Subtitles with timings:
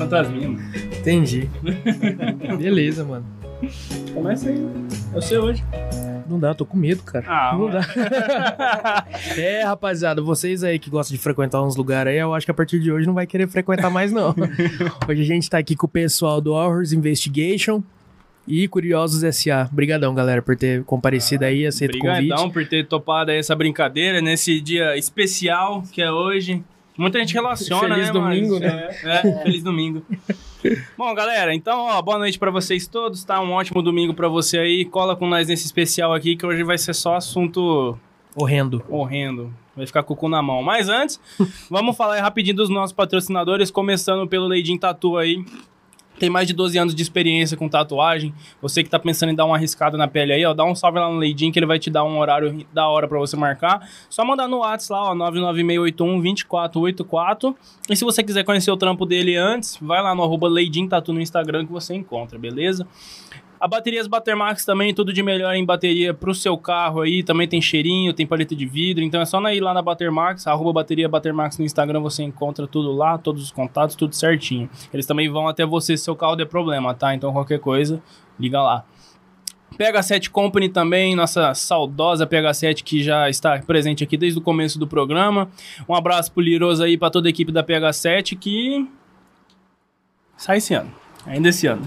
[0.00, 0.62] fantasminha, mano.
[0.98, 1.50] Entendi.
[2.58, 3.26] Beleza, mano.
[4.14, 4.66] Começa aí.
[5.14, 5.62] É o seu hoje.
[6.26, 7.24] Não dá, eu tô com medo, cara.
[7.28, 7.72] Ah, não mano.
[7.72, 9.06] dá.
[9.36, 12.54] é, rapaziada, vocês aí que gostam de frequentar uns lugares aí, eu acho que a
[12.54, 14.34] partir de hoje não vai querer frequentar mais, não.
[15.08, 17.82] hoje a gente tá aqui com o pessoal do Horrors Investigation
[18.46, 19.68] e Curiosos S.A.
[19.70, 22.16] Obrigadão, galera, por ter comparecido aí, aceito o convite.
[22.16, 26.62] Obrigadão por ter topado aí essa brincadeira nesse dia especial que é hoje.
[27.00, 28.12] Muita gente relaciona, Feliz né?
[28.12, 30.02] domingo, mas- É, é, feliz domingo.
[30.98, 33.40] Bom, galera, então, ó, boa noite pra vocês todos, tá?
[33.40, 34.84] Um ótimo domingo pra você aí.
[34.84, 37.98] Cola com nós nesse especial aqui, que hoje vai ser só assunto
[38.36, 38.84] Horrendo.
[38.88, 39.52] horrendo.
[39.74, 40.62] Vai ficar com o cu na mão.
[40.62, 41.18] Mas antes,
[41.70, 45.42] vamos falar aí rapidinho dos nossos patrocinadores, começando pelo Leidin Tatu aí.
[46.20, 48.34] Tem mais de 12 anos de experiência com tatuagem.
[48.60, 50.98] Você que tá pensando em dar uma arriscada na pele aí, ó, dá um salve
[50.98, 53.88] lá no Leidin que ele vai te dar um horário da hora pra você marcar.
[54.10, 57.56] Só mandar no WhatsApp lá, ó, 99681-2484.
[57.88, 61.14] E se você quiser conhecer o trampo dele antes, vai lá no arroba Leidin Tatu
[61.14, 62.86] no Instagram que você encontra, beleza?
[63.60, 67.22] A baterias Batermax também, tudo de melhor em bateria pro seu carro aí.
[67.22, 69.04] Também tem cheirinho, tem paleta de vidro.
[69.04, 72.90] Então é só ir lá na Batermax, arroba bateria Batermax no Instagram, você encontra tudo
[72.90, 74.70] lá, todos os contatos, tudo certinho.
[74.94, 77.14] Eles também vão até você se seu carro der problema, tá?
[77.14, 78.02] Então qualquer coisa,
[78.38, 78.82] liga lá.
[79.78, 84.86] PH7 Company também, nossa saudosa PH7 que já está presente aqui desde o começo do
[84.86, 85.50] programa.
[85.86, 88.88] Um abraço pro Liroso aí, pra toda a equipe da PH7 que
[90.34, 90.90] sai esse ano,
[91.26, 91.86] ainda esse ano.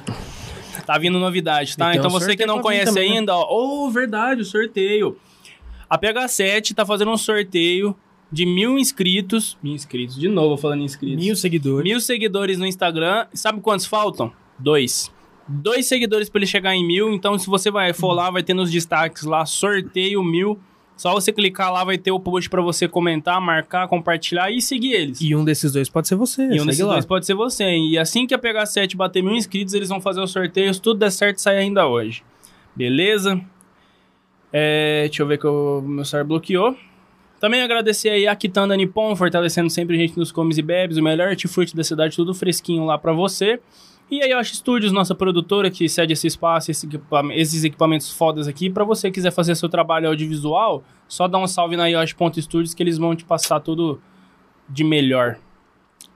[0.86, 1.96] Tá vindo novidade, tá?
[1.96, 3.18] Então um você que não conhece também, né?
[3.20, 5.18] ainda, ó, oh, verdade, o sorteio.
[5.90, 7.96] A PH7 tá fazendo um sorteio
[8.32, 9.58] de mil inscritos.
[9.62, 11.24] Mil inscritos, de novo falando em inscritos.
[11.24, 11.84] Mil seguidores.
[11.84, 13.28] Mil seguidores no Instagram.
[13.34, 14.34] Sabe quantos faltam?
[14.58, 15.12] Dois.
[15.48, 17.14] Dois seguidores para ele chegar em mil.
[17.14, 20.60] Então, se você vai for lá, vai ter nos destaques lá, sorteio mil.
[20.96, 24.94] Só você clicar lá, vai ter o post para você comentar, marcar, compartilhar e seguir
[24.94, 25.20] eles.
[25.22, 26.44] E um desses dois pode ser você.
[26.44, 26.94] E um desses lá.
[26.94, 27.66] dois pode ser você.
[27.66, 30.80] E assim que a PH7 bater mil inscritos, eles vão fazer os sorteios.
[30.80, 32.24] Tudo der certo, sai ainda hoje.
[32.76, 33.42] Beleza?
[34.52, 36.78] É, deixa eu ver que o meu celular bloqueou.
[37.40, 41.04] Também agradecer aí a Kitanda Nippon, fortalecendo sempre a gente nos comes e bebes, o
[41.04, 43.60] melhor hortifruti da cidade, tudo fresquinho lá pra você.
[44.14, 48.48] E a Yoshi Studios, nossa produtora que cede esse espaço, esse equipam- esses equipamentos fodas
[48.48, 48.70] aqui.
[48.70, 53.00] Pra você quiser fazer seu trabalho audiovisual, só dá um salve na Yoshi.studios que eles
[53.00, 54.00] vão te passar tudo
[54.70, 55.38] de melhor.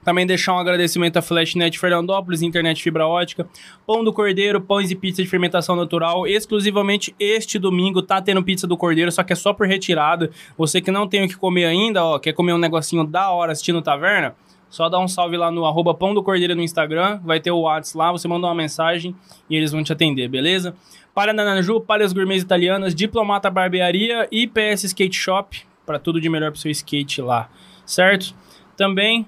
[0.06, 3.50] Também deixar um agradecimento à Flashnet Fernandópolis, internet fibra ótica,
[3.88, 6.28] Pão do Cordeiro, pães e pizza de fermentação natural.
[6.28, 10.30] Exclusivamente este domingo tá tendo pizza do Cordeiro, só que é só por retirada.
[10.56, 13.54] Você que não tem o que comer ainda, ó, quer comer um negocinho da hora
[13.54, 14.36] assistindo taverna,
[14.70, 17.62] só dá um salve lá no arroba Pão do Cordeiro no Instagram, vai ter o
[17.62, 19.16] WhatsApp lá, você manda uma mensagem
[19.50, 20.76] e eles vão te atender, beleza?
[21.14, 26.52] Palha Nanaju, Palhas Gourmets Italianas, Diplomata Barbearia e PS Skate Shop, para tudo de melhor
[26.52, 27.50] pro seu skate lá,
[27.86, 28.36] certo?
[28.76, 29.28] Também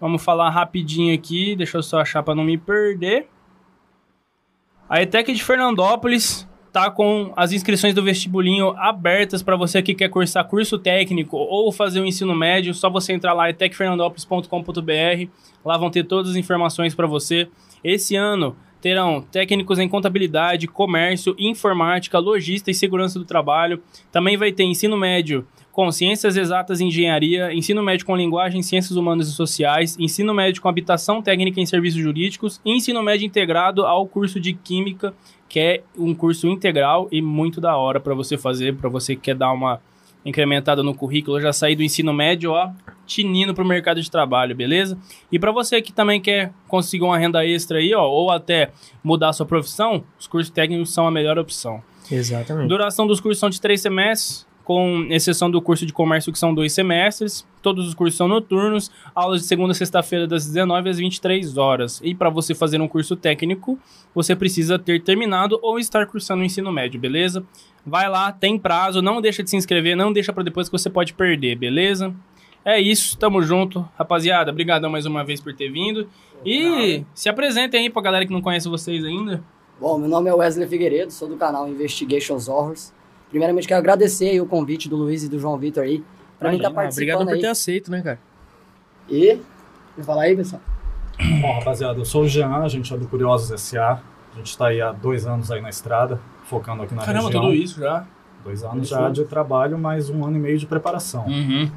[0.00, 3.28] Vamos falar rapidinho aqui, deixa eu só achar para não me perder.
[4.88, 10.08] A ETEC de Fernandópolis tá com as inscrições do vestibulinho abertas para você que quer
[10.08, 15.30] cursar curso técnico ou fazer o ensino médio, só você entrar lá etecfernandópolis.com.br.
[15.64, 17.48] Lá vão ter todas as informações para você.
[17.82, 23.82] Esse ano terão técnicos em contabilidade, comércio, informática, logística e segurança do trabalho.
[24.10, 28.96] Também vai ter ensino médio com ciências exatas e engenharia, ensino médio com linguagem, ciências
[28.96, 33.86] humanas e sociais, ensino médio com habitação técnica em serviços jurídicos e ensino médio integrado
[33.86, 35.14] ao curso de química,
[35.50, 39.22] que é um curso integral e muito da hora para você fazer, para você que
[39.22, 39.80] quer dar uma
[40.24, 42.70] incrementada no currículo, já sair do ensino médio, ó,
[43.04, 44.96] tinindo pro mercado de trabalho, beleza?
[45.32, 48.70] E para você que também quer conseguir uma renda extra aí, ó, ou até
[49.02, 51.82] mudar a sua profissão, os cursos técnicos são a melhor opção.
[52.08, 52.68] Exatamente.
[52.68, 56.54] Duração dos cursos são de três semestres, com exceção do curso de comércio, que são
[56.54, 57.44] dois semestres.
[57.60, 62.00] Todos os cursos são noturnos, aulas de segunda a sexta-feira, das 19 às 23 horas.
[62.04, 63.76] E para você fazer um curso técnico,
[64.14, 67.42] você precisa ter terminado ou estar cursando o ensino médio, beleza?
[67.84, 70.88] Vai lá, tem prazo, não deixa de se inscrever, não deixa para depois que você
[70.88, 72.14] pode perder, beleza?
[72.64, 73.84] É isso, tamo junto.
[73.98, 76.08] Rapaziada, obrigadão mais uma vez por ter vindo.
[76.46, 79.42] E se apresentem aí pra galera que não conhece vocês ainda.
[79.80, 82.92] Bom, meu nome é Wesley Figueiredo, sou do canal Investigations Horrors.
[83.30, 86.02] Primeiramente, quero agradecer aí o convite do Luiz e do João Vitor aí,
[86.38, 87.40] pra mim estar Ah, participando Obrigado por aí.
[87.40, 88.18] ter aceito, né, cara?
[89.08, 89.38] E,
[89.96, 90.60] vou falar aí, pessoal.
[91.40, 94.00] Bom, rapaziada, eu sou o Jean, a gente é do Curiosos S.A.
[94.32, 97.42] A gente está aí há dois anos aí na estrada, focando aqui na Caramba, região.
[97.42, 98.06] tudo isso já.
[98.42, 98.94] Dois anos Isso.
[98.94, 101.26] já de trabalho, mais um ano e meio de preparação.
[101.26, 101.70] Uhum.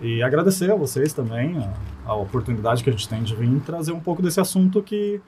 [0.00, 1.58] E agradecer a vocês também
[2.06, 5.20] a, a oportunidade que a gente tem de vir trazer um pouco desse assunto que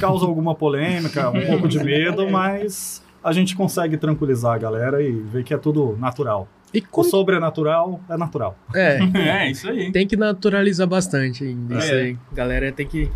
[0.00, 5.12] causa alguma polêmica, um pouco de medo, mas a gente consegue tranquilizar a galera e
[5.12, 6.48] ver que é tudo natural.
[6.74, 7.08] E O como...
[7.08, 8.56] sobrenatural é natural.
[8.74, 9.92] É, É, isso aí.
[9.92, 11.78] tem que naturalizar bastante ainda.
[11.78, 12.00] Isso É.
[12.00, 12.18] aí.
[12.32, 13.10] Galera tem que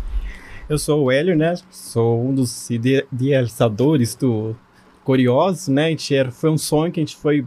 [0.69, 1.55] Eu sou o Hélio, né?
[1.71, 4.55] Sou um dos ide- idealizadores do
[5.03, 5.85] Curiosos, né?
[5.85, 7.45] A gente era, foi um sonho que a gente foi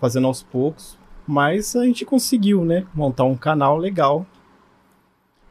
[0.00, 2.84] fazendo aos poucos, mas a gente conseguiu, né?
[2.94, 4.26] Montar um canal legal.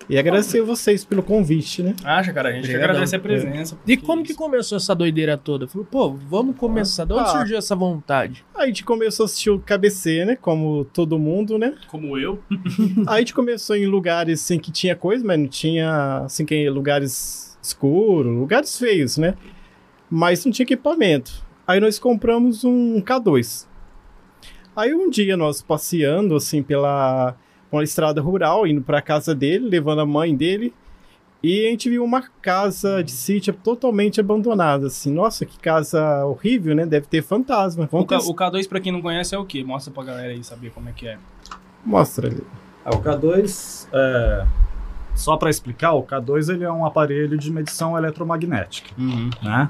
[0.09, 1.95] E agradecer vocês pelo convite, né?
[2.03, 2.89] Acha, cara, a gente que Obrigadão.
[2.95, 3.77] agradece a presença.
[3.85, 5.67] E como que isso- começou essa doideira toda?
[5.67, 7.05] Falou, pô, vamos começar.
[7.05, 7.27] De onde Ah.
[7.27, 8.43] surgiu essa vontade?
[8.55, 10.35] Aí a gente começou a assistir o KBC, né?
[10.35, 11.75] Como todo mundo, né?
[11.87, 12.39] Como eu.
[12.49, 12.57] Aí
[13.07, 17.55] a gente começou em lugares assim que tinha coisa, mas não tinha assim que lugares
[17.61, 19.35] escuros, lugares feios, né?
[20.09, 21.31] Mas não tinha equipamento.
[21.67, 23.67] Aí nós compramos um K2.
[24.75, 27.35] Aí um dia nós passeando assim pela
[27.71, 30.73] uma estrada rural, indo para casa dele, levando a mãe dele,
[31.41, 35.11] e a gente viu uma casa de sítio totalmente abandonada, assim.
[35.13, 36.85] Nossa, que casa horrível, né?
[36.85, 37.85] Deve ter fantasma.
[37.85, 38.17] O, Vamos ter...
[38.17, 39.63] o K2, pra quem não conhece, é o quê?
[39.63, 41.17] Mostra pra galera aí saber como é que é.
[41.85, 42.43] Mostra ali.
[42.83, 44.45] Ah, o K2, é,
[45.15, 48.89] só para explicar, o K2 ele é um aparelho de medição eletromagnética,
[49.41, 49.69] né?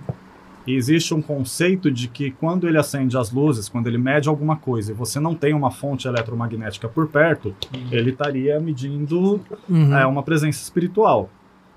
[0.70, 4.56] E existe um conceito de que quando ele acende as luzes, quando ele mede alguma
[4.56, 7.56] coisa e você não tem uma fonte eletromagnética por perto,
[7.92, 9.98] ele estaria medindo Uhum.
[9.98, 11.28] é, uma presença espiritual.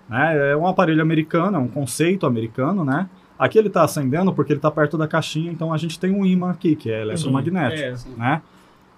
[0.09, 0.50] Né?
[0.53, 3.09] É um aparelho americano, é um conceito americano, né?
[3.39, 6.27] Aqui ele está acendendo porque ele está perto da caixinha, então a gente tem um
[6.27, 8.15] imã aqui, que é eletromagnético É, sim.
[8.17, 8.43] né?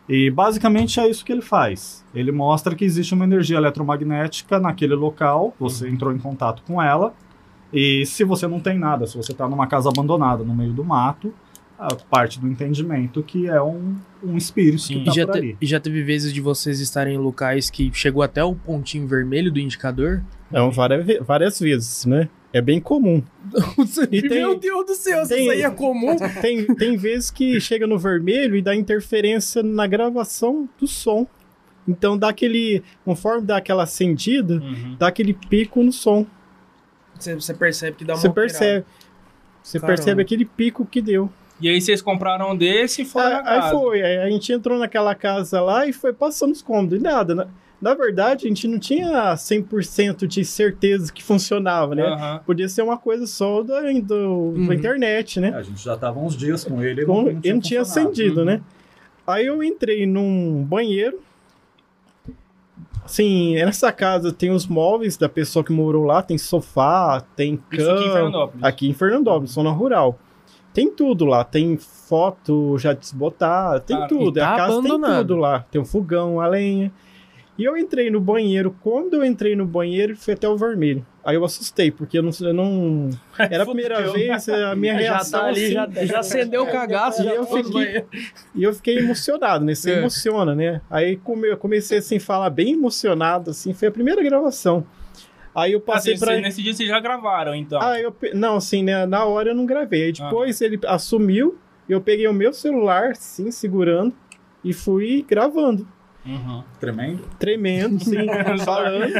[0.08, 2.04] E basicamente é isso que ele faz.
[2.12, 7.14] Ele mostra que existe uma energia eletromagnética naquele local, você entrou em contato com ela,
[7.74, 10.84] e se você não tem nada, se você está numa casa abandonada, no meio do
[10.84, 11.34] mato,
[11.78, 14.94] a parte do entendimento que é um, um espírito Sim.
[14.94, 15.56] que E tá já, por ali.
[15.60, 19.50] e já teve vezes de vocês estarem em locais que chegou até o pontinho vermelho
[19.50, 20.22] do indicador?
[20.50, 22.28] Não, várias, ve- várias vezes, né?
[22.52, 23.20] É bem comum.
[24.12, 26.14] E tem- Meu Deus do céu, tem- isso aí é comum.
[26.40, 31.26] Tem, tem vezes que chega no vermelho e dá interferência na gravação do som.
[31.86, 32.82] Então dá aquele.
[33.04, 34.96] Conforme dá aquela acendida, Uhum.
[34.98, 36.24] dá aquele pico no som.
[37.18, 38.84] Você, percebe que dá uma Você percebe.
[39.62, 41.30] Você percebe aquele pico que deu.
[41.60, 43.70] E aí vocês compraram um desse e foram na Aí, aí casa.
[43.70, 46.98] foi, aí a gente entrou naquela casa lá e foi passando os cômodos.
[46.98, 47.34] E nada.
[47.34, 47.46] Na,
[47.80, 52.02] na verdade, a gente não tinha 100% de certeza que funcionava, né?
[52.02, 52.40] Aham.
[52.44, 54.66] Podia ser uma coisa só da, do, Uhum.
[54.66, 55.48] da internet, né?
[55.50, 57.82] É, a gente já estava uns dias com ele e Com- não, ele não tinha
[57.82, 58.46] acendido, Uhum.
[58.46, 58.60] né?
[59.26, 61.20] Aí eu entrei num banheiro.
[63.04, 67.90] Assim, nessa casa tem os móveis da pessoa que morou lá, tem sofá, tem Isso
[67.90, 68.12] aqui em cama.
[68.14, 68.64] Fernandópolis.
[68.64, 70.18] Aqui em Fernandópolis, zona rural.
[70.72, 74.32] Tem tudo lá, tem foto já desbotada, tem Cara, tudo.
[74.32, 75.10] tá a casa abandonado.
[75.12, 75.64] tem tudo lá.
[75.70, 76.90] Tem um fogão, a lenha.
[77.56, 78.74] E eu entrei no banheiro.
[78.82, 81.06] Quando eu entrei no banheiro, foi até o vermelho.
[81.24, 82.30] Aí eu assustei, porque eu não.
[82.40, 83.10] Eu não...
[83.38, 84.12] Era a primeira Fudeu.
[84.12, 85.40] vez, a minha Já reação.
[85.40, 87.22] tá ali, assim, já, já acendeu o cagaço.
[87.22, 88.04] E já eu foi no fiquei-
[88.54, 89.74] e eu fiquei emocionado, né?
[89.74, 89.98] Você É.
[89.98, 90.82] emociona, né?
[90.90, 94.86] Aí come- eu comecei assim a falar bem emocionado, assim, foi a primeira gravação.
[95.54, 96.38] Aí eu Ah, passei vocês- pra.
[96.40, 97.80] Nesse dia vocês já gravaram, então.
[97.80, 100.04] Ah, eu não, assim, né, na hora eu não gravei.
[100.04, 100.24] Aí Ah.
[100.24, 101.56] depois ele assumiu,
[101.88, 104.14] eu peguei o meu celular, assim, segurando
[104.62, 105.88] e fui gravando,
[106.26, 106.62] Uhum.
[106.80, 107.22] Tremendo.
[107.38, 108.14] tremendo, assim,
[108.64, 109.12] falando.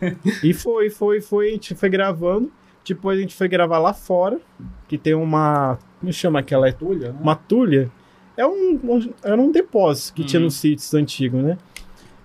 [0.42, 2.50] E foi, foi, foi, a gente foi gravando.
[2.86, 4.40] Depois a gente foi gravar lá fora,
[4.88, 7.18] que tem uma, como chama aquela é Tulha, né?
[7.20, 7.90] uma tulha.
[8.36, 10.46] É um, um- era um depósito que tinha Uhum.
[10.46, 11.58] nos sítios antigos, né?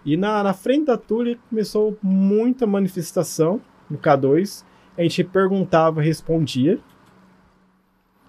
[0.05, 4.63] E na, na frente da tulha começou muita manifestação no K2.
[4.97, 6.79] A gente perguntava, respondia.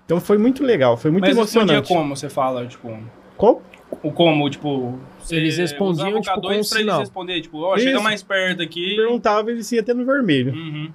[0.05, 1.89] Então foi muito legal, foi muito Mas emocionante.
[1.89, 2.89] como você fala, tipo...
[3.37, 3.61] Como?
[4.03, 4.99] O como, tipo...
[5.19, 6.97] você Eles respondiam, tipo, K2 com um pra sinal.
[6.97, 8.03] eles responder, tipo, ó, chega Isso.
[8.03, 8.95] mais perto aqui.
[8.97, 10.53] Perguntava, eles iam até no vermelho.
[10.55, 10.91] Uhum,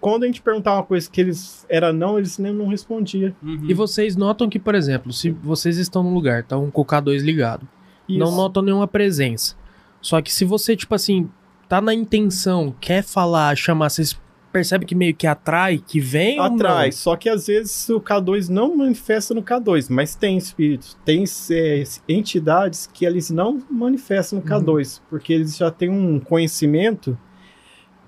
[0.00, 3.34] Quando a gente perguntava uma coisa que eles era não, eles nem não respondiam.
[3.42, 3.66] uhum.
[3.68, 6.84] E vocês notam que, por exemplo, se vocês estão num lugar, tá um com o
[6.84, 7.66] K2 ligado,
[8.08, 8.36] não Isso.
[8.36, 9.56] notam nenhuma presença.
[10.00, 11.28] Só que se você, tipo assim,
[11.68, 14.18] tá na intenção, quer falar, chamar, vocês
[14.54, 16.54] percebem que meio que atrai, que vem ou não?
[16.54, 16.94] atrás.
[16.94, 21.82] Só que às vezes o K2 não manifesta no K2, mas tem espíritos, tem é,
[22.08, 27.18] entidades que eles não manifestam no K2, porque eles já têm um conhecimento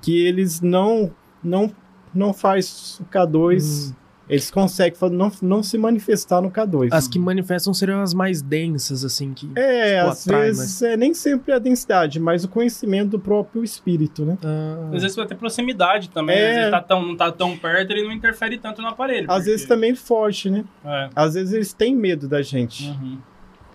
[0.00, 1.12] que eles não
[1.42, 1.74] não
[2.14, 3.92] não faz o K2,
[4.28, 6.88] eles conseguem não, não se manifestar no K2.
[6.90, 9.48] As que manifestam seriam as mais densas, assim, que...
[9.54, 13.62] é, tipo, às atrai, vezes é nem sempre a densidade, mas o conhecimento do próprio
[13.62, 14.36] espírito, né?
[14.44, 16.36] Ah, Às vezes vai ter proximidade também.
[16.36, 16.50] É.
[16.50, 19.30] Às vezes tá tão, não tá tão perto, ele não interfere tanto no aparelho.
[19.30, 20.64] Às porque- vezes também foge, né?
[20.84, 21.08] É.
[21.14, 22.88] Às vezes eles têm medo da gente.
[22.88, 23.18] Uhum.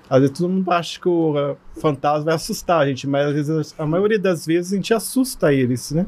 [0.10, 3.34] Às vezes todo mundo acha que o uh, fantasma vai assustar a gente, mas às
[3.34, 6.06] vezes, a maioria das vezes a gente assusta eles, né?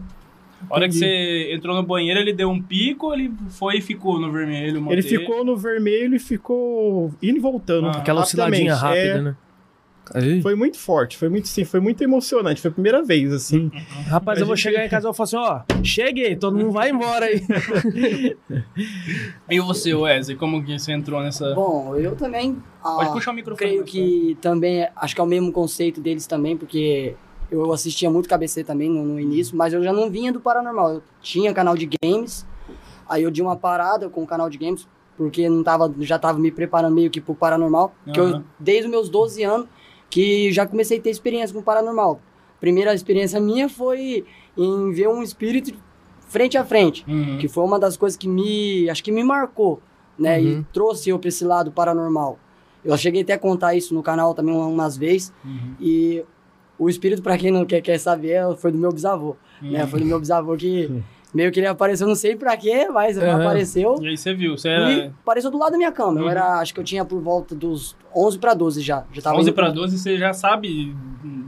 [0.70, 4.20] A hora que você entrou no banheiro, ele deu um pico, ele foi e ficou
[4.20, 4.68] no vermelho.
[4.68, 5.02] Ele manteve.
[5.04, 7.88] ficou no vermelho e ficou indo e voltando.
[7.88, 7.92] Ah.
[7.98, 9.08] aquela osciladinha rapidamente.
[9.14, 9.36] rápida, É, né?
[10.14, 10.42] Aí.
[10.42, 12.60] Foi muito forte, foi muito, sim, foi muito emocionante.
[12.60, 13.72] Foi a primeira vez, assim.
[14.08, 16.58] Rapaz, A eu vou gente- chegar em casa e vou falar assim, ó, cheguei, todo
[16.58, 17.42] mundo vai embora aí.
[19.50, 21.54] E você, Wesley, como que você entrou nessa...
[21.54, 22.58] Bom, eu também.
[22.84, 23.58] ah, Pode puxar o microfone.
[23.70, 27.16] creio mais que também, é- acho que é o mesmo conceito deles também, porque
[27.52, 30.94] eu assistia muito KBC também no, no início, mas eu já não vinha do paranormal.
[30.96, 32.46] Eu tinha canal de games,
[33.08, 36.40] aí eu dei uma parada com o canal de games, porque não tava, já tava
[36.40, 39.68] me preparando meio que pro paranormal, que eu, desde os meus 12 anos,
[40.10, 42.20] que já comecei a ter experiência com paranormal.
[42.60, 44.26] Primeira experiência minha foi
[44.58, 45.74] em ver um espírito
[46.28, 47.38] frente a frente Uhum.
[47.38, 49.82] que foi uma das coisas que me, acho que me marcou,
[50.18, 50.46] né, Uhum.
[50.62, 52.40] e trouxe eu para esse lado paranormal.
[52.84, 55.76] Eu cheguei até a contar isso no canal também umas vezes, Uhum.
[55.80, 56.24] e
[56.84, 59.88] o espírito, para quem não quer, quer saber, foi do meu bisavô, né, Uhum.
[59.88, 60.92] foi do meu bisavô que
[61.34, 63.30] meio que ele apareceu, não sei pra quê, mas Uhum.
[63.32, 66.12] apareceu, E aí você viu, você e era apareceu do lado da minha cama.
[66.14, 66.20] Uhum.
[66.22, 69.38] Eu era, acho que eu tinha por volta dos 11 para 12 já, já tava
[69.38, 70.96] 11 indo- pra 12, você já sabe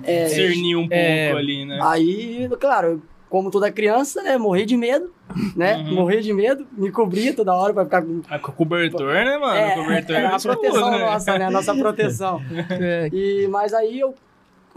[0.04, 1.80] É, discernir um pouco é, ali, né?
[1.84, 5.12] Aí, claro, como toda criança, né, morri de medo,
[5.56, 5.96] né, Uhum.
[5.96, 9.56] morri de medo, me cobria toda hora pra ficar com Ah, com cobertor, né, mano?
[9.56, 11.00] É, cobertor era a escuro, proteção né?
[11.00, 11.46] nossa, né?
[11.46, 12.42] A nossa proteção.
[12.80, 14.14] É, E, mas aí eu,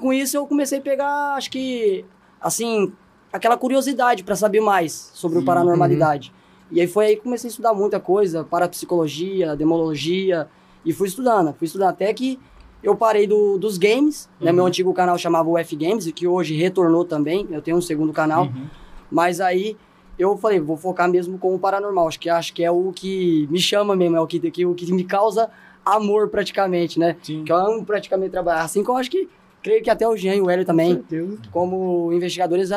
[0.00, 2.04] com isso, eu comecei a pegar, acho que,
[2.40, 2.92] assim,
[3.32, 6.32] aquela curiosidade para saber mais sobre o paranormalidade.
[6.70, 10.48] E aí foi aí que comecei a estudar muita coisa, parapsicologia, demologia,
[10.84, 12.38] e fui estudando, fui estudando até que
[12.82, 14.50] eu parei do, dos games, né?
[14.50, 14.56] Uhum.
[14.56, 18.44] Meu antigo canal chamava UF Games, que hoje retornou também, eu tenho um segundo canal,
[18.44, 18.66] Uhum.
[19.10, 19.76] mas aí
[20.18, 22.08] eu falei, vou focar mesmo com o paranormal.
[22.08, 24.74] Acho que acho que é o que me chama mesmo, é o que, que, o
[24.74, 25.50] que me causa
[25.84, 27.16] amor praticamente, né?
[27.22, 27.44] Sim.
[27.44, 28.62] Que eu amo praticamente trabalhar.
[28.62, 29.28] Assim como eu acho que
[29.62, 31.02] creio que até o Jean e o Hélio também,
[31.50, 32.70] como investigadores,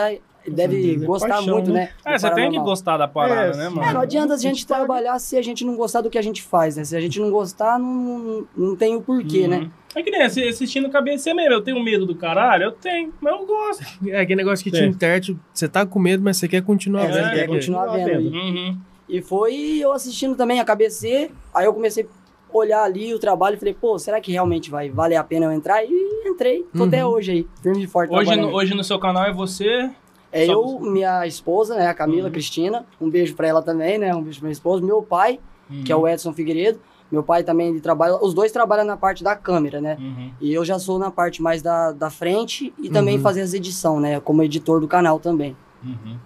[0.47, 1.91] deve é gostar paixão, muito, né?
[2.05, 2.13] né?
[2.13, 3.83] É, você tem que gostar da parada, É, né, mano?
[3.87, 6.21] É, não adianta a A gente trabalhar se a gente não gostar do que a
[6.21, 6.83] gente faz, né?
[6.83, 9.47] Se a gente não gostar, não, não tem o porquê, Uhum.
[9.47, 9.71] né?
[9.93, 11.53] É que nem assi- assistindo cabeça mesmo.
[11.53, 12.63] Eu tenho medo do caralho?
[12.63, 13.83] Eu tenho, mas eu gosto.
[14.09, 14.85] é aquele negócio que te É.
[14.87, 17.13] interte, você tá com medo, mas você quer continuar É, vendo.
[17.13, 18.29] você é, quer É, continuar vendo.
[18.33, 18.77] Uhum.
[19.09, 22.20] E foi eu assistindo também a KBC, aí eu comecei a
[22.53, 25.51] olhar ali o trabalho e falei, pô, será que realmente vai valer a pena eu
[25.51, 25.83] entrar?
[25.83, 26.87] E entrei, tô Uhum.
[26.87, 29.89] até hoje aí, firme e forte Hoje, no, hoje no seu canal é você.
[30.31, 30.89] É eu, você.
[30.89, 32.31] minha esposa, né, a Camila Uhum.
[32.31, 35.39] Cristina, um beijo pra ela também, né, um beijo pra minha esposa, meu pai,
[35.85, 36.79] que é o Edson Figueiredo,
[37.11, 40.31] meu pai também ele trabalha, os dois trabalham na parte da câmera, né, Uhum.
[40.39, 43.21] e eu já sou na parte mais da, da frente e também Uhum.
[43.23, 45.55] fazer as edições, né, como editor do canal também.
[45.83, 46.17] Uhum.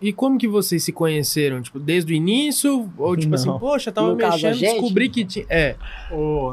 [0.00, 1.60] E como que vocês se conheceram?
[1.62, 2.90] Tipo, desde o início?
[2.98, 3.34] Ou tipo Não.
[3.34, 4.72] assim, poxa, tava No caso, mexendo, gente?
[4.72, 5.46] descobri que tinha.
[5.48, 5.74] É,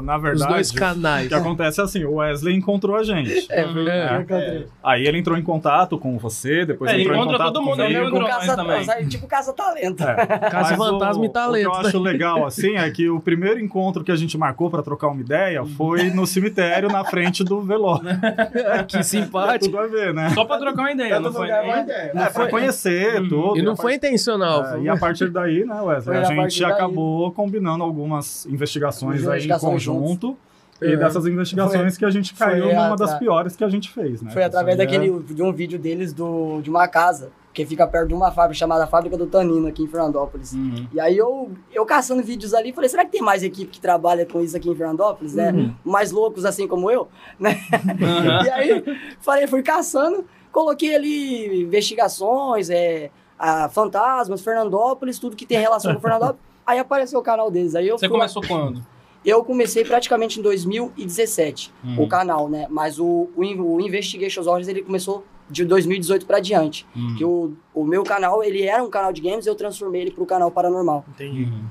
[0.02, 1.28] na os verdade, dois o canais.
[1.28, 3.46] que acontece é assim, o Wesley encontrou a gente.
[3.50, 3.88] É, Uhum.
[3.88, 4.64] É.
[4.82, 7.76] Aí ele entrou em contato com você, depois É, ele entrou em contato todo mundo,
[7.76, 7.98] comigo.
[7.98, 8.84] ele encontrou caça, também.
[8.84, 10.02] sabe, tipo caça-talento.
[10.02, 10.14] É.
[10.50, 11.68] Caça Mas fantasma o, e talento.
[11.68, 14.70] O que eu acho legal, assim, é que o primeiro encontro que a gente marcou
[14.70, 18.04] pra trocar uma ideia foi no cemitério, na frente do velório.
[18.88, 19.64] que simpático.
[19.66, 20.30] Tudo a ver, né?
[20.30, 21.46] Só pra trocar uma ideia, não foi?
[21.48, 22.12] ideia.
[22.14, 23.42] É, pra conhecer Uhum.
[23.48, 23.58] tudo.
[23.58, 24.64] E não a foi intencional.
[24.64, 26.72] É, foi- e a partir daí, né, Wesley, Foi a a gente partir daí.
[26.72, 30.28] acabou combinando algumas investigações aí em Investigações conjunto.
[30.28, 30.36] Uhum.
[30.82, 33.90] E dessas investigações que a gente foi caiu numa atra- das piores que a gente
[33.90, 34.30] fez, né?
[34.32, 37.86] Foi através Isso é- daquele, de um vídeo deles do, de uma casa, que fica
[37.86, 40.52] perto de uma fábrica chamada Fábrica do Tanino, aqui em Fernandópolis.
[40.52, 40.88] Uhum.
[40.92, 44.26] E aí eu, eu caçando vídeos ali, falei, será que tem mais equipe que trabalha
[44.26, 45.52] com isso aqui em Fernandópolis, né?
[45.52, 45.72] Uhum.
[45.84, 47.06] Mais loucos assim como eu,
[47.38, 47.56] né?
[47.72, 48.44] Uhum.
[48.44, 48.84] E aí,
[49.20, 56.00] falei, fui caçando, coloquei ali investigações, é, a fantasmas, Fernandópolis, tudo que tem relação com
[56.00, 56.40] Fernandópolis.
[56.66, 57.74] Aí apareceu o canal deles.
[57.74, 58.80] Aí eu, Você fui começou quando?
[59.24, 62.02] eu comecei praticamente em 2017, Uhum.
[62.04, 62.66] o canal, né?
[62.70, 66.86] Mas o, o, o Investigations Horrors, ele começou de 2018 pra diante.
[66.96, 67.14] Uhum.
[67.16, 70.24] Que o, o meu canal, ele era um canal de games, eu transformei ele pro
[70.24, 71.04] canal paranormal.
[71.08, 71.44] Entendi.
[71.44, 71.64] Uhum.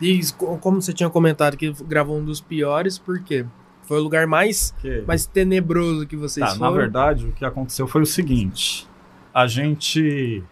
[0.00, 0.20] E
[0.60, 3.46] como você tinha comentado que gravou um dos piores, por quê?
[3.82, 6.72] Foi o lugar mais, Que- mais tenebroso que vocês Tá, na foram.
[6.72, 8.88] verdade, o que aconteceu foi o seguinte:
[9.32, 10.42] a gente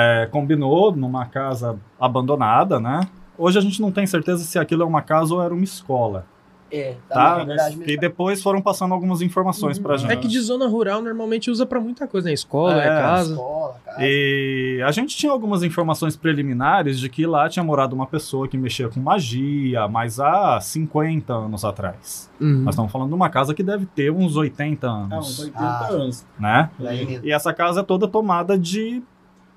[0.00, 3.00] é, combinou numa casa abandonada, né?
[3.36, 6.24] Hoje a gente não tem certeza se aquilo é uma casa ou era uma escola,
[6.70, 7.38] É, tá?
[7.38, 7.90] na verdade mesmo.
[7.92, 10.12] E depois foram passando algumas informações pra gente.
[10.12, 12.32] É que de zona rural normalmente usa pra muita coisa, né?
[12.34, 13.30] Escola, é, É, casa.
[13.32, 13.96] Escola, cara.
[14.00, 18.56] E a gente tinha algumas informações preliminares de que lá tinha morado uma pessoa que
[18.58, 22.28] mexia com magia, mas há 50 anos atrás.
[22.40, 22.62] Uhum.
[22.64, 25.60] Nós estamos falando de uma casa que deve ter uns 80 anos, Ah, uns 80
[25.64, 25.88] Ah.
[25.90, 26.26] anos.
[26.38, 26.70] né?
[27.24, 29.02] E essa casa é toda tomada de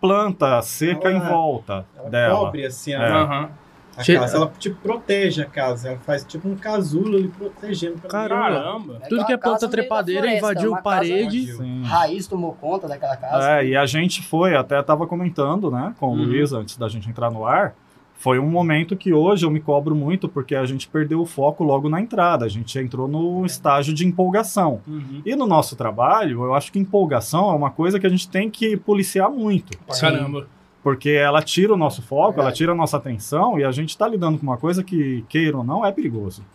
[0.02, 2.40] planta seca Ela- em volta Ela dela.
[2.40, 3.62] cobre assim a, É.
[3.98, 4.38] A Che- casa.
[4.38, 5.90] Ela tipo, protege a casa.
[5.90, 8.00] Ela faz tipo um casulo ali protegendo.
[8.00, 8.44] pra Caramba.
[8.46, 8.94] Caramba.
[9.10, 11.58] Tudo que é planta trepadeira, floresta, invadiu parede.
[11.84, 13.52] Raiz tomou conta daquela casa.
[13.60, 16.24] É, e a gente foi, até tava comentando, né, com o Uhum.
[16.24, 17.76] Luiz antes da gente entrar no ar,
[18.22, 21.64] foi um momento que hoje eu me cobro muito porque a gente perdeu o foco
[21.64, 22.46] logo na entrada.
[22.46, 24.80] A gente entrou no estágio de empolgação.
[24.88, 25.24] Uhum.
[25.26, 28.48] E no nosso trabalho, eu acho que empolgação é uma coisa que a gente tem
[28.48, 29.76] que policiar muito.
[30.00, 30.48] Caramba.
[30.84, 32.58] Porque ela tira o nosso foco, ela Verdade.
[32.58, 35.64] tira a nossa atenção e a gente está lidando com uma coisa que, queira ou
[35.64, 36.46] não, é perigoso.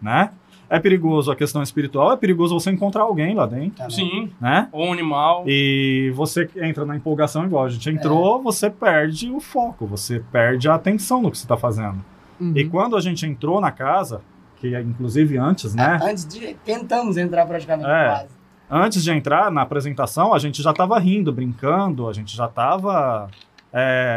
[0.00, 0.32] Né?
[0.74, 3.90] É perigoso a questão espiritual, é perigoso você encontrar alguém lá dentro, Tá, né?
[3.90, 4.30] Sim.
[4.40, 4.68] né?
[4.72, 5.44] Ou um animal.
[5.46, 10.68] E você entra na empolgação igual a gente entrou, você perde o foco, você perde
[10.68, 12.02] a atenção no que você está fazendo.
[12.40, 12.54] Uhum.
[12.56, 14.22] E quando a gente entrou na casa,
[14.56, 16.00] que é inclusive antes, né?
[16.02, 16.54] Antes de.
[16.64, 18.04] Tentamos entrar praticamente É.
[18.06, 18.28] quase.
[18.70, 23.28] Antes de entrar na apresentação, a gente já estava rindo, brincando, a gente já estava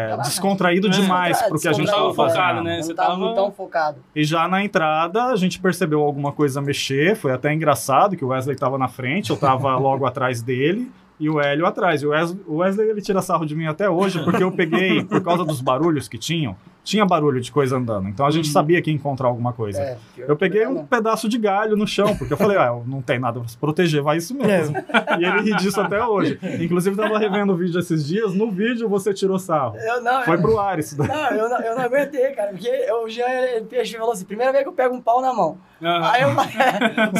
[0.09, 0.89] Tava- descontraído É.
[0.89, 2.63] demais pro que a gente estava focado, fazendo.
[2.63, 2.81] né?
[2.81, 3.97] Você tava tava- tão focado.
[4.15, 8.29] E já na entrada, a gente percebeu alguma coisa mexer, foi até engraçado que o
[8.29, 10.91] Wesley estava na frente, eu estava logo atrás dele.
[11.17, 12.01] E o Hélio atrás.
[12.03, 15.01] E o Wesley, o Wesley, ele tira sarro de mim até hoje, porque eu peguei,
[15.05, 18.07] por causa dos barulhos que tinham, tinha barulho de coisa andando.
[18.07, 18.51] Então a gente Uhum.
[18.53, 19.81] sabia que ia encontrar alguma coisa.
[19.81, 23.01] É, pior Eu peguei um pedaço de galho no chão, porque eu falei, ah, não
[23.01, 24.77] tem nada pra se proteger, vai isso mesmo.
[25.19, 26.39] E ele ri disso até hoje.
[26.61, 29.75] Inclusive, tava revendo o vídeo esses dias, no vídeo você tirou sarro.
[29.77, 31.07] Eu não, Foi eu, pro ar isso daí.
[31.07, 32.51] não, eu não, eu não aguentei, cara.
[32.51, 32.69] Porque
[33.03, 35.57] o Jean ele peixe falou assim: primeira vez que eu pego um pau na mão.
[35.81, 36.29] Aí eu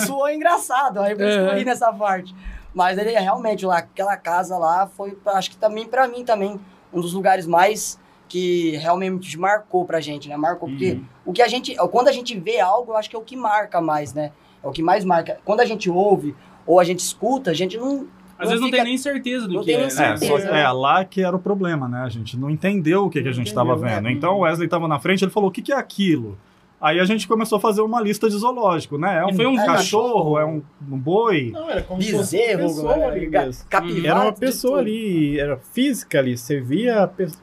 [0.01, 1.55] suou engraçado, aí eu Uhum.
[1.55, 2.35] ri nessa parte.
[2.73, 6.59] Mas ele realmente lá, aquela casa lá foi, acho que também pra mim também,
[6.93, 10.35] um dos lugares mais que realmente marcou pra gente, né?
[10.37, 11.05] Marcou, porque Uhum.
[11.25, 13.35] o que a gente, quando a gente vê algo, eu acho que é o que
[13.35, 14.31] marca mais, né?
[14.63, 15.37] É o que mais marca.
[15.45, 18.07] Quando a gente ouve ou a gente escuta, a gente não.
[18.37, 19.77] Às vezes não fica- tem nem certeza do não que tem é.
[19.77, 20.25] nem É, certeza.
[20.27, 21.99] só, é, lá que era o problema, né?
[21.99, 24.03] A gente não entendeu o que, que a gente estava entendeu, vendo.
[24.03, 24.11] né?
[24.11, 26.37] Então o Wesley tava na frente, ele falou: o que, que é aquilo?
[26.81, 29.19] Aí a gente começou a fazer uma lista de zoológico, né?
[29.19, 31.51] É um, foi um cachorro, é um, um boi.
[31.53, 33.05] Não, era como se fosse uma Bezerro, pessoa né?
[33.05, 33.29] ali
[33.69, 36.37] capivara, Era uma pessoa ali, era física ali.
[36.37, 37.41] Você via a pessoa.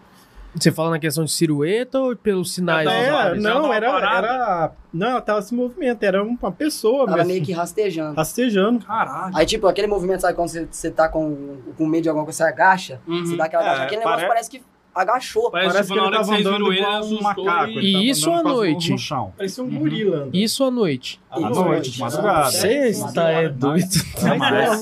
[0.55, 2.87] Você fala na questão de silhueta ou pelos sinais?
[2.87, 3.43] Ela tava olhos?
[3.43, 4.73] já não, era, era.
[4.93, 7.33] Não, ela tava se movimento, era uma pessoa Tava mesmo.
[7.33, 8.15] meio que rastejando.
[8.17, 8.85] Rastejando.
[8.85, 9.35] Caralho.
[9.37, 12.37] Aí, tipo, aquele movimento, sabe, quando você, você tá com, com medo de alguma coisa,
[12.37, 13.25] você agacha, Uhum.
[13.25, 14.63] você dá aquela É, agacha, aquele negócio pare- parece que
[14.95, 15.51] agachou.
[15.51, 17.71] Parece, Parece tipo, que na ele hora que tava andando ele, igual um assustou macaco.
[17.71, 18.91] e- E isso à noite?
[18.93, 19.33] No chão.
[19.39, 20.35] Parecia um gorila andando.
[20.37, 21.21] Isso à noite.
[21.31, 22.51] À noite, de madrugada.
[22.51, 23.89] Você está é doido.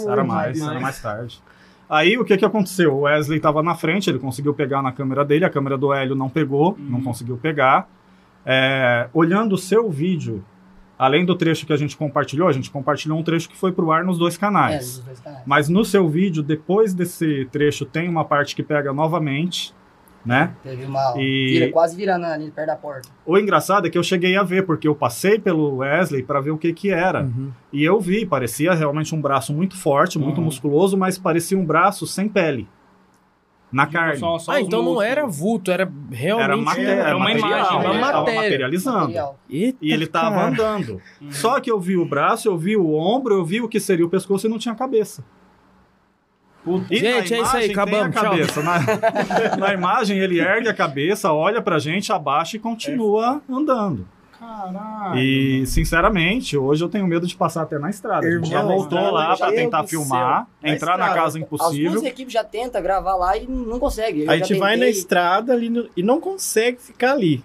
[0.09, 0.61] Era mais.
[0.61, 1.41] era mais tarde.
[1.91, 2.95] Aí o que que aconteceu?
[2.95, 6.15] O Wesley estava na frente, ele conseguiu pegar na câmera dele, a câmera do Hélio
[6.15, 7.89] não pegou, não conseguiu pegar.
[8.47, 10.45] É, olhando o seu vídeo,
[10.97, 13.91] além do trecho que a gente compartilhou, a gente compartilhou um trecho que foi pro
[13.91, 14.97] ar nos dois É, canais.
[14.99, 15.43] dos dois canais.
[15.45, 19.75] Mas no seu vídeo, depois desse trecho, tem uma parte que pega novamente,
[20.25, 20.53] né?
[20.63, 21.15] Teve uma.
[21.17, 23.09] E- Vira, quase virando ali perto da porta.
[23.25, 26.51] O engraçado é que eu cheguei a ver, porque eu passei pelo Wesley para ver
[26.51, 27.23] o que que era.
[27.23, 27.51] Uhum.
[27.73, 30.45] E eu vi, parecia realmente um braço muito forte, muito Uhum.
[30.45, 32.69] musculoso, mas parecia um braço sem pele.
[33.73, 34.17] Na Tipo, carne.
[34.19, 35.11] só- só Ah, então não músculos.
[35.11, 36.45] era vulto, era realmente...
[36.45, 37.51] Era, maté é era uma material,
[37.83, 38.35] imagem, matéria.
[38.41, 38.99] materializando.
[38.99, 39.39] Material.
[39.49, 40.49] Eita, E ele tava cara.
[40.49, 41.01] andando.
[41.21, 41.31] Uhum.
[41.31, 44.05] Só que eu vi o braço, eu vi o ombro, eu vi o que seria
[44.05, 45.25] o pescoço e não tinha cabeça.
[46.91, 48.25] E Gente, na é isso aí, a acabamos, tchau.
[48.25, 48.63] cabeça.
[48.63, 48.79] Na,
[49.57, 54.07] na imagem ele ergue a cabeça, olha pra gente, abaixa e continua andando.
[54.39, 55.19] Caralho.
[55.19, 58.27] E, sinceramente, hoje eu tenho medo de passar até na estrada.
[58.27, 61.15] a gente já Irmão, voltou lá pra meu tentar filmar, Na entrar na estrada.
[61.15, 61.91] casa As impossível.
[61.93, 64.25] duas equipes já tentam gravar lá e não consegue.
[64.25, 67.45] Eu A gente vai na estrada ali no- e não consegue ficar ali.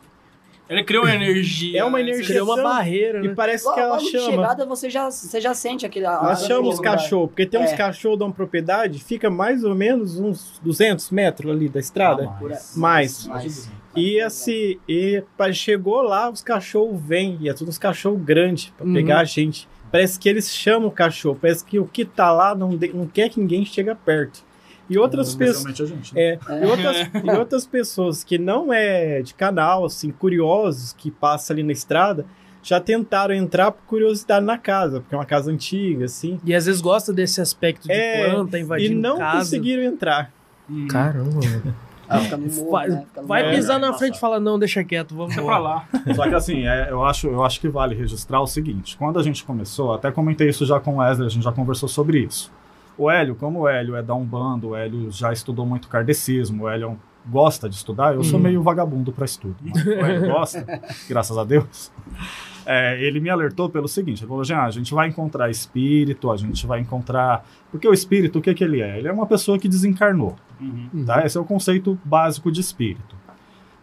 [0.67, 1.79] Ele criou uma energia.
[1.79, 2.03] É uma né?
[2.05, 2.25] energia.
[2.25, 3.33] Criou uma Chama- barreira, E né?
[3.35, 4.31] parece Logo, que ela logo de chama.
[4.31, 6.05] chegada você já, você já sente aquele.
[6.07, 7.75] a- Nós a- chamamos os cachorros, porque tem uns É.
[7.77, 12.27] cachorros de uma propriedade, fica mais ou menos uns 200 metros ali da estrada.
[12.27, 12.57] Ah, aí.
[12.75, 13.27] Mais.
[13.27, 13.69] Mais.
[13.95, 15.23] E assim, e
[15.53, 18.93] chegou lá, os cachorros vêm, e é tudo uns cachorros grandes pra Uhum.
[18.93, 19.67] pegar a gente.
[19.91, 23.05] Parece que eles chamam o cachorro, parece que o que tá lá não, de- não
[23.07, 24.43] quer que ninguém chegue perto.
[24.89, 25.75] E outras pessoas.
[25.75, 26.13] Gente.
[26.13, 26.21] né?
[26.21, 31.55] É, e, outras, e outras pessoas que não é de canal, assim, curiosos, que passam
[31.55, 32.25] ali na estrada,
[32.61, 36.65] já tentaram entrar por curiosidade na casa, porque é uma casa antiga, assim, E às
[36.65, 39.37] vezes gosta desse aspecto de É, planta e invadindo não casa.
[39.39, 40.31] conseguiram entrar.
[40.69, 40.87] Uhum.
[40.87, 41.39] Caramba.
[42.09, 43.05] Ah, morro, Vai, né?
[43.23, 43.99] Vai pisar É, na passa.
[43.99, 45.87] frente e fala, não, deixa quieto, vamos Deixa pra lá.
[46.15, 49.23] Só que assim, é, eu, acho, eu acho que vale registrar o seguinte: quando a
[49.23, 52.51] gente começou, até comentei isso já com o Wesley, a gente já conversou sobre isso.
[52.97, 56.69] O Hélio, como o Hélio é da Umbanda, o Hélio já estudou muito kardecismo, o
[56.69, 58.43] Hélio gosta de estudar, eu sou Uhum.
[58.43, 59.55] meio vagabundo para estudo.
[59.61, 61.91] Mas o Hélio gosta, graças a Deus.
[62.65, 66.37] É, ele me alertou pelo seguinte: ele falou, Jean, a gente vai encontrar espírito, a
[66.37, 67.45] gente vai encontrar.
[67.71, 68.97] Porque o espírito, o que, que ele é?
[68.97, 70.35] Ele é uma pessoa que desencarnou.
[70.59, 71.03] Uhum.
[71.05, 71.25] Tá?
[71.25, 73.15] Esse é o conceito básico de espírito.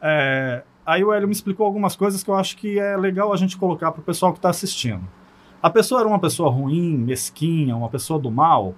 [0.01, 3.37] É, aí o Hélio me explicou algumas coisas que eu acho que é legal a
[3.37, 5.03] gente colocar para o pessoal que está assistindo.
[5.62, 8.75] A pessoa era uma pessoa ruim, mesquinha, uma pessoa do mal.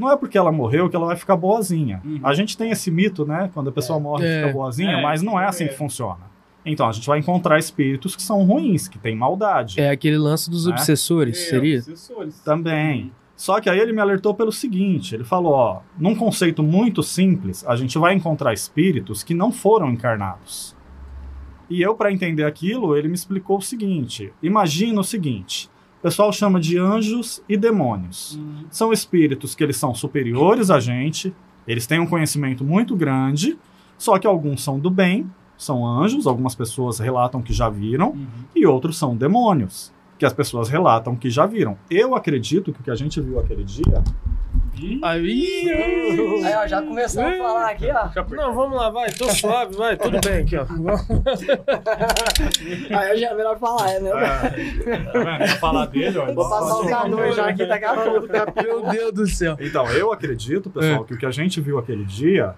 [0.00, 2.00] Não é porque ela morreu que ela vai ficar boazinha.
[2.04, 2.20] Uhum.
[2.22, 3.50] A gente tem esse mito, né?
[3.52, 4.40] Quando a pessoa morre É.
[4.40, 5.68] fica boazinha, É, mas não é assim é.
[5.68, 6.30] que funciona.
[6.64, 9.80] Então a gente vai encontrar espíritos que são ruins, que têm maldade.
[9.80, 10.70] É aquele lance dos É.
[10.70, 11.78] obsessores, seria?
[11.78, 12.40] obsessores.
[12.40, 13.12] Também.
[13.36, 17.64] Só que aí ele me alertou pelo seguinte: ele falou, ó, num conceito muito simples,
[17.66, 20.76] a gente vai encontrar espíritos que não foram encarnados.
[21.70, 25.70] E eu, para entender aquilo, ele me explicou o seguinte: imagina o seguinte.
[26.00, 28.40] O pessoal chama de anjos e demônios.
[28.70, 31.34] São espíritos que eles são superiores a gente,
[31.68, 33.58] eles têm um conhecimento muito grande,
[33.98, 38.16] só que alguns são do bem, são anjos, algumas pessoas relatam que já viram,
[38.56, 41.76] e outros são demônios, que as pessoas relatam que já viram.
[41.90, 44.02] Eu acredito que o que a gente viu aquele dia.
[45.02, 45.68] Aí,
[46.42, 48.08] Aí, ó, já começou a falar aqui, ó.
[48.34, 50.64] Não, vamos lá, vai, tô suave, vai, tudo bem aqui, ó.
[52.96, 54.10] Aí já é melhor falar, é, né?
[54.10, 55.58] Tá vendo?
[55.58, 56.32] falar dele, ó.
[56.32, 58.28] Vou passar o cano já aqui, daqui a pouco.
[58.62, 59.56] Meu Deus do céu.
[59.60, 62.54] Então, eu acredito, pessoal, que o que a gente viu aquele dia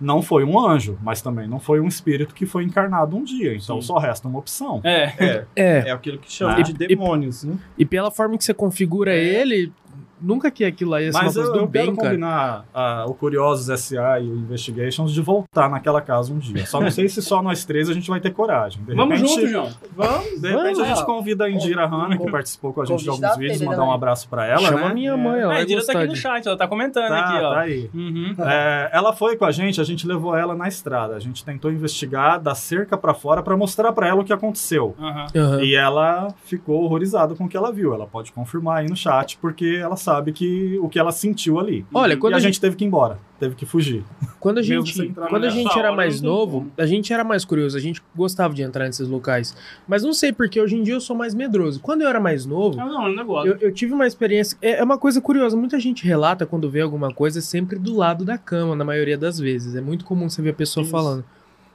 [0.00, 3.54] não foi um anjo, mas também não foi um espírito que foi encarnado um dia.
[3.54, 3.86] Então Sim.
[3.86, 4.80] só resta uma opção.
[4.84, 5.12] É.
[5.18, 6.62] É, É, é aquilo que chama Ah.
[6.62, 7.56] de demônios, né?
[7.78, 9.72] e pela forma que você configura ele,
[10.20, 12.08] nunca que aquilo aí ia ser uma Mas coisa eu, do eu bem, quero cara.
[12.08, 16.66] combinar ah, o Curiosos SA e o Investigations de voltar naquela casa um dia.
[16.66, 18.82] Só não sei se só nós três a gente vai ter coragem.
[18.84, 19.70] De Vamos repente, junto, João.
[19.96, 20.80] Vamos, De repente Vamos.
[20.80, 23.84] a gente convida a Indira Hanna, que participou com a gente de alguns vídeos, mandar
[23.84, 24.94] um abraço pra ela, Chama né?
[24.94, 27.44] minha mãe, ela É, a Indira tá aqui no chat, ela tá comentando Tá, aqui,
[27.44, 27.54] ó.
[27.54, 27.90] tá aí.
[27.94, 28.34] Uhum.
[28.38, 31.14] É, ela foi com a gente, a gente levou ela na estrada.
[31.16, 34.94] A gente tentou investigar da cerca pra fora pra mostrar pra ela o que aconteceu.
[34.98, 35.26] Aham.
[35.36, 35.60] Aham.
[35.62, 37.94] E ela ficou horrorizada com o que ela viu.
[37.94, 41.84] Ela pode confirmar aí no chat, porque ela sabe que o que ela sentiu ali.
[41.92, 44.04] Olha, e quando a a gente teve que ir embora, teve que fugir.
[44.38, 47.80] Quando a gente, quando a gente era mais novo, a gente era mais curioso, a
[47.80, 49.56] gente gostava de entrar nesses locais.
[49.88, 51.80] Mas não sei porque hoje em dia eu sou mais medroso.
[51.80, 53.50] Quando eu era mais novo, Não, não, é negócio.
[53.50, 54.56] eu, eu tive uma experiência.
[54.62, 58.24] É é uma coisa curiosa, muita gente relata quando vê alguma coisa sempre do lado
[58.24, 59.74] da cama, na maioria das vezes.
[59.74, 60.90] É muito comum você ver a pessoa Isso.
[60.90, 61.24] falando.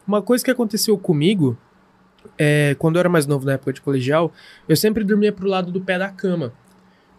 [0.07, 1.57] Uma coisa que aconteceu comigo,
[2.37, 4.31] é, quando eu era mais novo na época de colegial,
[4.67, 6.53] eu sempre dormia pro lado do pé da cama.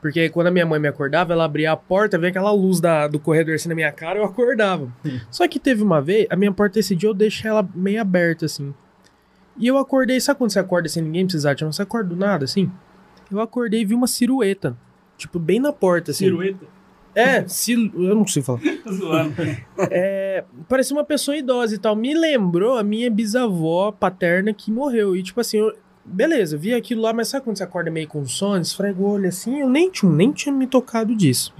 [0.03, 3.07] Porque quando a minha mãe me acordava, ela abria a porta, via aquela luz da,
[3.07, 4.93] do corredor assim na minha cara, eu acordava.
[5.31, 8.47] Só que teve uma vez, a minha porta esse dia eu deixei ela meio aberta
[8.47, 8.75] assim.
[9.57, 12.45] E eu acordei, sabe quando você acorda sem ninguém precisar te Você acorda do nada
[12.45, 12.69] assim?
[13.31, 14.77] Eu acordei e vi uma silhueta.
[15.17, 16.25] Tipo, bem na porta, assim.
[16.25, 16.67] Cirueta.
[17.15, 17.93] É, sil...
[17.95, 18.61] eu não sei falar.
[19.91, 21.95] É, parecia uma pessoa idosa e tal.
[21.95, 25.15] Me lembrou a minha bisavó paterna que morreu.
[25.15, 25.73] E tipo assim, eu...
[26.05, 29.29] beleza, vi aquilo lá, mas sabe quando você acorda meio com sono, esfrega o olho
[29.29, 29.61] assim?
[29.61, 31.53] Eu nem tinha, nem tinha me tocado disso.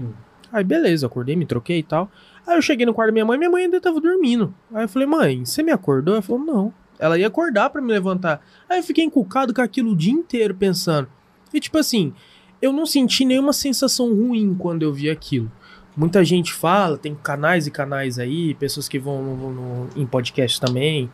[0.53, 2.11] Aí beleza, acordei, me troquei e tal.
[2.47, 4.53] Aí eu cheguei no quarto da minha mãe, minha mãe ainda tava dormindo.
[4.75, 6.15] Aí eu falei, mãe, você me acordou?
[6.15, 6.75] Ela falou, não.
[6.99, 8.45] Ela ia acordar pra me levantar.
[8.69, 11.09] Aí eu fiquei encucado com aquilo o dia inteiro pensando.
[11.55, 12.13] E tipo assim,
[12.61, 15.51] eu não senti nenhuma sensação ruim quando eu vi aquilo.
[15.97, 20.61] Muita gente fala, tem canais e canais aí, pessoas que vão no- no- em podcast
[20.61, 21.11] também,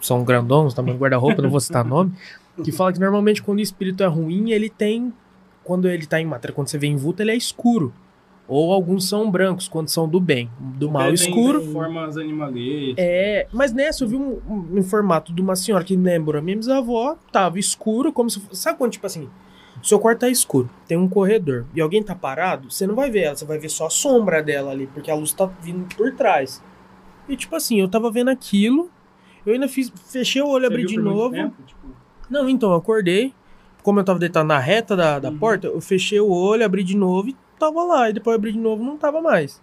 [0.00, 2.12] são grandões, tamanho guarda-roupa, não vou citar nome,
[2.62, 5.12] que fala que normalmente quando o espírito é ruim, ele tem,
[5.64, 7.92] quando ele tá em matéria, quando você vê em vulto, ele é escuro.
[8.48, 11.62] Ou alguns são brancos, quando são do bem, do mal Tem escuro.
[11.72, 12.96] Formas animalescas.
[12.98, 16.38] É, mas nessa eu vi um, um, um formato de uma senhora que me lembrou
[16.38, 18.60] a minha bisavó, tava escuro, como se fosse.
[18.60, 19.30] Sabe quando, tipo assim,
[19.82, 23.22] seu quarto tá escuro, tem um corredor e alguém tá parado, você não vai ver
[23.22, 26.12] ela, você vai ver só a sombra dela ali, porque a luz tá vindo por
[26.14, 26.62] trás.
[27.28, 28.90] E tipo assim, eu tava vendo aquilo,
[29.46, 31.34] eu ainda fiz, fechei o olho, Você abri de novo.
[31.34, 31.54] tempo?
[31.66, 31.80] Tipo,
[32.32, 33.32] Não, então, eu acordei.
[33.82, 35.38] Como eu tava deitado na reta da, da Uhum.
[35.38, 38.08] porta, eu fechei o olho, abri de novo e tava lá.
[38.08, 39.60] E depois eu abri de novo não tava mais.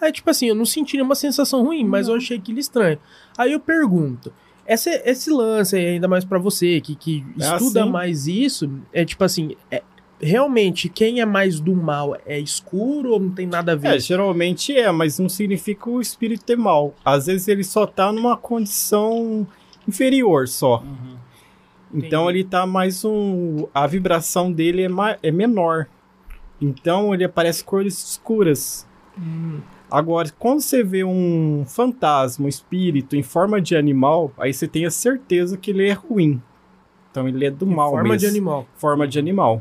[0.00, 2.98] Aí, tipo assim, eu não senti nenhuma sensação ruim, mas eu achei aquilo estranho.
[3.38, 4.32] Aí eu pergunto.
[4.66, 7.90] Esse, esse lance aí, ainda mais pra você, que, que É estuda assim.
[7.90, 9.82] mais isso, é tipo assim, é-
[10.20, 13.96] realmente, quem é mais do mal é escuro ou não tem nada a ver?
[13.96, 16.94] É, geralmente é, mas não significa o espírito ter mal.
[17.04, 19.46] Às vezes ele só tá numa condição
[19.86, 20.78] inferior só.
[20.78, 21.21] uhum.
[21.92, 22.38] Então Entendi.
[22.40, 23.66] ele tá mais um.
[23.74, 25.86] A vibração dele é, ma- é menor.
[26.60, 28.86] Então ele aparece cores escuras.
[29.18, 34.66] Hum, Agora, quando você vê um fantasma, um espírito em forma de animal, aí você
[34.66, 36.40] tem a certeza que ele é ruim.
[37.10, 38.18] Então ele é do em mal forma mesmo.
[38.20, 38.66] de animal.
[38.74, 39.60] Forma de animal.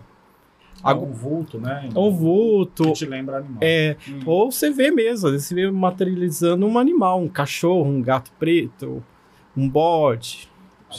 [0.81, 1.89] Ah, o vulto, né?
[1.93, 2.83] O vulto.
[2.85, 3.57] Que te lembra animal.
[3.61, 4.19] É, Hum.
[4.25, 8.31] ou você vê mesmo, às vezes você vê materializando um animal, um cachorro, um gato
[8.39, 9.03] preto,
[9.55, 10.49] um bode.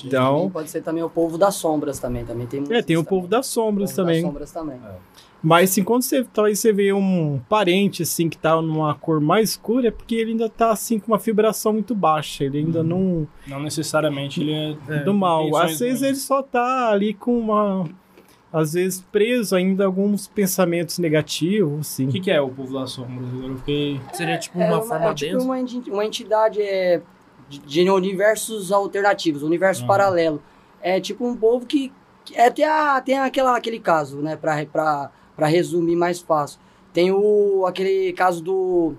[0.05, 2.25] Então, Pode ser também o povo das sombras também.
[2.25, 4.23] também tem é, tem o povo das das sombras também.
[4.23, 4.79] sombras também.
[5.43, 9.51] Mas assim, quando você, talvez você vê um parente assim que tá numa cor mais
[9.51, 13.27] escura, é porque ele ainda tá assim com uma vibração muito baixa, ele ainda não
[13.47, 14.77] Não necessariamente ele é.
[14.89, 15.57] É, do mal.
[15.57, 17.85] Às vezes ele só tá ali com uma
[18.53, 22.07] às vezes preso ainda a alguns pensamentos negativos, assim.
[22.07, 23.27] O que, que é o povo das sombras?
[23.43, 24.01] Eu fiquei.
[24.13, 25.91] Seria tipo É uma uma- forma é tipo densa.
[25.91, 27.01] uma entidade é,
[27.59, 29.89] de, universos alternativos, universo Uhum.
[29.89, 30.43] paralelo.
[30.81, 31.93] É tipo um povo que,
[32.25, 36.59] que é, tem, a, tem aquela, aquele caso, né, pra resumir mais fácil.
[36.93, 38.95] Tem o, aquele caso do,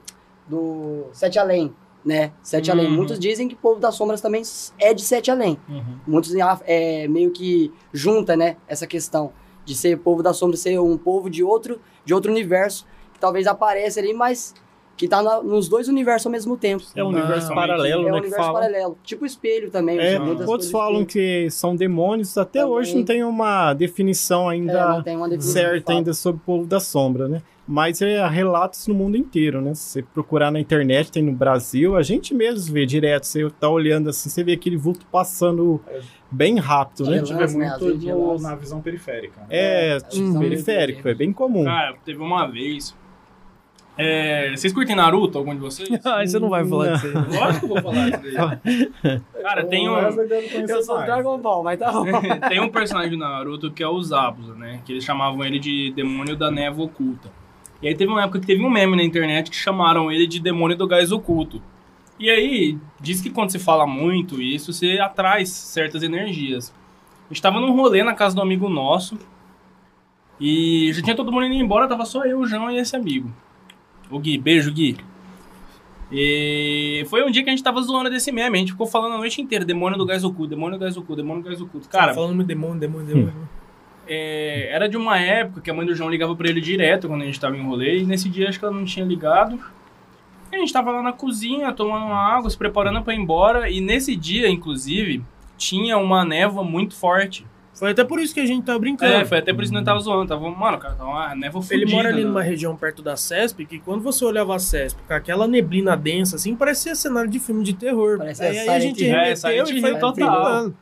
[0.48, 2.32] do Sete Além, né?
[2.42, 2.88] Sete Além.
[2.88, 2.96] Uhum.
[2.96, 4.42] Muitos dizem que o povo das sombras também
[4.80, 5.60] é de Sete Além.
[5.70, 6.00] Uhum.
[6.08, 6.34] Muitos
[6.66, 9.32] é, meio que junta, né, essa questão
[9.66, 13.48] de ser povo da sombra, ser um povo de outro, de outro universo, que talvez
[13.48, 14.54] apareça ali, mas
[14.96, 16.84] que tá na- nos dois universos ao mesmo tempo.
[16.96, 18.20] É um universo Ah, paralelo, é um né?
[18.22, 18.60] Que universo fala.
[18.60, 18.98] paralelo.
[19.04, 19.98] Tipo espelho também.
[20.00, 21.08] É, outros falam espelho.
[21.46, 22.76] que são demônios, até Também.
[22.76, 25.98] hoje não tem uma definição É, ainda tem uma definição de certa fato.
[25.98, 27.42] ainda sobre o povo da sombra, né?
[27.66, 29.74] Mas é relatos no mundo inteiro, né?
[29.74, 33.70] Se você procurar na internet, tem no Brasil, a gente mesmo vê direto, você tá
[33.70, 35.80] olhando assim, você vê aquele vulto passando
[36.30, 37.12] bem rápido, né?
[37.12, 37.70] É, A gente vê Relance, né?
[37.80, 39.40] Muito de no- na visão periférica.
[39.42, 39.48] né?
[39.50, 41.64] É, É, tipo, visão periférico, é bem comum.
[41.64, 42.94] Cara, teve uma vez.
[43.96, 45.88] É, vocês curtem Naruto, algum de vocês?
[46.04, 47.38] Ah, você não vai falar disso aí.
[47.38, 49.22] Lógico que eu vou falar isso daí.
[49.44, 51.06] Cara, tem um, Eu sou mais.
[51.06, 52.06] Dragon Ball, mas tá bom.
[52.50, 54.82] tem um personagem do Naruto que é o Zabuza, né?
[54.84, 57.32] Que eles chamavam ele de demônio da névoa oculta.
[57.82, 60.40] E aí teve uma época que teve um meme na internet que chamaram ele de
[60.40, 61.62] demônio do gás oculto.
[62.20, 66.74] E aí, diz que quando se fala muito isso, você atrai certas energias.
[67.30, 69.18] A gente tava num rolê na casa do amigo nosso.
[70.40, 73.32] E já tinha todo mundo indo embora, tava só eu, o João e esse amigo.
[74.14, 74.98] O Gui, beijo, Gui.
[76.12, 78.58] E foi um dia que a gente tava zoando desse meme.
[78.58, 81.16] A gente ficou falando a noite inteira: demônio do gás oculto, demônio do gás oculto,
[81.16, 81.90] demônio do gás oculto.
[81.90, 83.50] Cara, falando demônio, demônio, demônio.
[84.08, 87.24] é, era de uma época que a mãe do João ligava pra ele direto quando
[87.24, 88.00] a gente tava em rolê.
[88.00, 89.60] E nesse dia acho que ela não tinha ligado.
[90.52, 93.68] E a gente tava lá na cozinha, tomando uma água, se preparando pra ir embora.
[93.72, 95.24] E nesse dia, inclusive,
[95.58, 97.44] tinha uma névoa muito forte.
[97.74, 99.14] Foi até por isso que a gente tá brincando.
[99.14, 100.28] É, foi até por isso que nós tava zoando.
[100.28, 101.92] Tava, mano, cara, tava uma névoa Ele fudida.
[101.92, 102.28] mora ali né?
[102.28, 106.36] numa região perto da CESP, que quando você olhava a CESP com aquela neblina densa,
[106.36, 108.20] assim, parecia cenário de filme de terror.
[108.20, 109.04] Parece aí, a aí a gente.
[109.04, 110.74] É, remeteu Silent e foi total.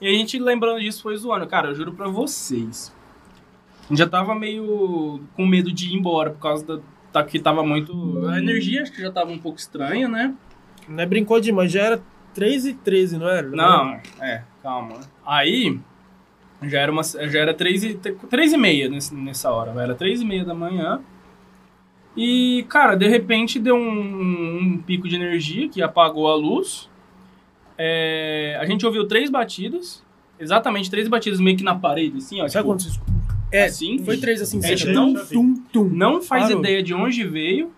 [0.00, 1.46] E a gente, lembrando disso, foi zoando.
[1.46, 2.92] Cara, eu juro pra vocês.
[3.84, 6.80] A gente já tava meio com medo de ir embora, por causa da,
[7.12, 8.26] da que tava muito...
[8.28, 10.34] A energia acho que já tava um pouco estranha, né?
[10.88, 12.02] Não é brincou demais, já era
[12.34, 13.48] 3 e 13, não era?
[13.48, 15.00] Não, é, calma.
[15.24, 15.78] Aí,
[16.68, 19.70] já era, uma, já era 3 e, 3 e meia nessa hora.
[19.80, 21.00] Era 3 e meia da manhã.
[22.16, 26.88] E, cara, de repente deu um, um pico de energia que apagou a luz.
[27.76, 30.02] É, a gente ouviu três batidas.
[30.38, 32.48] Exatamente, três batidas meio que na parede, assim, ó.
[32.48, 33.12] Sabe tipo, quando você escuta?
[33.52, 33.98] É, assim?
[34.04, 35.84] foi três assim, É, não- tum, tum.
[35.84, 36.58] Não faz Parou.
[36.58, 37.72] ideia de onde veio.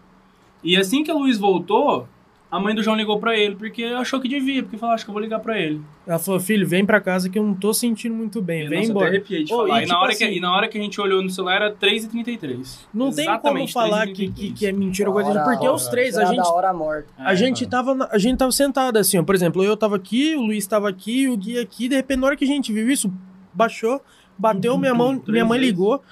[0.64, 2.08] E assim que a luz voltou,
[2.50, 5.10] a mãe do João ligou pra ele, porque achou que devia, porque falou, acho que
[5.10, 5.80] eu vou ligar pra ele.
[6.06, 8.78] Ela falou, filho, vem pra casa que eu não tô sentindo muito bem, Eu, vem
[8.80, 9.08] nossa, embora.
[9.18, 9.68] até de Ô, falar.
[9.80, 11.28] e E, na tipo hora assim- que, e na hora que a gente olhou no
[11.28, 12.86] celular era 3h33.
[12.94, 14.34] Não tem como falar que, 3h33.
[14.34, 16.48] que, que é mentira ou coisa assim, Hora- porque os três, a Era gente da
[16.52, 17.08] hora morta.
[17.18, 19.22] A gente tava, na- a gente tava sentado assim, ó.
[19.22, 21.88] Por exemplo, eu tava aqui, o Luiz tava aqui, o Gui aqui.
[21.88, 23.12] De repente, na hora que a gente viu isso,
[23.52, 24.00] baixou,
[24.38, 26.02] bateu, Tum, minha tum, mão, minha mãe ligou.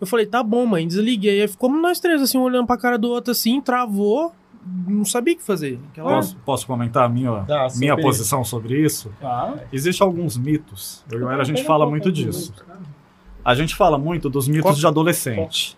[0.00, 1.42] Eu falei, tá bom, mãe, desliguei.
[1.42, 4.32] Aí ficamos nós três, assim, olhando pra cara do outro, assim, travou,
[4.86, 5.78] não sabia o que fazer.
[5.90, 6.10] Aquela...
[6.16, 9.12] Posso, posso comentar a minha, Ah, minha posição sobre isso?
[9.22, 11.04] Ah, Existem alguns mitos.
[11.10, 12.52] Eu e a gente fala muito disso.
[13.44, 15.76] A gente fala muito dos mitos de adolescente.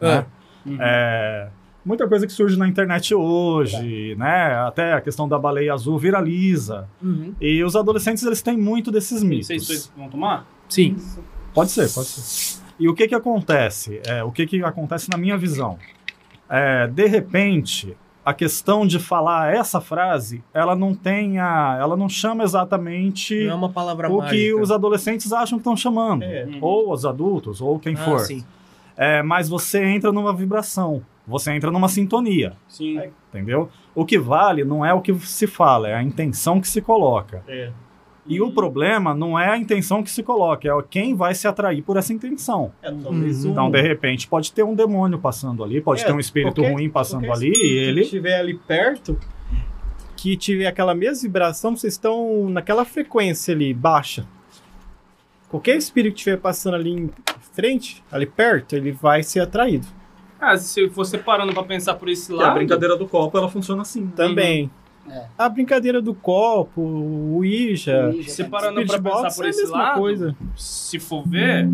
[0.00, 0.24] né?
[0.64, 0.78] Uhum.
[0.80, 1.48] É,
[1.84, 4.54] muita coisa que surge na internet hoje, né?
[4.66, 6.88] Até a questão da baleia azul viraliza.
[7.02, 7.34] Uhum.
[7.40, 9.48] E os adolescentes, eles têm muito desses mitos.
[9.48, 10.46] Vocês dois vão tomar?
[10.68, 10.96] Sim.
[11.52, 12.62] Pode ser, pode ser.
[12.78, 14.00] E o que que acontece?
[14.06, 15.78] É, o que que acontece na minha visão?
[16.48, 22.08] É, de repente, a questão de falar essa frase, ela não tem a, ela não
[22.08, 24.36] chama exatamente Não é uma palavra o mágica.
[24.36, 26.22] que os adolescentes acham que estão chamando.
[26.22, 26.44] É.
[26.44, 26.58] Uhum.
[26.60, 28.20] Ou os adultos, ou quem Ah, for.
[28.20, 28.44] sim.
[28.96, 33.00] É, mas você entra numa vibração, você entra numa sintonia, Sim.
[33.30, 33.68] entendeu?
[33.94, 37.42] O que vale não é o que se fala, é a intenção que se coloca.
[37.48, 37.70] É.
[38.24, 41.82] E o problema não é a intenção que se coloca, é quem vai se atrair
[41.82, 42.72] por essa intenção.
[42.80, 43.50] É, talvez Uhum.
[43.50, 46.54] um- Então, de repente, pode ter um demônio passando ali, pode É, ter um espírito
[46.60, 48.00] qualquer- ruim passando ali, e ele.
[48.00, 49.18] que estiver ali perto,
[50.16, 54.24] que tiver aquela mesma vibração, vocês estão naquela frequência ali, baixa.
[55.48, 57.10] Qualquer espírito que estiver passando ali em
[57.52, 59.86] frente, ali perto, ele vai ser atraído.
[60.40, 62.50] Ah, se você parando pra pensar por esse Que lado...
[62.52, 64.06] a brincadeira do copo, ela funciona assim.
[64.08, 64.70] Também.
[65.10, 65.24] É.
[65.36, 68.50] A brincadeira do copo, o Ouija, Ouija, Se cara.
[68.50, 70.36] parando pra pensar Box por é a esse lado, coisa.
[70.56, 71.68] se for ver,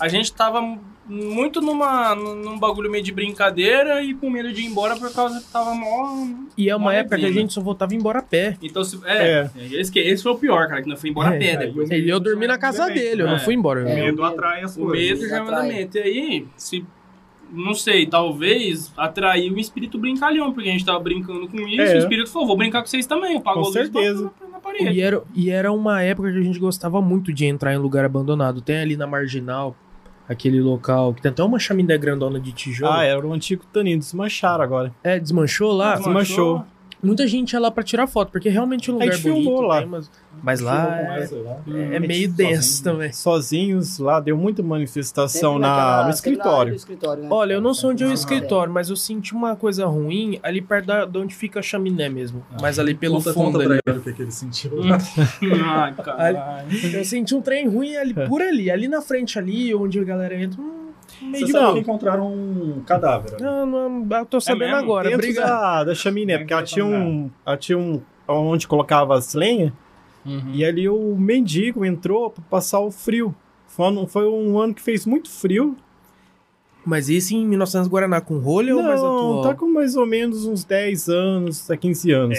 [0.00, 0.60] a gente tava
[1.06, 5.38] muito numa, num bagulho meio de brincadeira e com medo de ir embora por causa
[5.38, 6.26] que tava mó...
[6.56, 8.56] E é uma época que a gente só voltava embora a pé.
[8.62, 11.34] Então, se, é, esse, que- esse foi o pior, cara, que nós foi embora a
[11.36, 11.90] É, pé cara, depois.
[11.90, 13.38] Ele eu dormi na casa dele, eu não né?
[13.40, 13.84] fui embora.
[13.84, 13.94] O É.
[13.94, 14.24] medo o medo.
[14.24, 15.20] atrai as O coisas.
[15.20, 15.98] medo já é elemento.
[15.98, 16.84] E aí, se
[17.52, 21.92] não sei, talvez atraiu um espírito brincalhão, porque a gente tava brincando com isso, É.
[21.94, 23.36] e o espírito falou, vou brincar com vocês também.
[23.36, 24.30] Apagou Com a luz e certeza.
[24.40, 24.90] na, na parede.
[24.90, 28.04] E era, e era uma época que a gente gostava muito de entrar em lugar
[28.04, 28.60] abandonado.
[28.60, 29.76] Tem ali na Marginal,
[30.28, 32.92] aquele local que tem até uma chaminé grandona de tijolo.
[32.92, 34.94] Ah, era o antigo Tanino, desmancharam agora.
[35.02, 35.96] É, desmanchou lá.
[35.96, 36.64] Desmanchou.
[37.04, 39.44] Muita gente ia lá pra tirar foto, porque realmente é um A lugar gente filmou
[39.56, 39.60] bonito.
[39.68, 39.78] lá.
[39.78, 40.10] tem umas-
[40.42, 41.56] Mas lá é, Conversa lá.
[41.94, 43.12] é meio denso também.
[43.12, 46.74] Sozinhos lá, deu muita manifestação na, naquela- no na escritório.
[46.74, 47.28] escritório, né?
[47.30, 48.14] Olha, eu não sei onde é o Ah.
[48.14, 52.08] escritório, mas eu senti uma coisa ruim ali perto da, de onde fica a chaminé
[52.08, 52.44] mesmo.
[52.52, 52.56] Ah.
[52.60, 53.80] mas ali pelo conta, fundo conta pra ali.
[53.86, 54.72] ele o que, que ele sentiu.
[55.64, 56.38] Ai, caralho.
[56.92, 58.70] Eu senti um trem ruim ali por ali.
[58.70, 60.60] Ali na frente ali, onde a galera entra.
[60.60, 60.83] hum,
[61.22, 63.34] meio Você de sabe que encontraram um cadáver.
[63.34, 63.42] ali.
[63.42, 64.76] Não, não, eu tô sabendo mesmo?
[64.76, 65.08] agora.
[65.08, 65.48] Dentro Obrigado.
[65.48, 68.00] da, da chaminé, porque ela tinha um, ela tinha um.
[68.28, 69.72] onde colocava as lenhas,
[70.26, 70.52] Uhum.
[70.54, 73.34] e ali o mendigo entrou pra passar o frio.
[73.66, 75.76] Foi um, foi um ano que fez muito frio.
[76.86, 79.34] Mas isso em 1900 Guaraná com rolha ou mais atual?
[79.36, 82.38] Não, tá com mais ou menos uns 10 anos, a 15 anos.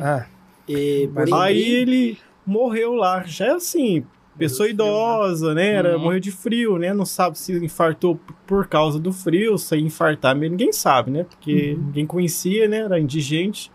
[0.00, 0.26] Ah,
[0.68, 3.22] E aí, ele morreu lá.
[3.24, 4.04] Já é assim,
[4.38, 4.72] pessoa né?
[4.72, 5.66] idosa, né?
[5.74, 6.04] Era, Uhum.
[6.04, 6.92] Morreu de frio, né?
[6.94, 11.24] Não sabe se infartou por causa do frio, se ia infartar, mas ninguém sabe, né?
[11.24, 12.78] Porque ninguém conhecia, né?
[12.78, 13.70] Era indigente.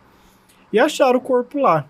[0.72, 1.86] E acharam o corpo lá.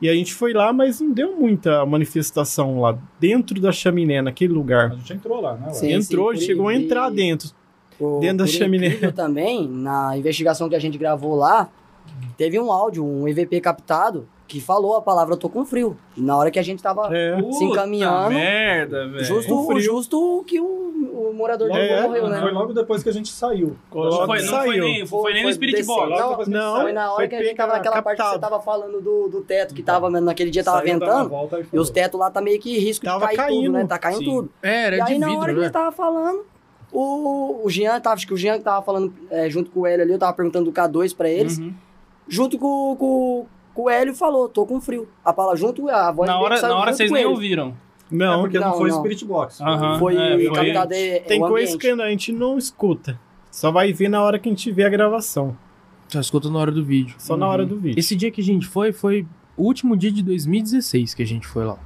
[0.00, 4.52] E a gente foi lá, mas não deu muita manifestação lá dentro da chaminé, naquele
[4.52, 4.90] lugar.
[4.92, 5.66] A gente entrou lá, né?
[5.68, 5.72] ué?
[5.74, 5.92] Sim.
[5.92, 7.50] Entrou, por- chegou a e- entrar dentro.
[7.98, 8.90] por, dentro da chaminé.
[9.14, 11.68] também, na investigação que a gente gravou lá,
[12.36, 15.96] teve um áudio, um EVP captado, que falou a palavra tô com frio.
[16.14, 17.40] Na hora que a gente tava É.
[17.52, 19.24] se encaminhando, Puta merda, velho.
[19.24, 22.38] justo, justo que o, o morador de É, morreu, né?
[22.42, 23.74] Foi logo depois que a gente saiu.
[23.90, 24.84] Não foi, não foi Saiu.
[24.84, 25.82] nem, foi, nem no Spirit.
[25.84, 26.10] Box.
[26.50, 28.52] Não, Não, Foi na hora foi que a gente tava naquela parte que você captado.
[28.52, 31.80] tava falando do, do teto, que tava, naquele dia tava Saiu, ventando, e foi.
[31.80, 33.72] os tetos lá tá meio que risco Tava de cair tudo, caindo.
[33.72, 33.86] né?
[33.86, 34.24] Tá caindo Sim.
[34.26, 34.50] tudo.
[34.62, 35.64] é, era e aí, de na hora vidro, que né?
[35.64, 36.44] ele tava falando,
[36.92, 39.86] o, o Jean, tava, acho que o Jean que tava falando é, junto com o
[39.86, 41.72] Hélio ali, eu tava perguntando do K2 pra eles, Uhum.
[42.28, 45.08] junto com, com, com o Hélio falou, tô com frio.
[45.24, 47.68] A palavra junto, a voz Na hora, na hora vocês nem ouviram.
[48.10, 48.98] É Não, porque não, Não, foi não.
[48.98, 49.58] Spirit Box.
[49.98, 53.18] Foi É, foi- captado é, tem o coisa que a gente não escuta.
[53.50, 55.56] Só vai ver na hora que a gente vê a gravação.
[56.08, 57.14] Só escuta na hora do vídeo.
[57.18, 57.98] Só na hora do vídeo.
[57.98, 61.46] Esse dia que a gente foi, foi o último dia de 2016 que a gente
[61.46, 61.78] foi lá.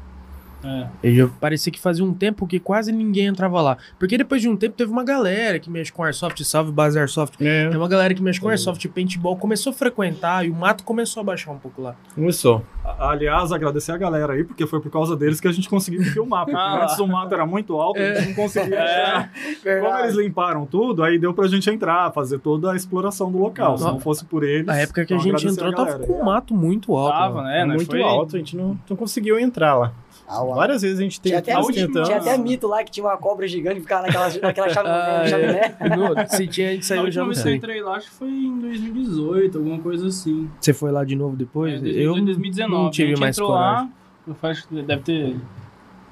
[0.66, 0.88] É.
[1.08, 3.76] E já parecia que fazia um tempo que quase ninguém entrava lá.
[3.98, 7.36] Porque depois de um tempo teve uma galera que mexe com Airsoft, salve base Airsoft.
[7.40, 10.54] É, Tem uma galera que mexe com Airsoft e paintball, começou a frequentar e o
[10.54, 11.94] mato começou a baixar um pouco lá.
[12.14, 12.64] começou.
[12.84, 16.02] A- Aliás, agradecer a galera aí, porque foi por causa deles que a gente conseguiu
[16.04, 16.44] filmar.
[16.44, 16.82] Porque Ah.
[16.84, 19.30] antes o mato era muito alto, a gente não conseguia achar.
[19.32, 20.02] Como Verdade.
[20.04, 23.76] eles limparam tudo, aí deu pra gente entrar, fazer toda a exploração do local.
[23.76, 23.92] Se Nossa.
[23.94, 24.66] não fosse por eles.
[24.66, 26.06] Na época que a então gente agradecer entrou, tava galera.
[26.06, 27.12] com um mato muito alto.
[27.12, 27.60] Tava, né?
[27.62, 27.74] É né?
[27.74, 29.92] muito Foi- alto, a gente não, não conseguiu entrar lá.
[30.28, 30.42] Ah.
[30.44, 32.04] Várias vezes a gente Tinha tentou até, a tentando.
[32.04, 35.22] tinha até mito lá que tinha uma cobra gigante que ficava naquela, naquela chave, Ah,
[35.24, 35.28] é.
[35.28, 35.76] chaminé.
[35.96, 38.08] No- se tinha, a gente saiu já última não vez que eu entrei lá, acho
[38.10, 40.50] que foi em 2018, alguma coisa assim.
[40.60, 41.82] Você foi lá de novo depois?
[41.82, 42.82] É, eu 2019.
[42.84, 43.84] não tive a gente mais entrou coragem.
[44.26, 45.36] lá, eu acho que deve ter,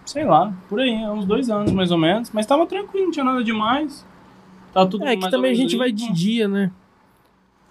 [0.06, 2.30] sei lá, por aí, uns dois anos mais ou menos.
[2.32, 4.06] Mas tava tranquilo, não tinha nada demais.
[4.72, 6.70] Tá tudo É que também a gente vai de dia, né?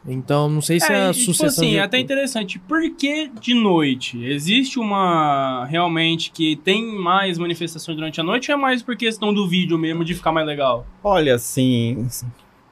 [0.06, 1.78] Então, não sei se É, a e, tipo sucessão assim, de...
[1.78, 2.60] é até interessante.
[2.60, 4.22] Por que de noite?
[4.26, 9.34] Existe uma realmente que tem mais manifestações durante a noite ou é mais por questão
[9.34, 10.86] do vídeo mesmo de ficar mais legal?
[11.02, 12.06] Olha, assim,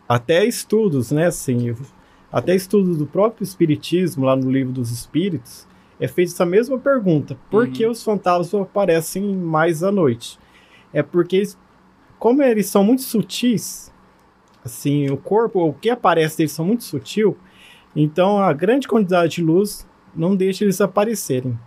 [0.09, 1.73] até estudos, né, assim,
[2.31, 5.65] até estudos do próprio espiritismo, lá no livro dos espíritos,
[5.99, 7.37] é feita essa mesma pergunta.
[7.49, 7.71] Por Uhum.
[7.71, 10.37] que os fantasmas aparecem mais à noite?
[10.93, 11.57] É porque, eles-
[12.19, 13.90] como eles são muito sutis,
[14.63, 17.37] assim, o corpo, o que aparece deles são muito sutil,
[17.95, 21.57] então a grande quantidade de luz não deixa eles aparecerem.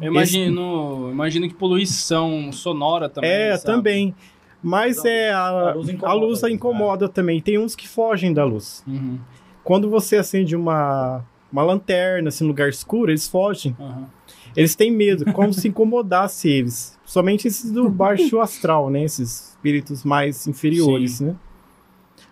[0.00, 3.30] Eu imagino, imagino que poluição sonora também.
[3.30, 3.64] é, sabe?
[3.64, 4.14] também.
[4.62, 6.50] Mas Então, é a, a luz a incomoda, luz né?
[6.50, 7.40] incomoda também.
[7.40, 8.82] Tem uns que fogem da luz.
[8.86, 9.18] Uhum,
[9.62, 13.76] Quando você acende uma, uma lanterna assim, em lugar escuro, eles fogem.
[13.78, 14.04] uhum.
[14.56, 16.98] Eles têm medo, como se incomodasse eles.
[17.04, 19.04] Somente esses do baixo astral, né?
[19.04, 21.36] Esses espíritos mais inferiores, né?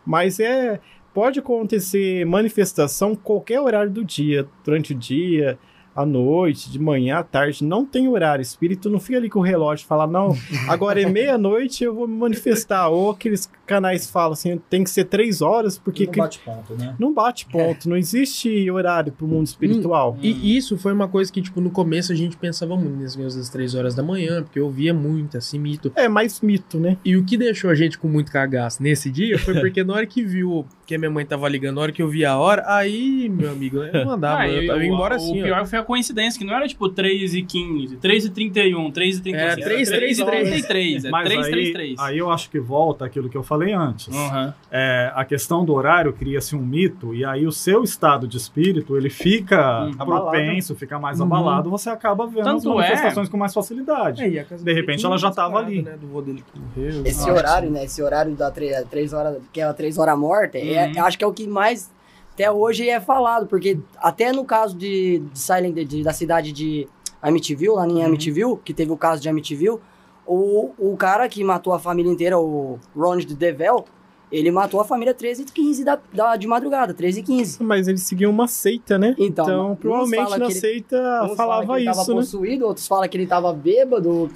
[0.04, 0.80] Mas é.
[1.12, 5.56] Pode acontecer manifestação qualquer horário do dia, durante o dia,
[5.94, 8.42] à noite, de manhã, à tarde, não tem horário.
[8.42, 10.37] Espírito não fica ali com o relógio e fala, não,
[10.68, 12.88] agora é meia-noite eu vou me manifestar.
[12.88, 16.75] Ou aqueles canais falam assim, tem que ser três horas, porque Não que- bate ponto,
[16.75, 16.94] né?
[16.98, 20.16] não bate ponto, não existe horário pro mundo espiritual.
[20.21, 23.35] E isso foi uma coisa que, tipo, no começo a gente pensava muito nas minhas
[23.37, 25.92] das três horas da manhã, porque eu via muito esse mito.
[25.94, 26.96] É mais mito, né?
[27.04, 30.06] E o que deixou a gente com muito cagaço nesse dia foi porque na hora
[30.06, 33.26] que viu porque minha mãe tava ligando na hora que eu vi a hora, aí,
[33.30, 35.64] meu amigo, eu não andava, Ah, eu tava indo embora o, assim, O pior ó.
[35.64, 39.22] foi a coincidência, que não era tipo 3 e 15, 3 e 31, 3 e
[39.22, 39.50] 35.
[39.52, 40.48] Era 3, 3 e 3.
[40.50, 41.98] 33, é Mas 3, aí, 3, 3.
[42.00, 44.14] aí eu acho que volta aquilo que eu falei antes.
[44.14, 44.54] Aham.
[44.70, 48.94] É, a questão do horário cria-se um mito e aí o seu estado de espírito
[48.96, 49.92] ele fica Hum.
[49.96, 51.26] propenso, fica mais Uhum.
[51.26, 54.22] abalado, você acaba vendo Tanto as manifestações é- com mais facilidade.
[54.22, 55.80] É, a De repente ela já tava ali.
[55.80, 57.02] Né, do vô dele que morreu.
[57.06, 57.74] Esse que horário, sim.
[57.74, 57.85] né?
[57.85, 60.92] Esse horário da 3 horas, que é a 3 horas morta, é, Uhum.
[60.96, 61.90] eu acho que é o que mais
[62.33, 66.88] até hoje é falado, porque até no caso de, de Silent de- da cidade de
[67.22, 69.79] Amityville, lá em Amityville, que teve o caso de Amityville,
[70.27, 73.85] o, o cara que matou a família inteira, o Ron de Devel,
[74.33, 77.62] ele matou a família 13 e 15 da, da- de madrugada, 13 e 15.
[77.62, 79.14] Mas eles seguiam uma seita, né?
[79.16, 80.96] Então, Então, provavelmente na ele- seita
[81.37, 82.20] falava que ele isso, tava né?
[82.20, 84.29] possuído, outros falam que ele tava bêbado.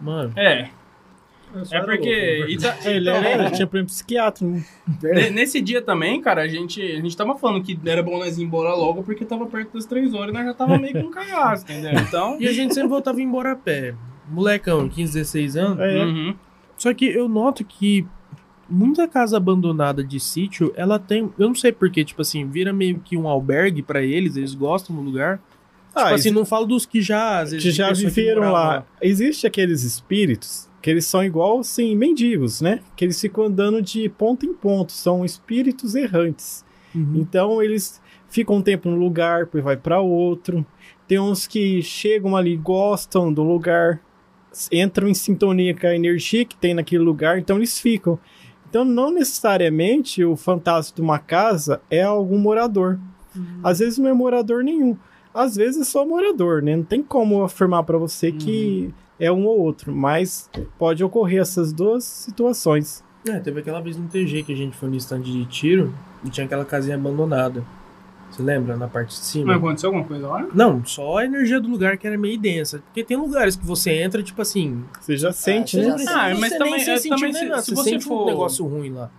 [0.00, 0.68] Mano, É,
[1.70, 2.46] é porque.
[2.48, 4.50] e tá- Ele então, era, tinha problema psiquiátrico.
[4.50, 4.64] né?
[5.02, 8.38] ne- nesse dia também, cara, a gente, a gente tava falando que era bom nós
[8.38, 11.08] ir embora logo porque tava perto das 3 horas e nós já tava meio com
[11.08, 11.92] um cagaço, entendeu?
[12.02, 12.36] Então.
[12.40, 13.94] e a gente sempre voltava embora a pé.
[14.28, 15.78] Molecão, 15, 16 anos.
[15.80, 16.04] É.
[16.04, 16.34] Uhum.
[16.76, 18.06] Só que eu noto que
[18.68, 21.30] muita casa abandonada de sítio, ela tem.
[21.38, 24.96] Eu não sei porquê, tipo assim, vira meio que um albergue pra eles, eles gostam
[24.96, 25.40] do lugar.
[25.94, 27.40] Ah, tipo assim, não falo dos que já.
[27.40, 28.86] Às vezes, que já viveram morava lá.
[29.00, 32.80] Existe aqueles espíritos que eles são igual, assim, mendigos, né?
[32.96, 34.90] Que eles ficam andando de ponto em ponto.
[34.90, 36.64] São espíritos errantes.
[36.94, 37.14] Uhum.
[37.16, 40.66] Então eles ficam um tempo no lugar, depois vai para outro.
[41.06, 44.00] Tem uns que chegam ali, gostam do lugar,
[44.72, 48.18] entram em sintonia com a energia que tem naquele lugar, então eles ficam.
[48.68, 52.98] Então não necessariamente o fantasma de uma casa é algum morador.
[53.62, 54.96] Às vezes não é morador nenhum.
[55.32, 56.76] Às vezes é só morador, né?
[56.76, 58.92] Não tem como afirmar para você que
[59.24, 63.04] é um ou outro, mas pode ocorrer essas duas situações.
[63.28, 65.94] É, teve aquela vez no TG que a gente foi no stand de tiro
[66.24, 67.62] e tinha aquela casinha abandonada.
[68.30, 68.76] Você lembra?
[68.78, 69.46] Na parte de cima?
[69.48, 70.46] Mas aconteceu alguma coisa lá?
[70.54, 72.78] Não, só a energia do lugar que era meio densa.
[72.78, 74.82] Porque tem lugares que você entra, tipo assim.
[75.00, 75.84] Você já sente, você né?
[75.90, 76.10] já sente.
[76.10, 78.26] Ah, você mas nem também- se é, também se- se você você sente for- um
[78.26, 79.10] negócio ruim lá.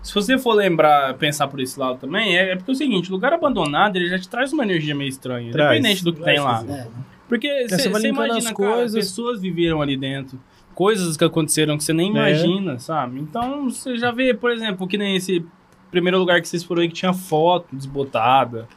[0.00, 3.10] Se você for lembrar, pensar por esse lado também, é, é porque é o seguinte,
[3.10, 5.78] lugar abandonado, ele já te traz uma energia meio estranha, Traz.
[5.78, 6.64] independente do que tem lá.
[6.68, 6.86] É.
[7.32, 8.94] Porque você você imagina, as cara, coisas.
[9.06, 10.38] pessoas viveram ali dentro,
[10.74, 12.10] coisas que aconteceram que você nem É.
[12.10, 13.18] imagina, sabe?
[13.20, 15.42] Então, você já vê, por exemplo, que nem esse
[15.90, 18.68] primeiro lugar que vocês foram aí que tinha foto desbotada,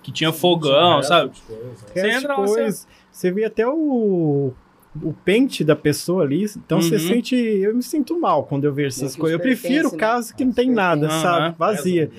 [0.00, 1.32] que tinha fogão, sabe?
[1.34, 4.52] Você Resto entra lá, coisa, você vê até o,
[5.02, 7.00] o pente da pessoa ali, então você Uhum.
[7.00, 9.32] sente, eu me sinto mal quando eu vejo essas coisas.
[9.36, 9.98] Eu prefiro né?
[9.98, 11.20] casa que não tem nada, Aham.
[11.20, 11.58] sabe?
[11.58, 12.12] Vazia,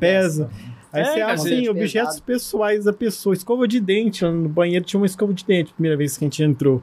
[0.00, 0.50] pesa.
[0.92, 2.22] Aí É, você acha assim, objetos pesado.
[2.24, 5.96] pessoais da pessoa, escova de dente, lá no banheiro tinha uma escova de dente, primeira
[5.96, 6.82] vez que a gente entrou.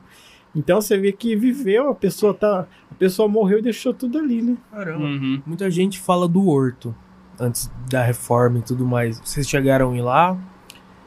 [0.55, 4.41] Então você vê que viveu, a pessoa tá, a pessoa morreu e deixou tudo ali,
[4.41, 4.57] né?
[4.71, 5.05] Caramba.
[5.05, 5.41] Uhum.
[5.45, 6.95] Muita gente fala do horto
[7.39, 9.19] antes da reforma e tudo mais.
[9.23, 10.37] Vocês chegaram a ir lá?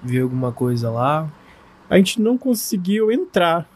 [0.02, 1.28] Ver alguma coisa lá?
[1.90, 3.68] a gente não conseguiu entrar,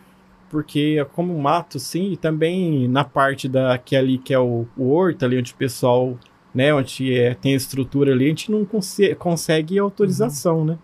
[0.48, 4.66] porque é como mato, sim, e também na parte da que ali que é o,
[4.74, 6.16] o horto, ali onde o pessoal,
[6.56, 10.78] né, onde é, tem a estrutura ali, a gente não conse- consegue autorização, né?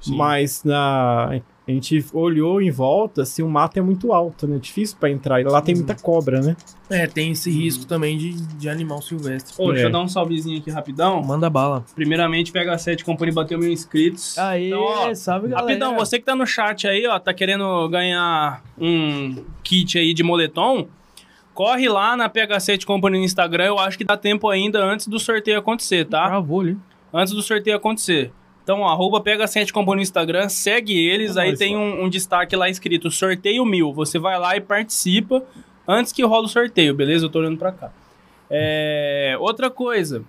[0.00, 0.16] Sim.
[0.16, 4.58] Mas na a gente olhou em volta, assim, o mato é muito alto, né?
[4.60, 5.40] Difícil pra entrar.
[5.40, 6.54] E lá tem muita cobra, né?
[6.90, 9.54] É, tem esse risco também de, de animal silvestre.
[9.58, 9.86] Ô, deixa É.
[9.86, 11.22] eu dar um salvezinho aqui rapidão.
[11.22, 11.82] Manda bala.
[11.94, 14.36] Primeiramente, pega 7 Company bateu mil inscritos.
[14.36, 15.66] Aê, Então, ó, salve galera.
[15.66, 20.22] Rapidão, você que tá no chat aí, ó, tá querendo ganhar um kit aí de
[20.22, 20.86] moletom,
[21.54, 25.18] corre lá na PH7 Company no Instagram, eu acho que dá tempo ainda antes do
[25.18, 26.26] sorteio acontecer, tá?
[26.26, 26.76] Travou ali.
[27.12, 28.32] Antes do sorteio acontecer.
[28.62, 32.68] Então, arroba PH7 Company no Instagram, segue eles, É aí tem um, um destaque lá
[32.68, 33.92] escrito sorteio mil.
[33.92, 35.44] Você vai lá e participa
[35.86, 37.26] antes que rola o sorteio, beleza?
[37.26, 37.92] Eu tô olhando pra cá.
[38.50, 40.24] É, outra coisa.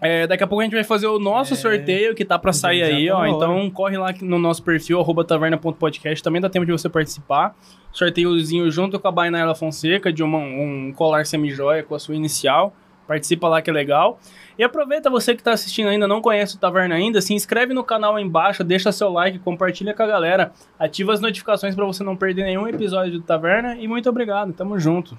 [0.00, 2.52] É, daqui a pouco a gente vai fazer o nosso É, sorteio que tá pra
[2.52, 3.26] sair aí, tá ó.
[3.26, 6.22] Então corre lá no nosso perfil, arroba taverna.podcast.
[6.24, 7.54] Também dá tempo de você participar.
[7.92, 12.74] Sorteiozinho junto com a Bainela Fonseca de uma- um colar semi-joia com a sua inicial.
[13.06, 14.18] Participa lá que é legal.
[14.58, 17.82] E aproveita você que tá assistindo ainda, não conhece o Taverna ainda, se inscreve no
[17.82, 22.04] canal aí embaixo, deixa seu like, compartilha com a galera, ativa as notificações pra você
[22.04, 25.18] não perder nenhum episódio do Taverna e muito obrigado, tamo junto.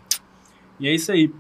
[0.80, 1.32] E é isso aí.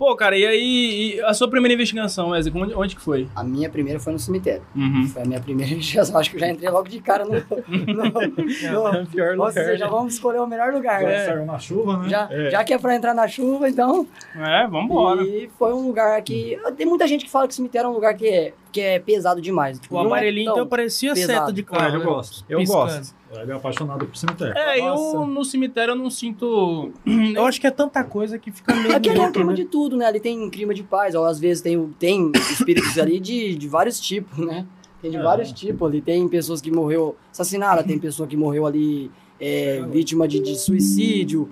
[0.00, 3.28] Pô, cara, e aí, e a sua primeira investigação, Wesley, onde, onde que foi?
[3.36, 4.62] A minha primeira foi no cemitério.
[4.74, 5.06] Uhum.
[5.06, 6.18] Foi a minha primeira investigação.
[6.18, 7.32] Acho que eu já entrei logo de cara no.
[7.32, 8.04] no,
[9.02, 9.90] no Pior Ou lugar, seja, né?
[9.90, 11.02] vamos escolher o melhor lugar.
[11.02, 11.26] né?
[11.26, 12.08] Saiu na chuva, né?
[12.08, 12.50] Já, É.
[12.50, 14.06] já que é pra entrar na chuva, então.
[14.34, 15.22] É, vambora.
[15.22, 16.58] E foi um lugar que.
[16.78, 19.40] Tem muita gente que fala que o cemitério é um lugar que porque é pesado
[19.42, 19.80] demais.
[19.90, 21.38] O Não é amarelinho, tão- então, parecia pesado.
[21.40, 21.94] seta de Ah, carro.
[21.94, 22.04] eu né?
[22.04, 22.44] gosto.
[22.48, 22.78] Eu Piscando.
[22.84, 23.14] gosto.
[23.32, 24.56] Ele é apaixonado por cemitério.
[24.56, 25.16] É, Nossa.
[25.16, 26.92] eu no cemitério eu não sinto.
[27.34, 29.50] Eu acho que é tanta coisa que fica meio É que ali é um clima
[29.52, 29.56] né?
[29.56, 30.06] de tudo, né?
[30.06, 34.00] Ali tem clima de paz, ou às vezes tem, tem espíritos ali de, de vários
[34.00, 34.66] tipos, né?
[35.02, 35.22] Tem de É.
[35.22, 36.00] vários tipos ali.
[36.00, 39.10] Tem pessoas que morreu assassinada, tem pessoa que morreu ali
[39.40, 41.48] é, vítima de, de suicídio.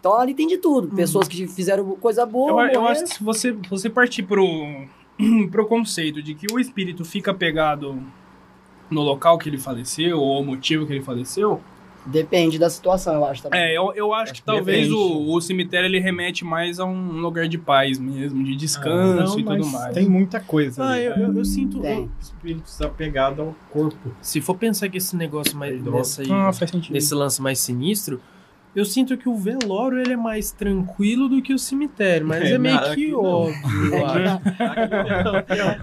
[0.00, 0.88] Então ali tem de tudo.
[0.88, 2.66] Pessoas que fizeram coisa boa.
[2.66, 4.44] Eu, eu acho que se você, você partir pro,
[5.50, 8.00] pro conceito de que o espírito fica pegado
[8.90, 11.60] no local que ele faleceu, ou o motivo que ele faleceu,
[12.06, 13.42] Depende da situação, eu acho.
[13.42, 13.60] Também.
[13.60, 17.20] é, eu, eu acho, que que talvez o, o cemitério ele remete mais a um
[17.20, 19.94] lugar de paz mesmo, de descanso Não, e tudo mais.
[19.94, 21.04] Tem muita coisa Ah, ali.
[21.04, 21.78] eu, eu, eu sinto.
[21.80, 22.10] Tem.
[22.18, 24.12] Espíritos apegados ao corpo.
[24.22, 25.80] Se for pensar que esse negócio mais.
[25.82, 26.94] Nessa aí, Ah, faz sentido.
[26.94, 28.18] nesse lance mais sinistro,
[28.74, 32.52] eu sinto que o velório ele é mais tranquilo do que o cemitério, mas é,
[32.52, 33.24] É, meio nada, que aqui não.
[33.24, 33.94] óbvio.
[33.94, 34.40] eu acho.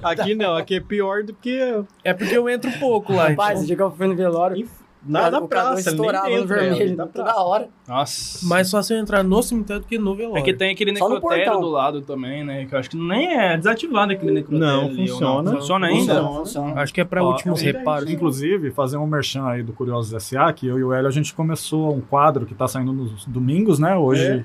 [0.03, 3.29] Aqui não, aqui é pior do que É porque eu entro pouco lá.
[3.29, 3.63] Rapaz, então.
[3.63, 4.67] o dia que eu fui no velório,
[5.05, 7.69] nada cara praça, nem estourava no dentro vermelho toda hora.
[7.87, 8.45] Nossa.
[8.47, 10.39] Mais fácil eu entrar no cemitério do que no velório.
[10.39, 12.65] É que tem aquele Só necrotério do lado também, né?
[12.65, 14.65] Que eu acho que nem é desativado aquele necrotério.
[14.65, 15.51] Não, ali, funciona.
[15.51, 16.15] Funciona ainda?
[16.15, 16.39] Funciona.
[16.39, 16.81] Funciona.
[16.81, 18.09] Acho que é pra Ó, últimos eu- reparos.
[18.09, 21.33] Inclusive, fazer um merchan aí do Curiosos S.A., que eu e o Hélio, a gente
[21.33, 23.95] começou um quadro que tá saindo nos domingos, né?
[23.95, 24.43] Hoje, É.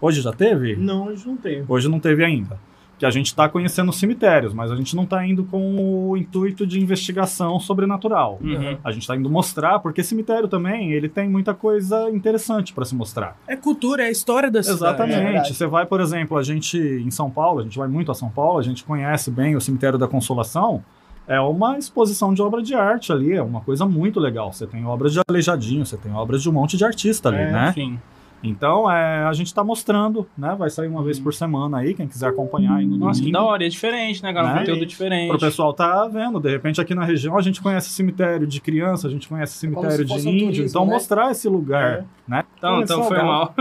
[0.00, 0.76] hoje já teve?
[0.76, 1.64] Não, hoje não tem.
[1.68, 2.58] Hoje não teve ainda.
[2.98, 6.16] Que a gente está conhecendo os cemitérios, mas a gente não está indo com o
[6.16, 8.38] intuito de investigação sobrenatural.
[8.42, 8.78] Uhum.
[8.82, 12.94] A gente está indo mostrar, porque cemitério também, ele tem muita coisa interessante para se
[12.94, 13.36] mostrar.
[13.46, 14.82] É cultura, é a história da cidade.
[14.82, 15.22] É Exatamente.
[15.22, 15.54] verdade.
[15.54, 18.30] Você vai, por exemplo, a gente em São Paulo, a gente vai muito a São
[18.30, 20.82] Paulo, a gente conhece bem o cemitério da Consolação.
[21.28, 24.52] É uma exposição de obra de arte ali, é uma coisa muito legal.
[24.52, 27.50] Você tem obras de Aleijadinho, você tem obras de um monte de artista ali, É,
[27.50, 27.72] né?
[27.74, 27.98] Sim.
[28.42, 30.54] Então, é, a gente está mostrando, né?
[30.58, 33.38] Vai sair uma vez por semana aí, quem quiser acompanhar aí no Nossa, que domingo.
[33.38, 33.64] da hora.
[33.66, 34.30] É diferente, né?
[34.30, 34.58] Um Né?
[34.60, 35.28] conteúdo diferente.
[35.28, 39.08] Pro pessoal tá vendo, de repente aqui na região a gente conhece cemitério de criança,
[39.08, 40.92] a gente conhece cemitério de um índio, turismo, então né?
[40.92, 42.44] mostrar esse lugar, né?
[42.58, 43.54] Então, É então foi mal.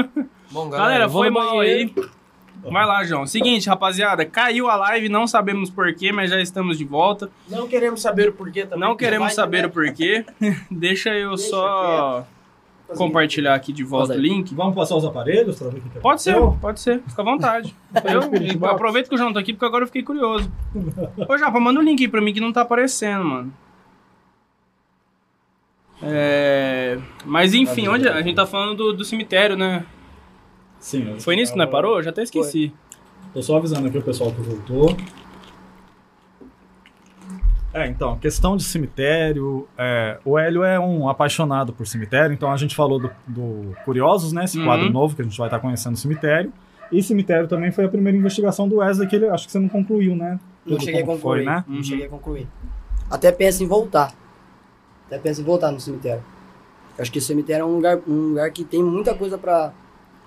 [0.52, 1.92] Bom, Galera, vou foi mal aí.
[2.72, 3.28] Vai lá, João.
[3.28, 7.30] Seguinte, rapaziada, caiu a live, não sabemos porquê, mas já estamos de volta.
[7.48, 8.80] Não queremos saber o porquê também.
[8.80, 9.68] Não queremos Vai, saber né?
[9.68, 10.26] o porquê.
[10.72, 12.26] Deixa eu Deixa só
[12.96, 14.54] compartilhar aqui de volta o link.
[14.54, 17.02] Vamos passar os aparelhos para ver o que que Pode ser, pode ser.
[17.08, 17.76] Fica à vontade.
[18.62, 20.52] Eu aproveito que o João tá aqui, porque agora eu fiquei curioso.
[21.28, 23.54] Ô, Japa, manda o link aí pra mim que não tá aparecendo, mano.
[26.04, 27.00] É...
[27.26, 29.86] Mas enfim, onde a gente tá falando do, do cemitério, né?
[30.80, 31.16] Sim.
[31.20, 31.98] Foi nisso que nós parou?
[31.98, 32.72] Eu já até esqueci.
[33.34, 34.96] Tô só avisando aqui o pessoal que voltou.
[37.76, 39.68] É, então, questão de cemitério.
[39.78, 44.32] é, o Hélio é um apaixonado por cemitério, então a gente falou do, do Curiosos,
[44.32, 44.46] né?
[44.46, 44.64] Esse Uhum.
[44.66, 46.54] quadro novo que a gente vai estar conhecendo o cemitério.
[46.90, 49.68] E cemitério também foi a primeira investigação do Wesley, que ele acho que você não
[49.68, 50.40] concluiu, né?
[50.66, 51.20] Não cheguei a concluir.
[51.22, 51.66] Foi, né?
[51.68, 51.76] Uhum.
[51.76, 52.48] Não cheguei a concluir.
[53.12, 54.14] Até penso em voltar.
[55.08, 56.24] Até penso em voltar no cemitério.
[56.98, 59.74] Eu acho que o cemitério é um lugar, um lugar que tem muita coisa pra,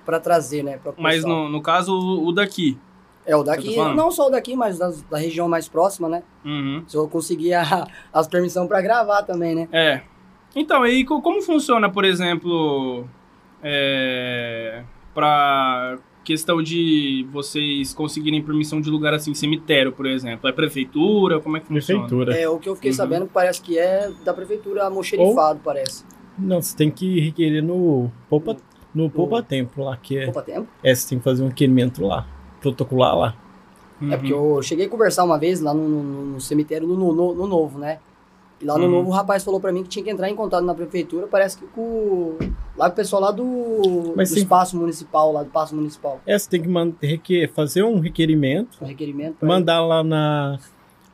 [0.05, 0.79] pra trazer, né?
[0.83, 2.77] Pra Mas no, no caso, o daqui.
[3.29, 6.23] É, o daqui, tá não só o daqui, mas das- da região mais próxima, né?
[6.45, 6.83] Uhum.
[6.89, 9.69] Se eu conseguir a- as permissões pra gravar também, né?
[9.71, 10.01] É.
[10.57, 13.07] Então, aí co- como funciona, por exemplo,
[13.63, 14.83] é,
[15.15, 20.49] pra questão de vocês conseguirem permissão de lugar assim, cemitério, por exemplo?
[20.49, 21.41] É prefeitura?
[21.41, 22.01] Como é que funciona?
[22.07, 22.37] Prefeitura.
[22.39, 22.97] É, o que eu fiquei Uhum.
[22.97, 26.05] sabendo parece que é da prefeitura almoxerifado, parece.
[26.39, 28.57] Não, você tem que requerer no Poupa,
[28.95, 30.69] no Poupa Tempo lá, que é, Opa, tempo.
[30.83, 32.27] é, você tem que fazer um requerimento lá,
[32.61, 33.35] protocolar lá.
[34.01, 34.13] Uhum.
[34.13, 37.35] É porque eu cheguei a conversar uma vez lá no, no- no cemitério no, no-
[37.35, 37.99] no Novo, né?
[38.61, 38.91] E lá no Uhum.
[38.91, 41.57] Novo o rapaz falou pra mim que tinha que entrar em contato na prefeitura, parece
[41.59, 42.37] que com
[42.77, 44.41] lá o pessoal lá do, Mas do sim.
[44.41, 46.21] espaço municipal, lá do espaço municipal.
[46.27, 46.63] É, você tem
[47.23, 49.45] que fazer um requerimento, Um requerimento.
[49.45, 50.59] mandar lá na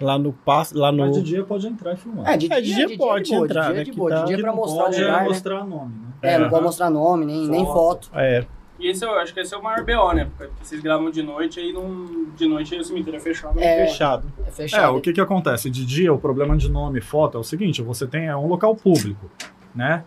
[0.01, 2.29] lá no passo, lá Mas de no dia pode entrar e filmar.
[2.29, 3.91] É, de dia, É, de dia de pode de boa, entrar, de dia, né, de
[3.93, 5.29] que boa, tá- de dia que pra não mostrar o pode lugar, é né?
[5.29, 6.09] mostrar nome, né?
[6.23, 6.51] É, não Aham.
[6.51, 8.11] pode mostrar nome, nem, nem foto.
[8.15, 8.45] é,
[8.85, 10.29] E esse eu acho que esse é o maior BO, né?
[10.37, 13.59] Porque vocês gravam de noite aí não, de noite aí o cemitério é fechado.
[13.59, 14.33] É, fechado.
[14.45, 14.97] é É, fechado.
[14.97, 15.71] o que que acontece?
[15.71, 18.47] De dia, o problema de nome e foto é o seguinte, você tem é um
[18.47, 19.31] local público,
[19.75, 20.05] né?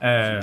[0.00, 0.40] É,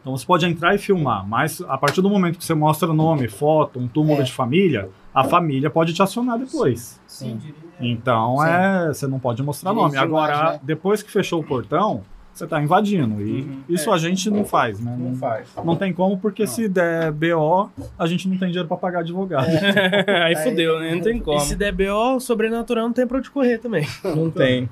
[0.00, 3.26] então você pode entrar e filmar, mas a partir do momento que você mostra nome,
[3.28, 4.24] foto, um túmulo É.
[4.24, 7.00] de família, a família pode te acionar depois.
[7.06, 7.40] Sim.
[7.80, 8.46] Então Sim.
[8.48, 9.98] é, você não pode mostrar Direito nome.
[9.98, 10.60] Agora, imagem, né?
[10.62, 12.02] depois que fechou o portão,
[12.32, 13.20] você tá invadindo.
[13.20, 13.62] E Uhum.
[13.68, 14.96] isso a gente não faz, né?
[14.98, 15.48] Não, faz.
[15.64, 19.46] não tem como, porque se der BO, a gente não tem dinheiro pra pagar advogado.
[20.24, 20.94] aí fudeu, né?
[20.94, 21.38] Não tem como.
[21.38, 23.86] E se der BO, sobrenatural não tem pra onde correr também.
[24.04, 24.68] Não tem.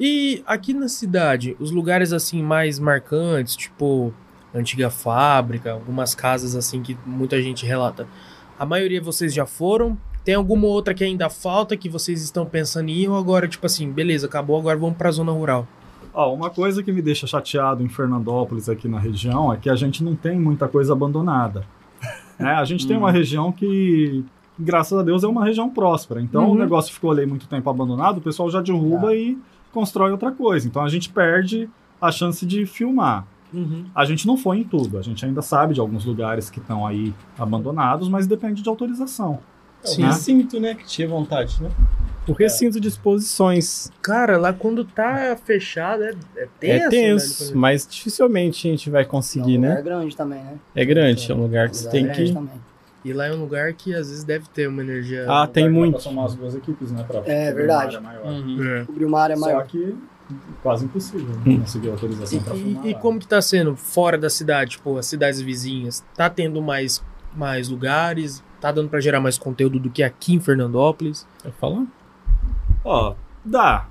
[0.00, 4.12] E aqui na cidade, os lugares assim mais marcantes, tipo
[4.54, 8.06] antiga fábrica, algumas casas assim que muita gente relata.
[8.58, 12.88] A maioria vocês já foram Tem alguma outra que ainda falta que vocês estão pensando
[12.90, 15.66] em ir ou agora, tipo assim, beleza, acabou, agora vamos pra zona rural?
[16.14, 19.76] Ó, uma coisa que me deixa chateado em Fernandópolis, aqui na região, é que a
[19.76, 21.64] gente não tem muita coisa abandonada.
[22.38, 22.50] Né?
[22.52, 24.24] A gente tem uma região que,
[24.58, 26.20] graças a Deus, é uma região próspera.
[26.20, 26.52] Então, Uhum.
[26.52, 29.38] o negócio ficou ali muito tempo abandonado, o pessoal já derruba e
[29.72, 30.66] constrói outra coisa.
[30.66, 31.68] Então, a gente perde
[32.00, 33.26] a chance de filmar.
[33.54, 33.84] Uhum.
[33.94, 34.98] A gente não foi em tudo.
[34.98, 39.38] A gente ainda sabe de alguns lugares que estão aí abandonados, mas depende de autorização.
[39.84, 40.02] Sim.
[40.02, 40.74] O recinto, né?
[40.74, 41.70] Que tinha vontade, né?
[42.28, 46.84] O recinto de exposições Cara, lá quando tá fechado é, é tenso.
[46.84, 47.58] é tenso, velho.
[47.58, 49.82] mas dificilmente a gente vai É conseguir, um lugar né?
[49.82, 50.54] grande também, né?
[50.74, 52.32] É grande, é um lugar que Um você tem grande que.
[52.32, 52.60] também.
[53.04, 55.26] E lá é um lugar que às vezes deve ter uma energia.
[55.28, 56.00] Ah, tem muito.
[56.00, 57.02] somar as duas equipes, né?
[57.02, 57.96] pra É, cobrir verdade.
[57.96, 58.32] uma área maior.
[58.40, 58.64] Uhum.
[58.76, 58.84] É.
[58.84, 59.66] Cobrir uma área Só maior.
[59.66, 59.96] que
[60.62, 61.58] quase impossível né?
[61.58, 62.86] conseguir autorização E, para e- filmar.
[62.86, 66.04] e como que tá sendo fora da cidade, tipo, as cidades vizinhas?
[66.16, 67.02] Tá tendo mais,
[67.34, 68.40] mais lugares?
[68.60, 71.26] Tá dando pra gerar mais conteúdo do que aqui em Fernandópolis?
[71.42, 71.84] Vai falar?
[72.84, 73.14] Ó,
[73.44, 73.86] dá.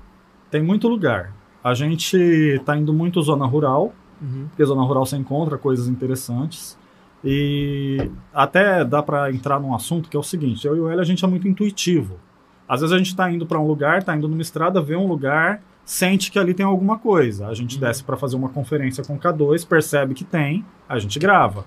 [0.50, 1.32] Tem muito lugar.
[1.64, 4.46] A gente tá indo muito zona rural, Uhum.
[4.48, 6.78] porque zona rural você encontra coisas interessantes.
[7.24, 11.00] E até dá para entrar num assunto que é o seguinte: eu e o Hélio
[11.00, 12.18] a gente é muito intuitivo.
[12.68, 15.06] Às vezes a gente tá indo para um lugar, tá indo numa estrada, vê um
[15.06, 17.46] lugar, sente que ali tem alguma coisa.
[17.48, 21.18] A gente desce para fazer uma conferência com o K2, percebe que tem, a gente
[21.18, 21.64] grava.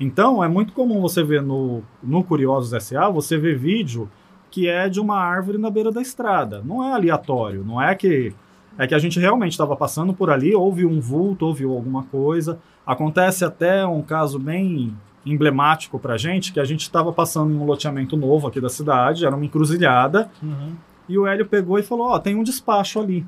[0.00, 4.08] Então é muito comum você ver no, no Curiosos SA, você vê vídeo
[4.52, 6.62] que é de uma árvore na beira da estrada.
[6.64, 8.32] Não é aleatório, não é que
[8.78, 12.58] é que a gente realmente estava passando por ali, ouviu um vulto, ouviu alguma coisa.
[12.86, 14.94] Acontece até um caso bem
[15.26, 19.24] emblemático pra gente, que a gente estava passando em um loteamento novo aqui da cidade,
[19.26, 20.72] era uma encruzilhada, Uhum.
[21.08, 23.24] e o Hélio pegou e falou: Ó, tem um despacho ali.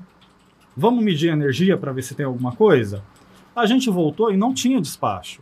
[0.77, 3.03] Vamos medir a energia para ver se tem alguma coisa?
[3.55, 5.41] A gente voltou e não tinha despacho.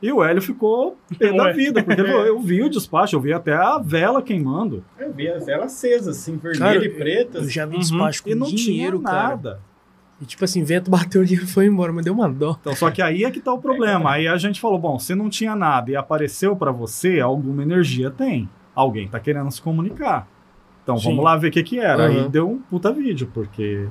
[0.00, 3.32] E o Hélio ficou pé da vida, porque ele eu vi o despacho, eu vi
[3.32, 4.84] até a vela queimando.
[4.98, 7.42] Eu vi as velas acesas, assim, vermelha Cara, e pretas.
[7.44, 7.80] Eu já vi Uhum.
[7.80, 9.28] despacho com E não dinheiro, tinha cara.
[9.30, 9.60] nada.
[10.20, 12.56] E tipo assim, vento bateu o e foi embora, mas deu uma dó.
[12.60, 14.12] Então, só que aí é que tá o problema.
[14.12, 18.10] Aí a gente falou, bom, se não tinha nada e apareceu para você, alguma energia
[18.10, 18.48] tem.
[18.74, 20.28] Alguém tá querendo se comunicar.
[20.84, 21.08] Então, Sim.
[21.10, 22.06] vamos lá ver o que que era.
[22.06, 22.30] Aí Uhum.
[22.30, 23.88] deu um puta vídeo, porque ele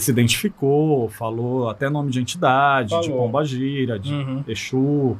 [0.00, 3.22] se identificou, falou até nome de entidade, de Falou.
[3.26, 4.44] pombagira, de Uhum.
[4.48, 5.16] Exu.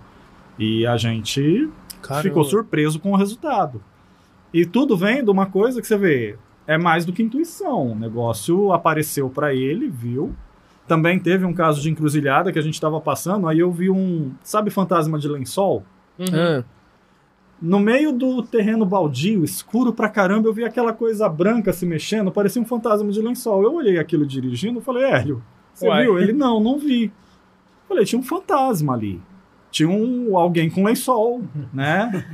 [0.59, 1.69] E a gente
[2.03, 3.83] Cara, ficou surpreso com o resultado.
[4.53, 6.37] E tudo vem de uma coisa que você vê,
[6.67, 7.93] é mais do que intuição.
[7.93, 10.35] O negócio apareceu para ele, viu?
[10.87, 14.33] Também teve um caso de encruzilhada que a gente estava passando, aí eu vi um,
[14.43, 15.85] sabe fantasma de lençol?
[16.19, 16.27] Uhum.
[16.33, 16.65] Ah,
[17.61, 22.33] No meio do terreno baldio, escuro pra caramba, eu vi aquela coisa branca se mexendo,
[22.33, 23.63] parecia um fantasma de lençol.
[23.63, 25.43] Eu olhei aquilo dirigindo e falei, Hélio,
[25.75, 26.05] você Uai.
[26.05, 26.19] viu?
[26.19, 27.13] Ele, não, não vi.
[27.87, 29.21] Falei, tinha um fantasma ali.
[29.71, 31.43] Tinha um, alguém com lençol,
[31.73, 32.25] né?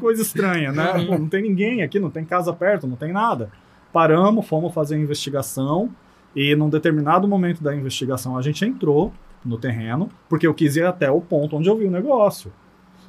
[0.00, 1.06] Coisa estranha, né?
[1.06, 3.50] Pô, não tem ninguém aqui, não tem casa perto, não tem nada.
[3.92, 5.90] Paramos, fomos fazer a investigação
[6.34, 9.12] e num determinado momento da investigação a gente entrou
[9.44, 12.52] no terreno, porque eu quis ir até o ponto onde eu vi o negócio.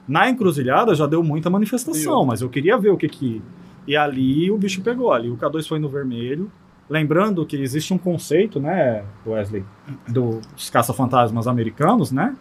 [0.07, 3.41] Na encruzilhada já deu muita manifestação, mas eu queria ver o que que.
[3.87, 6.51] E ali o bicho pegou, ali o K2 foi no vermelho.
[6.89, 9.63] Lembrando que existe um conceito, né, Wesley,
[10.07, 12.35] dos caça-fantasmas americanos, né?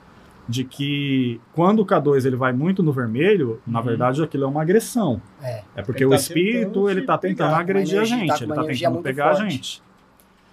[0.52, 3.84] De que quando o K2 ele vai muito no vermelho, na Uhum.
[3.86, 5.20] verdade aquilo é uma agressão.
[5.42, 5.62] É.
[5.76, 8.18] É porque Ele o tá espírito ele te tá tentando pegar, agredir uma a energia-
[8.18, 9.50] gente, tá ele tá energia tentando pegar a forte.
[9.52, 9.82] gente.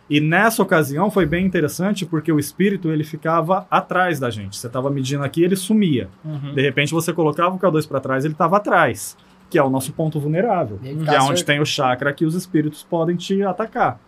[0.09, 4.57] E nessa ocasião foi bem interessante porque o espírito ele ficava atrás da gente.
[4.57, 6.07] Você estava medindo aqui, ele sumia.
[6.23, 6.53] Uhum.
[6.53, 9.17] De repente você colocava o K2 para trás, ele estava atrás,
[9.49, 12.23] que é o nosso ponto vulnerável, Ele que ficava é onde tem o chakra que
[12.25, 13.99] os espíritos podem te atacar.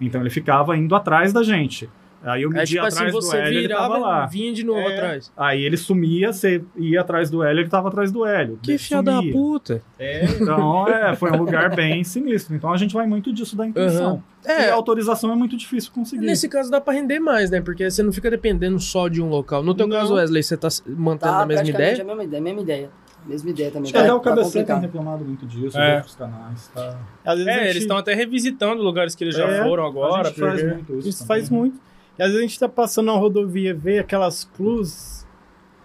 [0.00, 1.88] Então ele ficava indo atrás da gente.
[2.24, 4.24] Aí eu é media tipo assim, atrás do você Hélio, ele tava virava lá.
[4.26, 4.94] e vinha de novo É.
[4.96, 5.32] atrás.
[5.36, 8.58] Aí ele sumia, você ia atrás do Hélio, ele tava atrás do Hélio.
[8.62, 9.82] Que filha da puta.
[9.98, 12.54] É, Então, é, foi um lugar bem sinistro.
[12.56, 14.22] Então a gente vai muito disso da intuição.
[14.46, 16.24] E É, a autorização é muito difícil conseguir.
[16.24, 17.60] nesse caso dá pra render mais, né?
[17.60, 19.62] Porque você não fica dependendo só de um local.
[19.62, 19.96] No teu Não.
[19.96, 22.00] caso, Wesley, você tá mantendo Tá a mesma ideia?
[22.02, 22.90] a mesma ideia, mesma ideia.
[23.26, 23.90] Mesma ideia também.
[23.90, 25.96] Até tá, o tá KBC tem reclamado muito disso, É.
[25.96, 26.68] outros canais.
[26.74, 26.98] Tá...
[27.24, 29.82] às vezes a É, gente- eles estão até revisitando lugares que eles já É, foram
[29.84, 30.28] a agora.
[30.28, 31.08] gente faz muito isso.
[31.08, 31.28] Isso também.
[31.40, 31.80] faz muito.
[32.18, 35.24] E às vezes a gente tá passando na rodovia, vê aquelas cruzes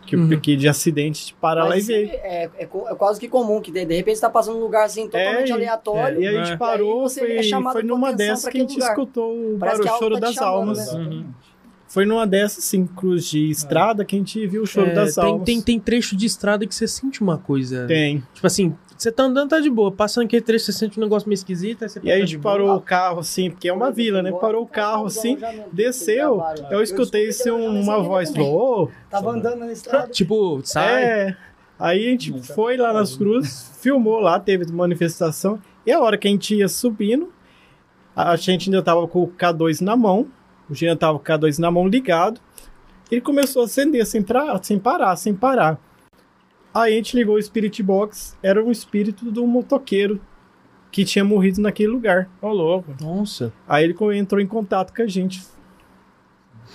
[0.05, 0.39] que, Uhum.
[0.39, 2.05] que de acidente, de parar lá e Mas vê.
[2.05, 4.63] é, é, co- é quase que comum, que de, de repente você tá passando num
[4.63, 6.21] lugar assim totalmente É, aleatório.
[6.21, 6.57] E a gente É.
[6.57, 8.89] parou, E aí você foi, é foi numa dessas que a gente lugar.
[8.89, 10.77] escutou o barulho, algo choro tá te das chamando, almas.
[10.77, 10.83] né?
[10.83, 11.49] Exatamente.
[11.87, 15.15] Foi numa dessas, assim, cruz de estrada, que a gente viu o choro É, das
[15.15, 15.45] tem, almas.
[15.45, 17.87] tem, tem trecho de estrada que você sente uma coisa.
[17.87, 18.23] Tem.
[18.33, 19.91] Tipo assim, você tá andando, tá de boa.
[19.91, 21.83] Passando aquele trecho, você sente um negócio meio esquisito.
[21.83, 22.77] Aí você E aí a gente de parou boa.
[22.77, 24.29] o carro, assim, porque é uma vila, né?
[24.31, 25.37] Parou o carro, assim,
[25.71, 26.43] desceu.
[26.69, 30.09] Eu escutei assim, uma voz, falou, ô, Tava andando na estrada.
[30.09, 31.03] Tipo, sai.
[31.03, 31.37] é...
[31.79, 35.61] Aí a gente foi lá nas cruzes, filmou lá, teve manifestação.
[35.85, 37.31] E a hora que a gente ia subindo,
[38.13, 40.27] a gente ainda tava com o K2 na mão.
[40.69, 42.41] O Jean tava com o K2 na mão ligado.
[43.09, 45.79] Ele começou a acender sem, pra, sem parar, sem parar.
[46.73, 50.21] Aí a gente ligou o Spirit Box, era um espírito do motoqueiro
[50.91, 52.29] que tinha morrido naquele lugar.
[52.41, 52.93] Ô, louco.
[53.01, 53.51] Nossa.
[53.67, 55.41] Aí ele entrou em contato com a gente.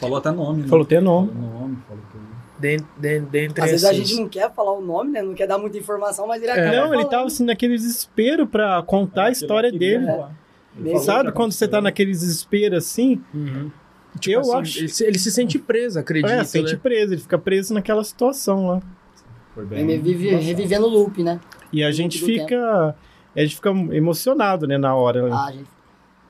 [0.00, 0.68] Falou até nome, né?
[0.68, 1.28] Falou até nome.
[1.32, 2.24] Falou nome, falou tudo.
[2.58, 5.22] Den- den- Dentre Às vezes a gente não quer falar o nome, né?
[5.22, 6.54] Não quer dar muita informação, mas ele É.
[6.54, 7.10] acaba Não, ele falando.
[7.10, 10.06] tava assim naquele desespero pra contar a história dele.
[10.76, 13.22] Ele Sabe quando você tá naquele desespero assim?
[13.32, 13.70] Uhum.
[14.26, 14.78] eu Assim, acho.
[14.78, 16.30] Ele se, ele se sente preso, acredito.
[16.32, 16.80] É, sente né?
[16.82, 18.82] preso, ele fica preso naquela situação lá.
[19.54, 19.98] Foi Ele bem.
[20.00, 21.40] vive, revivendo o loop, né?
[21.72, 22.94] E a gente fica.
[23.36, 25.28] A gente fica emocionado, né, na hora.
[25.34, 25.64] Ah, gente.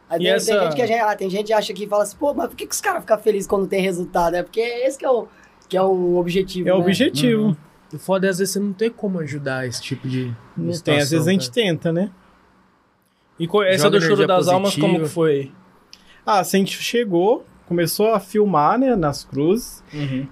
[0.09, 1.87] Aí E tem, essa- tem gente que a gente, ah, tem gente que acha que
[1.87, 4.35] fala assim, pô, mas por que, que os caras ficam felizes quando tem resultado?
[4.37, 5.27] É porque esse que é o,
[5.69, 6.69] que é o objetivo.
[6.69, 6.83] É o né?
[6.85, 7.57] objetivo.
[7.93, 10.27] O foda é às vezes você não tem como ajudar esse tipo de.
[10.57, 11.55] Não situação, tem, às vezes a gente cara.
[11.67, 12.11] tenta, né?
[13.39, 15.05] E co- essa Joga do Choro das Almas, como positiva.
[15.09, 15.53] que foi?
[16.25, 19.83] Ah, assim, a gente chegou, começou a filmar, né, nas cruzes.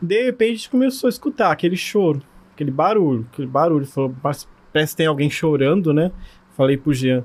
[0.00, 2.22] De repente a gente começou a escutar aquele choro,
[2.54, 3.86] aquele barulho, aquele barulho.
[3.86, 6.10] Falou, "Mas parece que tem alguém chorando, né?
[6.56, 7.24] Falei pro Jean.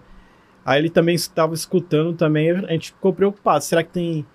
[0.66, 3.64] Aí ele também estava escutando também, a gente ficou preocupado.
[3.64, 4.26] Será que tem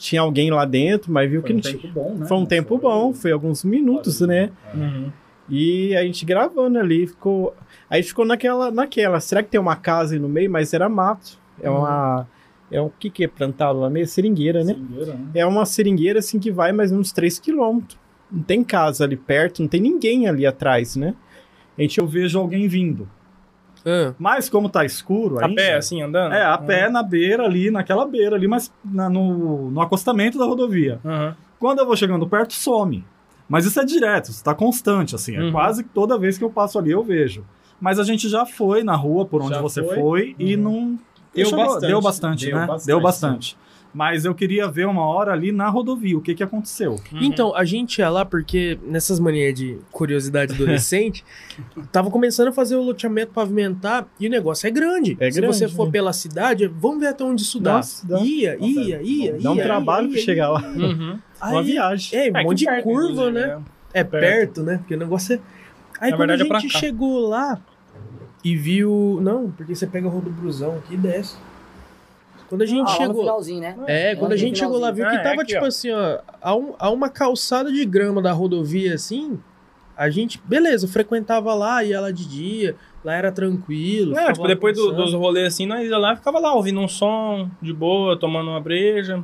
[0.00, 1.74] tinha alguém lá dentro, mas viu Foi que um não tinha.
[1.78, 2.26] tempo bom, né?
[2.26, 4.50] Foi um Não tempo bom, foi alguns minutos, né?
[4.74, 5.12] Uhum.
[5.48, 7.54] E a gente gravando ali, ficou.
[7.88, 9.20] Aí ficou naquela, naquela.
[9.20, 10.50] Será que tem uma casa aí no meio?
[10.50, 11.38] Mas era mato.
[11.60, 12.26] É uma.
[12.70, 14.06] É o que que é plantado lá meio?
[14.06, 14.72] Seringueira, né?
[14.74, 15.26] Seringueira, né?
[15.34, 17.98] É uma seringueira assim que vai mais uns 3 quilômetros.
[18.30, 21.14] Não tem casa ali perto, não tem ninguém ali atrás, né?
[21.76, 23.08] A gente Eu vejo alguém vindo.
[23.84, 25.54] Ah, Mas como tá escuro A ainda...
[25.60, 26.34] pé, assim, andando?
[26.34, 30.44] É, a pé na beira ali, naquela beira ali, mas na- no, no acostamento da
[30.44, 31.00] rodovia.
[31.02, 31.32] Uhum.
[31.58, 33.04] Quando eu vou chegando perto, some.
[33.48, 35.34] Mas isso é direto, isso tá constante, assim.
[35.34, 35.52] É Uhum.
[35.52, 37.44] quase que toda vez que eu passo ali eu vejo.
[37.80, 39.94] Mas a gente já foi na rua por onde Já você foi?
[39.96, 40.62] foi, e Uhum.
[40.62, 40.98] não.
[41.34, 41.86] Deu chegou- bastante.
[41.88, 42.66] Deu bastante, Deu né?
[42.66, 43.56] bastante, Deu bastante.
[43.92, 46.92] Mas eu queria ver uma hora ali na rodovia, o que que aconteceu.
[47.12, 47.18] Uhum.
[47.22, 51.24] Então, a gente ia lá porque, nessas manias de curiosidade adolescente,
[51.90, 55.16] tava começando a fazer o loteamento pavimentar e o negócio é grande.
[55.18, 55.90] É Se grande, você for né?
[55.92, 57.74] pela cidade, vamos ver até onde isso dá.
[57.74, 58.20] Nossa, dá.
[58.20, 60.60] Ia, Nossa, ia, ia, Dá um ia, trabalho ia, pra ia, chegar lá.
[60.62, 61.18] Uhum.
[61.40, 62.18] Aí- Uma viagem.
[62.18, 63.58] É, um É, monte de perto, curva, inclusive, né?
[63.92, 64.76] É perto, né?
[64.78, 65.40] Porque o negócio é.
[66.00, 66.78] Aí Na quando verdade, é a gente cá.
[66.78, 67.60] chegou lá
[68.44, 69.18] e viu.
[69.20, 71.34] Não, porque você pega o rodobruzão aqui e desce.
[72.50, 73.20] Quando a gente Ah, chegou.
[73.22, 73.76] finalzinho, né?
[73.86, 75.16] É, quando a gente chegou lá, viu que.
[75.16, 75.68] Ah, é tava aqui, tipo ó.
[75.68, 79.38] assim, ó, a, um- a uma calçada de grama da rodovia, assim.
[79.96, 82.74] A gente, beleza, frequentava lá, ia lá de dia,
[83.04, 84.18] lá era tranquilo.
[84.18, 86.88] É, tipo, depois do- dos rolês assim, nós ia lá e ficava lá ouvindo um
[86.88, 89.22] som de boa, tomando uma breja.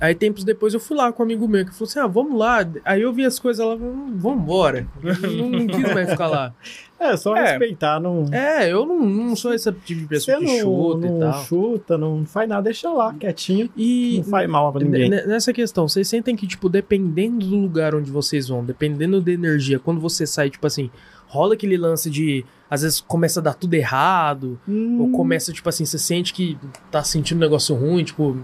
[0.00, 2.38] Aí tempos depois eu fui lá com um amigo meu que falou assim: ah, vamos
[2.38, 2.66] lá.
[2.84, 4.86] Aí eu vi as coisas lá, "Hum, vamos embora.
[5.02, 6.52] não, não quis mais ficar lá.
[6.98, 7.50] É, só É.
[7.50, 8.24] respeitar, não.
[8.32, 11.20] É, eu não, não sou esse tipo de pessoa Você que não, chuta não e
[11.20, 11.44] tal.
[11.44, 13.68] chuta, não faz nada, deixa lá, quietinho.
[13.76, 15.10] E Não faz mal pra ninguém.
[15.10, 19.78] Nessa questão, vocês sentem que, tipo, dependendo do lugar onde vocês vão, dependendo da energia,
[19.78, 20.90] quando você sai, tipo assim,
[21.26, 22.46] rola aquele lance de.
[22.70, 26.56] Às vezes começa a dar tudo errado, Hum, ou começa, tipo assim, você sente que
[26.90, 28.38] tá sentindo um negócio ruim, tipo.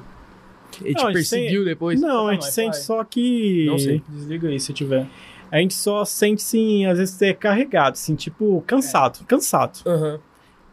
[0.85, 2.01] Ele Não, te a gente perseguiu depois.
[2.01, 2.81] Não, a gente sente vai.
[2.81, 3.67] só que.
[3.67, 4.03] Não sei.
[4.09, 5.07] Desliga aí se tiver.
[5.51, 9.81] A gente só sente, sim, às vezes é carregado, assim, tipo, cansado, cansado.
[9.87, 10.19] Aham.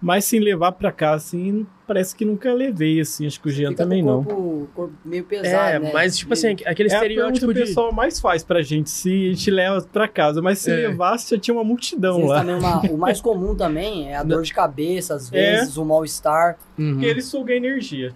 [0.01, 3.72] Mas sem levar pra cá, assim, parece que nunca levei, assim, acho que o Jean
[3.72, 4.24] Fica também com o não.
[4.24, 5.91] corpo, corpo meio pesado, É, né?
[5.93, 7.60] mas, tipo assim, aquele É estereótipo que o de.
[7.60, 10.41] pessoal mais faz pra gente, se a gente leva pra casa.
[10.41, 10.88] Mas se É.
[10.88, 12.41] levasse, já tinha uma multidão lá.
[12.43, 15.57] uma- o mais comum também é a dor de cabeça, às É.
[15.57, 16.57] vezes, o mal-estar.
[16.78, 16.93] Uhum.
[16.93, 18.14] Porque ele suga energia.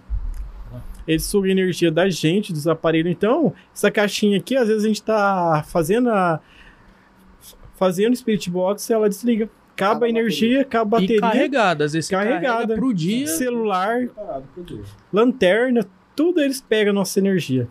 [1.06, 3.12] Ele suga energia da gente, dos aparelhos.
[3.12, 6.40] Então, essa caixinha aqui, às vezes a gente tá fazendo a.
[7.76, 9.48] Fazendo Spirit Box, ela desliga.
[9.74, 12.46] Acaba Acaba a energia, acaba a E bateria, carregada, às vezes Carregada.
[12.46, 13.26] carrega pro dia.
[13.26, 14.06] celular,
[14.54, 14.82] pro dia.
[15.12, 15.84] lanterna,
[16.14, 17.66] tudo eles pegam a nossa energia.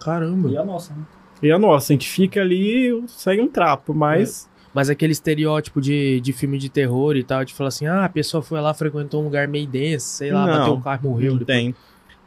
[0.00, 0.48] Caramba.
[0.48, 1.02] E a nossa, né?
[1.42, 4.50] E a nossa, a gente fica ali, sai um trapo, mas.
[4.72, 8.08] Mas aquele estereótipo de, de filme de terror e tal, de falar assim, ah, a
[8.08, 11.06] pessoa foi lá, frequentou um lugar meio denso, sei lá, Não, bateu um carro e
[11.08, 11.30] morreu.
[11.32, 11.58] Não depois.
[11.58, 11.74] tem.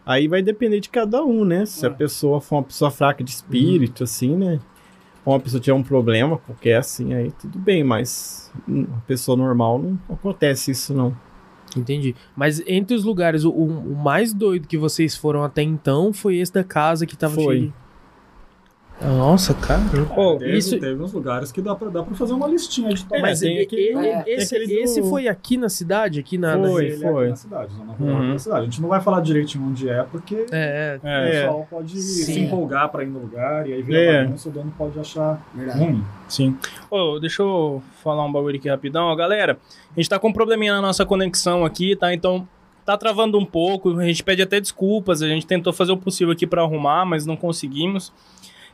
[0.06, 1.66] Aí vai depender de cada um, né?
[1.66, 1.94] Se a É.
[1.94, 4.60] pessoa for uma pessoa fraca de espírito, assim, né?
[5.26, 9.80] Ou uma pessoa tiver um problema qualquer, assim, aí tudo bem, mas uma pessoa normal
[9.80, 11.16] não acontece isso, não.
[11.76, 12.16] Entendi.
[12.36, 16.54] Mas entre os lugares, o, o mais doido que vocês foram até então foi esse
[16.54, 17.58] da casa que tava Foi.
[17.58, 17.74] cheio
[19.02, 19.82] Nossa, cara.
[20.16, 23.04] Pô, Teve, isso- teve uns lugares que dá pra, dá pra fazer uma listinha de
[23.04, 23.22] todos.
[23.22, 23.62] Mas tem é,
[24.26, 26.20] esse, aquele do- esse foi aqui na cidade?
[26.20, 26.56] Aqui na.
[26.56, 26.86] na- Foi.
[26.86, 28.32] Ele é aqui na cidade, zona rural Uhum.
[28.34, 28.62] da cidade.
[28.62, 31.06] A gente não vai falar direitinho onde é, porque É, é.
[31.06, 32.46] o É, pessoal pode se Sim.
[32.46, 34.24] empolgar pra ir no lugar e aí vira É.
[34.24, 35.80] bagunça, o dono pode achar Verdade.
[35.80, 36.04] ruim.
[36.30, 36.58] Sim.
[36.90, 39.14] Ô, deixa eu falar um bagulho aqui rapidão.
[39.16, 39.60] Galera,
[39.96, 42.14] a gente tá com um probleminha na nossa conexão aqui, tá?
[42.14, 42.48] Então
[42.86, 44.00] tá travando um pouco.
[44.00, 45.22] A gente pede até desculpas.
[45.22, 48.12] A gente tentou fazer o possível aqui pra arrumar, mas não conseguimos.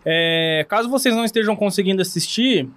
[0.05, 2.67] É, caso vocês não estejam conseguindo assistir,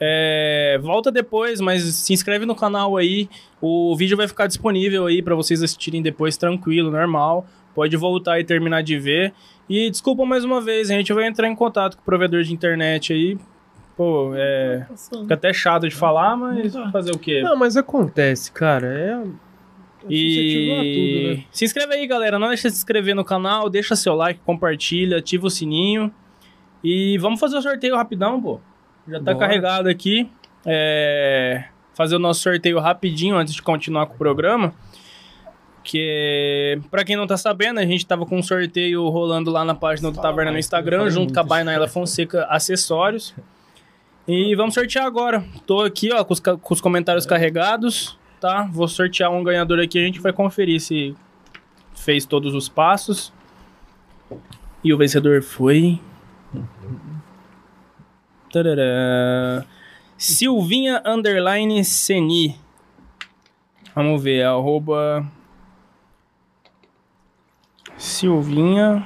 [0.00, 3.28] é, volta depois, mas se inscreve no canal aí.
[3.60, 7.46] O vídeo vai ficar disponível aí pra vocês assistirem depois, tranquilo, normal.
[7.74, 9.32] Pode voltar e terminar de ver.
[9.68, 12.52] E desculpa mais uma vez, a gente vai entrar em contato com o provedor de
[12.52, 13.38] internet aí.
[13.96, 14.86] Pô, é.
[15.20, 17.40] Fica até chato de falar, mas fazer o quê?
[17.42, 18.86] Não, mas acontece, cara.
[18.86, 19.12] É.
[19.14, 21.44] a tudo, E né?
[21.52, 22.38] se inscreve aí, galera.
[22.38, 26.12] Não deixa de se inscrever no canal, deixa seu like, compartilha, ativa o sininho.
[26.82, 28.60] E vamos fazer o sorteio rapidão, pô.
[29.06, 29.38] Já tá Bora.
[29.38, 30.30] carregado aqui.
[30.64, 31.64] É,
[31.94, 34.72] Fazer o nosso sorteio rapidinho antes de continuar com o programa.
[35.84, 39.74] Que, pra quem não tá sabendo, a gente tava com um sorteio rolando lá na
[39.74, 43.34] página do Taverna no Instagram, junto com a Bainaila Fonseca Acessórios.
[44.26, 45.44] E vamos sortear agora.
[45.66, 48.68] Tô aqui, ó, com os, com os comentários carregados, tá?
[48.72, 51.16] Vou sortear um ganhador aqui, a gente vai conferir se
[51.96, 53.32] fez todos os passos.
[54.84, 56.00] E o vencedor foi.
[58.52, 59.64] Tarará.
[60.16, 62.56] Silvinha Underline Seni.
[63.94, 65.26] Vamos ver, arroba.
[67.96, 69.04] Silvinha.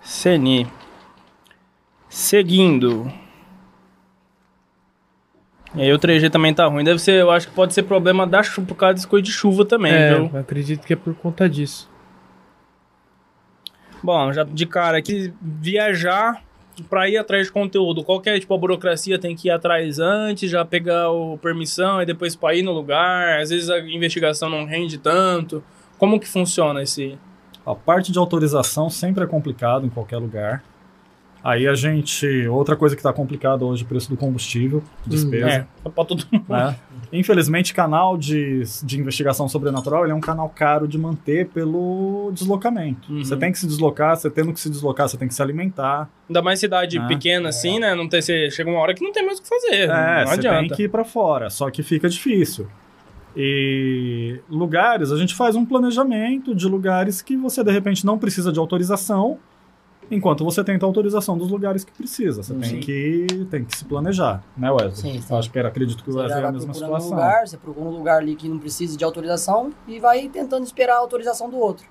[0.00, 0.66] Seni.
[2.08, 3.12] Seguindo.
[5.74, 6.82] E aí o 3G também tá ruim.
[6.82, 9.32] Deve ser, eu acho que pode ser problema da chuva, por causa das coisas de
[9.32, 10.30] chuva também, É, viu?
[10.32, 11.89] eu acredito que é por conta disso.
[14.02, 16.42] Bom, já de cara aqui, viajar
[16.88, 18.02] pra ir atrás de conteúdo.
[18.02, 22.34] Qualquer, tipo, a burocracia tem que ir atrás antes, já pegar o permissão e depois
[22.34, 23.40] pra ir no lugar.
[23.40, 25.62] Às vezes a investigação não rende tanto.
[25.98, 27.18] Como que funciona esse...
[27.66, 30.64] A parte de autorização sempre é complicado em qualquer lugar.
[31.42, 32.46] Aí a gente.
[32.48, 35.48] Outra coisa que está complicada hoje é o preço do combustível, despesa.
[35.84, 36.44] É, pra todo mundo.
[36.48, 36.76] né?
[37.12, 43.12] Infelizmente, canal de, de investigação sobrenatural ele é um canal caro de manter pelo deslocamento.
[43.12, 43.24] Uhum.
[43.24, 46.08] Você tem que se deslocar, você tendo que se deslocar, você tem que se alimentar.
[46.28, 47.94] Ainda mais cidade Ah, pequena assim, né?
[47.94, 49.88] Não tem, você, chega uma hora que não tem mais o que fazer.
[49.88, 50.58] É, não você adianta.
[50.60, 52.68] tem que ir para fora, só que fica difícil.
[53.36, 58.52] E lugares, a gente faz um planejamento de lugares que você de repente não precisa
[58.52, 59.38] de autorização,
[60.10, 62.42] enquanto você tenta a autorização dos lugares que precisa.
[62.42, 62.60] Você Sim.
[62.60, 64.94] tem que, tem que se planejar, né, Wesley?
[65.14, 65.26] Sim, sim.
[65.32, 67.18] Eu Acho que era, acredito que o Você Wesley é a mesma procurando um situação.
[67.26, 70.94] lugar, você procura um lugar ali que não precisa de autorização e vai tentando esperar
[70.96, 71.86] a autorização do outro.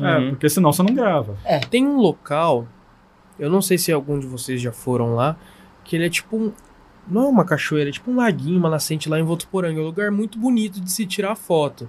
[0.00, 0.30] É, Uhum.
[0.30, 1.36] porque senão você não grava.
[1.70, 2.66] Tem um local,
[3.38, 5.36] eu não sei se algum de vocês já foram lá,
[5.84, 6.52] que ele é tipo um.
[7.08, 9.78] Não é uma cachoeira, é tipo um laguinho, uma nascente lá em Votuporanga.
[9.80, 11.88] É um lugar muito bonito de se tirar foto.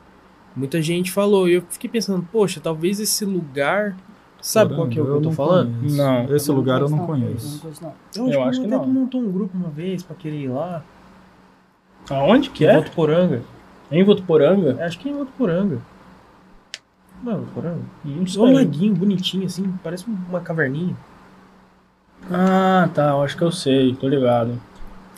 [0.56, 3.98] Muita gente falou, e eu fiquei pensando, poxa, talvez esse lugar.
[4.42, 5.76] Sabe qual que é o que eu tô não falando?
[5.80, 5.98] conheço.
[5.98, 6.36] Não.
[6.36, 7.60] Esse lugar eu não Eu não conheço.
[7.62, 7.84] conheço,
[8.16, 8.30] não.
[8.32, 8.86] Eu acho que até não.
[8.88, 10.84] montou um grupo uma vez pra querer ir lá.
[12.10, 12.76] Aonde que Em é?
[12.78, 13.42] Votuporanga.
[13.92, 14.86] Em Votuporanga?
[14.86, 15.80] Acho que é em Votuporanga.
[17.24, 17.82] Não é Votuporanga?
[18.06, 20.96] Não É um laguinho bonitinho assim, parece uma caverninha.
[22.32, 23.10] Ah, tá.
[23.10, 23.96] Eu acho que eu sei.
[23.96, 24.60] Tô ligado.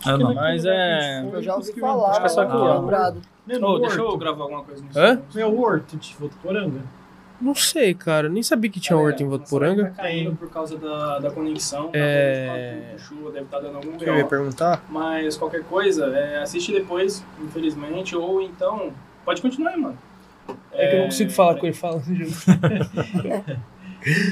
[0.05, 0.33] É, não.
[0.33, 1.23] Mas é...
[1.31, 3.79] Eu já ouvi falar, Acho que é só aqui, não ó.
[3.79, 4.97] deixa eu gravar alguma coisa nisso.
[4.97, 5.19] Hã?
[5.35, 6.79] É o Horto de Votuporanga.
[7.41, 8.27] Não sei, cara.
[8.27, 9.93] Nem sabia que tinha horto em Votuporanga.
[9.95, 11.85] Tá caindo por causa da, da conexão.
[11.89, 12.89] tá É.
[12.93, 14.83] com chuva, deve estar dando algum que eu ia perguntar?
[14.89, 18.15] Mas qualquer coisa, é, assiste depois, infelizmente.
[18.15, 18.91] Ou então...
[19.23, 19.97] Pode continuar aí, mano.
[20.73, 21.75] É que eu não consigo falar com ele.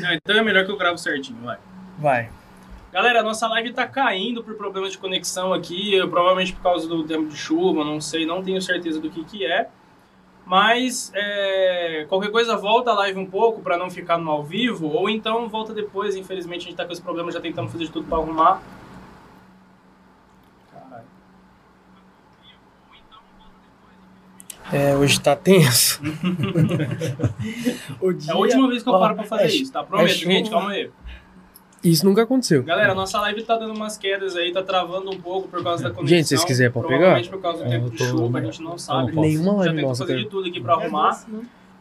[0.01, 1.57] Não, então é melhor que eu gravo certinho, vai.
[1.99, 2.29] Vai.
[2.91, 6.87] Galera, a nossa live tá caindo por problemas de conexão aqui, eu- provavelmente por causa
[6.87, 9.67] do tempo de chuva, não sei, não tenho certeza do que que é.
[10.47, 14.87] Mas é, qualquer coisa volta a live um pouco para não ficar no ao vivo,
[14.87, 17.91] ou então volta depois, infelizmente a gente tá com esse problema, já tentamos fazer de
[17.91, 18.61] tudo para arrumar.
[20.71, 21.03] Caralho.
[24.71, 26.01] É, hoje tá tenso.
[27.99, 28.33] o É dia...
[28.33, 29.83] a última vez que eu Ó, paro pra fazer é isso, tá?
[29.83, 30.31] Prometo, chuva.
[30.31, 30.89] gente, calma aí.
[31.91, 32.63] Isso nunca aconteceu.
[32.63, 35.89] Galera, nossa live tá dando umas quedas aí, tá travando um pouco por causa da
[35.89, 36.07] conexão.
[36.17, 36.97] Gente, se vocês quiserem, pode pegar?
[36.99, 39.15] Provavelmente por causa do É, tempo de chuva, a gente não sabe.
[39.15, 41.25] Nenhuma Já live tentou nossa, fazer de tudo aqui pra arrumar.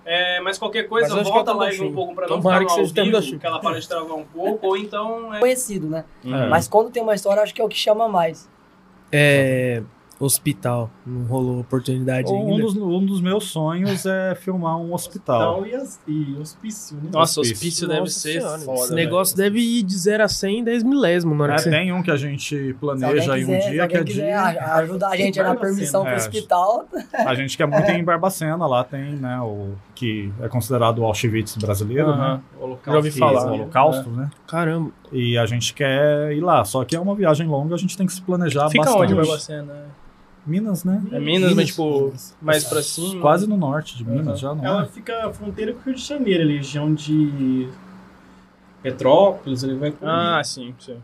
[0.04, 2.36] É, mas qualquer coisa, Mas acho volta que a é live um pouco pra não
[2.36, 3.40] Tomara ficar que no ao seja o tempo da vivo, chuva.
[3.40, 5.34] que ela para de travar um pouco, ou então...
[5.34, 5.40] É...
[5.40, 6.04] Conhecido, né?
[6.24, 6.46] É.
[6.48, 8.48] Mas quando tem uma história, acho que é o que chama mais.
[9.10, 9.82] É...
[10.18, 10.90] Hospital.
[11.06, 12.62] Não rolou oportunidade Um ainda.
[12.62, 15.62] dos, um dos meus sonhos é filmar um hospital.
[15.62, 15.72] Tal e,
[16.08, 17.10] e hospício, né?
[17.12, 17.54] Nossa, Hospício.
[17.56, 18.78] hospício deve Nossa ser Senhora, foda.
[18.80, 18.96] Esse velho.
[19.04, 21.70] negócio deve ir de 0 a 100 em 10 milésimo na hora É, que você...
[21.70, 24.58] tem um que a gente planeja aí um dia, que é quiser de.
[24.58, 25.70] a- ajudar a gente na Barbacena.
[25.74, 26.16] permissão pro É.
[26.16, 26.86] hospital,
[27.26, 31.56] A gente quer muito em Barbacena, lá tem, né, o que é considerado o Auschwitz
[31.56, 32.40] brasileiro, né?
[32.58, 32.90] Holocausto.
[32.90, 33.50] Já ouvi falar.
[33.50, 34.30] o Holocausto, né?
[34.46, 34.90] Caramba.
[35.12, 36.64] E a gente quer ir lá.
[36.64, 39.02] Só que é uma viagem longa, a gente tem que se planejar Fica bastante.
[39.04, 39.84] onde, Barbacena?
[40.46, 41.02] Minas, né?
[41.10, 43.20] É Minas, mas tipo, mais pra cima.
[43.20, 44.36] Quase no norte de Minas, Aham.
[44.36, 44.86] já não Ela é?
[44.86, 47.68] fica a fronteira com o Rio de Janeiro, ali, região de
[48.82, 50.98] Petrópolis, ele vai por Ah, sim, sim.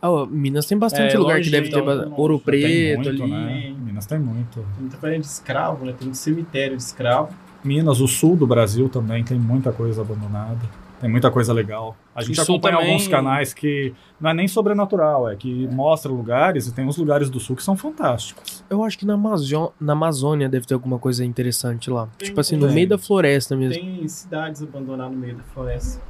[0.00, 2.12] Ah, Minas tem bastante É, lugar longe, que deve ter então.
[2.16, 3.30] Ouro Preto muito, ali.
[3.30, 3.74] né?
[3.78, 4.60] Minas tem muito.
[4.60, 5.94] Tem muita farinha de escravo, né?
[5.98, 7.30] Tem um cemitério de escravo.
[7.64, 10.60] Minas, o sul do Brasil também tem muita coisa abandonada.
[11.04, 11.94] Tem muita coisa legal.
[12.14, 16.66] A gente acompanha também- alguns canais que não é nem sobrenatural, é que mostra lugares
[16.66, 18.64] e tem os lugares do sul que são fantásticos.
[18.70, 22.08] Eu acho que na, Amazô- na Amazônia deve ter alguma coisa interessante lá.
[22.16, 22.74] Tem, tipo assim, no tem.
[22.74, 23.74] meio da floresta mesmo.
[23.82, 26.00] Tem cidades abandonadas no meio da floresta.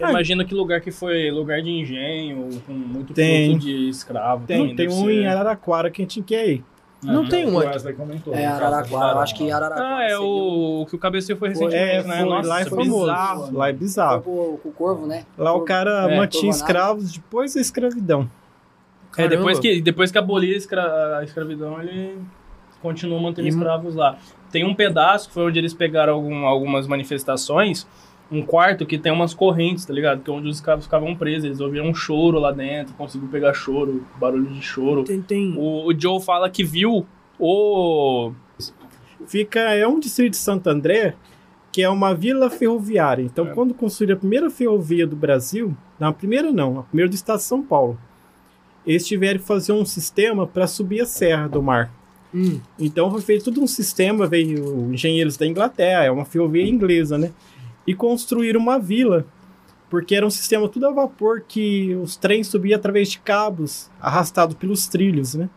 [0.00, 3.50] Eu imagino que lugar que foi lugar de engenho, com muito Tem.
[3.50, 4.46] fruto de escravo.
[4.46, 5.12] Tem, tem um ser.
[5.12, 6.64] em Araraquara que a gente quer ir.
[7.12, 7.68] Não tem um aqui.
[7.68, 8.34] Wesley comentou.
[8.34, 9.12] é Araraquara.
[9.14, 9.96] Eu acho que Araraquara.
[9.96, 12.16] Ah, é o, o que o cabeceio foi recentemente, É, né?
[12.20, 13.00] foi, Nossa, lá é foi famoso.
[13.06, 13.56] bizarro.
[13.56, 14.22] Lá é bizarro.
[14.22, 15.24] com, com o Corvo, né?
[15.38, 18.28] Lá o cara É, mantinha escravos depois da escravidão.
[19.16, 19.74] É, depois Caramba.
[19.76, 22.18] que, depois que abolir a, escra- a escravidão, ele
[22.82, 24.16] continuou mantendo escravos lá.
[24.52, 27.86] Tem um pedaço que foi onde eles pegaram algum- algumas manifestações,
[28.30, 30.20] um quarto que tem umas correntes, tá ligado?
[30.22, 31.44] Que é onde os escravos ficavam presos.
[31.44, 35.04] Eles ouviam um choro lá dentro, conseguiu pegar choro, barulho de choro.
[35.04, 35.54] Tem, tem...
[35.56, 37.06] O, o Joe fala que viu
[37.38, 38.32] o.
[39.26, 41.14] Fica, é um distrito de Santo André,
[41.72, 43.22] que é uma vila ferroviária.
[43.22, 43.54] Então, É.
[43.54, 47.38] quando construíram a primeira ferrovia do Brasil, não, a primeira não, a primeira do estado
[47.38, 47.98] de São Paulo,
[48.86, 51.92] eles tiveram que fazer um sistema para subir a serra do mar.
[52.34, 57.16] Hum, Então foi feito todo um sistema, veio engenheiros da Inglaterra, é uma ferrovia inglesa,
[57.16, 57.32] né?
[57.86, 59.24] E construíram uma vila,
[59.88, 64.56] porque era um sistema tudo a vapor que os trens subiam através de cabos arrastados
[64.56, 65.48] pelos trilhos, né?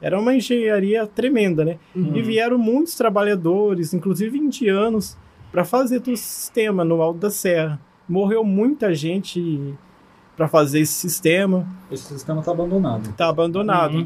[0.00, 1.78] Era uma engenharia tremenda, né?
[1.94, 2.14] uhum.
[2.16, 5.16] E vieram muitos trabalhadores, inclusive indianos,
[5.50, 7.80] para fazer todo esse sistema no Alto da Serra.
[8.08, 9.74] Morreu muita gente
[10.36, 11.66] para fazer esse sistema.
[11.90, 13.10] Esse sistema está abandonado.
[13.14, 13.96] Tá abandonado,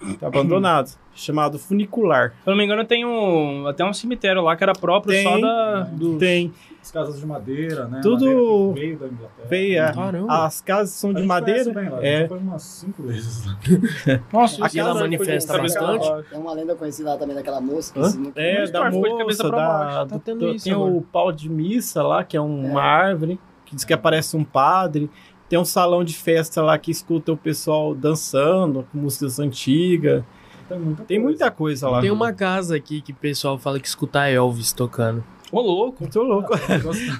[0.00, 0.14] Uhum.
[0.14, 2.30] tá abandonado, chamado funicular.
[2.30, 5.24] Se eu não me engano, tem um, até um cemitério lá que era próprio Tem.
[5.24, 5.80] só da.
[5.82, 6.16] Do...
[6.18, 6.52] Tem
[6.88, 8.00] As casas de madeira, né?
[8.02, 9.48] Tudo Madeira que veio da Inglaterra.
[9.50, 9.92] veio, é.
[9.92, 10.46] Caramba.
[10.46, 11.74] As casas são A de gente madeira.
[11.74, 12.18] bem lá, a é.
[12.20, 13.44] gente foi umas cinco vezes.
[14.32, 16.28] Nossa, A ela casa manifesta foi- bastante.
[16.30, 17.92] Tem uma lenda conhecida lá também daquela moça.
[17.92, 18.06] que Hã?
[18.06, 20.06] esse nunca- É, da cabeça moça, da, baixo.
[20.06, 20.90] Tá do- isso tem agora.
[20.92, 25.10] o pau de missa lá, que é uma árvore, que diz que aparece um padre.
[25.46, 30.24] Tem um salão de festa lá que escuta o pessoal dançando, com músicas antigas.
[30.68, 32.00] Tem muita Tem muita coisa lá.
[32.00, 35.22] Tem uma casa aqui que o pessoal fala que escuta Elvis tocando.
[35.50, 35.96] Ô, louco.
[36.02, 36.52] Muito louco.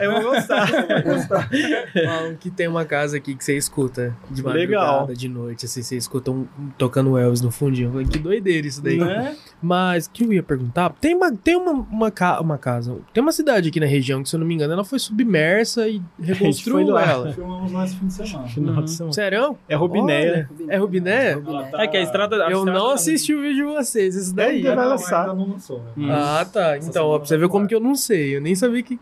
[0.00, 0.66] Eu vou gostar.
[0.68, 5.08] Falam que tem uma casa aqui que você escuta de madrugada, Legal.
[5.14, 7.88] de noite, assim, você escuta um, um tocando Elvis no fundinho.
[7.88, 8.98] Eu falei, que doideira isso daí.
[8.98, 9.36] Né?
[9.62, 10.90] Mas, o que eu ia perguntar?
[11.00, 14.28] Tem, uma, tem uma, uma, ca- uma casa, tem uma cidade aqui na região que,
[14.28, 17.02] se eu não me engano, ela foi submersa e reconstruiu foi lá.
[17.10, 17.32] ela.
[17.32, 18.48] Filmamos mais fim de semana.
[18.48, 19.12] Final de semana.
[19.12, 19.58] Sério?
[19.68, 20.48] É Rubinéia.
[20.68, 21.32] É Rubiné?
[21.32, 21.70] Rubiné.
[21.74, 22.36] É que a estrada.
[22.44, 24.56] a Eu estrada não tá assisti o vídeo de vocês, isso daí.
[24.58, 25.20] Ainda vai Não, lançar.
[25.22, 26.08] ainda não lançou, né?
[26.12, 26.76] Ah, tá.
[26.78, 28.17] Então, ó, pra você ver como que eu não sei.
[28.26, 28.98] Eu nem sabia que.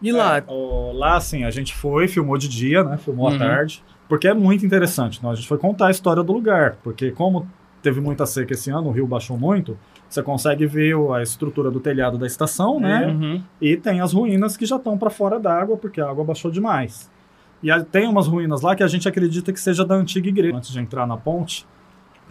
[0.00, 0.38] E lá?
[0.38, 2.96] É, o- lá, assim, a gente foi, filmou de dia, né?
[2.96, 3.36] Filmou Uhum.
[3.36, 3.82] à tarde.
[4.08, 5.22] Porque é muito interessante.
[5.22, 5.30] Né?
[5.30, 6.76] A gente foi contar a história do lugar.
[6.82, 7.46] Porque como
[7.82, 9.78] teve muita seca esse ano, o rio baixou muito,
[10.08, 13.06] você consegue ver a estrutura do telhado da estação, né?
[13.06, 13.42] Uhum.
[13.60, 17.10] E tem as ruínas que já estão para fora d'água, porque a água baixou demais.
[17.62, 20.56] E a- tem umas ruínas lá que a gente acredita que seja da antiga igreja.
[20.56, 21.64] Antes de entrar na ponte,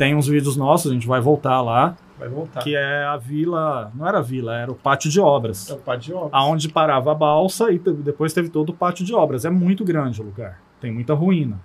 [0.01, 2.61] tem uns vídeos nossos, a gente vai voltar lá, Vai voltar.
[2.63, 5.69] que é a vila, não era a vila, era o pátio de obras.
[5.69, 6.31] É o pátio de obras.
[6.33, 9.45] Aonde parava a balsa e depois teve todo o pátio de obras.
[9.45, 11.59] É muito grande o lugar, tem muita ruína.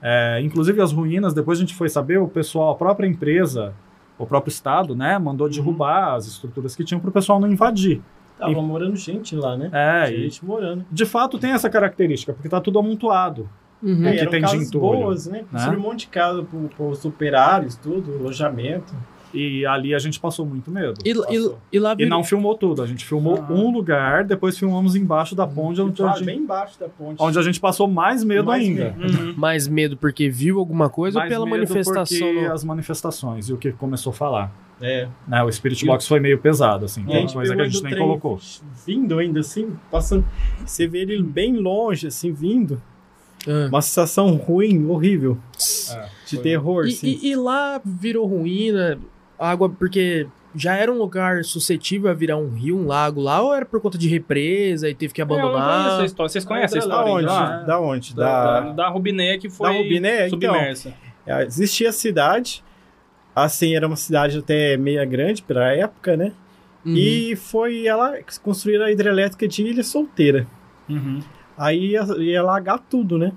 [0.00, 3.74] É, inclusive as ruínas, depois a gente foi saber, o pessoal, a própria empresa,
[4.18, 8.00] o próprio estado, né, mandou derrubar as estruturas que tinham para o pessoal não invadir.
[8.38, 9.68] Tava morando gente lá, né?
[9.70, 10.82] É, Tinha e gente morando.
[10.90, 13.46] de fato tem essa característica, porque tá tudo amontoado.
[13.82, 14.06] Uhum.
[14.06, 15.44] É, É, que eram tem de casas entulho, boas, né?
[15.50, 18.94] Construíram um monte de casa pro, pros operários, tudo, alojamento.
[19.34, 20.94] E ali a gente passou muito medo.
[21.04, 21.58] E, e, Passou.
[21.70, 23.52] e lá E virou- não filmou tudo, a gente filmou Ah.
[23.52, 27.16] um lugar, depois filmamos embaixo da ponte, onde, Ah, a gente- bem embaixo da ponte.
[27.22, 28.94] onde a gente passou mais medo Mais ainda.
[28.96, 29.18] medo.
[29.26, 29.34] Uhum.
[29.36, 32.18] mais medo porque viu alguma coisa Mais ou pela medo manifestação?
[32.18, 34.52] porque no- as manifestações e o que começou a falar.
[34.80, 35.08] É.
[35.26, 37.02] Né, o Spirit Box foi meio pesado, assim.
[37.02, 38.38] E Tem coisa que a gente nem colocou.
[38.86, 40.24] Vindo ainda assim, passando.
[40.64, 42.80] Você vê ele bem longe, assim, vindo.
[43.46, 43.68] Ah.
[43.68, 45.38] Uma sensação ruim, horrível.
[46.26, 47.18] De Foi- terror, E, assim.
[47.22, 48.98] e- e lá virou ruína.
[49.38, 53.42] a água, porque já era um lugar suscetível a virar um rio, um lago lá,
[53.42, 56.00] ou era por conta de represa e teve que É, eu abandonar?
[56.00, 56.28] a história.
[56.30, 57.12] Vocês conhecem a Da história?
[57.12, 57.20] onde?
[57.26, 57.56] de lá?
[57.58, 58.14] Da onde?
[58.16, 60.26] Da, Da, da Rubiné que foi Da Rubiné?
[60.28, 60.30] Então.
[60.40, 60.94] submersa.
[61.26, 62.64] É, Existia a cidade,
[63.34, 66.32] assim, era uma cidade até meia grande pra época, né?
[66.84, 66.94] Uhum.
[66.96, 70.46] E foi ela que construíram a hidrelétrica de Ilha Solteira.
[70.88, 71.20] Uhum.
[71.56, 73.32] Aí ia, ia alagar tudo, né?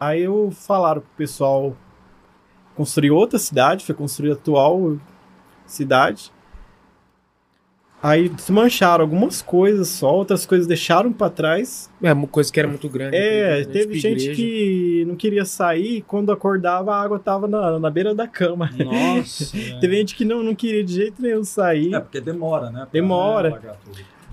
[0.00, 1.76] Aí eu falaram pro pessoal
[2.74, 4.96] construir outra cidade, foi construir a atual
[5.66, 6.32] cidade.
[8.00, 11.90] Aí desmancharam algumas coisas só, outras coisas deixaram pra trás.
[12.00, 13.16] É, uma coisa que era muito grande.
[13.16, 13.64] É, né?
[13.64, 14.34] teve Tipo gente igreja.
[14.36, 18.70] que não queria sair, quando acordava a água tava na, na beira da cama.
[18.72, 19.50] Nossa.
[19.80, 21.92] Teve gente que não, não queria de jeito nenhum sair.
[21.92, 22.86] É, porque demora, né?
[22.92, 23.60] Demora.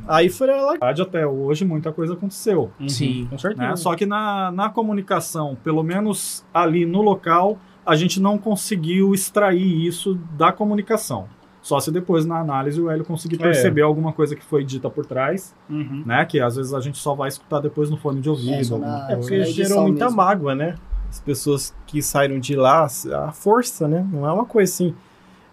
[0.08, 0.66] Aí foi ela.
[0.66, 2.72] Na verdade, até hoje, muita coisa aconteceu.
[2.80, 3.28] Uhum, Sim.
[3.30, 3.70] Com certeza.
[3.70, 3.76] né?
[3.76, 9.86] Só que na, na comunicação, pelo menos ali no local, a gente não conseguiu extrair
[9.86, 11.28] isso da comunicação.
[11.62, 13.40] Só se depois na análise o Hélio conseguir É.
[13.40, 16.04] perceber alguma coisa que foi dita por trás, Uhum.
[16.06, 16.24] né?
[16.26, 18.76] Que às vezes a gente só vai escutar depois no fone de ouvido.
[18.76, 20.18] É, na- É porque gerou muita mesmo.
[20.18, 20.76] mágoa, né?
[21.10, 24.06] As pessoas que saíram de lá, a força, né?
[24.12, 24.94] Não é uma coisa assim.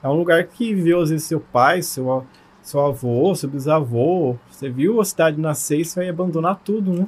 [0.03, 2.23] É um lugar que viu, às vezes, seu pai, seu, a-
[2.63, 4.37] seu avô, seu bisavô.
[4.51, 7.07] Você viu a cidade nascer e você vai abandonar tudo, né?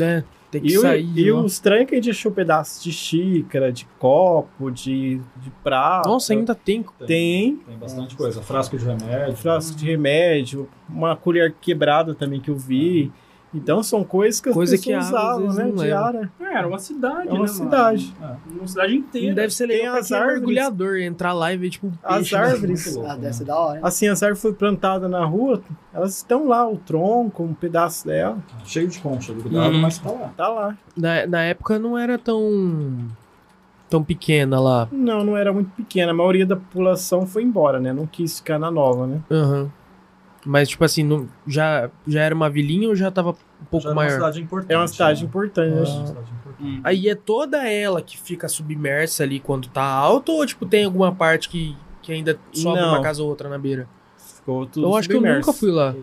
[0.00, 1.02] É, tem que E, o- sair.
[1.04, 5.20] e de o estranho é que a gente achou pedaços de xícara, de copo, de,
[5.36, 6.08] de prato.
[6.08, 6.84] Nossa, ainda tem.
[7.06, 8.40] Tem Tem bastante coisa.
[8.42, 9.36] Frasco de remédio.
[9.36, 13.12] frasco de remédio, uma colher quebrada também que eu vi.
[13.54, 15.64] Então são coisas que as Coisa que a pessoas às usavam, né?
[15.74, 15.84] não.
[15.84, 16.32] Diária.
[16.40, 18.14] É, era uma cidade, É uma né, cidade.
[18.20, 18.40] Mano?
[18.58, 19.34] Uma cidade inteira.
[19.34, 20.36] Deve ser Tem legal pra as é árvores.
[20.40, 22.40] mergulhador, entrar lá e ver, tipo, um As peixe, né?
[22.42, 22.94] árvores.
[22.94, 23.80] Louco, Ah, deve ser da hora.
[23.82, 25.62] Assim, as árvores foram plantadas na rua,
[25.94, 29.80] elas estão lá, o tronco, um pedaço dela, Cheio de concha, grudado, Uhum.
[29.80, 30.30] mas tá lá.
[30.36, 30.76] tá lá.
[30.96, 32.98] Na, na época não era tão.
[33.88, 34.88] tão pequena lá.
[34.92, 37.92] Não, não era muito pequena, a maioria da população foi embora, né?
[37.92, 39.20] Não quis ficar na nova, né?
[39.30, 39.70] Aham.
[40.46, 43.88] Mas, tipo assim, não, já, já era uma vilinha ou já tava um pouco Já
[43.90, 44.14] era uma maior?
[44.14, 44.72] cidade importante.
[44.72, 45.28] É uma cidade né?
[45.28, 45.72] importante.
[45.72, 46.62] É uma cidade importante.
[46.62, 46.80] Hum.
[46.84, 51.12] Aí é toda ela que fica submersa ali quando tá alto ou, tipo, tem alguma
[51.12, 52.90] parte que, que ainda sobe Não.
[52.90, 53.88] uma casa ou outra na beira?
[54.16, 55.94] Ficou tudo eu acho que eu nunca fui lá.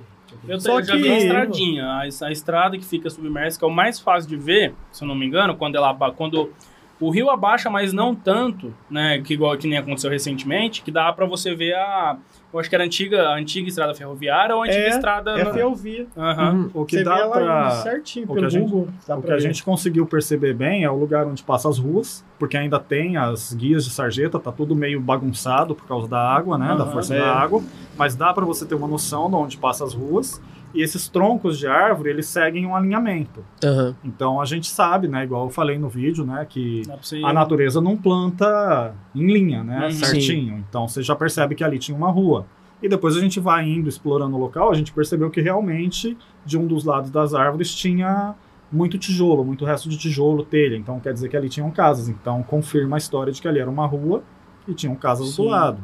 [0.45, 3.63] Eu, Só eu já vi que- a estradinha, a, a estrada que fica submersa, que
[3.63, 6.51] é o mais fácil de ver, se eu não me engano, quando ela quando
[6.99, 11.11] o rio abaixa, mas não tanto, né, que igual que nem aconteceu recentemente, que dá
[11.13, 12.17] pra você ver a,
[12.53, 15.31] eu acho que era a antiga, a antiga estrada ferroviária ou a antiga É, estrada
[15.31, 16.07] É na- ferrovia.
[16.15, 16.69] Uhum.
[16.73, 17.71] O que Você dá pra...
[17.71, 18.87] certinho o que a gente- Google.
[19.09, 22.55] O que a gente conseguiu perceber bem é o lugar onde passa as ruas, porque
[22.55, 26.67] ainda tem as guias de sarjeta, tá tudo meio bagunçado por causa da água, né,
[26.67, 27.19] da Aham, força é.
[27.19, 27.61] da água,
[27.97, 30.41] mas dá para você ter uma noção de onde passa as ruas,
[30.73, 33.43] e esses troncos de árvore, eles seguem um alinhamento.
[33.63, 33.95] Aham.
[34.03, 36.81] Então a gente sabe, né, igual eu falei no vídeo, né, que
[37.23, 39.91] a natureza não planta em linha, né, Uhum.
[39.91, 40.63] certinho.
[40.69, 42.45] Então você já percebe que ali tinha uma rua.
[42.81, 46.57] E depois a gente vai indo, explorando o local, a gente percebeu que realmente de
[46.57, 48.35] um dos lados das árvores tinha
[48.69, 50.75] muito tijolo, muito resto de tijolo, telha.
[50.75, 52.09] Então quer dizer que ali tinham casas.
[52.09, 54.21] Então confirma a história de que ali era uma rua
[54.67, 55.43] e tinham casas Sim.
[55.43, 55.77] do lado.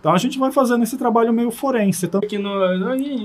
[0.00, 2.06] Então a gente vai fazendo esse trabalho meio forense.
[2.06, 2.50] Então, aqui no,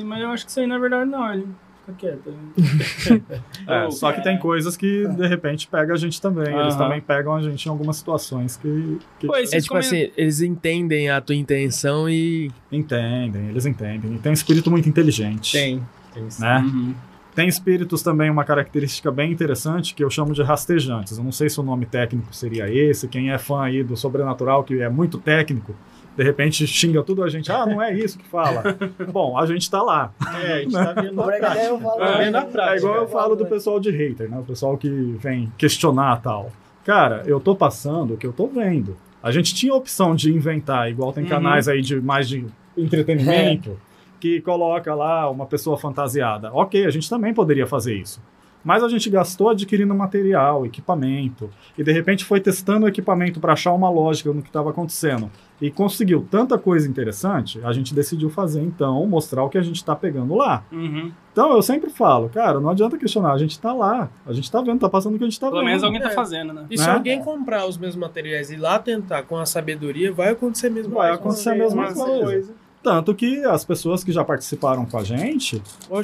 [0.05, 1.47] mas eu acho que isso aí na verdade não, ele
[1.85, 2.33] fica quieto.
[3.67, 6.53] é, Oh, só que tem coisas que de repente pega a gente também.
[6.53, 6.77] Eles Aham.
[6.83, 11.09] também pegam a gente em algumas situações que, que Pô, É tipo assim, eles entendem
[11.09, 12.51] a tua intenção e.
[12.71, 14.15] entendem, eles entendem.
[14.15, 15.53] E tem um espírito muito inteligente.
[15.53, 15.81] Tem.
[16.13, 16.41] Tem sim.
[16.41, 16.57] Né?
[16.59, 16.95] Uhum.
[17.35, 21.17] Tem espíritos também, uma característica bem interessante que eu chamo de rastejantes.
[21.17, 23.09] Eu não sei se o nome técnico seria esse.
[23.09, 25.75] Quem é fã aí do sobrenatural, que é muito técnico,
[26.15, 27.51] de repente xinga tudo a gente.
[27.51, 28.63] Ah, não é isso que fala.
[29.11, 30.11] Bom, a gente tá lá.
[30.43, 31.77] É, a gente tá vendo na prática.
[31.79, 31.99] falo.
[31.99, 34.39] Tá vendo na É igual eu falo do pessoal de hater, né?
[34.39, 34.89] O pessoal que
[35.19, 36.51] vem questionar tal.
[36.85, 38.95] Cara, eu tô passando o que eu tô vendo.
[39.21, 41.29] A gente tinha a opção de inventar, igual tem Uhum.
[41.29, 42.45] canais aí de mais de
[42.77, 43.77] entretenimento,
[44.19, 46.49] que coloca lá uma pessoa fantasiada.
[46.53, 48.21] Ok, a gente também poderia fazer isso.
[48.65, 53.53] Mas a gente gastou adquirindo material, equipamento, e de repente foi testando o equipamento para
[53.53, 55.29] achar uma lógica no que estava acontecendo.
[55.61, 59.75] E conseguiu tanta coisa interessante, a gente decidiu fazer então, mostrar o que a gente
[59.77, 60.63] está pegando lá.
[60.71, 61.11] Uhum.
[61.31, 64.61] Então eu sempre falo, cara, não adianta questionar, a gente tá lá, a gente tá
[64.61, 65.67] vendo, tá passando o que a gente tá Pelo vendo.
[65.67, 66.13] menos alguém tá É.
[66.13, 66.65] fazendo, né?
[66.69, 66.93] E se Né?
[66.93, 70.71] alguém comprar os mesmos materiais e ir lá tentar com a sabedoria, vai acontecer a
[70.71, 71.19] mesma Vai coisa.
[71.21, 72.53] acontecer a mesma Mesma coisa.
[72.85, 75.59] Tanto que as pessoas que já participaram com a gente,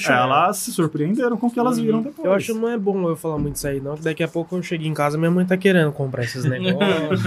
[0.10, 1.84] elas se surpreenderam com o que elas Uhum.
[1.84, 2.26] viram depois.
[2.26, 3.96] eu acho que não é bom eu falar muito isso aí, não.
[3.96, 7.24] Que daqui a pouco eu chego em casa minha mãe tá querendo comprar esses negócios.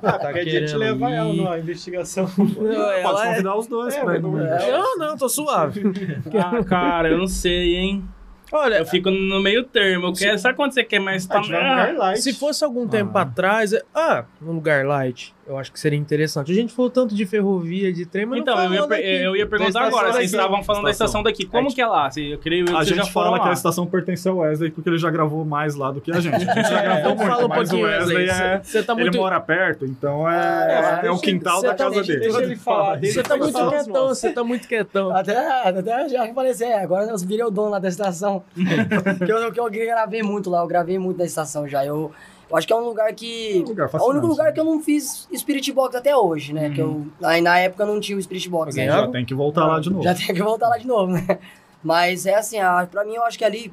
[0.00, 2.28] tá Qualquer dia a gente querendo leva ela numa investigação.
[2.36, 4.70] Não, Pode ela é- convidar os dois É, pra ir mas no- não é.
[4.72, 5.82] Não, não, tô suave.
[6.36, 8.04] Ah, cara, eu não sei, hein?
[8.52, 10.06] Olha, Eu fico no meio termo.
[10.08, 12.22] Eu quero, sabe quando você quer mais A gente vai no lugar light.
[12.22, 13.22] se fosse algum tempo Ah.
[13.22, 15.34] atrás, é- ah, num lugar light.
[15.48, 16.50] Eu acho que seria interessante.
[16.50, 19.02] A gente falou tanto de ferrovia, de trem, mas Então, não eu ia, daqui.
[19.02, 21.46] eu ia perguntar agora, vocês estavam falando da estação daqui.
[21.46, 22.10] Como que é lá?
[22.10, 23.50] Você- Eu creio eu A que gente já fala que lá.
[23.50, 26.34] a estação pertence ao Wesley porque ele já gravou mais lá do que a gente.
[26.34, 28.28] A gente já É, gravou então fala muito, um mas o Wesley Wesley.
[28.46, 28.60] é...
[28.60, 29.18] Você tá Ele muito...
[29.18, 32.20] mora perto, então Ah, é, é o quintal da tá- casa deixa- dele.
[32.24, 35.14] deixa ele falar, Você tá muito quietão, você tá muito quietão.
[35.14, 35.36] Até,
[35.68, 38.42] até já falei assim, é, agora eu virei o dono lá da estação.
[39.24, 41.86] que, eu, que eu gravei muito lá, eu gravei muito da estação já.
[41.86, 42.10] Eu,
[42.50, 43.58] eu acho que é um lugar que.
[43.58, 44.52] É um lugar É o único lugar né?
[44.52, 46.70] que eu não fiz Spirit Box até hoje, né?
[46.70, 48.70] Que eu, aí na época eu não tinha o Spirit Box.
[48.78, 48.92] Alguém né?
[48.92, 50.02] Já tem que voltar lá de novo.
[50.02, 51.38] Já tem que voltar lá de novo, né?
[51.82, 53.72] Mas é assim, a, pra mim eu acho que ali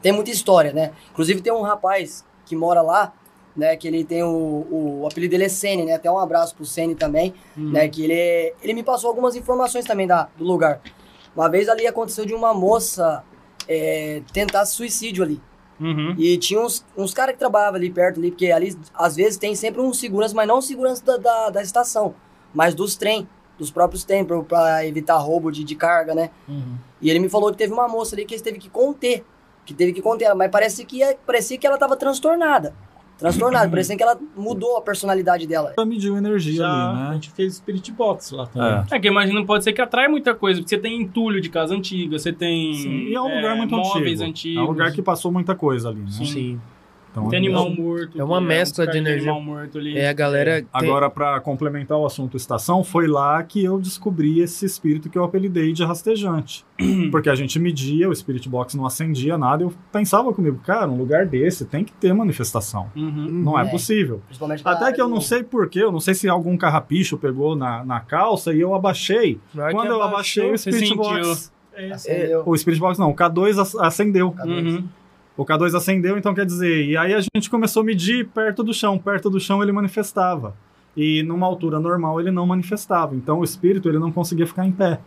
[0.00, 0.92] tem muita história, né?
[1.12, 3.12] Inclusive tem um rapaz que mora lá,
[3.56, 3.76] né?
[3.76, 5.94] Que ele tem o, o, o apelido dele é Sene, né?
[5.94, 7.70] Até um abraço pro Sene também, Uhum.
[7.70, 7.88] né?
[7.88, 10.80] Que ele, é- ele me passou algumas informações também da, do lugar.
[11.36, 13.24] Uma vez ali aconteceu de uma moça
[13.68, 15.40] é, tentar suicídio ali.
[15.80, 16.14] Uhum.
[16.18, 19.54] E tinha uns, uns caras que trabalhavam ali perto ali, porque ali às vezes tem
[19.54, 22.14] sempre um segurança, mas não segurança da, da, da estação,
[22.54, 23.28] mas dos trem,
[23.58, 26.30] dos próprios trem, pra, pra evitar roubo de, de carga, né?
[26.48, 26.76] Uhum.
[27.00, 29.24] E ele me falou que teve uma moça ali que eles teve que conter,
[29.64, 32.74] que teve que conter ela, mas parece que, parecia que ela tava transtornada.
[33.22, 35.72] Transtornada, parecia que ela mudou a personalidade dela.
[35.78, 37.14] Já mediu energia Já ali, a né?
[37.14, 38.84] gente fez Spirit Box lá também.
[38.90, 38.96] É.
[38.96, 41.72] É que imagina, pode ser que atrai muita coisa, porque você tem entulho de casa
[41.72, 44.30] antiga, você tem Sim, e é um lugar muito móveis antigo.
[44.30, 44.58] antigos.
[44.58, 46.10] É um lugar que passou muita coisa ali, né?
[46.10, 46.60] Sim.
[47.12, 48.18] Então, Tem animal morto.
[48.18, 49.30] É uma mescla uns de energia.
[49.30, 49.96] animal morto ali.
[49.98, 50.62] É, a galera...
[50.62, 55.18] tem- Agora, para complementar o assunto estação, foi lá que eu descobri esse espírito que
[55.18, 56.64] eu apelidei de rastejante.
[57.12, 60.96] Porque a gente media, o Spirit Box não acendia nada, eu pensava comigo, cara, um
[60.96, 62.90] lugar desse tem que ter manifestação.
[62.96, 63.28] Uhum.
[63.30, 63.70] Não é, É.
[63.70, 64.22] possível.
[64.64, 68.00] Até que eu não sei porquê, eu não sei se algum carrapicho pegou na, na
[68.00, 69.38] calça e eu abaixei.
[69.52, 70.94] Que Quando eu abaixei o Spirit.
[70.96, 71.52] Box.
[71.92, 72.42] Acendeu.
[72.46, 74.34] O Spirit Box não, o K2 ac- acendeu.
[74.44, 74.84] Uhum.
[75.36, 78.72] O K2 acendeu, então quer dizer, e aí a gente começou a medir perto do
[78.74, 80.54] chão, perto do chão ele manifestava.
[80.94, 83.14] E numa altura normal ele não manifestava.
[83.14, 85.00] Então o espírito ele não conseguia ficar em pé.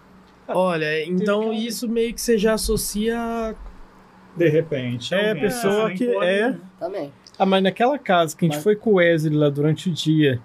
[0.48, 3.56] Olha, então isso meio que você já associa...
[4.36, 5.14] De repente.
[5.14, 7.12] É, alguém- pessoa nem que é- Também.
[7.38, 9.94] Ah, mas naquela casa que a gente Mas- foi com o Wesley lá durante o
[9.94, 10.42] dia,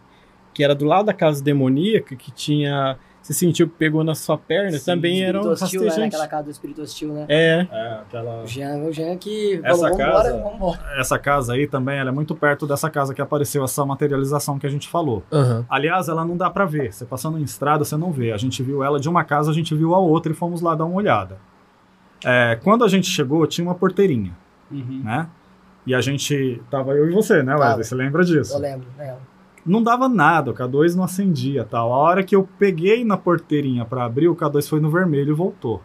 [0.55, 2.99] que era do lado da casa demoníaca, que tinha.
[3.23, 6.05] Você sentiu que pegou na sua perna, Sim, também era um espírito hostil, né?
[6.07, 7.27] Naquela casa do espírito hostil, né?
[7.29, 8.43] É, É, aquela...
[8.43, 10.81] O Jean, o Jean que Essa falou, casa- vambora.
[10.99, 14.67] Essa casa aí também ela é muito perto dessa casa que apareceu essa materialização que
[14.67, 15.23] a gente falou.
[15.31, 15.67] Aham.
[15.69, 16.93] Aliás, ela não dá pra ver.
[16.95, 18.33] Você passando em estrada, você não vê.
[18.33, 20.75] A gente viu ela de uma casa, a gente viu a outra e fomos lá
[20.75, 21.37] dar uma olhada.
[22.25, 24.33] É, quando a gente chegou, tinha uma porteirinha,
[24.71, 25.03] Uhum.
[25.05, 25.27] né?
[25.87, 26.61] E a gente.
[26.71, 27.71] Tava eu e você, né, Wesley?
[27.71, 27.85] Tava.
[27.85, 28.55] Você lembra disso?
[28.55, 29.30] Eu lembro, lembro.
[29.71, 31.93] Não dava nada, o K2 não acendia tal.
[31.93, 35.35] A hora que eu peguei na porteirinha pra abrir, o K2 foi no vermelho e
[35.35, 35.81] voltou.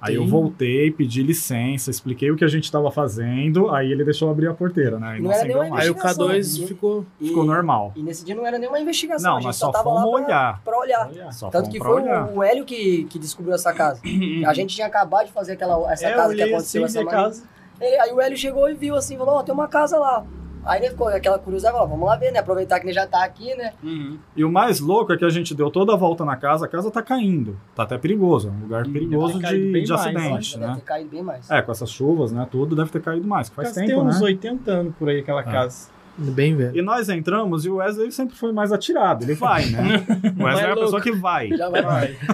[0.00, 0.30] Aí eu Sim.
[0.30, 4.52] voltei, pedi licença, expliquei o que a gente estava fazendo, aí ele deixou abrir a
[4.52, 5.16] porteira, né?
[5.18, 5.84] E Não não, era nenhuma mais.
[5.84, 6.66] Aí o Investigação, K2 né?
[6.66, 7.06] ficou...
[7.20, 7.92] E, Ficou normal.
[7.94, 10.02] E nesse dia não era nenhuma investigação, a Não, gente nós só, só tava fomos
[10.02, 10.62] lá pra, olhar.
[10.64, 11.32] pra olhar.
[11.32, 12.28] Só Tanto que foi olhar.
[12.34, 14.02] o, Hélio que, que descobriu essa casa.
[14.44, 17.04] A gente tinha acabado de fazer aquela, essa é, eu casa que aconteceu assim, essa
[17.04, 17.22] manhã.
[17.24, 17.44] casa.
[17.80, 20.24] Aí o Hélio chegou e viu assim, falou, ó, tem uma casa lá.
[20.64, 22.38] Aí ele ficou aquela curiosidade, falou, vamos lá ver, né?
[22.38, 23.72] Aproveitar que ele já tá aqui, né?
[23.82, 24.18] Uhum.
[24.36, 26.68] E o mais louco é que a gente deu toda a volta na casa, a
[26.68, 27.58] casa tá caindo.
[27.74, 30.74] Tá até perigoso, é um lugar Hum, perigoso deve de, de mais, acidente, Deve né?
[30.76, 31.50] ter caído bem mais.
[31.50, 32.46] É, com essas chuvas, né?
[32.50, 34.26] Tudo deve ter caído mais, faz tempo, tem uns né?
[34.26, 35.88] 80 anos por aí, aquela casa.
[36.16, 36.76] Bem velho.
[36.76, 39.82] E nós entramos e o Wesley sempre foi mais atirado, ele vai, né?
[40.38, 40.80] O Wesley é a louco.
[40.82, 41.48] pessoa que vai.
[41.48, 42.16] Já vai.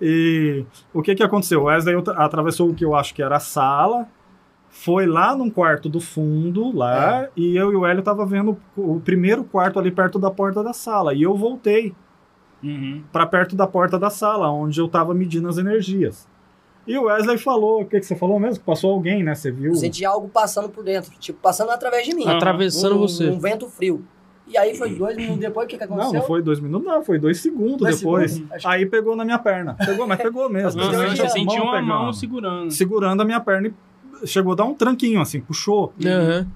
[0.00, 0.64] E
[0.94, 1.62] o que que aconteceu?
[1.62, 4.06] O Wesley atravessou o que eu acho que era a sala,
[4.78, 9.00] foi lá num quarto do fundo, lá, e eu e o Hélio tava vendo o
[9.00, 11.14] primeiro quarto ali perto da porta da sala.
[11.14, 11.94] E eu voltei
[12.62, 13.02] Uhum.
[13.12, 16.26] para perto da porta da sala, onde eu tava medindo as energias.
[16.86, 18.60] E o Wesley falou, o que, que você falou mesmo?
[18.60, 19.34] Que passou alguém, né?
[19.34, 19.72] Você viu?
[19.72, 22.24] Eu senti algo passando por dentro, tipo, passando através de mim.
[22.26, 23.28] Ah, Atravessando um, você.
[23.28, 24.04] Um vento frio.
[24.46, 26.12] E aí foi dois minutos depois, o que, que aconteceu?
[26.12, 28.30] Não, não foi dois minutos, não, foi dois segundos Dois depois.
[28.32, 28.62] segundos?
[28.62, 29.74] Que- Aí pegou na minha perna.
[29.74, 30.80] Pegou, mas pegou mesmo.
[30.80, 31.02] Mas Uhum.
[31.24, 31.86] eu sentiu uma pegando.
[31.88, 32.70] mão segurando.
[32.70, 33.74] Segurando a minha perna e
[34.24, 35.92] chegou a dar um tranquinho, assim, puxou.
[36.04, 36.46] Aham.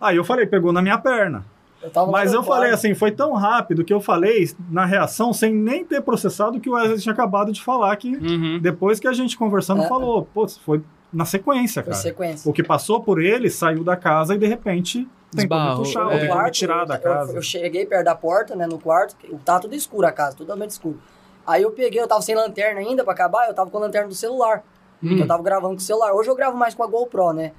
[0.00, 1.44] Aí eu falei, pegou na minha perna.
[1.80, 5.84] Eu Mas eu falei assim, foi tão rápido que eu falei na reação sem nem
[5.84, 8.58] ter processado o que o Wesley tinha acabado de falar que Uhum.
[8.60, 9.88] depois que a gente conversando É.
[9.88, 10.82] falou, pô, foi
[11.12, 12.02] na sequência, Foi cara.
[12.02, 12.50] sequência.
[12.50, 16.04] O que passou por ele saiu da casa e de repente tentou me puxar, é.
[16.14, 17.30] ou tentou me tirar da casa.
[17.32, 19.14] Eu, eu cheguei perto da porta, né, no quarto,
[19.44, 21.00] tá tudo escuro a casa, totalmente escuro.
[21.46, 24.08] Aí eu peguei, eu tava sem lanterna ainda pra acabar, eu tava com a lanterna
[24.08, 24.64] do celular.
[25.02, 25.18] Hum.
[25.18, 26.12] Eu tava gravando com o celular.
[26.12, 27.52] Hoje eu gravo mais com a GoPro, né?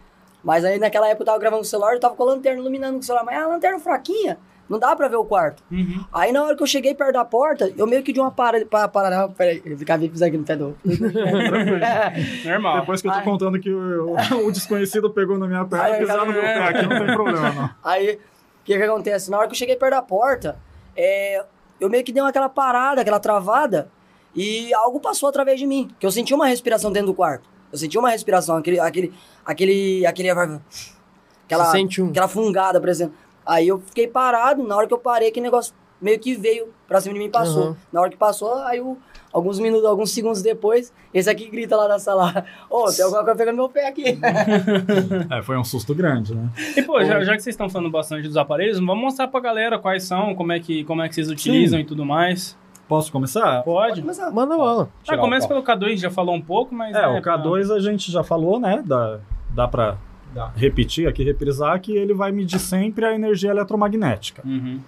[0.44, 2.60] Mas aí naquela época eu tava gravando com o celular, eu tava com a lanterna
[2.60, 3.26] iluminando com o celular.
[3.26, 4.38] Mas a lanterna fraquinha,
[4.70, 5.64] não dá pra ver o quarto.
[5.72, 6.06] Uhum.
[6.14, 8.66] Aí na hora que eu cheguei perto da porta, eu meio que de uma parada.
[8.66, 10.78] Para, para, não, peraí, de pisar aqui no pé do.
[12.45, 12.82] Normal.
[12.82, 13.24] Depois que eu tô Ai.
[13.24, 16.82] contando que o, o desconhecido pegou na minha perna, Ai, pisar no meu pé aqui,
[16.84, 17.70] não tem problema, não.
[17.84, 18.20] Aí, o
[18.64, 19.32] que que acontece?
[19.32, 20.60] Na hora que eu cheguei perto da porta,
[20.95, 21.44] é,
[21.82, 23.90] eu meio que dei uma aquela parada, aquela travada,
[24.35, 25.89] e algo passou através de mim.
[25.99, 27.47] Que eu senti uma respiração dentro do quarto.
[27.72, 28.80] Eu senti uma respiração, aquele.
[28.80, 29.14] aquele.
[29.45, 30.06] aquele.
[30.06, 33.15] aquele aquela, um- aquela fungada, por exemplo.
[33.45, 37.01] Aí eu fiquei parado, na hora que eu parei, aquele negócio meio que veio pra
[37.01, 37.69] cima de mim e passou.
[37.69, 37.76] Uhum.
[37.91, 38.97] Na hora que passou, aí o-
[39.34, 43.38] alguns minutos, alguns segundos depois, esse aqui grita lá da sala: Ô, tem alguma coisa
[43.38, 44.18] pegando meu pé aqui.
[45.31, 46.49] É, foi um susto grande, né?
[46.77, 49.77] E, pô, já, já que vocês estão falando bastante dos aparelhos, vamos mostrar pra galera
[49.80, 52.57] quais são, como é que, como é que vocês utilizam e tudo mais.
[52.90, 53.61] Posso começar?
[53.61, 54.03] Pode?
[54.03, 54.90] Mas, ah, Manda bola.
[55.07, 56.95] Ah, o começa pelo K2, já falou um pouco, mas...
[56.95, 58.84] É, né, o K2 a gente já falou, né?
[58.84, 59.20] Dá,
[59.52, 59.98] dá pra
[60.34, 60.52] Dá.
[60.56, 64.41] repetir aqui, reprisar, que ele vai medir sempre a energia eletromagnética.
[64.44, 64.80] Uhum.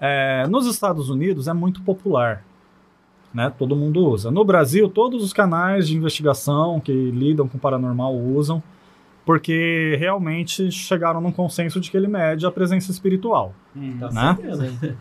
[0.00, 2.44] É, nos Estados Unidos é muito popular.
[3.34, 3.52] Né?
[3.58, 4.30] Todo mundo usa.
[4.30, 8.62] No Brasil, todos os canais de investigação que lidam com paranormal usam,
[9.26, 13.52] porque realmente chegaram num consenso de que ele mede a presença espiritual.
[13.98, 14.36] Tá Né?
[14.36, 14.96] certeza.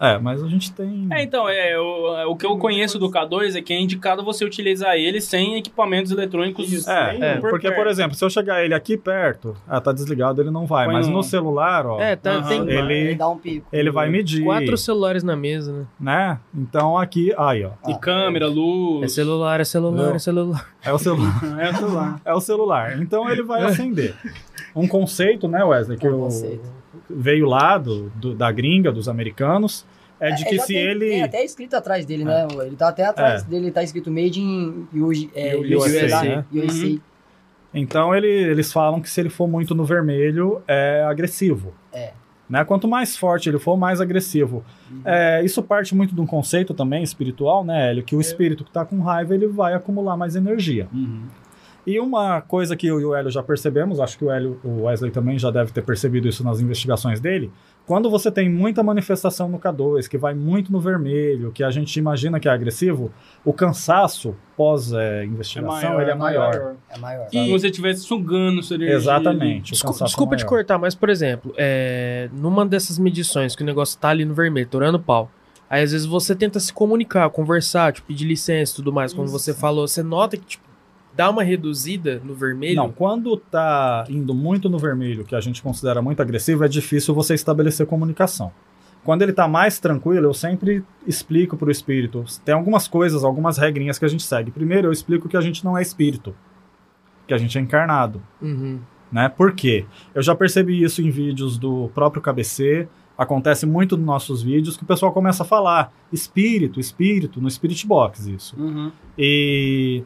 [0.00, 1.08] É, mas a gente tem.
[1.10, 4.22] É, então, é, o, é, o que eu conheço do K2 é que é indicado
[4.24, 6.72] você utilizar ele sem equipamentos eletrônicos.
[6.72, 6.88] Isso.
[6.90, 7.76] É, É, porque, perto.
[7.82, 10.84] por exemplo, se eu chegar ele aqui perto, ah, tá desligado, ele não vai.
[10.86, 13.66] Põe mas no- no celular, ó, É, tá, tem Ele- ele dá um pico.
[13.72, 14.44] ele vai medir.
[14.44, 15.86] quatro celulares na mesa, né?
[15.98, 16.38] né?
[16.54, 17.70] Então aqui, aí, ó.
[17.90, 19.02] E câmera, luz.
[19.04, 20.14] É celular, é celular, Não.
[20.14, 20.66] é celular.
[20.84, 21.40] É o celular.
[21.58, 22.20] É o celular.
[22.24, 23.02] é o celular.
[23.02, 24.14] Então ele vai acender.
[24.76, 26.77] Um conceito, né, Wesley, que É um eu- conceito.
[27.08, 29.86] Veio lá do, do- da gringa, dos americanos,
[30.20, 31.08] é de que já se tem, ele.
[31.10, 32.46] Tem até escrito atrás dele, né?
[32.66, 36.44] Ele tá até atrás dele, tá escrito Made in US, é, USA, né?
[36.52, 36.98] USA.
[37.72, 41.72] Então ele- eles falam que se ele for muito no vermelho, é agressivo.
[41.92, 42.12] É.
[42.48, 42.64] Né?
[42.64, 44.64] Quanto mais forte ele for, mais agressivo.
[45.04, 48.02] É, isso parte muito de um conceito também espiritual, né, Hélio?
[48.02, 50.88] Que o espírito que está com raiva, ele vai acumular mais energia.
[50.90, 51.24] Uhum.
[51.88, 54.82] E uma coisa que eu e o Hélio já percebemos, acho que o, Hélio, o
[54.82, 57.50] Wesley também já deve ter percebido isso nas investigações dele,
[57.86, 61.98] quando você tem muita manifestação no K2, que vai muito no vermelho, que a gente
[61.98, 63.10] imagina que é agressivo,
[63.42, 66.76] o cansaço pós-investigação É maior, ele é é maior.
[66.90, 67.28] É maior.
[67.30, 68.94] Como se você estivesse sugando sua energia.
[68.94, 69.70] Exatamente.
[69.70, 73.66] o Desculpa, cansaço desculpa te cortar, mas, por exemplo, é, numa dessas medições que o
[73.66, 75.30] negócio tá ali no vermelho, torando pau.
[75.70, 79.14] Aí às vezes você tenta se comunicar, conversar, tipo, pedir licença e tudo mais.
[79.14, 80.67] Como você falou, você nota que, tipo,
[81.18, 82.76] dá uma reduzida no vermelho.
[82.76, 87.12] Não, quando tá indo muito no vermelho, que a gente considera muito agressivo, é difícil
[87.12, 88.52] você estabelecer comunicação.
[89.02, 92.24] Quando ele tá mais tranquilo, eu sempre explico pro espírito.
[92.44, 94.52] Tem algumas coisas, algumas regrinhas que a gente segue.
[94.52, 96.36] Primeiro, eu explico que a gente não é espírito,
[97.26, 98.22] que a gente é encarnado.
[98.40, 98.78] Uhum.
[99.10, 99.28] né?
[99.28, 99.86] Por quê?
[100.14, 102.86] Eu já percebi isso em vídeos do próprio KBC,
[103.16, 107.84] acontece muito nos nossos vídeos, que o pessoal começa a falar espírito, espírito, no Spirit
[107.88, 108.54] Box isso.
[108.56, 108.92] Uhum.
[109.18, 110.04] E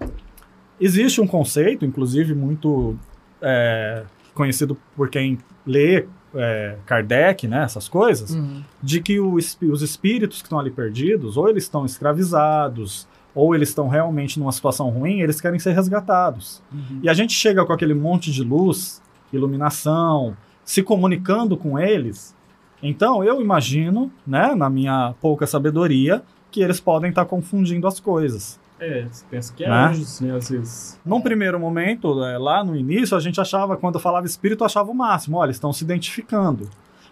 [0.81, 2.97] existe um conceito, inclusive muito
[3.41, 4.05] é,
[4.35, 8.63] conhecido por quem lê é, Kardec, né, essas coisas, Uhum.
[8.83, 13.69] de que o os espíritos que estão ali perdidos, ou eles estão escravizados, ou eles
[13.71, 16.63] estão realmente numa situação ruim, eles querem ser resgatados.
[16.73, 17.01] Uhum.
[17.03, 19.01] E a gente chega com aquele monte de luz,
[19.33, 22.35] iluminação, se comunicando com eles.
[22.83, 28.61] Então eu imagino, né, na minha pouca sabedoria, que eles podem estar confundindo as coisas.
[28.83, 29.87] É, você pensa que é Né?
[29.87, 30.35] anjos, né?
[30.37, 31.01] Às vezes.
[31.05, 34.95] Num primeiro momento, é, lá no início, a gente achava, quando falava espírito, achava o
[34.95, 35.37] máximo.
[35.37, 36.69] Olha, eles estão se identificando.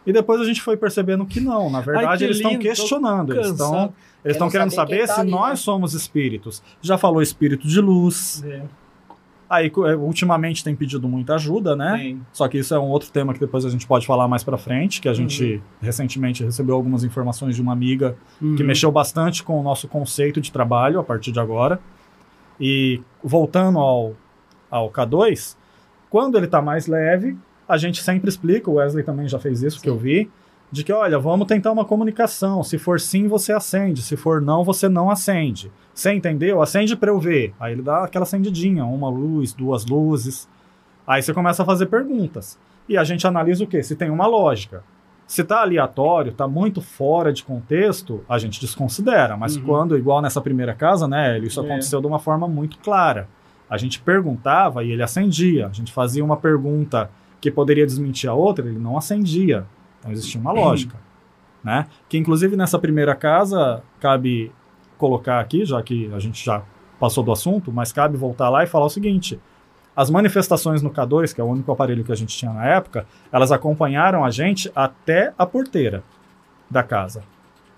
[0.07, 1.71] E depois a gente foi percebendo que não.
[1.71, 3.35] Na verdade, que eles estão questionando.
[3.35, 3.93] Eles estão
[4.25, 5.57] eles estão Querendo saber saber tá se ali, nós né?
[5.57, 6.63] somos espíritos.
[6.83, 8.43] Já falou espírito de luz.
[8.45, 8.63] É,
[9.51, 11.97] Aí, é, ultimamente, tem pedido muita ajuda, né?
[11.99, 12.21] tem.
[12.33, 14.57] Só que isso é um outro tema que depois a gente pode falar mais pra
[14.57, 15.61] frente, que a gente Uhum.
[15.83, 18.65] recentemente recebeu algumas informações de uma amiga que Uhum.
[18.65, 21.81] mexeu bastante com o nosso conceito de trabalho a partir de agora.
[22.61, 24.15] E voltando ao,
[24.71, 25.57] ao K2,
[26.09, 27.37] quando ele está mais leve,
[27.69, 30.31] a gente sempre explica, o Wesley também já fez isso, que eu vi,
[30.73, 32.63] de que, olha, vamos tentar uma comunicação.
[32.63, 34.03] Se for sim, você acende.
[34.03, 35.71] Se for não, você não acende.
[35.93, 36.63] Você entendeu?
[36.63, 37.53] Acende para eu ver.
[37.59, 40.49] Aí ele dá aquela acendidinha, uma luz, duas luzes.
[41.07, 42.59] Aí você começa a fazer perguntas.
[42.89, 43.83] E a gente analisa o quê?
[43.83, 44.85] Se tem uma lógica.
[45.27, 49.37] Se tá aleatório, tá muito fora de contexto, a gente desconsidera.
[49.37, 49.63] Mas Uhum.
[49.65, 51.65] quando, igual nessa primeira casa, né, isso É.
[51.65, 53.29] aconteceu de uma forma muito clara.
[53.69, 55.67] A gente perguntava e ele acendia.
[55.69, 57.11] A gente fazia uma pergunta
[57.41, 59.65] que poderia desmentir a outra, ele não acendia.
[60.01, 60.97] Então existia uma lógica.
[61.63, 61.87] Né?
[62.09, 64.51] Que inclusive nessa primeira casa, cabe
[64.97, 66.63] colocar aqui, já que a gente já
[66.99, 69.39] passou do assunto, mas cabe voltar lá e falar o seguinte:
[69.95, 73.07] as manifestações no K2, que é o único aparelho que a gente tinha na época,
[73.31, 76.03] elas acompanharam a gente até a porteira
[76.71, 77.23] da casa.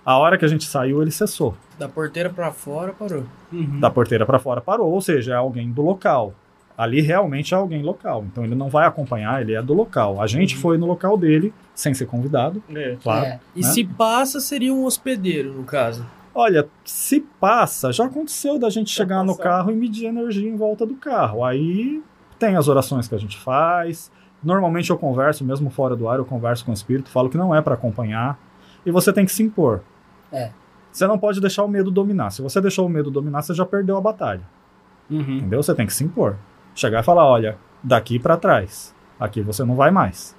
[0.04, 1.56] A hora que a gente saiu, ele cessou.
[1.78, 3.24] Da porteira pra fora, parou.
[3.52, 3.78] Uhum.
[3.78, 6.34] Da porteira para fora parou, ou seja, é alguém do local.
[6.76, 10.20] Ali realmente é alguém local, então ele não vai acompanhar, ele é do local.
[10.20, 10.60] A gente Uhum.
[10.60, 12.96] foi no local dele, sem ser convidado, É.
[13.02, 13.26] claro.
[13.26, 13.40] É.
[13.54, 13.66] E né?
[13.68, 16.06] se passa, seria um hospedeiro, no caso.
[16.34, 20.56] Olha, se passa, já aconteceu da gente Já chegar no carro e medir energia em
[20.56, 21.44] volta do carro.
[21.44, 22.02] Aí
[22.38, 24.10] tem as orações que a gente faz.
[24.42, 27.54] Normalmente eu converso, mesmo fora do ar, eu converso com o espírito, falo que não
[27.54, 28.38] é para acompanhar.
[28.84, 29.82] E você tem que se impor.
[30.32, 30.50] É.
[30.90, 32.30] Você não pode deixar o medo dominar.
[32.30, 34.42] Se você deixou o medo dominar, você já perdeu a batalha.
[35.10, 35.36] Uhum.
[35.38, 35.62] Entendeu?
[35.62, 36.36] Você tem que se impor.
[36.74, 38.94] Chegar e falar, olha, daqui para trás.
[39.20, 40.34] Aqui você não vai mais.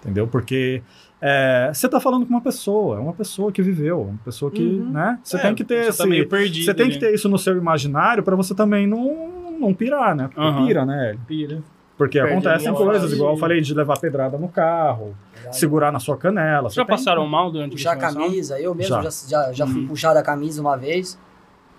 [0.00, 0.26] Entendeu?
[0.26, 0.82] Porque
[1.20, 4.62] é, você tá falando com uma pessoa, é uma pessoa que viveu, uma pessoa que,
[4.62, 4.90] Uhum.
[4.90, 5.18] né?
[5.22, 6.94] Você É, tem que ter você esse, tá perdido você tem ali.
[6.94, 10.28] que ter isso no seu imaginário para você também não, não pirar, né?
[10.28, 10.66] Porque Aham.
[10.66, 11.16] pira, né?
[11.26, 11.62] Pira.
[11.98, 15.58] Porque Perde acontecem a coisas, igual eu falei, de levar pedrada no carro, Verdade.
[15.58, 16.70] segurar na sua canela.
[16.70, 18.22] Já Você tem- passaram mal durante Puxar a gravação?
[18.22, 19.02] camisa, eu mesmo Já.
[19.02, 19.88] já, já, já fui Uhum.
[19.88, 21.18] puxar a camisa uma vez.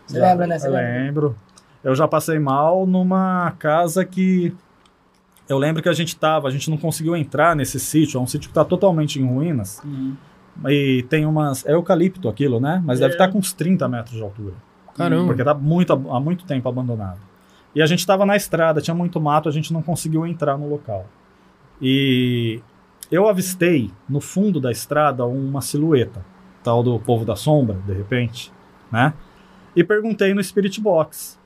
[0.06, 0.60] Você lembra, né?
[0.60, 1.00] Você eu lembra?
[1.04, 1.36] lembro.
[1.84, 4.56] Eu já passei mal numa casa que.
[5.50, 8.28] Eu lembro que a gente tava, a gente não conseguiu entrar nesse sítio, é um
[8.28, 9.82] sítio que tá totalmente em ruínas.
[9.84, 10.16] Uhum.
[10.70, 11.66] E tem umas.
[11.66, 12.82] É eucalipto aquilo, né?
[12.86, 13.16] Mas deve É.
[13.16, 14.54] estar com uns 30 metros de altura.
[14.96, 15.26] Caramba.
[15.28, 17.20] Porque tá muito, há muito tempo abandonado.
[17.74, 20.70] E a gente estava na estrada, tinha muito mato, a gente não conseguiu entrar no
[20.70, 21.06] local.
[21.82, 22.62] E
[23.10, 26.24] eu avistei no fundo da estrada uma silhueta,
[26.64, 28.52] tal do povo da sombra, de repente,
[28.92, 29.14] né?
[29.76, 31.40] E perguntei no Spirit Box.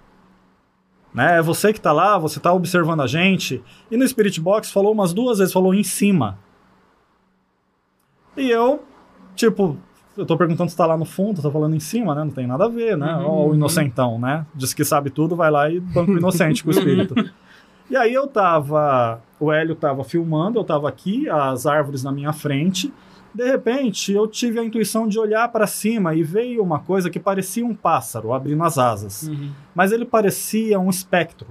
[1.15, 1.37] Né?
[1.37, 3.63] É você que tá lá, você tá observando a gente.
[3.89, 6.37] E no Spirit Box falou umas duas vezes, falou em cima.
[8.35, 8.83] E eu,
[9.33, 9.77] tipo,
[10.17, 12.25] eu tô perguntando se tá lá no fundo, tá falando em cima, né?
[12.25, 13.15] Não tem nada a ver, né?
[13.15, 13.55] Uhum, Ó, o uhum.
[13.55, 14.45] inocentão, né?
[14.53, 17.15] Diz que sabe tudo, vai lá e banca o inocente com o espírito.
[17.89, 19.21] E aí eu tava.
[19.39, 22.93] O Hélio tava filmando, eu tava aqui, as árvores na minha frente.
[23.35, 27.19] De repente, eu tive a intuição de olhar para cima e veio uma coisa que
[27.19, 29.23] parecia um pássaro abrindo as asas.
[29.23, 29.51] Uhum.
[29.75, 31.47] Mas ele parecia um espectro.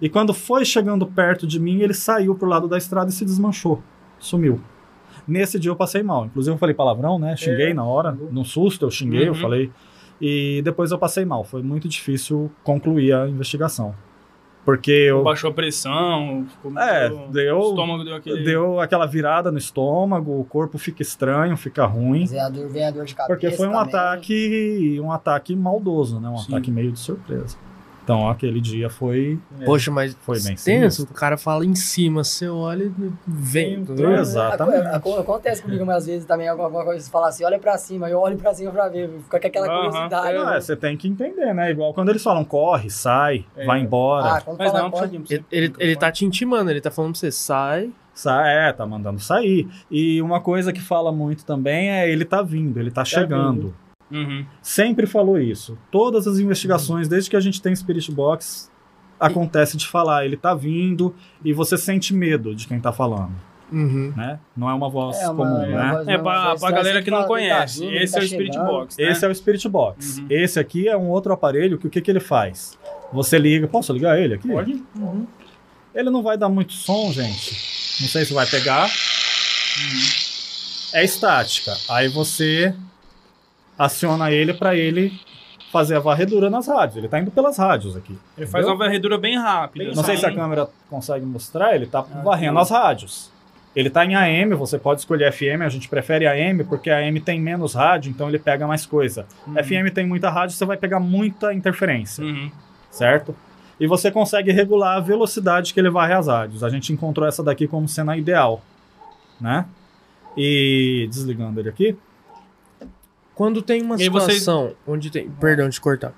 [0.00, 3.24] E quando foi chegando perto de mim, ele saiu pro lado da estrada e se
[3.24, 3.82] desmanchou.
[4.18, 4.60] Sumiu.
[5.26, 6.24] Nesse dia eu passei mal.
[6.24, 7.36] Inclusive eu falei palavrão, né?
[7.36, 7.74] Xinguei É.
[7.74, 8.12] na hora.
[8.30, 9.40] Num susto eu xinguei, eu Uhum.
[9.40, 9.70] falei.
[10.20, 11.44] E depois eu passei mal.
[11.44, 13.94] Foi muito difícil concluir a investigação.
[14.68, 15.22] Porque eu.
[15.22, 18.44] Baixou a pressão, ficou É, meio- deu- o estômago deu aquele...
[18.44, 22.26] Deu aquela virada no estômago, o corpo fica estranho, fica ruim.
[22.26, 23.32] Vem a dor, vem a dor de cabeça.
[23.34, 23.86] Porque foi um também.
[23.94, 26.28] ataque, um ataque maldoso, né?
[26.28, 26.52] Um Sim.
[26.52, 27.56] ataque meio de surpresa.
[28.08, 31.02] Então aquele dia foi, Poxa, mas foi bem tenso.
[31.02, 32.92] O cara fala em cima, você olha e
[33.26, 33.84] vem.
[34.18, 34.86] Exatamente.
[34.86, 38.08] Ac- ac- Acontece comigo umas vezes também, alguma coisa, você fala assim, olha pra cima,
[38.08, 40.34] eu olho pra cima pra ver, fica com aquela curiosidade.
[40.38, 41.70] Não, é, você tem que entender, né?
[41.70, 43.66] Igual quando eles falam corre, sai, É.
[43.66, 44.36] vai embora.
[44.36, 46.90] Ah, quando Mas não, pode- precisa de Ele, ele, ele tá te intimando, ele tá
[46.90, 47.90] falando pra você, sai.
[48.14, 49.68] Sai, é, tá mandando sair.
[49.90, 53.74] E uma coisa que fala muito também é ele tá vindo, ele tá chegando.
[54.10, 54.44] Uhum.
[54.62, 55.76] Sempre falou isso.
[55.90, 58.70] Todas as investigações, desde que a gente tem Spirit Box,
[59.20, 61.14] acontece de falar, ele tá vindo
[61.44, 63.32] e você sente medo de quem tá falando,
[63.72, 64.12] Uhum.
[64.16, 64.38] né?
[64.56, 65.92] Não é uma voz É, uma- comum, uma né?
[65.92, 68.28] voz- É, pra, pra galera que não ele tá conhece, vindo, esse tá é o
[68.28, 68.66] Spirit chegando.
[68.70, 69.10] Box, né?
[69.10, 70.18] Esse é o Spirit Box.
[70.18, 70.26] Uhum.
[70.30, 72.78] Esse aqui é um outro aparelho que o que, que ele faz?
[73.12, 73.66] Você liga.
[73.66, 74.48] Posso ligar ele aqui?
[74.48, 74.82] Pode?
[75.94, 78.00] Ele não vai dar muito som, gente.
[78.00, 78.88] Não sei se vai pegar.
[80.92, 81.76] É estática.
[81.88, 82.74] Aí você
[83.78, 85.12] aciona ele para ele
[85.70, 86.96] fazer a varredura nas rádios.
[86.96, 88.18] Ele tá indo pelas rádios aqui.
[88.36, 88.70] Ele faz entendeu?
[88.70, 89.92] uma varredura bem rápida.
[89.94, 90.36] Não sei se a assim.
[90.36, 93.30] câmera consegue mostrar, ele tá Ah, varrendo as rádios.
[93.76, 97.20] Ele tá em AM, você pode escolher FM, a gente prefere AM porque a AM
[97.20, 99.26] tem menos rádio, então ele pega mais coisa.
[99.46, 99.54] Uhum.
[99.62, 102.50] FM tem muita rádio, você vai pegar muita interferência, Uhum.
[102.90, 103.36] certo?
[103.78, 106.64] E você consegue regular a velocidade que ele varre as rádios.
[106.64, 108.60] A gente encontrou essa daqui como sendo a ideal,
[109.40, 109.66] né?
[110.36, 111.96] E desligando ele aqui,
[113.38, 115.30] Quando tem uma E situação onde tem.
[115.30, 116.12] Perdão de cortar.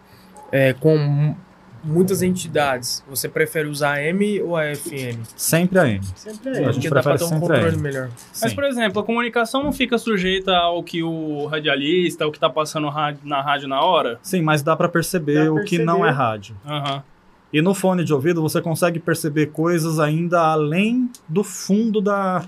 [0.50, 1.36] É, com mu-
[1.84, 5.20] muitas entidades, você prefere usar a M ou a FM?
[5.36, 6.00] sempre AM.
[6.16, 6.72] Sempre A é.
[6.72, 8.08] gente Porque dá pra prefere ter um sempre controle melhor.
[8.40, 8.54] Mas, Sim.
[8.54, 12.88] por exemplo, a comunicação não fica sujeita ao que o radialista, o que tá passando
[13.22, 14.18] na rádio na hora?
[14.22, 16.16] Sim, mas dá para perceber Dá o que não é perceber.
[16.18, 16.56] rádio.
[16.66, 17.02] Aham.
[17.52, 22.44] E no fone de ouvido você consegue perceber coisas ainda além do fundo da,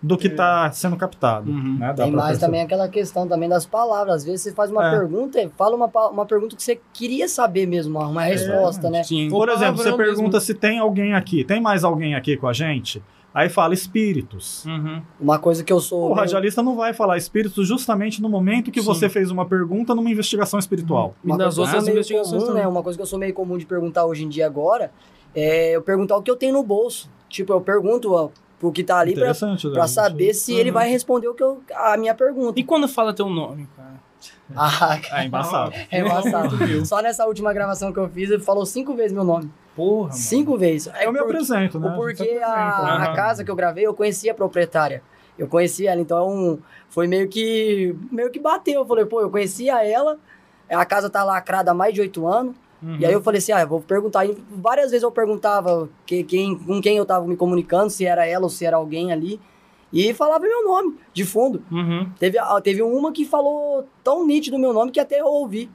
[0.00, 1.50] do que está sendo captado.
[1.50, 1.78] Uhum.
[1.78, 1.92] Né?
[1.94, 4.16] Tem mais também aquela questão também das palavras.
[4.16, 4.90] Às vezes você faz uma É.
[4.96, 9.02] pergunta e fala uma, uma pergunta que você queria saber mesmo, uma, uma resposta, né?
[9.02, 9.28] Sim.
[9.28, 13.02] Por exemplo, você pergunta se tem alguém aqui, tem mais alguém aqui com a gente?
[13.34, 14.64] Aí fala espíritos.
[14.64, 15.02] Uhum.
[15.20, 16.10] Uma coisa que eu sou.
[16.10, 18.86] O radialista não vai falar espíritos justamente no momento que Sim.
[18.86, 21.14] você fez uma pergunta numa investigação espiritual.
[21.22, 22.62] E Uma nas coisa outras investigações comum, também.
[22.62, 22.68] né?
[22.68, 24.90] Uma coisa que eu sou meio comum de perguntar hoje em dia agora
[25.34, 27.10] é eu perguntar o que eu tenho no bolso.
[27.28, 29.86] Tipo, eu pergunto ó, pro que tá ali pra, pra né?
[29.88, 30.74] saber se ele Uhum.
[30.74, 32.58] vai responder o que eu, a minha pergunta.
[32.58, 33.88] E quando fala teu nome, cara?
[34.56, 35.72] Ah, É embaçado.
[35.90, 36.56] é embaçado.
[36.86, 39.50] Só nessa última gravação que eu fiz, ele falou cinco vezes meu nome.
[39.76, 40.12] Porra, mano.
[40.14, 40.92] Cinco vezes.
[40.94, 41.86] É Eu me porque- apresento, né?
[41.96, 42.02] O
[42.42, 45.02] A a, casa que eu gravei, eu conhecia a proprietária.
[45.38, 46.58] Eu conhecia ela, então
[46.88, 48.80] foi meio que meio que bateu.
[48.80, 50.16] Eu falei, pô, eu conhecia ela,
[50.68, 52.56] a casa tá lacrada há mais de oito anos.
[52.82, 52.96] Uhum.
[52.98, 54.24] E aí eu falei assim, ah, eu vou perguntar.
[54.26, 58.24] E várias vezes eu perguntava que, quem, com quem eu tava me comunicando, se era
[58.26, 59.40] ela ou se era alguém ali.
[59.92, 61.62] E falava meu nome, de fundo.
[61.70, 62.08] Uhum.
[62.18, 65.70] Teve, ah, teve uma que falou tão nítido o meu nome que até eu ouvi.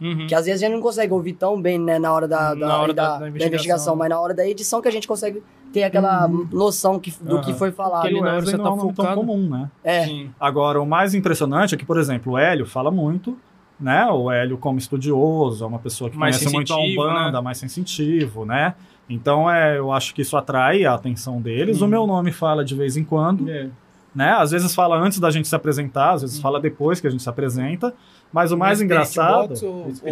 [0.00, 0.26] Uhum.
[0.26, 2.66] Que às vezes a gente não consegue ouvir tão bem, né, na hora da, da,
[2.66, 4.90] Na hora da- da- da da investigação, investigação, mas na hora da edição que a
[4.90, 5.42] gente consegue
[5.72, 7.58] ter aquela noção que, do que Aham.
[7.58, 8.02] foi falado.
[8.02, 9.70] Porque E o na hora você não tá é um nome tão comum, né?
[9.82, 10.30] É, Sim.
[10.38, 13.36] Agora, o mais impressionante é que, por exemplo, o Hélio fala muito,
[13.78, 14.06] né?
[14.06, 17.58] O Hélio, como estudioso, é uma pessoa que Mais conhece muito a sensitivo, Umbanda, mais
[17.58, 18.74] sensitivo, né?
[19.08, 21.80] Então, é, eu acho que isso atrai a atenção deles.
[21.80, 21.86] Uhum.
[21.86, 23.68] O meu nome fala de vez em quando, É.
[24.14, 24.30] né?
[24.32, 27.22] Às vezes fala antes da gente se apresentar, às vezes fala depois que a gente
[27.22, 27.94] se apresenta.
[28.32, 29.54] Mas o mais engraçado...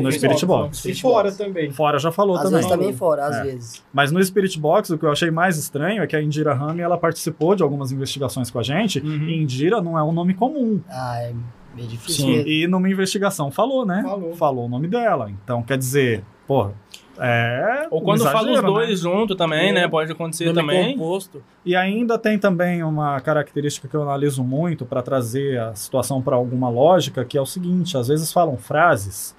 [0.01, 0.85] no Spirit Box.
[0.89, 1.73] E fora também.
[1.73, 2.57] Fora já falou às também.
[2.59, 3.43] vezes também fora, às É.
[3.43, 3.83] vezes.
[3.93, 6.81] Mas no Spirit Box, o que eu achei mais estranho é que a Indira Rami,
[6.81, 9.01] ela participou de algumas investigações com a gente.
[9.01, 9.25] Uhum.
[9.29, 10.81] E Indira não é um nome comum.
[10.89, 11.33] Ah, é
[11.75, 12.25] meio difícil.
[12.27, 12.45] Sim.
[12.47, 14.03] E numa investigação falou, né?
[14.37, 14.67] Falou.
[14.67, 15.31] o nome dela.
[15.31, 16.73] Então, quer dizer, porra,
[17.19, 17.87] é.
[17.91, 18.73] Ou quando fala os exagero, né?
[18.87, 19.73] dois junto também, É.
[19.73, 19.89] né?
[19.89, 20.93] Pode acontecer Nome também.
[20.97, 21.43] composto.
[21.65, 26.35] E ainda tem também uma característica que eu analiso muito para trazer a situação para
[26.37, 29.35] alguma lógica, que é o seguinte: às vezes falam frases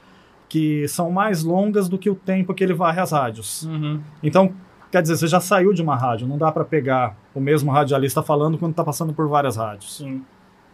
[0.48, 3.64] que são mais longas do que o tempo que ele varre as rádios.
[3.64, 4.00] Uhum.
[4.24, 4.54] Então,
[4.92, 8.22] quer dizer, você já saiu de uma rádio, não dá para pegar o mesmo radialista
[8.24, 9.98] falando quando está passando por várias rádios.
[9.98, 10.22] Sim.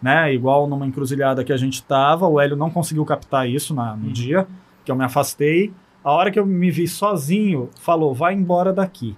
[0.01, 0.33] Né?
[0.33, 4.09] Igual numa encruzilhada que a gente tava, o Hélio não conseguiu captar isso na- no
[4.11, 4.47] dia,
[4.83, 5.71] que eu me afastei.
[6.03, 9.15] A hora que eu me vi sozinho, falou, vai embora daqui.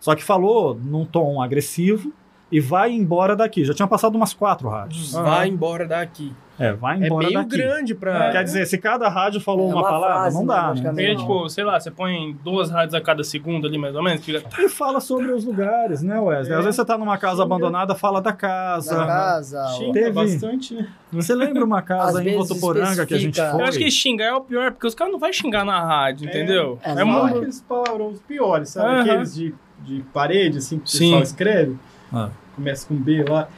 [0.00, 2.12] Só que falou num tom agressivo
[2.50, 3.64] e vai embora daqui.
[3.64, 5.12] Já tinha passado umas quatro rádios.
[5.12, 6.32] Vai embora daqui.
[6.58, 7.56] É, vai É embora meio daqui.
[7.56, 8.32] grande pra.
[8.32, 10.90] Quer dizer, se cada rádio falou É uma, uma palavra, frase, não né, dá, né?
[10.90, 14.22] Porque, tipo, sei lá, você põe duas rádios a cada segundo ali, mais ou menos.
[14.22, 14.42] Fica...
[14.58, 16.54] E fala sobre os lugares, né, Wesley?
[16.58, 18.94] Às vezes você tá numa casa abandonada, fala da casa.
[18.94, 19.66] Da casa.
[19.78, 20.86] Xinga Teve- bastante, né?
[21.12, 23.60] Você lembra uma Às casa em vezes Votuporanga que a gente foi?
[23.62, 26.26] Eu acho que xingar é o pior, porque os caras não vão xingar na rádio,
[26.26, 26.28] É.
[26.30, 26.78] entendeu?
[26.82, 27.04] É, É, vai.
[27.06, 27.36] muito.
[27.38, 28.86] aqueles palavrões piores, sabe?
[28.96, 29.00] Aham.
[29.00, 30.98] Aqueles de, de parede, assim, que o Sim.
[31.04, 31.76] pessoal escreve.
[32.12, 32.30] Ah.
[32.54, 33.48] Começa com B lá.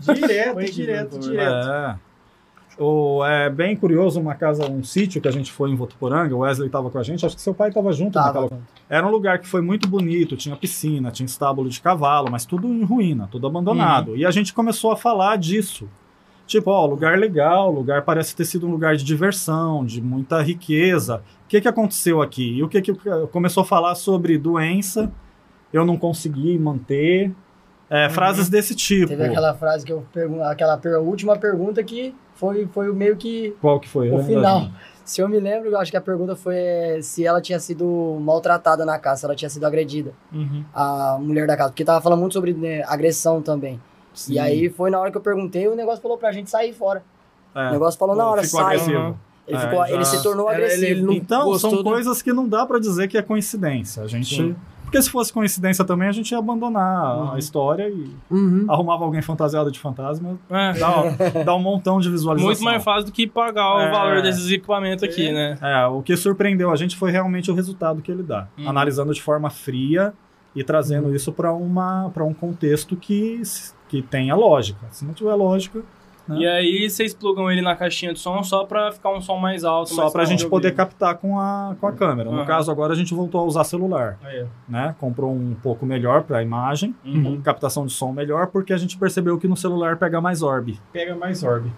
[0.00, 1.68] Direto, direto, direto, direto.
[1.68, 1.96] É.
[2.78, 6.40] O, é bem curioso uma casa, um sítio que a gente foi em Votuporanga, o
[6.40, 8.42] Wesley estava com a gente, acho que seu pai estava junto Tava.
[8.42, 8.60] naquela.
[8.88, 12.66] Era um lugar que foi muito bonito, tinha piscina, tinha estábulo de cavalo, mas tudo
[12.66, 14.10] em ruína, tudo abandonado.
[14.10, 14.16] Uhum.
[14.16, 15.88] E a gente começou a falar disso.
[16.46, 21.22] Tipo, ó, lugar legal, lugar parece ter sido um lugar de diversão, de muita riqueza.
[21.44, 22.58] O que que aconteceu aqui?
[22.58, 22.92] E o que que
[23.30, 25.10] começou a falar sobre doença,
[25.72, 27.32] eu não consegui manter,
[27.96, 29.08] é, frases desse tipo.
[29.08, 33.16] Teve aquela frase que eu pergunto, aquela per- última pergunta que foi, foi o meio
[33.16, 34.08] que Qual que foi?
[34.08, 34.60] o Lembra, final.
[34.60, 34.74] gente?
[35.04, 38.18] Se eu me lembro, eu acho que a pergunta foi eh, se ela tinha sido
[38.22, 40.64] maltratada na casa, se ela tinha sido agredida, Uhum.
[40.74, 41.68] a mulher da casa.
[41.70, 43.78] Porque tava falando muito sobre né, agressão também.
[44.14, 44.32] Sim.
[44.34, 47.02] E aí foi na hora que eu perguntei, o negócio falou pra gente sair fora.
[47.54, 47.68] É.
[47.68, 48.76] O negócio falou na hora, Ficou sai.
[48.76, 49.18] agressivo.
[49.46, 50.86] Ele, É, ficou, já- ele se tornou ele- agressivo.
[50.86, 54.02] ele não Então, são do- coisas que não dá pra dizer que é coincidência.
[54.02, 54.34] A gente.
[54.34, 54.56] Sim.
[54.94, 57.32] Porque se fosse coincidência também, a gente ia abandonar Uhum.
[57.32, 58.64] a história e Uhum.
[58.68, 60.72] arrumava alguém fantasiado de fantasma, É.
[60.74, 62.46] dá, dá um montão de visualização.
[62.48, 63.90] Muito mais fácil do que pagar o É.
[63.90, 65.58] valor desses equipamentos aqui, né?
[65.60, 68.46] É, o que surpreendeu a gente foi realmente o resultado que ele dá.
[68.56, 68.68] Uhum.
[68.68, 70.14] Analisando de forma fria
[70.54, 73.42] e trazendo isso pra uma para um contexto que,
[73.88, 74.86] que tenha lógica.
[74.92, 75.80] Se não tiver lógica,
[76.26, 76.38] Né?
[76.38, 79.62] E aí vocês plugam ele na caixinha de som só pra ficar um som mais
[79.64, 79.90] alto.
[79.90, 82.30] só mais pra gente poder captar com a, com a câmera.
[82.30, 82.44] No Uhum.
[82.46, 84.18] caso, agora a gente voltou a usar celular.
[84.24, 84.94] Aí, né?
[84.98, 87.40] Comprou um pouco melhor para a imagem, Uhum.
[87.42, 90.80] captação de som melhor, porque a gente percebeu que no celular pega mais orbe.
[90.92, 91.70] Pega mais orbe.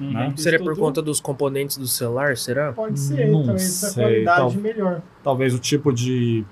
[0.00, 0.12] Uhum.
[0.12, 0.32] Né?
[0.36, 2.72] Seria por conta dos componentes do celular, será?
[2.72, 5.00] Pode ser, Não então essa sei, qualidade tal- melhor.
[5.22, 6.44] Talvez o tipo de,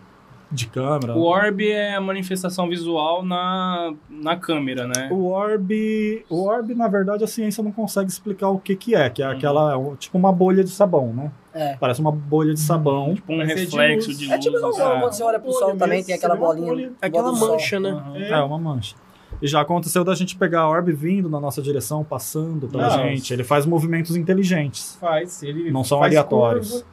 [0.53, 1.15] de câmera.
[1.17, 5.09] O orb é a manifestação visual na, na câmera, né?
[5.11, 9.09] O orbe, o orbe, na verdade, a ciência não consegue explicar o que que é,
[9.09, 9.33] que é Uhum.
[9.33, 11.33] aquela, é tipo uma bolha de sabão, né?
[11.55, 11.77] É.
[11.77, 13.15] Parece uma bolha de sabão.
[13.15, 14.19] Tipo um Vai ser de reflexo luz.
[14.19, 14.37] de luz.
[14.37, 16.67] É tipo igual quando você olha pro Bolha sol mesmo, também, tem aquela bolinha.
[16.67, 16.93] bolha.
[17.01, 17.93] Aquela mancha, né?
[17.93, 18.17] Uhum.
[18.17, 18.31] É.
[18.31, 18.95] É, uma mancha.
[19.41, 22.99] E já aconteceu da gente pegar a orbe vindo na nossa direção, passando pela Nossa.
[22.99, 23.33] gente.
[23.33, 26.87] Ele faz movimentos inteligentes, Faz, ele não são faz aleatórios, curva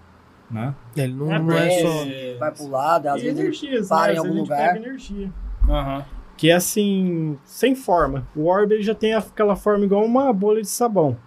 [0.50, 0.74] né?
[0.96, 2.40] Ele não É, não é só.
[2.40, 3.40] Vai pro lado, às vezes.
[3.40, 4.14] energias, para né?
[4.14, 4.74] em algum lugar.
[4.74, 5.32] pega energia.
[5.68, 6.06] Aham.
[6.38, 8.26] Que é assim, sem forma.
[8.36, 11.18] O orbe ele já tem aquela forma igual uma bolha de sabão.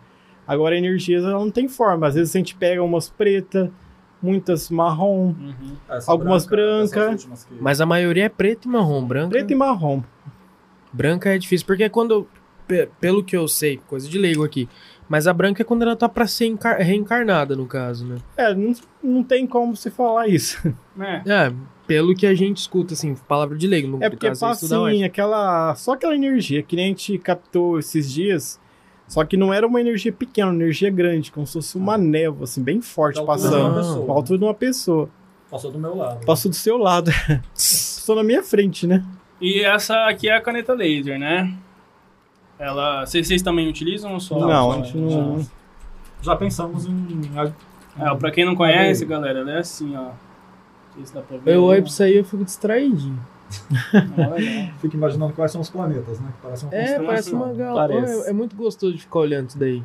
[0.46, 2.06] Agora a energia ela não tem forma.
[2.06, 3.68] Às vezes a gente pega umas pretas,
[4.22, 5.76] muitas marrom, Uhum.
[6.06, 7.14] Algumas branca,
[7.60, 9.04] Mas a maioria é preto e marrom.
[9.04, 10.02] Branca, preta e marrom.
[10.92, 12.26] branca é difícil, porque quando.
[12.66, 14.68] pe- Pelo que eu sei, coisa de leigo aqui.
[15.08, 18.16] Mas a branca é quando ela tá pra ser encar- reencarnada, no caso, né?
[18.36, 18.72] É, não,
[19.02, 20.58] não tem como se falar isso.
[20.98, 21.22] É.
[21.26, 21.52] É,
[21.86, 23.88] pelo que a gente escuta, assim, palavra de leigo.
[23.88, 25.02] No É porque caso, passa assim, mais.
[25.02, 25.74] aquela.
[25.74, 28.60] Só aquela energia que nem a gente captou esses dias.
[29.08, 32.44] Só que não era uma energia pequena, uma energia grande, como se fosse uma névoa,
[32.44, 33.56] assim, bem forte Da passando.
[33.66, 34.06] uma pessoa.
[34.06, 35.10] Com a altura de uma pessoa.
[35.50, 36.24] Passou do meu lado.
[36.24, 37.10] Passou do seu lado.
[37.52, 39.04] Passou na minha frente, né?
[39.38, 41.52] E essa aqui é a caneta laser, né?
[42.62, 43.04] Ela.
[43.04, 44.38] Vocês, também utilizam ou só?
[44.38, 45.46] Não, só- a gente não.
[46.20, 47.20] Já pensamos em.
[47.98, 50.10] É, pra quem não conhece, galera, ela é assim, ó.
[51.04, 51.12] Se
[51.42, 51.54] ver.
[51.56, 53.18] Eu olho pra isso aí eu fico distraidinho.
[54.16, 54.72] Olha.
[54.80, 56.28] Fico imaginando quais são os planetas, né?
[56.36, 57.74] Que parecem uma É, parece uma gal...
[57.74, 58.26] Parece.
[58.26, 59.82] É, é muito gostoso de ficar olhando isso daí.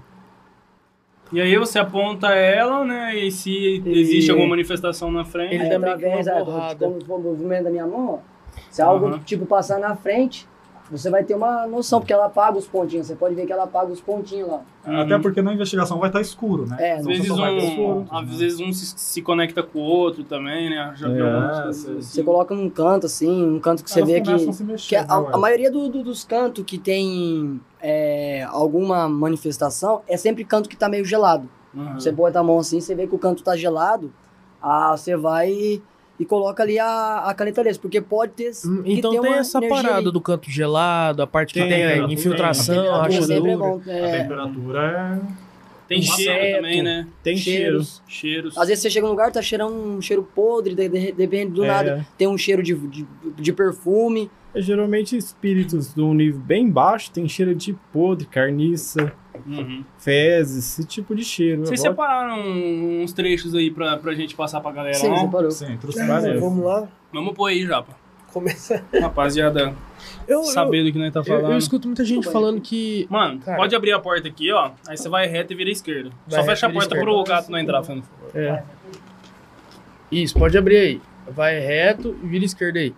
[1.34, 3.16] E aí você aponta ela, né?
[3.18, 5.56] E se existe E- alguma manifestação na frente.
[5.56, 6.86] Ele Aí, meio que através uma é, borrada.
[7.06, 8.18] como o movimento da minha mão, ó,
[8.70, 9.20] se algo Aham.
[9.20, 10.48] tipo passar na frente,
[10.90, 13.08] você vai ter uma noção, porque ela apaga os pontinhos.
[13.08, 14.62] Você pode ver que ela apaga os pontinhos lá.
[14.86, 16.78] Até porque na investigação vai estar escuro, né?
[16.80, 18.38] É, Às vezes, só vai ter os um, pontos, às né?
[18.38, 20.94] vezes um se, se conecta com o outro também, né?
[20.96, 22.02] Já É, você- assim.
[22.02, 24.50] Você coloca num canto assim, um canto que você Elas vê começam que.
[24.50, 28.44] a se mexer, que a, né, a maioria do- do- dos cantos que tem é,
[28.50, 31.50] alguma manifestação é sempre canto que tá meio gelado.
[31.74, 31.94] Uhum.
[31.96, 34.12] Você bota a mão assim, você vê que o canto tá gelado,
[34.62, 35.82] ah, você vai
[36.20, 38.52] e, e coloca ali a, a caneta porque pode ter.
[38.66, 40.12] Hum, Então ter tem uma essa parada ali.
[40.12, 43.58] do canto gelado, a parte que Tem, tem, a infiltração, A a temperatura é rachadura.
[43.58, 43.82] bom.
[43.86, 45.22] A É, temperatura
[45.88, 46.18] Tem Inseto.
[46.22, 47.08] cheiro também, né?
[47.24, 47.62] Tem cheiro.
[47.84, 48.02] cheiros.
[48.08, 48.58] Cheiros.
[48.58, 51.64] Às vezes você chega num lugar, tá cheirando um cheiro podre, de, de, depende do
[51.64, 51.68] É.
[51.68, 52.08] nada.
[52.18, 53.06] Tem um cheiro de, de,
[53.38, 54.30] de perfume.
[54.54, 59.14] É geralmente espíritos de um nível bem baixo, tem cheiro de podre, carniça,
[59.46, 59.84] Uhum.
[59.98, 61.66] fezes, esse tipo de cheiro.
[61.66, 61.94] Vocês Agora-
[62.28, 62.42] separaram
[63.04, 65.18] uns trechos aí pra, pra gente passar pra galera, Sim, não?
[65.18, 65.52] você parou.
[65.52, 66.40] Sim, entre os Parece.
[66.40, 66.88] Vamos lá.
[67.14, 67.96] Vamos pôr aí, Japa.
[68.34, 68.84] Começa.
[69.02, 69.74] Rapaziada,
[70.28, 71.52] Eu, saber do que nós tá eu, falando.
[71.52, 73.08] eu escuto muita gente falando que.
[73.10, 73.58] Mano, Cara.
[73.58, 74.72] pode abrir a porta aqui, ó.
[74.88, 76.10] Aí você vai reto e vira à esquerda.
[76.28, 78.32] Vai Só fecha a e porta pro gato não entrar, fazendo favor.
[78.36, 78.64] É.
[80.12, 81.02] Isso, pode abrir aí.
[81.30, 82.94] Vai reto e vira esquerda aí.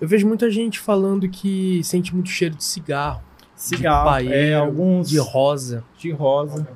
[0.00, 3.20] Eu vejo muita gente falando que sente muito cheiro de cigarro,
[3.60, 5.84] Cigarro, de paeiro, é, alguns de rosa.
[5.98, 6.66] de rosa.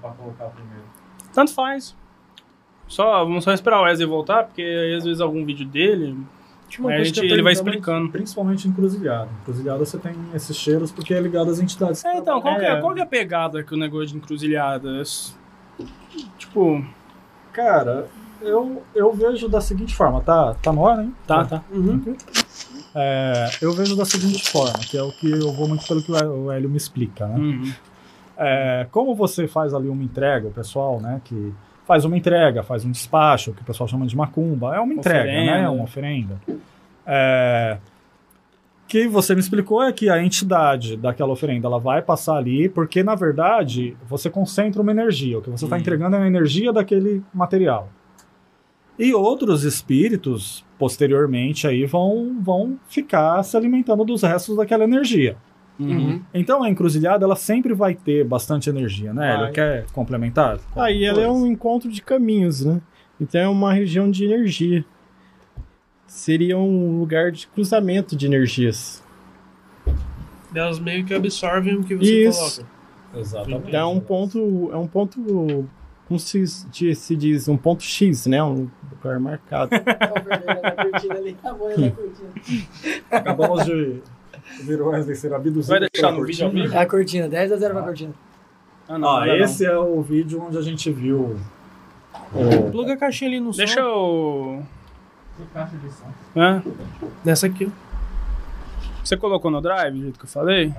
[1.33, 1.95] Tanto faz.
[2.89, 6.17] Só, vamos só esperar o Wesley voltar, porque aí às vezes algum vídeo dele,
[6.89, 8.11] a gente- ele vai explicando.
[8.11, 9.29] Principalmente em encruzilhada.
[9.43, 12.03] Encruzilhada você tem esses cheiros porque é ligado às entidades.
[12.03, 12.81] que É, então, qual que é, É.
[12.81, 15.35] qual que é a pegada que o negócio de encruzilhadas?
[16.39, 16.85] Tipo,
[17.53, 18.09] Cara,
[18.41, 21.15] eu, eu vejo da seguinte forma, tá, tá no ar, hein?
[21.27, 21.63] tá, tá.
[21.71, 22.17] Uhum.
[22.95, 26.13] É, eu vejo da seguinte forma, que é o que eu vou muito pelo que
[26.13, 27.37] o Hélio- me explica, né?
[27.39, 27.73] Uhum.
[28.37, 31.53] É, como você faz ali uma entrega, o pessoal, né, que
[31.87, 35.21] faz uma entrega, faz um despacho, que o pessoal chama de macumba, é uma entrega,
[35.31, 35.53] Oferenda.
[35.53, 35.69] né?
[35.69, 36.41] Uma oferenda.
[37.07, 37.79] É,
[38.89, 43.03] que você me explicou é que a entidade daquela oferenda ela vai passar ali, porque
[43.03, 45.39] na verdade você concentra uma energia.
[45.39, 45.81] O que você está Uhum.
[45.81, 47.89] entregando é a energia daquele material.
[48.99, 55.37] E outros espíritos, posteriormente, aí vão, vão ficar se alimentando dos restos daquela energia.
[55.79, 56.21] Uhum.
[56.35, 59.33] Então a encruzilhada ela sempre vai ter bastante energia, né?
[59.33, 60.59] Ele quer complementar?
[60.75, 62.81] Aí ela é um encontro de caminhos, né?
[63.21, 64.85] Então é uma região de energia.
[66.05, 69.05] Seria um lugar de cruzamento de energias.
[70.53, 72.57] Elas meio que absorvem o que você Isso.
[72.57, 73.21] coloca.
[73.21, 73.69] Exatamente.
[73.69, 75.69] Então é um ponto, é um ponto,
[76.09, 78.43] como se, se se diz, um ponto X, né?
[78.43, 79.71] Um lugar marcado.
[83.11, 84.01] Acabamos de
[84.65, 85.79] ver o Wesley ser abduzido.
[85.79, 86.75] Vai deixar no vídeo ao vivo?
[86.75, 88.13] É a cortina, 10 a 0 pra cortina.
[88.89, 89.45] Ah, não, Ó, ainda não.
[89.45, 91.39] esse é o vídeo onde a gente viu
[92.35, 92.71] o...
[92.71, 93.81] Pluga a caixinha ali no Deixa som.
[93.81, 94.63] eu.
[96.37, 96.63] Hã?
[97.25, 97.71] Nessa aqui, ó.
[99.05, 100.73] Você colocou no drive, do jeito que eu falei?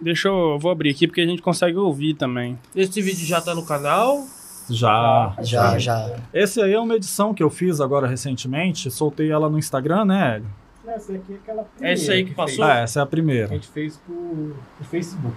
[0.00, 0.58] Deixa eu.
[0.58, 2.58] Vou abrir aqui porque a gente consegue ouvir também.
[2.74, 4.24] Esse vídeo já tá no canal.
[4.72, 5.34] Já.
[5.40, 6.16] Já, já.
[6.32, 8.90] Esse aí é uma edição que eu fiz agora recentemente.
[8.90, 10.50] Soltei ela no Instagram, né, Hélio?
[10.86, 12.64] Essa aqui é aquela Essa aí que passou?
[12.64, 13.48] Ah, essa é a primeira.
[13.48, 15.36] gente fez por, Facebook.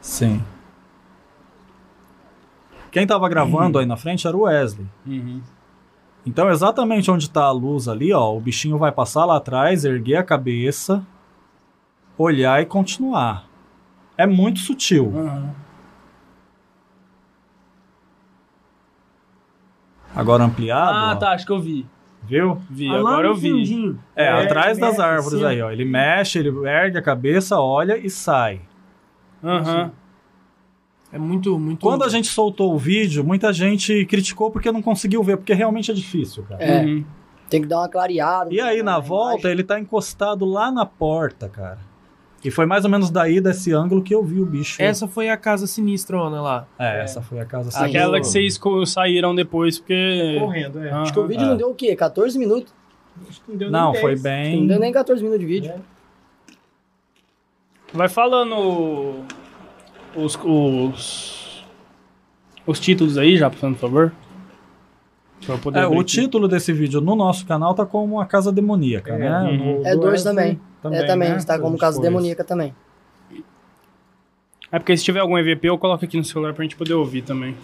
[0.00, 0.42] Sim.
[2.90, 4.86] Quem tava gravando aí na frente era o Wesley.
[5.06, 5.40] Uhum.
[6.26, 10.16] Então, exatamente onde tá a luz ali, ó, o bichinho vai passar lá atrás, erguer
[10.16, 11.06] a cabeça,
[12.18, 13.46] olhar e continuar.
[14.16, 15.06] É muito sutil.
[15.06, 15.50] Uhum.
[20.14, 21.86] Agora ampliado, Ah, ó, tá, acho que eu vi.
[22.24, 22.60] viu?
[22.68, 23.50] Vi, Ah, agora eu vi.
[23.50, 23.98] fundinho.
[24.14, 25.44] É, É, atrás das mexe árvores assim.
[25.46, 25.70] aí, ó.
[25.70, 28.60] Ele mexe, ele ergue a cabeça, olha e sai.
[29.42, 29.90] Aham.
[31.12, 31.80] É muito, muito.
[31.80, 35.90] Quando a gente soltou o vídeo, muita gente criticou porque não conseguiu ver, porque realmente
[35.90, 36.62] é difícil, cara.
[36.62, 37.04] É, Uhum.
[37.48, 38.52] tem que dar uma clareada.
[38.54, 39.08] E aí, na imagem.
[39.08, 41.78] volta, ele tá encostado lá na porta, cara.
[42.42, 44.80] E foi mais ou menos daí, desse ângulo, que eu vi o bicho.
[44.80, 46.66] Essa foi a casa sinistrona lá.
[46.78, 47.84] É, essa foi a casa Sim.
[47.84, 50.36] Aquela que vocês saíram depois, porque.
[50.40, 50.90] Correndo, é.
[50.90, 51.48] Ah, Acho que o vídeo é.
[51.48, 51.94] não deu o quê?
[51.94, 52.72] 14 minutos?
[53.28, 54.22] Acho que não deu Não, nem foi 10.
[54.22, 54.60] bem.
[54.60, 55.74] Não deu nem 14 minutos de vídeo.
[57.92, 59.24] Vai falando
[60.16, 61.64] os, os,
[62.66, 64.12] os títulos aí, já, por favor.
[65.44, 68.52] Pra eu poder É, o título desse vídeo no nosso canal tá como a Casa
[68.52, 69.40] Demoníaca, É, né?
[69.42, 69.78] uhum.
[69.80, 70.98] No- É do dois Wesley também.
[71.00, 71.28] é, também.
[71.30, 71.36] né?
[71.36, 72.12] Está como casa depois.
[72.12, 72.74] demoníaca também.
[74.72, 77.22] É porque se tiver algum EVP, eu coloco aqui no celular pra gente poder ouvir
[77.22, 77.56] também.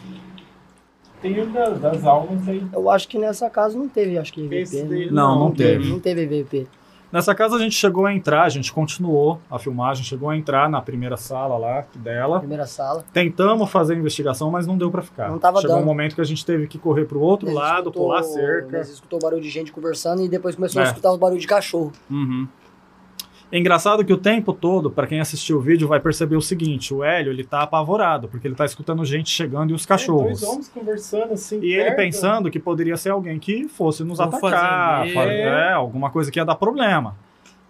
[1.22, 2.66] Tem o da- das almas aí.
[2.72, 4.82] Eu acho que nessa casa não teve, acho que EVP.
[4.82, 5.08] né?
[5.10, 5.88] Não, não teve.
[5.88, 6.66] Não teve EVP.
[7.12, 10.68] Nessa casa a gente chegou a entrar, a gente continuou a filmagem, chegou a entrar
[10.68, 12.40] na primeira sala lá dela.
[12.40, 13.04] Primeira sala.
[13.12, 15.30] Tentamos fazer a investigação, mas não deu pra ficar.
[15.30, 15.84] Não tava Chegou dando.
[15.84, 18.22] um momento que a gente teve que correr pro outro Nós lado, escutou- pular a
[18.24, 18.78] cerca.
[18.78, 20.88] Nós escutou barulho de gente conversando e depois começou a É.
[20.88, 21.92] escutar os barulhos de cachorro.
[22.10, 22.48] Uhum.
[23.52, 26.92] É engraçado que o tempo todo, pra quem assistiu o vídeo, vai perceber o seguinte:
[26.92, 30.42] o Hélio ele tá apavorado, porque ele tá escutando gente chegando e os cachorros.
[30.42, 31.60] É, dois homens conversando assim.
[31.60, 31.96] E ele perto.
[31.96, 35.14] pensando que poderia ser alguém que fosse nos Um atacar, fazendeiro.
[35.14, 37.14] fa- é, alguma coisa que ia dar problema.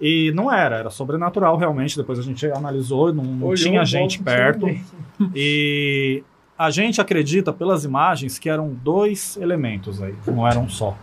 [0.01, 1.97] E não era, era sobrenatural realmente.
[1.97, 4.67] Depois a gente analisou, não, não Olhou, tinha gente perto.
[5.35, 6.23] E
[6.59, 10.97] a gente acredita pelas imagens que eram dois elementos aí, não eram um só.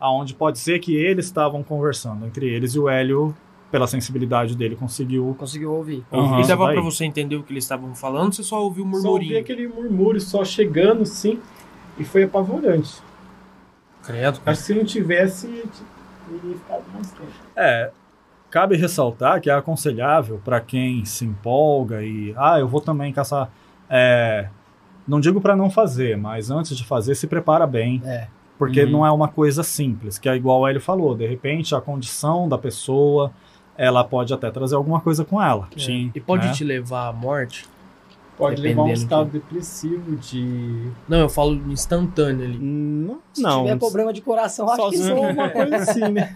[0.00, 3.34] Aonde pode ser que eles estavam conversando entre eles e o Hélio,
[3.70, 5.34] pela sensibilidade dele, conseguiu.
[5.38, 6.04] Conseguiu ouvir.
[6.12, 6.40] Uhum.
[6.40, 6.74] E dava daí.
[6.74, 9.38] pra você entender o que eles estavam falando, você só ouviu o Só ouvi murmurinho.
[9.40, 11.40] aquele murmúrio só chegando sim.
[11.98, 13.00] E foi apavorante.
[14.04, 14.40] Credo.
[14.44, 17.30] Acho que se não tivesse, teria ficado mais tempo.
[17.56, 17.90] É,
[18.50, 23.50] cabe ressaltar que é aconselhável para quem se empolga e, ah, eu vou também caçar.
[23.88, 24.48] É,
[25.06, 28.02] não digo para não fazer, mas antes de fazer, se prepara bem.
[28.04, 28.26] É.
[28.58, 28.90] Porque Uhum.
[28.90, 32.48] não é uma coisa simples, que é igual o Hélio falou, de repente a condição
[32.48, 33.32] da pessoa,
[33.76, 35.68] ela pode até trazer alguma coisa com ela.
[35.76, 36.10] Sim.
[36.14, 36.52] E pode né?
[36.52, 37.66] te levar à morte?
[38.36, 40.90] Pode levar um Dependendo estado depressivo de.
[41.08, 42.58] Não, eu falo instantâneo ali.
[42.58, 43.62] Não, Se não.
[43.64, 45.12] tiver problema de coração, acho que sim.
[45.12, 46.34] uma coisa assim, né?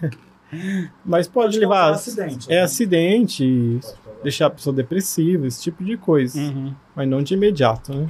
[1.05, 1.75] Mas pode, Pode levar.
[1.93, 2.61] causar acidente, É né?
[2.61, 3.79] acidente,
[4.23, 6.39] deixar a pessoa depressiva, esse tipo de coisa.
[6.39, 6.73] Uhum.
[6.95, 8.07] Mas não de imediato, né?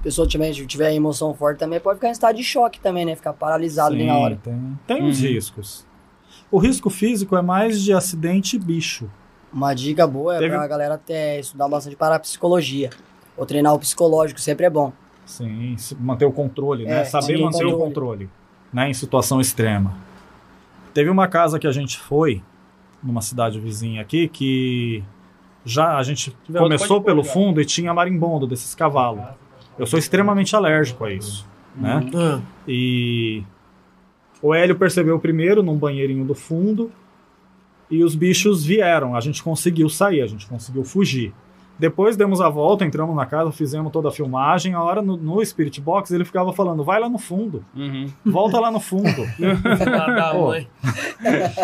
[0.00, 3.14] A pessoa tiver, tiver emoção forte também, pode ficar em estado de choque também, né?
[3.16, 4.38] Ficar paralisado ali na Sim, hora.
[4.42, 5.26] Tem, tem os Uhum.
[5.28, 5.85] riscos.
[6.50, 9.10] O risco físico é mais de acidente bicho.
[9.52, 12.90] Uma dica boa é Teve- pra galera ter, estudar bastante parapsicologia.
[13.36, 14.92] Ou treinar o psicológico, sempre é bom.
[15.24, 17.00] Sim, manter o controle, né?
[17.00, 17.84] É, Saber manter o controle.
[18.26, 18.30] controle,
[18.72, 18.88] né?
[18.90, 19.94] Em situação extrema.
[20.94, 22.42] Teve uma casa que a gente foi,
[23.02, 25.02] numa cidade vizinha aqui, que
[25.64, 27.32] já a gente tiver começou pelo já.
[27.32, 29.24] fundo e tinha marimbondo desses cavalos.
[29.78, 32.00] Eu sou extremamente alérgico a isso, né?
[32.14, 33.42] Ah, E
[34.46, 36.92] o Hélio percebeu primeiro num banheirinho do fundo
[37.90, 39.16] e os bichos vieram.
[39.16, 41.34] A gente conseguiu sair, a gente conseguiu fugir.
[41.78, 44.74] Depois demos a volta, entramos na casa, fizemos toda a filmagem.
[44.74, 48.10] A hora no, no Spirit Box ele ficava falando: vai lá no fundo, Uhum.
[48.24, 49.26] volta lá no fundo.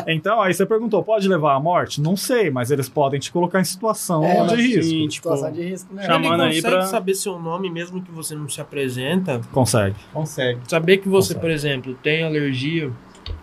[0.07, 2.01] então, aí você perguntou: pode levar à morte?
[2.01, 4.83] Não sei, mas eles podem te colocar em situação É, de risco.
[4.83, 6.03] sim, tipo, Situação de risco, né?
[6.05, 9.41] Chama- Chamando Ele aí consegue pra- saber seu nome mesmo que você não se apresenta.
[9.53, 9.97] Consegue.
[10.13, 10.61] Consegue.
[10.69, 11.41] Saber que você, Consegue.
[11.41, 12.91] por exemplo, tem alergia.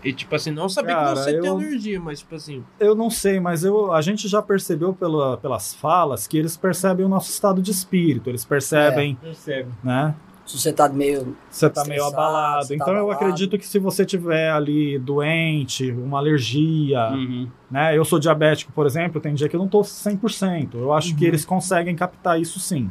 [0.02, 2.94] E tipo assim, não saber Cara, que você tem eu- alergia, mas tipo assim, Eu
[2.94, 7.08] não sei, mas eu, a gente já percebeu pela- pelas falas que eles percebem o
[7.08, 9.68] nosso estado de espírito, eles percebem, Percebe.
[9.84, 10.14] né?
[10.46, 11.36] Se você tá meio.
[11.48, 12.66] Você tá meio abalado.
[12.68, 13.12] tá então eu abalado.
[13.24, 17.48] acredito que se você tiver ali doente, uma alergia, Uhum.
[17.70, 17.96] né?
[17.96, 20.74] Eu sou diabético, por exemplo, tem dia que eu não tô 100%.
[20.78, 22.90] Eu acho que eles conseguem captar isso sim.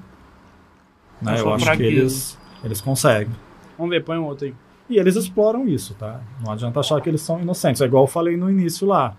[1.22, 1.38] Né?
[1.38, 3.34] É Eu acho que eles, eles conseguem.
[3.77, 4.53] Vamos ver, põe um outro aí.
[4.89, 6.19] E eles exploram isso, tá?
[6.43, 7.81] Não adianta achar que eles são inocentes.
[7.81, 9.15] É igual eu falei no início lá.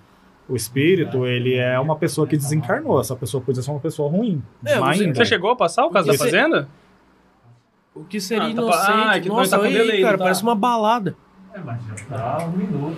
[0.48, 3.00] O espírito, ele é uma pessoa que desencarnou.
[3.00, 4.42] Essa pessoa podia ser uma pessoa ruim.
[4.64, 5.12] É, você-.
[5.14, 6.68] Você chegou a passar o caso da fazenda?
[7.94, 8.90] o que seria Ah, tá inocente?
[8.90, 10.24] ah, é que nós Nossa, tá aí, cara, não tá?
[10.24, 11.16] parece uma balada.
[11.52, 12.96] É, mas já tá um minuto.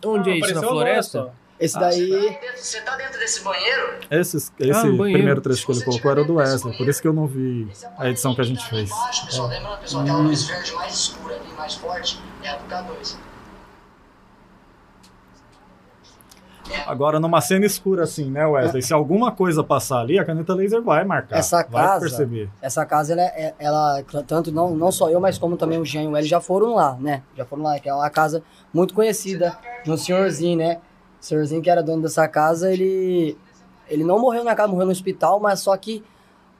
[0.00, 0.40] dois Onde é isso?
[0.40, 1.32] Na Apareceu agora floresta?
[1.58, 2.36] Esse daí.
[2.56, 3.94] Você tá dentro desse banheiro?
[4.10, 5.18] Esses- esse Ah, no banheiro.
[5.18, 6.76] primeiro trecho que ele colocou era o do Wesley.
[6.76, 8.90] Por isso que eu não vi a edição que a gente fez.
[8.90, 12.64] Embaixo, pessoal, lembrando, pessoal, aquela luz verde mais escura ali, mais forte, é a do
[12.68, 13.16] K2.
[16.86, 18.82] Agora, numa cena escura assim, né, Wesley?
[18.82, 21.36] Se alguma coisa passar ali, a caneta laser vai marcar.
[21.38, 22.50] Essa vai casa- perceber.
[22.60, 26.02] Essa casa, ela, é- ela tanto não, não só eu, mas como também o Jean
[26.04, 27.22] e o L já foram lá, né?
[27.36, 30.80] Já foram lá, que é uma casa muito conhecida de um senhorzinho, né?
[31.24, 33.34] O senhorzinho que era dono dessa casa, ele,
[33.88, 36.04] ele não morreu na casa, morreu no hospital, mas só que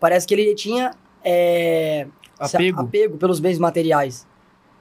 [0.01, 0.91] parece que ele tinha
[1.23, 2.07] é,
[2.39, 2.81] Apego.
[2.81, 4.27] apego pelos bens materiais.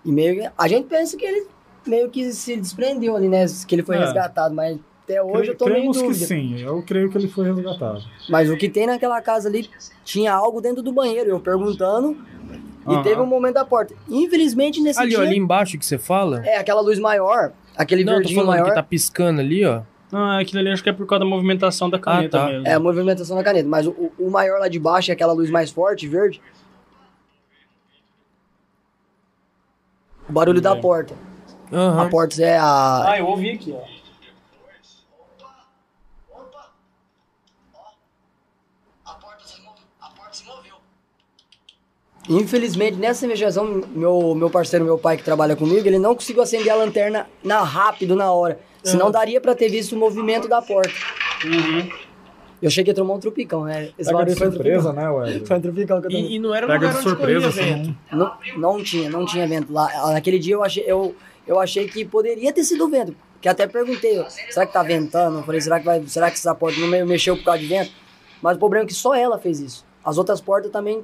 [0.05, 1.47] E meio que- a gente pensa que ele
[1.85, 3.45] meio que se desprendeu ali, né?
[3.67, 3.99] Que ele foi É.
[3.99, 6.25] resgatado, mas Até hoje eu tô meio Cremos que dúvida.
[6.25, 8.01] sim, eu creio que ele foi resgatado.
[8.29, 9.69] Mas o que tem naquela casa ali
[10.05, 11.29] tinha algo dentro do banheiro.
[11.29, 12.17] Eu perguntando
[12.87, 13.01] e Aham.
[13.03, 13.93] teve um momento da porta.
[14.07, 15.19] Infelizmente nesse Ali, dia.
[15.19, 16.41] ali embaixo que você fala.
[16.45, 18.65] É, aquela luz maior, aquele Não, verdinho maior.
[18.65, 19.81] que tá piscando ali, ó.
[20.11, 22.45] Ah, aquilo ali acho que é por causa da movimentação da caneta tá.
[22.47, 22.67] mesmo.
[22.67, 23.67] É a movimentação da caneta.
[23.67, 26.39] Mas o, o maior lá de baixo é aquela luz mais forte, verde.
[30.29, 31.15] O barulho da porta.
[31.71, 32.05] Aham.
[32.05, 33.11] A porta é a.
[33.11, 33.83] Ah, eu ouvi aqui, ó.
[39.05, 40.75] A porta se, move, a porta se moveu.
[42.29, 46.71] Infelizmente, nessa investigação, meu, meu parceiro, meu pai que trabalha comigo, ele não conseguiu acender
[46.71, 48.59] a lanterna na, rápido na hora.
[48.83, 50.91] Senão daria pra ter visto o movimento da porta.
[52.61, 53.89] Eu cheguei a tomar um trupicão, né?
[53.99, 55.03] Esse Pega de barulho foi um surpresa, trupicão.
[55.03, 55.45] né, Wesley?
[55.45, 56.25] Foi um trupicão que eu tomei.
[56.27, 57.97] E, e não era um Pega lugar de onde surpresa, corria assim, vento.
[58.13, 60.11] Não, não tinha, não tinha vento lá.
[60.13, 61.13] Naquele dia eu achei, eu,
[61.45, 63.13] eu achei que poderia ter sido vento.
[63.41, 65.39] Que até perguntei, ó, será que tá ventando?
[65.39, 67.65] Eu falei, será que, vai, será que essa porta não me- mexeu por causa de
[67.67, 67.91] vento?
[68.41, 69.85] Mas o problema é que só ela fez isso.
[70.03, 71.03] As outras portas também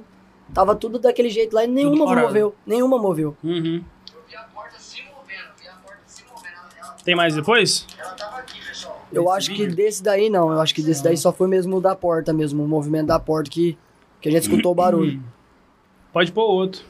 [0.54, 2.54] tava tudo daquele jeito lá e nenhuma moveu.
[2.66, 3.36] Nenhuma moveu.
[3.42, 3.82] Uhum.
[4.12, 6.54] Eu vi a porta se movendo, eu vi a porta se movendo.
[6.78, 7.86] Ela, ela, Tem mais depois?
[7.98, 9.06] ela tava aqui, pessoal.
[9.12, 10.52] Eu acho que desse daí não.
[10.52, 13.18] Eu acho que desse daí só foi mesmo o da porta mesmo, o movimento da
[13.18, 13.76] porta que,
[14.20, 15.22] que a gente escutou o barulho.
[16.12, 16.82] Pode pôr outro.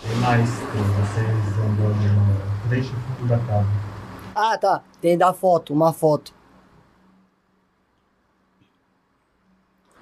[0.00, 3.68] Tem mais tem vocês andando no frente do fundo da casa.
[4.34, 4.82] Ah, tá.
[5.00, 6.35] Tem da foto, uma foto.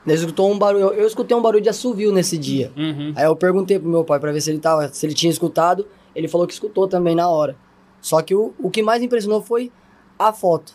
[0.06, 0.84] Ele escutou um barulho.
[0.84, 2.70] Eu, eu escutei um barulho de assovio nesse dia.
[2.76, 3.12] Uhum.
[3.16, 5.86] Aí eu perguntei pro meu pai pra ver se ele tava, se ele tinha escutado.
[6.14, 7.56] Ele falou que escutou também na hora.
[8.00, 9.72] Só que o, o que mais impressionou foi
[10.18, 10.74] a foto.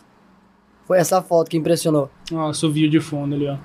[0.84, 2.10] Foi essa foto que impressionou.
[2.30, 3.56] Nossa, o vídeo de fundo ali, ó.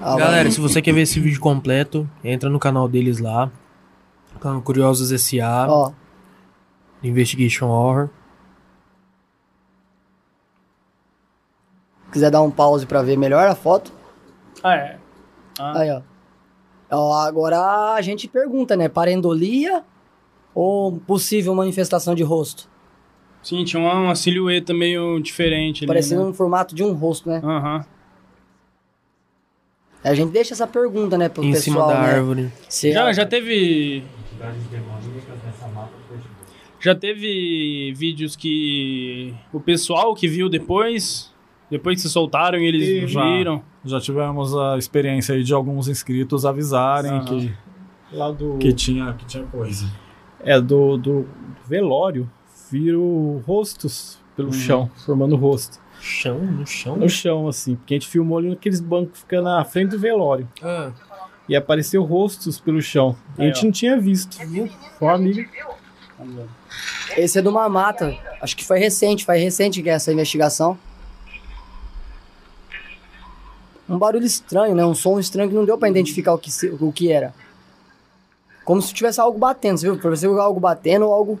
[0.00, 3.50] Ah, Galera, se você quer ver esse vídeo completo, entra no canal deles lá.
[4.40, 5.66] Canal Curiosos S.A.
[5.70, 5.92] Ó,
[7.02, 8.08] Investigation Horror.
[12.12, 13.92] Quiser dar um pause pra ver melhor a foto.
[14.62, 14.98] Ah, é.
[15.58, 16.02] Ah, Aí, ó.
[16.90, 18.88] Ó, Agora a gente pergunta, né?
[18.88, 19.82] Parendolia
[20.54, 22.70] ou possível manifestação de rosto?
[23.42, 26.28] sim, tinha uma, uma silhueta meio diferente ali, Parecendo né?
[26.28, 27.40] um formato de um rosto, né?
[27.42, 27.84] Aham.
[30.04, 32.14] A gente deixa essa pergunta, né, pro em pessoal, cima da né?
[32.14, 32.52] árvore.
[32.68, 34.04] Se Já, já teve...
[36.80, 41.31] Já teve vídeos que o pessoal que viu depois,
[41.72, 43.22] depois que se soltaram e eles E já.
[43.24, 43.62] viram.
[43.84, 47.24] Já tivemos a experiência aí de alguns inscritos avisarem Aham.
[47.24, 47.52] que,
[48.12, 48.58] Lá do.
[48.58, 49.86] que, tinha, que tinha coisa.
[50.40, 51.26] É, do, do
[51.66, 52.30] velório,
[52.70, 54.52] viram rostos pelo Uhum.
[54.54, 55.80] chão, formando rosto.
[56.00, 56.96] Chão, no chão.
[56.96, 59.98] No chão, assim, porque a gente filmou ali naqueles bancos que ficam na frente do
[59.98, 60.48] velório.
[60.62, 60.90] Ah,
[61.48, 63.16] E apareceu rostos pelo chão.
[63.38, 63.64] E a Aí, gente ó.
[63.66, 64.36] não tinha visto.
[64.98, 65.48] Só a amiga.
[67.16, 68.16] Esse é de uma mata.
[68.40, 70.78] Acho que foi recente, foi recente que é essa investigação.
[73.88, 74.84] Um barulho estranho, né?
[74.84, 77.34] Um som estranho que não deu pra identificar o que, se- o que era.
[78.64, 79.98] Como se tivesse algo batendo, você viu?
[79.98, 81.40] Pareceu algo batendo ou algo.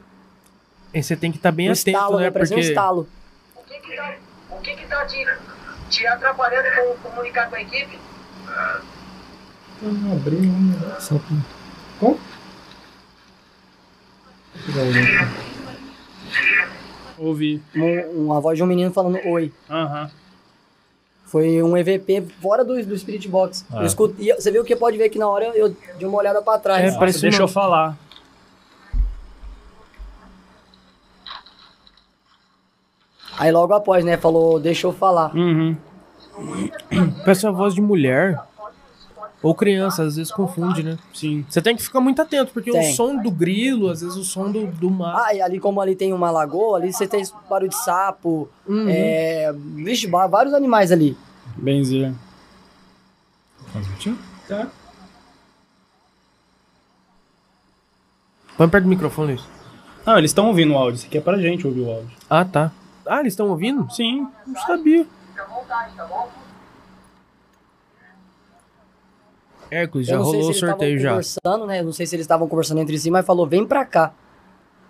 [0.92, 2.24] e você tem que estar bem um atento, estalo, né?
[2.24, 2.30] né?
[2.30, 3.08] Porque um estalo.
[3.56, 4.14] O que que tá,
[4.50, 5.24] o que que tá te,
[5.88, 6.68] te atrapalhando
[7.00, 7.98] com comunicar com a equipe?
[9.80, 10.96] Não abriu, né?
[11.00, 11.36] Só pra-
[12.00, 12.18] Como?
[17.18, 17.62] Ouvi.
[17.76, 19.52] Um- uma voz de um menino falando oi.
[19.70, 20.10] Aham.
[21.32, 23.64] Foi um EVP fora do, do Spirit Box.
[23.72, 23.78] Ah.
[23.80, 26.58] Eu escutei, você viu que pode ver que na hora eu dei uma olhada pra
[26.58, 26.82] trás.
[26.82, 27.96] É, Nossa, parece deixa uma- eu falar.
[33.38, 34.16] Aí logo após, né?
[34.16, 35.34] Falou, deixa eu falar.
[35.34, 35.74] Uhum.
[37.24, 38.38] parece uma voz de mulher.
[39.42, 40.96] Ou criança, às vezes confunde, né?
[41.12, 41.44] Sim.
[41.48, 42.92] Você tem que ficar muito atento, porque Tem.
[42.92, 45.16] o som do grilo, às vezes o som do, do mar.
[45.26, 48.86] Ah, e ali como ali tem uma lagoa, ali você tem barulho de sapo, Uhum.
[48.88, 51.16] é, vixe, vários animais ali.
[51.56, 52.12] Benzer.
[53.72, 54.16] Transmitiu?
[58.56, 59.48] Põe perto do microfone isso.
[60.06, 60.96] Não, eles estão ouvindo o áudio.
[60.96, 62.10] Isso aqui é pra gente ouvir o áudio.
[62.28, 62.70] Ah, tá.
[63.06, 63.90] Ah, eles estão ouvindo?
[63.90, 64.28] Sim.
[64.46, 65.06] Não sabia.
[65.30, 66.28] Fica à vontade, tá bom?
[69.72, 71.08] Hércules, Eu já não sei rolou o se eles sorteio estavam já.
[71.10, 71.80] conversando, né?
[71.80, 74.12] Eu não sei se eles estavam conversando entre si, mas falou, vem pra cá.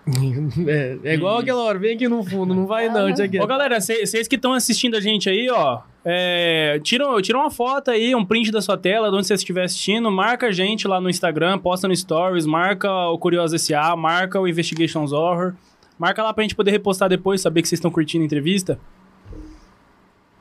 [0.67, 3.41] é, é igual aquela hora, vem aqui no fundo, não vai não, aqui.
[3.41, 7.93] Ô, galera, vocês que estão assistindo a gente aí, ó, é, tira, tira uma foto
[7.93, 11.01] aí, um print da sua tela, de onde você estiver assistindo, marca a gente lá
[11.01, 15.55] no Instagram, posta no Stories, marca o Curioso S.A., marca o Investigations Horror,
[15.97, 18.81] marca lá pra gente poder repostar depois, saber que vocês estão curtindo a entrevista.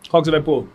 [0.09, 0.65] Qual que você vai pôr?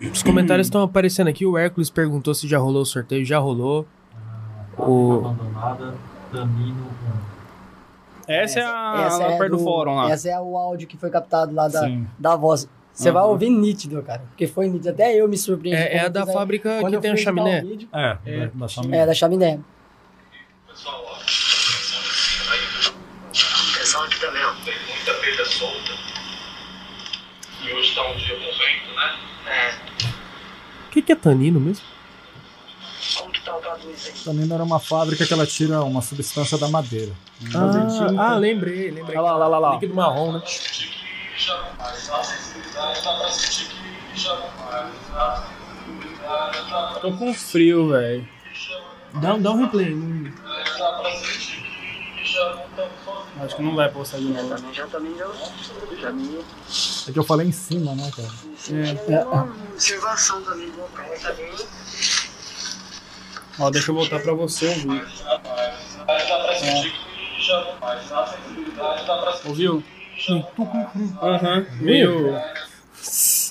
[0.00, 1.46] Os comentários estão aparecendo aqui.
[1.46, 3.24] O Hércules perguntou se já rolou o sorteio.
[3.24, 3.86] Já rolou.
[4.78, 5.94] O- Abandonada,
[6.30, 6.86] Tamino
[8.28, 10.10] Essa, é a Essa lá é perto do, fórum lá.
[10.10, 12.06] Essa é o áudio que foi captado lá da, Sim.
[12.18, 12.68] da voz.
[12.92, 13.30] Você vai Aham.
[13.32, 14.22] ouvir nítido, cara.
[14.28, 14.90] Porque foi nítido.
[14.90, 15.76] Até eu me surpreendi.
[15.80, 17.60] É, é a da fábrica que tem a chaminé.
[17.60, 17.88] vídeo.
[17.92, 18.46] É, É.
[18.46, 18.96] da- da chaminé.
[18.98, 19.60] É, da chaminé.
[31.06, 31.84] Que, é tanino mesmo?
[33.18, 34.12] Como que o K2 aí?
[34.24, 37.12] Também era uma fábrica que ela tira uma substância da madeira.
[37.54, 39.16] Ah, ah, lembrei, lembrei.
[39.16, 39.72] Olha lá, lá, lá, lá.
[39.74, 40.42] Líquido marrom, né?
[47.00, 48.28] Tô com frio, velho.
[49.14, 49.94] Dá, dá um replay.
[50.78, 51.02] dá
[53.40, 54.48] Acho que não vai postar de novo.
[54.48, 55.26] Também já também já.
[56.00, 56.44] Já me.
[57.08, 58.28] É que eu falei em cima, né, cara?
[59.08, 61.52] É uma observação também do local também.
[63.58, 65.06] Ó, deixa eu voltar pra você ouvir.
[66.04, 67.06] Pra pra sentir
[69.44, 69.82] Ouviu?
[71.22, 71.66] Aham.
[71.80, 72.40] Meio.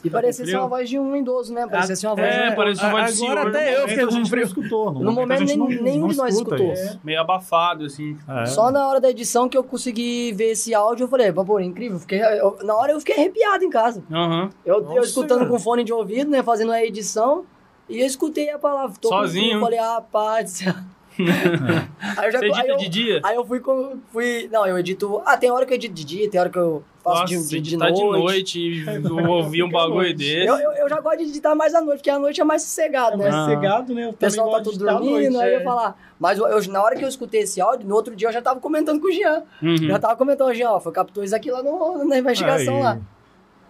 [0.05, 1.67] E parecia ser uma voz de um idoso, né?
[1.67, 2.55] Parecia ser uma voz É, de um...
[2.55, 3.47] parece uma voz de Agora senhor.
[3.55, 4.43] até eu fiquei a com gente não frio.
[4.43, 4.91] escutou.
[4.93, 6.71] No momento, nem- não- nenhum de nós escutou.
[6.73, 6.99] isso.
[7.03, 8.17] Meio abafado, assim.
[8.27, 8.45] É.
[8.45, 11.99] Só na hora da edição que eu consegui ver esse áudio, eu falei, pô, incrível.
[11.99, 14.03] Fiquei, eu- na hora eu fiquei arrepiado em casa.
[14.11, 14.49] Aham.
[14.65, 15.49] Eu, escutando cara.
[15.49, 16.43] com fone de ouvido, né?
[16.43, 17.43] Fazendo a edição.
[17.89, 18.95] E eu escutei a palavra.
[19.01, 19.45] Sozinho?
[19.45, 20.01] frio, Eu falei, ah,
[20.49, 20.73] céu.
[21.19, 23.21] Aí eu já Você aí edita eu, de dia?
[23.23, 23.97] Aí eu fui com.
[24.11, 25.21] Fui, não, eu edito.
[25.25, 27.43] Ah, tem hora que eu edito de dia, tem hora que eu faço Nossa, de,
[27.43, 27.99] de, de editar noite.
[27.99, 28.85] de noite e
[29.23, 30.45] eu ouvir um bagulho desse.
[30.47, 32.61] Eu, eu, eu já gosto de editar mais à noite, porque a noite é mais
[32.63, 33.29] sossegado, né?
[33.31, 33.45] Ah.
[33.45, 34.05] Cegado, né?
[34.05, 35.63] Eu O pessoal tá tudo dormindo, aí eu é.
[35.63, 35.97] falar.
[36.19, 38.41] Mas eu, eu- na hora que eu escutei esse áudio, no outro dia eu já
[38.41, 39.43] tava comentando com o Jean.
[39.61, 39.77] Uhum.
[39.77, 42.83] Já tava comentando, Jean, ó, foi captou isso aqui lá no- na investigação É, e-
[42.83, 42.97] lá.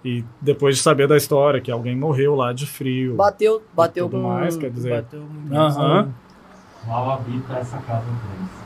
[0.07, 3.15] E depois de saber da história, que alguém morreu lá de frio.
[3.15, 4.17] Bateu, bateu com.
[4.19, 5.55] mais, quer dizer, Bateu muito.
[5.55, 6.13] Aham.
[6.87, 8.65] Mal habita essa casa 3.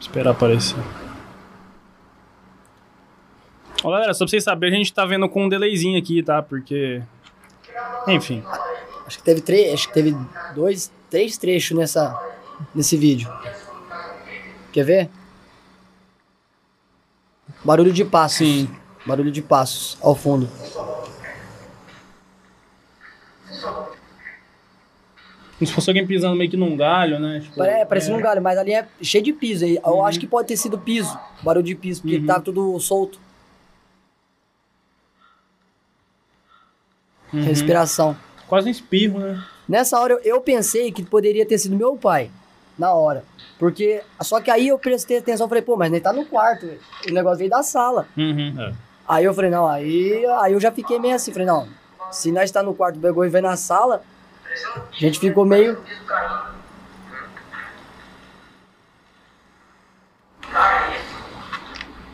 [0.00, 0.82] Esperar aparecer.
[3.84, 6.42] Ó, galera, só pra vocês saberem, a gente tá vendo com um delayzinho aqui, tá?
[6.42, 7.02] Porque.
[8.08, 8.42] Enfim.
[9.06, 10.16] Acho que teve três, acho que teve
[10.54, 12.18] dois, três trechos nessa,
[12.74, 13.30] nesse vídeo.
[14.72, 15.10] Quer ver?
[17.64, 18.38] Barulho de passos.
[18.38, 18.70] Sim.
[19.04, 20.48] Barulho de passos ao fundo.
[23.60, 27.40] Como se fosse alguém pisando meio que num galho, né?
[27.40, 29.66] Tipo, É, parecia um galho, mas ali é cheio de piso.
[29.66, 32.26] Eu acho que pode ter sido piso, barulho de piso, porque Uhum.
[32.26, 33.18] tá tudo solto.
[37.32, 37.42] uhum.
[37.42, 38.16] Respiração.
[38.48, 39.44] Quase um espirro, né?
[39.68, 42.30] Nessa hora eu, eu pensei que poderia ter sido meu pai.
[42.78, 43.22] Na hora.
[43.58, 44.02] Porque.
[44.22, 46.66] Só que aí eu prestei atenção e falei, pô, mas ele tá no quarto.
[47.08, 48.08] O negócio veio da sala.
[48.16, 48.74] Uhum.
[49.06, 51.68] Aí eu falei, não, aí, aí eu já fiquei meio assim, falei, não,
[52.10, 54.02] se nós tá no quarto, pegou e veio na sala,
[54.90, 55.78] a gente ficou meio.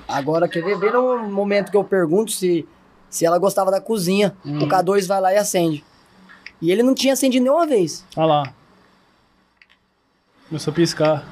[0.08, 0.78] Agora, quer ver?
[0.78, 2.66] Vê no momento que eu pergunto se,
[3.10, 4.36] se ela gostava da cozinha.
[4.44, 5.84] O K2 vai lá e acende.
[6.60, 8.04] E ele não tinha acendido nenhuma vez.
[8.16, 8.52] Olha lá.
[10.48, 11.24] Começou a piscar.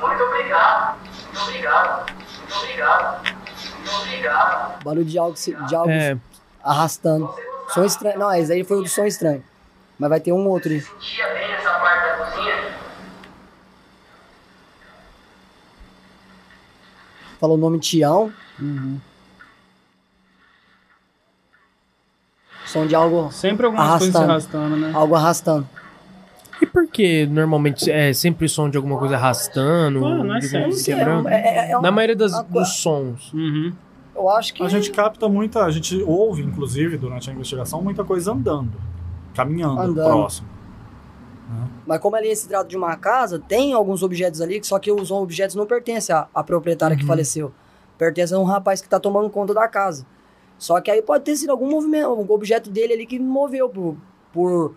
[0.00, 0.96] Muito obrigado.
[1.32, 2.10] Muito obrigado.
[2.10, 3.24] Muito obrigado.
[3.24, 4.71] Muito obrigado.
[4.84, 6.16] Barulho de algo, se- de algo É,
[6.62, 7.32] arrastando.
[7.68, 8.18] Som estranho.
[8.18, 9.42] Não, esse aí foi o do som estranho.
[9.98, 10.80] Mas vai ter um outro aí.
[10.80, 12.72] Sentia bem essa parte da cozinha?
[17.40, 18.32] Falou o nome Tião.
[22.66, 24.30] Som de algo, Sempre algumas coisas se Arrastando.
[24.62, 24.92] arrastando, né?
[24.94, 25.68] algo arrastando.
[26.60, 29.98] e por que normalmente é sempre som de alguma coisa arrastando?
[30.06, 31.28] Ah, não é alguma coisa quebrando?
[31.28, 33.32] É, é, é uma- Na maioria das, uma coisa- dos sons.
[33.32, 33.72] Uhum.
[34.14, 34.62] Eu acho que.
[34.62, 38.72] A gente capta muita, a gente ouve, inclusive, durante a investigação, muita coisa andando,
[39.34, 40.06] caminhando, Andando.
[40.06, 40.48] próximo.
[41.86, 45.10] Mas como ali se trata de uma casa, tem alguns objetos ali, só que os
[45.10, 47.52] objetos não pertencem à, à proprietária que faleceu.
[47.98, 50.06] Pertence a um rapaz que tá tomando conta da casa.
[50.56, 53.96] Só que aí pode ter sido algum movimento, algum objeto dele ali que moveu por.
[54.32, 54.74] por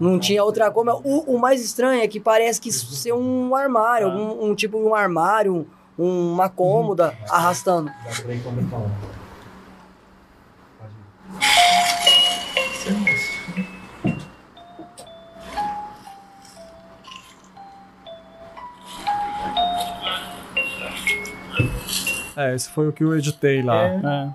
[0.00, 0.94] não tinha outra coisa.
[1.04, 4.78] O, o mais estranho é que parece que isso ser um armário, algum um tipo
[4.78, 5.66] de um armário, um-
[6.00, 7.90] uma cômoda arrastando.
[8.04, 8.90] Dá pra ir comentando.
[22.36, 23.84] É, esse foi o que eu editei lá.
[23.84, 24.30] É.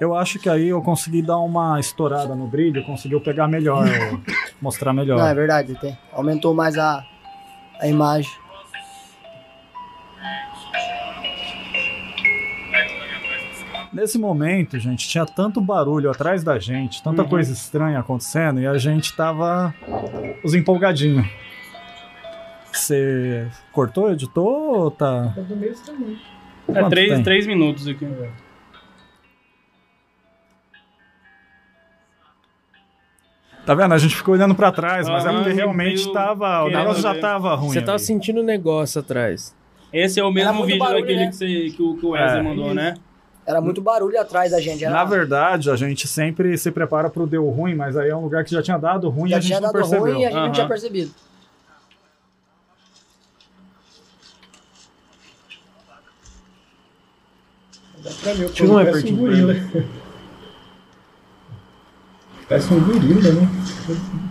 [0.00, 3.84] Eu acho que aí eu consegui dar uma estourada no brilho, conseguiu pegar melhor,
[4.62, 5.18] mostrar melhor.
[5.18, 5.98] Não, é verdade, tem.
[6.12, 7.02] Aumentou mais a,
[7.80, 8.30] a imagem.
[13.92, 17.28] Nesse momento, gente, tinha tanto barulho atrás da gente, tanta Uhum.
[17.28, 19.74] coisa estranha acontecendo, e a gente tava
[20.44, 21.26] os empolgadinhos.
[22.70, 25.32] Você cortou, editou ou tá.
[25.34, 26.18] Tá do mesmo tamanho.
[26.68, 27.22] É três, tem?
[27.22, 28.06] três minutos aqui.
[33.64, 33.92] Tá vendo?
[33.92, 36.60] A gente ficou olhando pra trás, mas é Aham, porque realmente meio tava.
[36.62, 37.20] O querendo negócio já ver.
[37.20, 37.70] tava ruim.
[37.70, 38.00] Você tava ali.
[38.04, 39.54] sentindo um negócio atrás.
[39.92, 41.26] Esse é o mesmo vídeo barulho, daquele né?
[41.28, 42.42] que, você, que, o, que o Wesley É.
[42.42, 42.94] mandou, né?
[43.48, 44.84] Era muito barulho atrás da gente.
[44.84, 48.20] Era, Na verdade, a gente sempre se prepara pro deu ruim, mas aí é um
[48.20, 50.02] lugar que já tinha dado ruim e já a gente tinha não dado percebeu.
[50.02, 50.52] ruim e a gente não Aham.
[50.52, 51.10] tinha percebido.
[58.02, 58.34] Pra
[58.84, 59.54] parece um gorila.
[62.48, 64.27] Parece um gorila, né?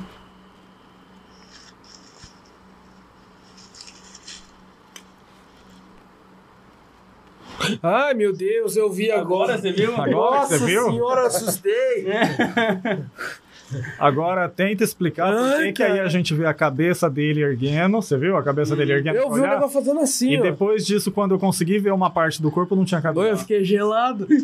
[7.82, 9.54] Ai, meu Deus, eu vi agora.
[9.56, 9.94] Agora você viu?
[9.96, 10.90] Agora Nossa você viu?
[10.92, 12.08] senhora, assustei.
[14.00, 18.02] Agora tenta explicar por que que aí a gente vê a cabeça dele erguendo.
[18.02, 19.18] Você viu a cabeça dele erguendo?
[19.18, 19.56] Eu vi o olhar?
[19.56, 20.42] negócio fazendo assim, E ó.
[20.42, 23.26] depois disso, quando eu consegui ver uma parte do corpo, não tinha cabelo.
[23.28, 24.26] eu fiquei gelado.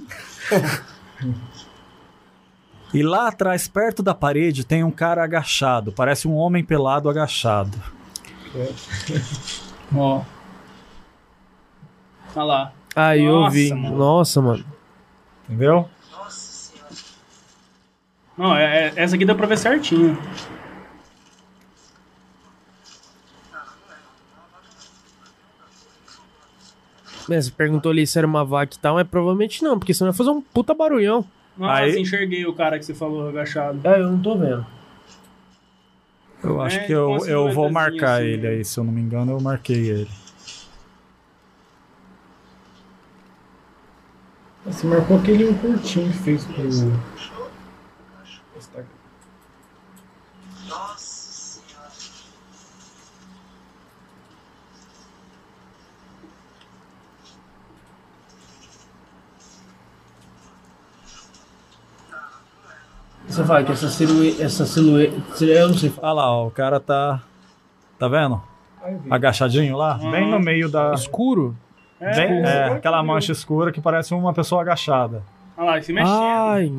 [2.93, 5.91] E lá atrás, perto da parede, tem um cara agachado.
[5.91, 7.75] Parece um homem pelado agachado.
[9.95, 10.21] Ó.
[12.35, 12.73] Olha lá.
[12.95, 13.73] Aí eu Nossa, vi.
[13.73, 13.97] mano.
[13.97, 14.65] Nossa, mano.
[15.47, 15.89] Entendeu?
[18.37, 20.17] Não, é, é- essa aqui dá pra ver certinho.
[27.29, 30.09] É, Você perguntou ali se era uma vaca e tal, mas provavelmente não, porque senão
[30.09, 31.25] ia fazer um puta barulhão.
[31.57, 33.79] Nossa, Aí- enxerguei o cara que você falou agachado.
[33.87, 34.65] É, eu não tô vendo.
[36.43, 38.49] Eu acho É, que eu, com uma eu vou silhuetazinha marcar assim, ele né?
[38.49, 40.09] aí, se eu não me engano, eu marquei ele.
[44.65, 46.65] Você marcou aquele um curtinho que fez pro.
[46.65, 47.03] Instagram.
[63.27, 64.43] Você fala que essa silhueta.
[64.43, 65.43] Essa silhueta.
[65.43, 66.07] Eu não sei falar.
[66.07, 67.21] Olha lá, ó, o cara tá.
[67.99, 68.41] Tá vendo?
[69.09, 70.93] Agachadinho lá, bem no meio da.
[70.93, 71.55] Escuro?
[72.03, 75.23] É, bem- é, aquela mancha escura que parece uma pessoa agachada.
[75.55, 76.11] Olha lá, se mexendo.
[76.11, 76.71] Ai.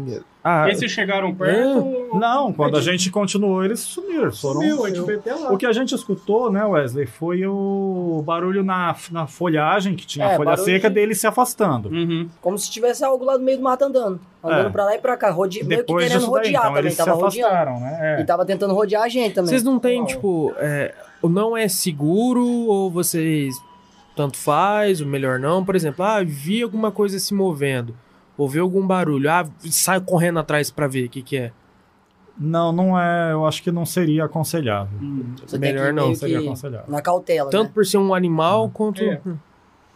[0.42, 2.08] Ah, Esses chegaram perto.
[2.18, 4.30] Não, quando a gente continuou, eles sumiram.
[4.32, 4.60] Foram...
[4.60, 5.52] Sumiu, a gente foi até lá.
[5.52, 10.26] O que a gente escutou, né, Wesley, foi o barulho na, na folhagem, que tinha
[10.26, 11.88] É, a folha seca de- dele se afastando.
[11.88, 12.28] Uhum.
[12.42, 14.20] Como se tivesse algo lá no meio do mato andando.
[14.42, 14.70] Andando É.
[14.70, 15.30] pra lá e pra cá.
[15.30, 15.58] Rode...
[15.64, 16.78] Meio que Depois querendo disso daí, rodear então, também.
[16.82, 17.46] eles se Tava rodeando.
[17.54, 17.98] afastaram, né?
[18.18, 18.20] É.
[18.20, 19.48] E tava tentando rodear a gente também.
[19.48, 20.52] vocês não têm, tipo.
[20.58, 20.92] É,
[21.22, 23.54] não é seguro ou vocês.
[24.16, 25.64] Tanto faz, o melhor não.
[25.64, 27.94] Por exemplo, ah, vi alguma coisa se movendo.
[28.36, 29.30] Ouvi algum barulho.
[29.30, 31.52] Ah, sai correndo atrás pra ver o que, que é.
[32.38, 33.32] Não, não é.
[33.32, 34.98] Eu acho que não seria aconselhável.
[35.46, 36.90] Você melhor não, seria aconselhável.
[36.90, 37.70] Na cautela, Tanto né?
[37.74, 39.02] por ser um animal quanto.
[39.02, 39.20] É.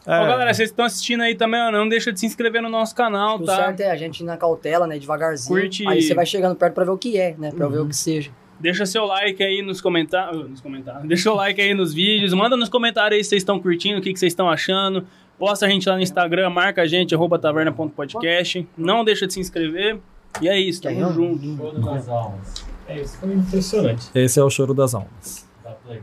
[0.06, 2.68] É, Ó, galera, vocês estão assistindo aí também, ó, não deixa de se inscrever no
[2.70, 3.56] nosso canal, O tá?
[3.56, 4.98] certo é a gente ir na cautela, né?
[4.98, 5.60] Devagarzinho.
[5.60, 7.50] Curte- Aí você vai chegando perto pra ver o que é, né?
[7.50, 7.72] Pra Uhum.
[7.72, 8.30] ver o que seja.
[8.60, 10.48] Deixa seu like aí nos comentários.
[10.48, 11.04] Nos comentários.
[11.08, 12.32] Deixa o like aí nos vídeos.
[12.32, 15.06] Manda nos comentários aí se vocês estão curtindo, o que, que vocês estão achando.
[15.38, 18.66] Posta a gente lá no Instagram, marca a gente, arroba taverna.podcast.
[18.76, 19.98] Não deixa de se inscrever.
[20.40, 21.56] E é isso, tamo junto.
[21.56, 22.66] Todas as almas.
[22.86, 24.10] É, isso foi impressionante.
[24.14, 25.48] Esse é o choro das almas.
[25.62, 26.02] Dá play.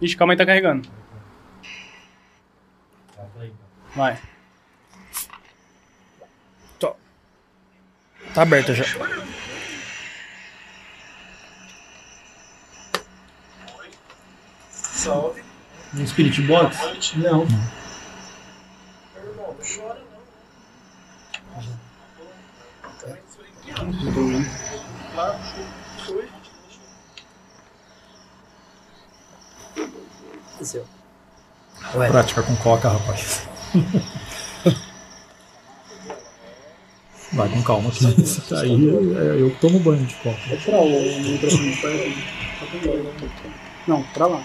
[0.00, 0.88] Ixi, calma aí, tá carregando.
[3.16, 3.52] Dá play.
[3.94, 4.18] Vai.
[8.34, 8.84] Tá aberta já.
[14.98, 15.42] Salve.
[15.94, 16.76] Um Spirit Box?
[17.18, 17.46] Não.
[19.14, 19.68] Meu irmão, não.
[31.94, 33.42] Ué, Prática com coca, rapaz.
[37.32, 38.72] Vai com calma que isso tá aí.
[38.72, 40.40] é, eu tomo banho de coca.
[40.48, 40.88] Vou tirar o.
[43.88, 44.42] Não, pra lá.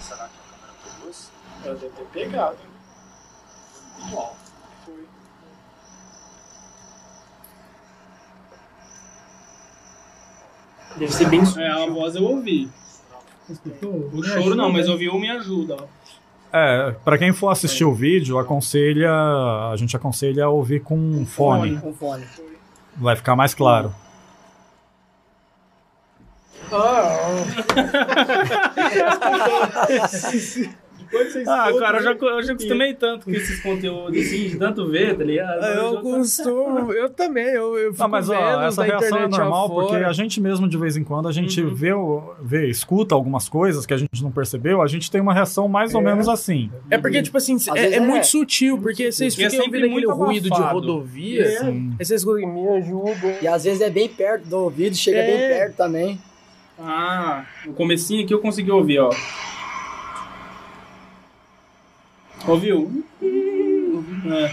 [0.00, 1.30] Será que a câmera foi luz?
[1.64, 2.56] Ela deve ter pegado.
[2.62, 4.10] hein?
[4.84, 5.06] Foi.
[10.96, 11.40] Deve ser bem.
[11.58, 12.68] É, a voz eu ouvi.
[14.12, 15.84] O choro não, mas ouvi o Me Ajuda, ó.
[16.50, 19.10] É, pra quem for assistir o vídeo, aconselha.
[19.70, 21.78] A gente aconselha a ouvir com fone.
[21.78, 22.26] com fone.
[22.96, 23.94] Vai ficar mais claro.
[31.46, 35.16] Ah, cara, eu já, eu já acostumei tanto com esses conteúdos assim, de tanto ver,
[35.16, 35.64] tá ligado?
[35.64, 39.24] Eu já- costumo, eu também, eu, eu fico Ah, mas ó, vendo essa reação é
[39.24, 41.74] internet normal porque a gente mesmo, de vez em quando, a gente Uhum.
[41.74, 41.90] vê,
[42.42, 45.94] vê, escuta algumas coisas que a gente não percebeu, a gente tem uma reação mais
[45.94, 46.04] ou É.
[46.04, 46.70] menos assim.
[46.90, 48.00] É porque, tipo assim, é, é é.
[48.00, 50.74] muito sutil, porque vocês é ficam ouvindo aquele muito ruído de abafado.
[50.80, 51.50] rodovia, É.
[51.60, 51.94] Sim.
[51.98, 53.38] aí vocês escutam, me ajuda.
[53.40, 55.26] E às vezes é bem perto do ouvido, chega É.
[55.26, 56.18] bem perto também.
[56.80, 59.10] Ah, o comecinho aqui eu consegui ouvir, ó.
[62.46, 63.04] Ouviu?
[64.26, 64.50] É.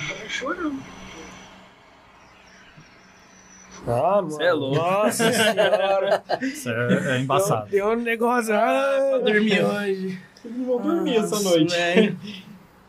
[3.88, 4.32] Ah, mano.
[4.32, 4.76] Cê é louco.
[4.76, 6.24] Nossa senhora.
[6.42, 7.70] Isso é, é embaçado.
[7.70, 8.54] Deu um negócio.
[8.56, 10.20] Ah, pra dormir hoje.
[10.44, 11.76] Não vão dormir essa noite.
[11.76, 12.14] É,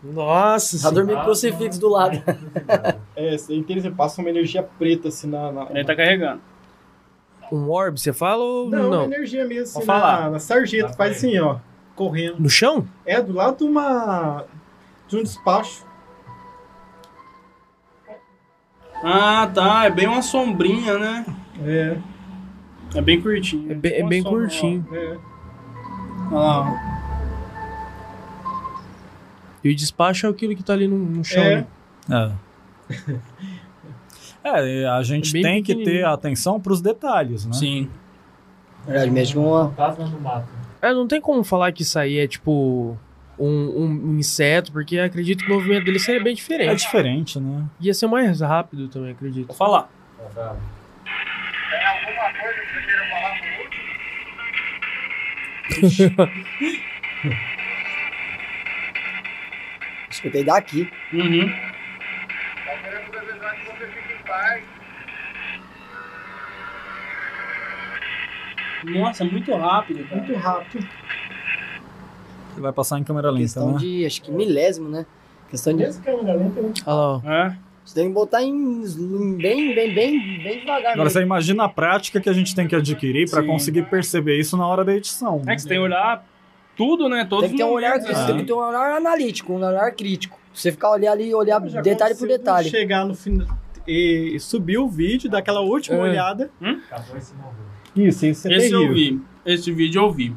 [0.03, 2.23] Nossa Tá dormindo com o crucifixo do lado.
[3.17, 3.95] É, isso é interessante.
[3.95, 5.51] Passa uma energia preta assim na.
[5.51, 5.67] na...
[5.71, 6.41] ele tá carregando.
[7.53, 9.05] Um orb, você fala ou Não, não?
[9.05, 10.31] energia mesmo assim na, falar.
[10.31, 10.93] na sarjeta.
[10.95, 11.59] Faz assim, ó.
[11.95, 12.39] Correndo.
[12.41, 12.87] No chão?
[13.05, 14.45] É, do lado de uma.
[15.09, 15.85] de um despacho.
[19.03, 19.85] Ah, tá.
[19.85, 21.27] É bem uma sombrinha, né?
[21.65, 21.97] É,
[22.95, 23.71] É bem curtinho.
[23.71, 24.87] É bem, é bem sombra, curtinho.
[24.93, 25.17] é.
[26.33, 26.37] ó.
[26.37, 26.97] Olha lá,
[29.63, 31.43] E o despacho é aquilo que tá ali no, no chão.
[31.43, 31.67] É.
[32.09, 32.33] né?
[32.91, 32.97] É.
[34.49, 37.53] É, a gente É tem que ter atenção pros detalhes, né?
[37.53, 37.91] Sim.
[38.87, 39.69] Verdade, mexe com uma.
[39.71, 40.49] Fantasma no mato.
[40.81, 42.97] É, não tem como falar que isso aí é tipo
[43.39, 46.79] um, um inseto, porque acredito que o movimento dele seria bem É diferente.
[46.85, 47.65] diferente, né?
[47.81, 49.49] Ia ser mais rápido também, acredito.
[49.49, 49.89] Vou falar.
[50.17, 50.61] Fantasma.
[60.11, 60.89] Escutei daqui.
[61.13, 61.53] Uhum.
[68.85, 70.17] Nossa, muito rápido, cara.
[70.23, 70.89] Muito rápido.
[72.53, 73.79] Ele vai passar em câmera lenta, Questão né?
[73.79, 75.05] de, acho que milésimo, né?
[75.51, 75.85] Questão de.
[76.01, 76.73] Câmera lenta né?
[76.87, 77.21] Olha lá, ó.
[77.31, 77.59] É?
[77.85, 80.93] Você tem que botar em, em bem, bem, bem, bem devagar.
[80.93, 81.11] Agora mesmo.
[81.11, 84.67] você imagina a prática que a gente tem que adquirir para conseguir perceber isso na
[84.67, 85.41] hora da edição.
[85.43, 85.55] É né?
[85.55, 86.27] que você tem que olhar
[86.77, 87.25] tudo, né?
[87.25, 88.27] Todos Tem que ter um olhar, Ah.
[88.27, 90.37] tem que ter um olhar analítico, um olhar crítico.
[90.53, 92.69] Você ficar olhando ali, olhar Já detalhe por detalhe.
[92.71, 93.47] Chegar no final
[93.87, 96.01] e subir o vídeo, dar aquela última É.
[96.01, 96.51] olhada.
[96.61, 97.67] Acabou esse movimento.
[97.97, 98.83] Isso, isso é Esse terrível.
[98.89, 99.23] eu vi.
[99.45, 100.37] Esse vídeo eu vi.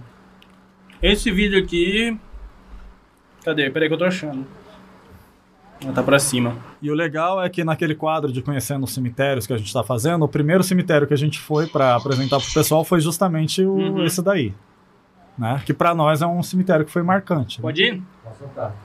[1.02, 2.18] Esse vídeo aqui.
[3.44, 3.70] Cadê?
[3.70, 4.46] Peraí que eu tô achando.
[5.88, 6.58] Ah, tá pra cima.
[6.82, 9.82] E o legal é que naquele quadro de Conhecendo os Cemitérios que a gente está
[9.84, 13.74] fazendo, o primeiro cemitério que a gente foi para apresentar pro pessoal foi justamente o,
[13.76, 14.06] Uhum.
[14.06, 14.54] esse daí.
[15.38, 15.62] Né?
[15.66, 17.60] Que para nós é um cemitério que foi marcante.
[17.60, 17.62] né?
[17.62, 18.02] Pode ir?
[18.24, 18.76] Pode soltar.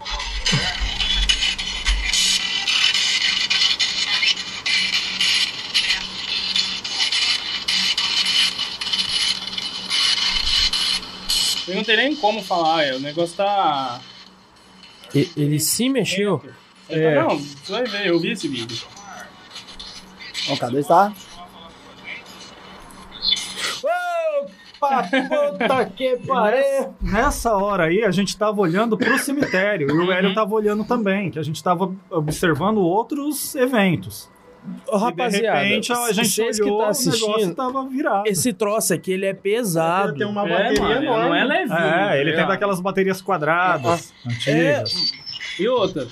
[11.66, 14.00] Eu não tenho nem como falar, é, o negócio tá.
[15.14, 16.42] Ele se mexeu.
[16.88, 17.14] É.
[17.14, 18.86] Não, você vai ver, eu vi esse vídeo.
[20.48, 21.12] Ó, o K2 tá.
[24.78, 26.94] Puta que pariu!
[27.00, 31.30] Nessa hora aí, a gente tava olhando pro cemitério e o Hélio tava olhando também,
[31.30, 34.28] que a gente tava observando outros eventos.
[34.66, 38.26] E de rapaziada, repente a gente vocês olhou, que tá assistindo, tava virado.
[38.26, 40.14] esse troço aqui, ele é pesado.
[40.16, 41.24] Tem uma É, bateria mano, enorme.
[41.28, 41.78] não é levinho.
[41.78, 45.12] É, ele tá tem daquelas baterias quadradas, antigas.
[45.58, 46.06] E outra.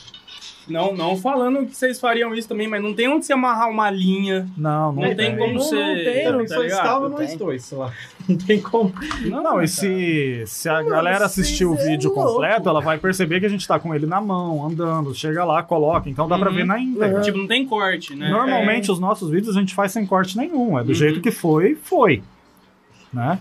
[0.69, 3.91] Não, não falando que vocês fariam isso também, mas não tem onde você amarrar uma
[3.91, 4.47] linha.
[4.57, 5.75] Não, não, Não tem como Não, você.
[5.75, 7.39] não tem, não tá só estava Não nós tem.
[7.39, 7.93] dois lá.
[8.29, 8.93] Não tem como.
[9.25, 12.35] Não, Não, e se, se a galera assistir o é vídeo louco.
[12.35, 15.61] completo, ela vai perceber que a gente tá com ele na mão, andando, chega lá,
[15.65, 16.55] coloca, então dá pra Uhum.
[16.57, 17.21] ver na íntegra.
[17.21, 18.31] Tipo, não tem corte, né?
[18.31, 20.95] Normalmente os nossos vídeos a gente faz sem corte nenhum, é do Uhum.
[20.95, 22.23] jeito que foi, foi.
[23.13, 23.41] Né?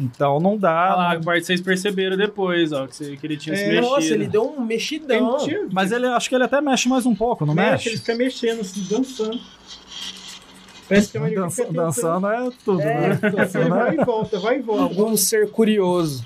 [0.00, 0.94] Então não dá.
[0.96, 3.86] Olha lá, parte vocês perceberam depois, ó, que, ele tinha se É, mexido.
[3.90, 5.36] Nossa, ele deu um mexidão.
[5.38, 7.88] Tem- Mas ele acho que ele até mexe mais um pouco, não Mexe, mexe?
[7.90, 9.38] ele fica mexendo, assim, dançando.
[10.88, 13.18] Parece que é uma Dan- fica tentando- dançando é tudo, É, né?
[13.30, 14.82] dançando, vai e volta, vai e volta.
[14.84, 16.24] Algum ser curioso.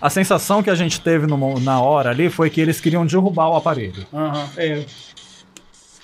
[0.00, 3.48] A sensação que a gente teve no na hora ali foi que eles queriam derrubar
[3.50, 4.06] o aparelho.
[4.12, 4.48] Aham.
[4.56, 4.84] É,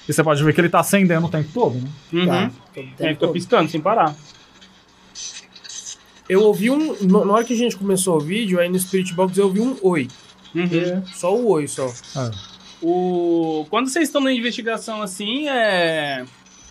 [0.08, 1.88] E você pode ver que ele tá acendendo o tempo todo, né?
[2.12, 2.26] Uhum.
[2.26, 2.50] Tá.
[2.74, 3.32] Todo É, tempo fica todo.
[3.34, 4.14] piscando sem parar.
[6.32, 6.94] Eu ouvi um.
[7.02, 9.60] no- Na hora que a gente começou o vídeo, aí no Spirit Box eu ouvi
[9.60, 10.08] um oi.
[10.54, 10.64] Uhum.
[10.72, 11.02] é.
[11.14, 11.86] Só o oi, só.
[12.82, 13.66] O...
[13.70, 16.24] Quando vocês estão na investigação assim, é.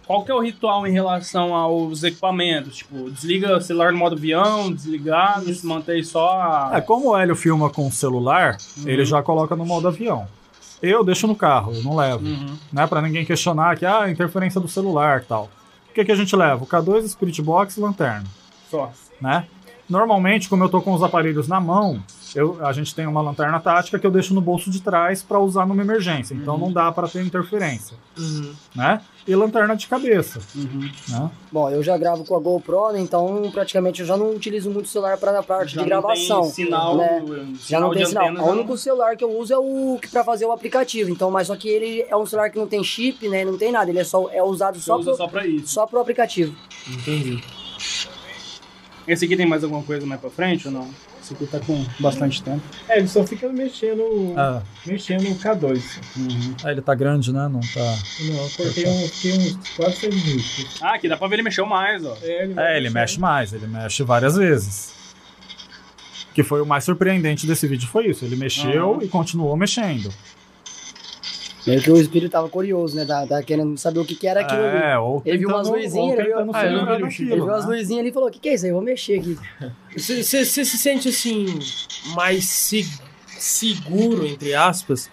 [0.06, 2.78] Qual que é o ritual em relação aos equipamentos?
[2.78, 6.72] Tipo, desliga o celular no modo avião, desligar, mantém só a...
[6.74, 8.90] É, como o Hélio filma com o celular, Uhum.
[8.90, 10.28] ele já coloca no modo avião.
[10.82, 12.26] Eu deixo no carro, eu não levo.
[12.26, 12.58] Uhum.
[12.74, 15.50] Né, pra ninguém questionar que, ah, interferência do celular e tal.
[15.90, 16.62] O que, que a gente leva?
[16.64, 18.26] O K2, Spirit Box e lanterna.
[18.70, 18.92] Só.
[19.22, 19.46] Né?
[19.90, 22.02] Normalmente, como eu tô com os aparelhos na mão,
[22.34, 25.38] eu- a gente tem uma lanterna tática que eu deixo no bolso de trás para
[25.38, 26.34] usar numa emergência.
[26.34, 28.54] Então não dá para ter interferência, Uhum.
[28.74, 29.02] né?
[29.28, 30.40] E lanterna de cabeça,
[31.10, 31.30] né?
[31.52, 33.02] Bom, eu já gravo com a GoPro, né?
[33.02, 36.02] Então praticamente eu já não utilizo muito o celular para a parte Já de não
[36.02, 36.42] gravação.
[36.44, 37.22] tem sinal, né?
[37.22, 37.36] um Já
[37.82, 38.24] não sinal tem sinal.
[38.30, 41.10] antena, O único celular que eu uso é o que para fazer o aplicativo.
[41.10, 43.44] Então, mas só que ele é um celular que não tem chip, né?
[43.44, 43.90] Não tem nada.
[43.92, 45.68] Ele é só é usado Só só pro, só pra isso.
[45.68, 46.56] só pro aplicativo.
[46.90, 47.44] Entendi.
[49.08, 50.90] Esse aqui tem mais alguma coisa mais pra frente ou não?
[51.22, 52.62] Esse aqui tá com bastante tempo.
[52.88, 55.82] É, ele só fica mexendo, Ah, mexendo no K2.
[56.64, 57.48] ah, ele tá grande, né?
[57.48, 57.98] Não tá.
[58.22, 60.78] Não, eu cortei um, fiquei uns quase seis minutos.
[60.82, 62.16] Ah, aqui dá pra ver ele mexeu mais, ó.
[62.22, 64.94] É, ele, É, ele mexe mais, ele mexe várias vezes.
[66.34, 68.24] Que foi o mais surpreendente desse vídeo, foi isso.
[68.24, 70.10] Ele mexeu e continuou mexendo.
[71.68, 73.06] Meio que o espírito tava curioso, né?
[73.06, 74.78] Tá, tá querendo saber o que, que era aquilo ali.
[74.78, 76.52] É, ou Ele viu umas luzinhas, ele viu- Ah, o
[76.86, 77.54] daquilo, Ele viu né?
[77.56, 78.72] as luzinhas ali e falou: O que, que é isso aí?
[78.72, 79.38] Eu vou mexer aqui.
[79.96, 81.46] Você se sente assim,
[82.16, 82.90] mais se-
[83.28, 85.10] seguro, entre aspas,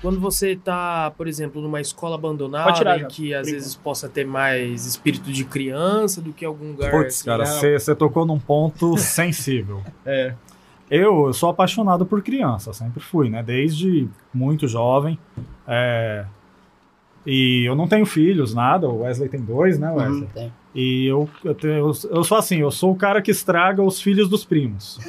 [0.00, 3.74] quando você tá, por exemplo, numa escola abandonada, tirar em já, que às por vezes
[3.76, 6.90] possa ter mais espírito de criança do que algum lugar.
[6.90, 7.44] Putz, assim, cara,
[7.78, 9.82] você tocou num ponto sensível.
[10.04, 10.34] É.
[10.94, 13.42] Eu, eu sou apaixonado por criança, sempre fui, né?
[13.42, 15.18] Desde muito jovem.
[15.66, 16.26] É,
[17.24, 18.86] E eu não tenho filhos, nada.
[18.88, 20.22] O Wesley tem dois, né, Wesley?
[20.22, 20.52] Uhum, tem.
[20.74, 24.02] E eu, eu, tenho- eu, eu sou assim, eu sou o cara que estraga os
[24.02, 24.98] filhos dos primos.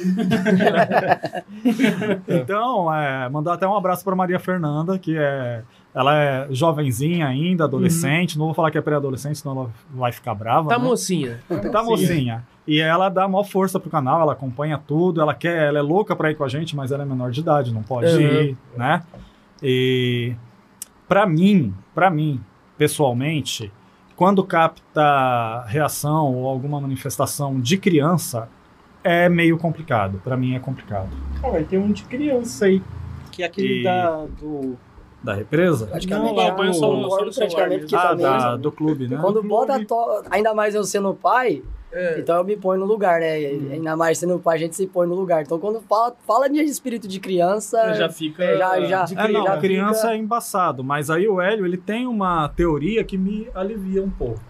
[2.28, 5.62] então, é, mandar até um abraço para Maria Fernanda, que é.
[5.94, 8.36] Ela é jovenzinha ainda, adolescente.
[8.36, 10.68] Não vou falar que é pré-adolescente, senão ela vai ficar brava.
[10.68, 10.84] Tá né?
[10.84, 11.40] mocinha.
[11.70, 12.44] Tá mocinha.
[12.66, 16.16] E ela dá maior força pro canal, ela acompanha tudo, ela quer, ela é louca
[16.16, 18.20] pra ir com a gente, mas ela é menor de idade, não pode Uhum.
[18.20, 19.02] ir, né?
[19.62, 20.34] E
[21.06, 22.40] pra mim, para mim,
[22.78, 23.70] pessoalmente,
[24.16, 28.48] quando capta reação ou alguma manifestação de criança,
[29.02, 30.20] é meio complicado.
[30.24, 31.08] Pra mim é complicado.
[31.42, 32.82] Vai ter um de criança aí.
[33.30, 34.24] Que é aquele E- da.
[34.40, 34.78] do.
[35.24, 35.86] Da represa?
[35.86, 38.18] Praticamente Não, lá já eu ponho só no- só no praticamente que Ah, também.
[38.26, 39.18] da, do clube, né?
[39.20, 42.18] Quando bota, to- ainda mais eu sendo pai, É.
[42.20, 43.40] então eu me ponho no lugar, né?
[43.40, 45.42] E Ainda mais sendo pai, a gente se põe no lugar.
[45.42, 48.44] Então quando fala, fala de espírito de criança, Já fica.
[48.44, 51.78] é, já, já, É, não, já criança fica- é embaçado, mas aí o Hélio ele
[51.78, 54.40] tem uma teoria que me alivia um pouco.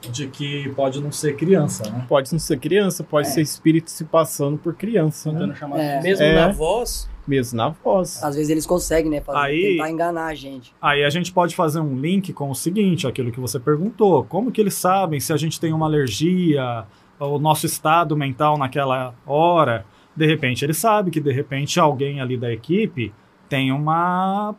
[0.00, 2.06] De que pode não ser criança, né?
[2.08, 5.54] Pode não ser criança, pode ser espírito se passando por criança, né?
[5.74, 6.00] É.
[6.00, 6.34] Mesmo É.
[6.46, 7.10] na voz.
[7.28, 8.22] Mesmo na voz.
[8.24, 9.20] Às vezes eles conseguem, né?
[9.20, 10.74] Fazer, Aí- tentar enganar a gente.
[10.80, 14.24] Aí a gente pode fazer um link com o seguinte, aquilo que você perguntou.
[14.24, 16.84] Como que eles sabem se a gente tem uma alergia,
[17.20, 19.84] o nosso estado mental naquela hora?
[20.16, 23.12] De repente ele sabe que de repente alguém ali da equipe
[23.48, 24.54] tem uma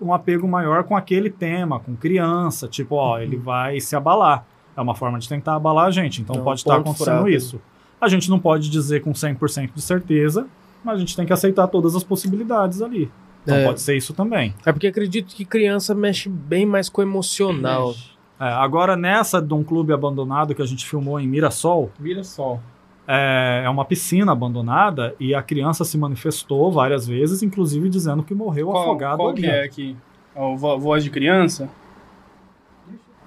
[0.00, 4.44] um apego maior com aquele tema, com criança, tipo, ó, ele vai se abalar.
[4.76, 7.28] É uma forma de tentar abalar a gente, então um pode estar ponto acontecendo fraco.
[7.28, 7.60] isso.
[8.00, 10.48] A gente não pode dizer com 100% de certeza,
[10.84, 13.10] mas a gente tem que aceitar todas as possibilidades ali.
[13.42, 13.64] Então É.
[13.66, 14.54] pode ser isso também.
[14.64, 17.94] É porque acredito que criança mexe bem mais com o emocional.
[18.40, 22.58] É, agora, nessa de um clube abandonado que a gente filmou em Mirassol, Vira só.
[23.06, 28.34] é, é uma piscina abandonada e a criança se manifestou várias vezes, inclusive dizendo que
[28.34, 29.40] morreu Qual, afogado qual ali.
[29.42, 29.96] que é aqui?
[30.34, 31.68] É o vo- voz de criança?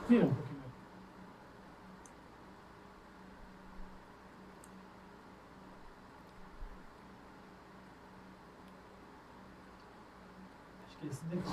[0.09, 0.19] Acho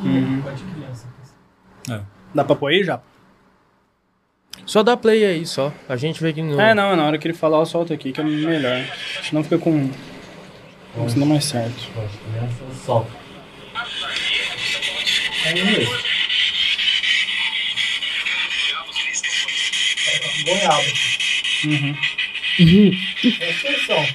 [0.03, 0.43] Uhum.
[0.49, 1.09] é de criança.
[2.35, 3.01] Dá pra pôr aí já?
[4.65, 5.73] Só dá play aí, só.
[5.89, 6.61] A gente vê que não.
[6.61, 8.85] É, não, na hora que ele falar, eu solto aqui, que é melhor.
[9.23, 9.91] Senão fica com.
[11.07, 11.91] Isso não é mais certo.
[11.93, 13.23] Crianças soltam.
[15.45, 15.95] É mesmo.
[20.45, 20.83] Goiaba.
[21.65, 21.95] Uhum.
[23.39, 24.07] Presta atenção.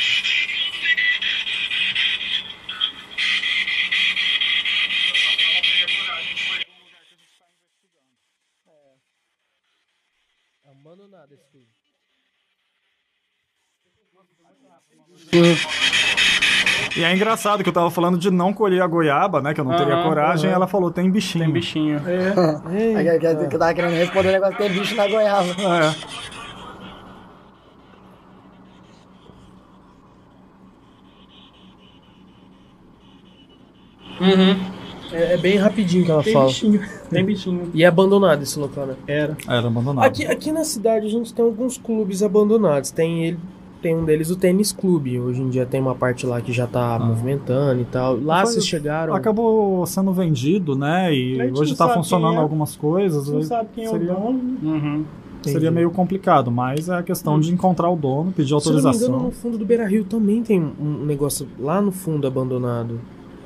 [10.66, 11.68] Abandonado esse filme.
[16.96, 19.54] E é engraçado que eu tava falando de não colher a goiaba, né?
[19.54, 20.56] Que eu não teria Aham, coragem, aham.
[20.56, 21.44] ela falou, tem bichinho.
[21.44, 22.02] Tem bichinho.
[22.66, 25.48] Aí, que- que- que eu tava querendo responder o negócio tem bicho na goiaba.
[25.62, 26.28] É.
[34.20, 34.78] Uhum.
[35.12, 36.48] É, é bem rapidinho que ela Tem fala.
[36.48, 36.82] bichinho.
[37.10, 37.72] Tem bichinho.
[37.74, 38.96] E é abandonado esse local, né?
[39.08, 39.38] Era.
[39.48, 40.06] Era abandonado.
[40.06, 42.92] Aqui, aqui na cidade a gente tem alguns clubes abandonados.
[42.92, 43.40] Tem ele,
[43.82, 45.20] tem um deles o tênis clube.
[45.20, 48.20] Hoje em dia tem uma parte lá que já tá movimentando e tal.
[48.22, 49.14] Lá Foi- vocês chegaram.
[49.14, 51.14] Acabou sendo vendido, né?
[51.14, 52.38] E hoje tá funcionando é.
[52.42, 53.26] algumas coisas.
[53.26, 54.40] Você não sabe quem é o Seria- dono.
[54.64, 55.06] Uhum.
[55.44, 58.66] seria meio complicado, mas é a questão de encontrar o dono, pedir Se eu não
[58.66, 59.08] me autorização.
[59.10, 63.00] engano, no fundo do Beira Rio também tem um negócio lá no fundo abandonado.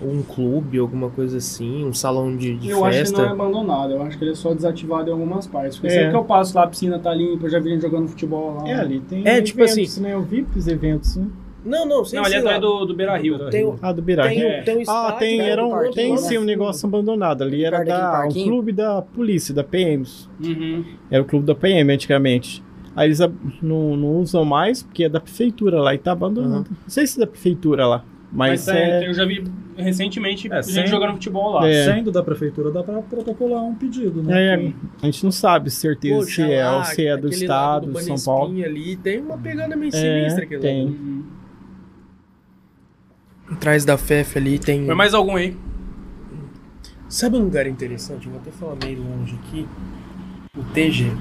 [0.03, 3.21] Um clube, alguma coisa assim, um salão de, de eu acho que festa.
[3.21, 5.77] não é abandonado, eu acho que ele é só desativado em algumas partes.
[5.77, 5.91] Porque É.
[5.95, 8.55] sempre que eu passo lá, a piscina tá limpa, eu já vi gente jogando futebol
[8.55, 8.67] lá.
[8.69, 10.13] É, ali tem É, tipo eventos, né?
[10.13, 11.27] Eu vi os eventos, né?
[11.63, 13.37] Não, não, sei Não, ali atrás do, do Beira Rio.
[13.51, 14.61] Tem, o- Ah, do Beira tem, Rio.
[14.61, 17.43] o- tem um Ah, tem, né, era um, parquinho tem sim um negócio abandonado.
[17.43, 18.47] Ali era da, o parquinho?
[18.47, 20.03] clube da polícia, da PM.
[20.43, 20.83] Uhum.
[21.11, 22.63] Era o clube da PM antigamente.
[22.95, 23.19] Aí eles
[23.61, 26.65] não, não usam mais, porque é da prefeitura lá e tá abandonado.
[26.71, 28.99] Não sei se é da prefeitura lá, mas, Mas, é, é.
[28.99, 29.43] tem- eu já vi
[29.77, 31.67] recentemente É, gente sem- jogando futebol lá.
[31.67, 31.85] É.
[31.85, 34.55] Sendo da prefeitura, dá pra protocolar um pedido, né?
[34.55, 37.87] é, a gente não sabe certeza Poxa, se é lá, ou se é do estado,
[37.87, 38.63] do de São Paulo.
[38.63, 40.85] Ali, tem uma pegada meio É, sinistra aquele tem.
[40.85, 40.95] lado.
[40.97, 41.23] Uhum.
[43.51, 44.85] Atrás da FEF ali tem.
[44.85, 45.55] Foi mais algum aí?
[47.09, 48.25] Sabe um lugar interessante?
[48.27, 49.67] Eu vou até falar meio longe aqui.
[50.57, 51.11] O TG.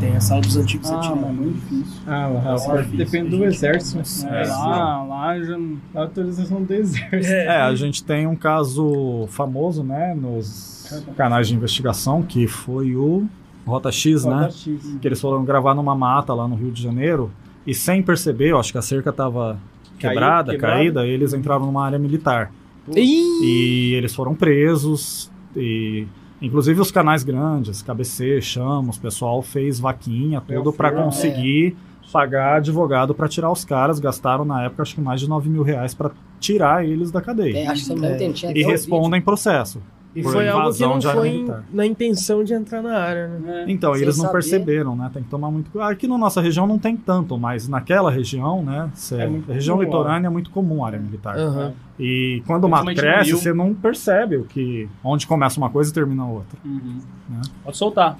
[0.00, 2.00] Tem a sala dos antigos Ah, mas muito difícil.
[2.06, 4.26] Ah, lá, lá, difícil, depende do exército.
[4.26, 5.58] É, lá, lá já.
[5.94, 7.34] A autorização do exército.
[7.34, 13.26] É, a gente tem um caso famoso, né, nos canais de investigação, que foi o
[13.66, 14.34] Rota X, né?
[14.34, 14.98] Rota X.
[15.00, 17.30] Que eles foram gravar numa mata lá no Rio de Janeiro
[17.66, 19.58] e sem perceber, eu acho que a cerca tava
[19.98, 20.76] quebrada, quebrada.
[20.76, 22.52] caída, eles entraram numa área militar.
[22.96, 23.44] Ih!
[23.44, 26.06] E eles foram presos e
[26.40, 31.76] inclusive os canais grandes, KBC, Chamos, o pessoal fez vaquinha, tudo para conseguir
[32.12, 33.98] pagar advogado para tirar os caras.
[33.98, 36.10] Gastaram na época acho que mais de 9 mil reais para
[36.40, 37.52] tirar eles da cadeia.
[37.52, 39.80] Tem, acho que se não tem, tinha E respondem processo.
[40.18, 41.64] E por foi algo que não foi militar.
[41.72, 43.64] na intenção de entrar na área, né?
[43.66, 43.70] É.
[43.70, 44.32] Então, eles não saber.
[44.32, 45.08] perceberam, né?
[45.12, 45.90] Tem que tomar muito cuidado.
[45.92, 48.90] Aqui na nossa região não tem tanto, mas naquela região, né?
[48.94, 51.36] cê- É região comum, litorânea é muito comum a área militar.
[51.38, 51.72] Aham.
[51.98, 55.70] E quando o mato Principalmente no cresce, você não percebe o que, onde começa uma
[55.70, 56.58] coisa e termina a outra.
[56.64, 56.98] Uhum.
[57.28, 57.40] Né?
[57.64, 58.18] Pode soltar.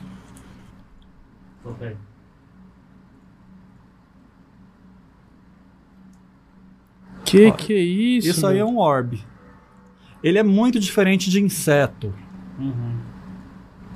[1.64, 1.96] Ok.
[7.24, 8.28] Que que é isso?
[8.28, 9.22] Isso, aí é um orbe.
[10.22, 12.12] Ele é muito diferente de inseto.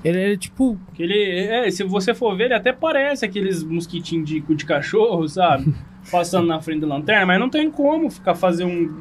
[0.05, 0.79] Ele é tipo.
[0.95, 4.65] Que ele, é, se você for ver, ele até parece aqueles mosquitinhos de cu de
[4.65, 5.73] cachorro, sabe?
[6.11, 8.93] Passando na frente da lanterna, mas não tem como ficar fazer um,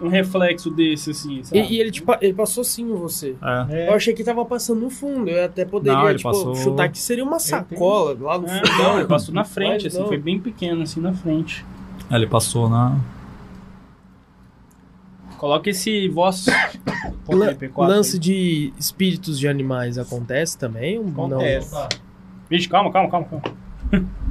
[0.00, 1.60] um reflexo desse, assim, sabe?
[1.60, 3.36] E, e ele, tipo, ele passou sim em você.
[3.68, 3.90] É.
[3.90, 5.28] Eu achei que tava passando no fundo.
[5.28, 8.58] Eu até poderia, Não, ele tipo, passou- chutar que seria uma sacola lá no É,
[8.66, 8.82] fundo.
[8.82, 11.62] não, ele passou na frente, assim, foi bem pequeno, assim, na frente.
[12.10, 12.96] Ele passou na.
[15.38, 18.20] Coloca esse P4 lance aí.
[18.20, 20.98] de espíritos de animais acontece também?
[20.98, 21.74] Acontece.
[21.74, 21.88] Não?
[22.48, 23.56] Vixe, calma, calma, calma, calma.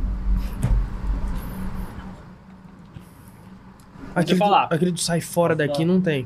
[4.15, 4.69] Aquele, falar.
[4.71, 6.25] aquele do sai fora daqui não tem.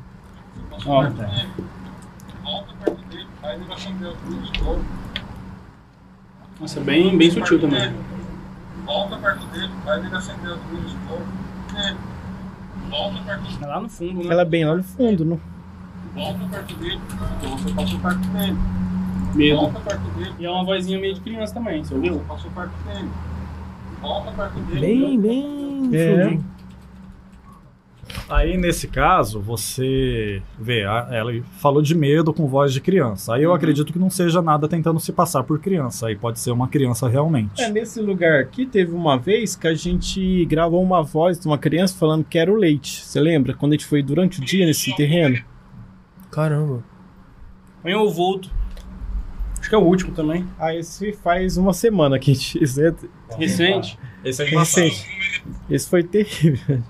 [0.86, 1.02] Ó,
[3.42, 3.58] vai
[4.52, 4.86] de novo.
[6.60, 7.92] nossa, bem, bem sutil também.
[8.86, 11.26] Volta perto dele, aí ele vai acender as luzes de novo.
[12.92, 13.38] É.
[13.38, 14.34] Dele, É lá no fundo, né?
[14.34, 15.40] Ela é bem lá no fundo, não?
[16.16, 17.00] volta perto dele.
[17.38, 18.58] Então você passou perto dele.
[19.36, 19.56] Medo.
[19.58, 20.34] Volta perto dele.
[20.40, 22.20] E é uma vozinha meio de criança também, você Você ouviu?
[22.28, 23.10] passou perto dele.
[24.02, 24.80] Volta perto dele.
[24.80, 25.90] Bem, bem.
[25.94, 26.40] É.
[28.28, 33.36] Aí, nesse caso, você vê, ela falou de medo com voz de criança.
[33.36, 36.08] Aí eu acredito que não seja nada tentando se passar por criança.
[36.08, 37.62] Aí pode ser uma criança realmente.
[37.62, 41.58] É, nesse lugar aqui teve uma vez que a gente gravou uma voz de uma
[41.58, 43.04] criança falando que era o leite.
[43.04, 43.54] Você lembra?
[43.54, 45.38] Quando a gente foi durante o dia nesse terreno?
[46.32, 46.84] Caramba.
[47.82, 48.52] Põe o vulto.
[49.60, 50.48] Acho que é o último também.
[50.58, 52.96] Ah, esse faz uma semana que a gente né?
[53.38, 54.00] Recente.
[54.24, 55.44] Esse é Recente.
[55.70, 56.84] Esse foi terrível.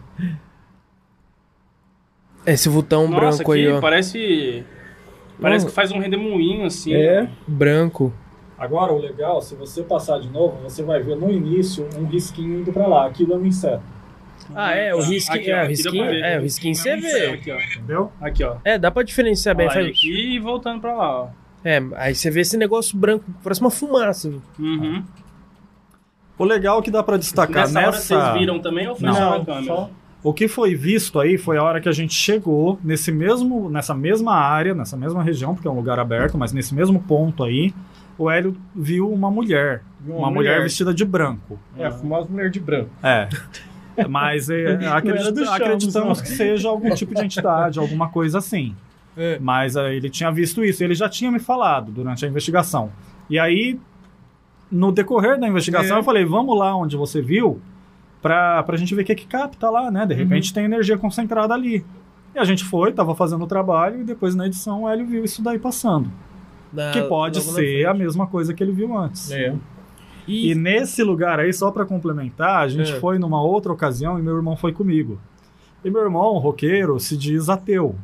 [2.46, 3.80] Esse vultão Nossa, branco aqui aí, ó.
[3.82, 4.64] parece...
[5.42, 5.70] Parece Não.
[5.70, 6.94] que faz um redemoinho, assim.
[6.94, 7.30] É.
[7.48, 8.12] Branco.
[8.58, 12.60] Agora, o legal, se você passar de novo, você vai ver no início um risquinho
[12.60, 13.06] indo pra lá.
[13.08, 13.82] Aquilo é um inseto,
[14.54, 15.40] Ah, é, o risquinho.
[15.40, 16.22] Aqui, ó, é, o risquinho, ver.
[16.24, 17.26] é, o risquinho você vê.
[17.28, 17.58] Aqui, ó.
[17.58, 18.12] entendeu?
[18.20, 18.58] Aqui, ó.
[18.66, 19.70] É, dá pra diferenciar bem.
[19.70, 21.28] Faz- aqui e voltando pra lá, ó.
[21.64, 24.30] É, aí você vê esse negócio branco, parece uma fumaça.
[24.60, 25.04] Uhum.
[26.38, 28.02] O legal que dá pra destacar Nessa hora nessa...
[28.22, 29.66] vocês viram também ou foi Não, só na câmera?
[29.66, 29.90] só-
[30.24, 33.94] O que foi visto aí foi a hora que a gente chegou nesse mesmo, nessa
[33.94, 37.74] mesma área, nessa mesma região, porque é um lugar aberto, mas nesse mesmo ponto aí,
[38.18, 39.82] o Hélio viu uma mulher.
[40.02, 40.62] Viu Uma, mulher.
[40.62, 41.58] vestida de branco.
[41.78, 42.90] É, fumar as mulheres de branco.
[43.02, 43.30] É.
[44.10, 46.24] Mas é, Chamos, acreditamos não.
[46.26, 48.74] que seja algum tipo de entidade, alguma coisa assim.
[49.18, 49.38] É.
[49.40, 52.92] Mas é, ele tinha visto isso, ele já tinha me falado durante a investigação.
[53.30, 53.78] E aí,
[54.72, 56.00] no decorrer da investigação, É.
[56.00, 57.60] eu falei: vamos lá onde você viu,
[58.22, 60.06] pra, pra gente ver o que, que capta lá, né?
[60.06, 61.86] De repente tem energia concentrada ali.
[62.36, 65.24] E a gente foi, tava fazendo o trabalho, e depois na edição o Hélio viu
[65.24, 66.12] isso daí passando.
[66.72, 69.32] Na- que pode ser a mesma coisa que ele viu antes.
[69.32, 69.56] É.
[70.28, 73.00] E nesse lugar aí, só pra complementar, a gente É.
[73.00, 75.20] foi numa outra ocasião e meu irmão foi comigo.
[75.84, 77.96] E meu irmão, roqueiro, se diz ateu.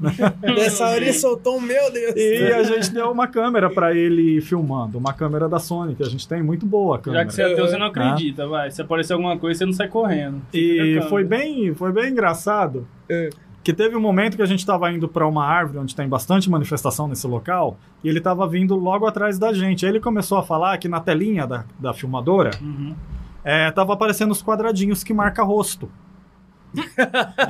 [0.42, 2.14] Nessa hora ele soltou um, meu Deus.
[2.16, 6.08] E a gente deu uma câmera pra ele filmando, uma câmera da Sony, que a
[6.08, 7.22] gente tem muito boa a câmera.
[7.22, 8.70] Já que você é ateu, você não acredita, vai.
[8.70, 10.40] Se aparecer alguma coisa, você não sai correndo.
[10.52, 12.86] E foi bem, foi bem engraçado.
[13.08, 13.30] É.
[13.62, 16.50] Que teve um momento que a gente estava indo para uma árvore onde tem bastante
[16.50, 19.86] manifestação nesse local e ele estava vindo logo atrás da gente.
[19.86, 22.94] Aí ele começou a falar que na telinha da, da filmadora Uhum.
[23.42, 25.90] é, tava aparecendo os quadradinhos que marca rosto.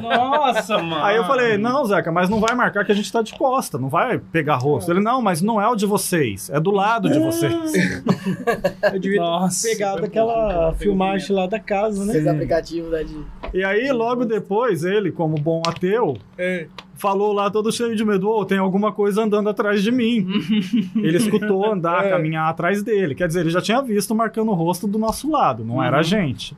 [0.00, 1.02] Nossa, mano.
[1.04, 3.78] Aí eu falei, não, Zeca, mas não vai marcar que a gente tá de costa,
[3.78, 4.90] não vai pegar rosto.
[4.90, 7.54] Ele, não, mas não é o de vocês, é do lado de vocês.
[8.92, 9.66] Eu devia Nossa.
[9.68, 12.12] ter pegado aquela filmagem lá da casa, né?
[12.14, 13.16] Esses aplicativos né, de...
[13.52, 16.66] E aí, logo depois, ele, como bom ateu, É.
[16.96, 20.26] falou lá todo cheio de medo, "Ô, tem alguma coisa andando atrás de mim.
[20.96, 22.10] ele escutou andar, É.
[22.10, 23.14] caminhar atrás dele.
[23.14, 26.02] Quer dizer, ele já tinha visto marcando o rosto do nosso lado, não era a
[26.02, 26.56] gente.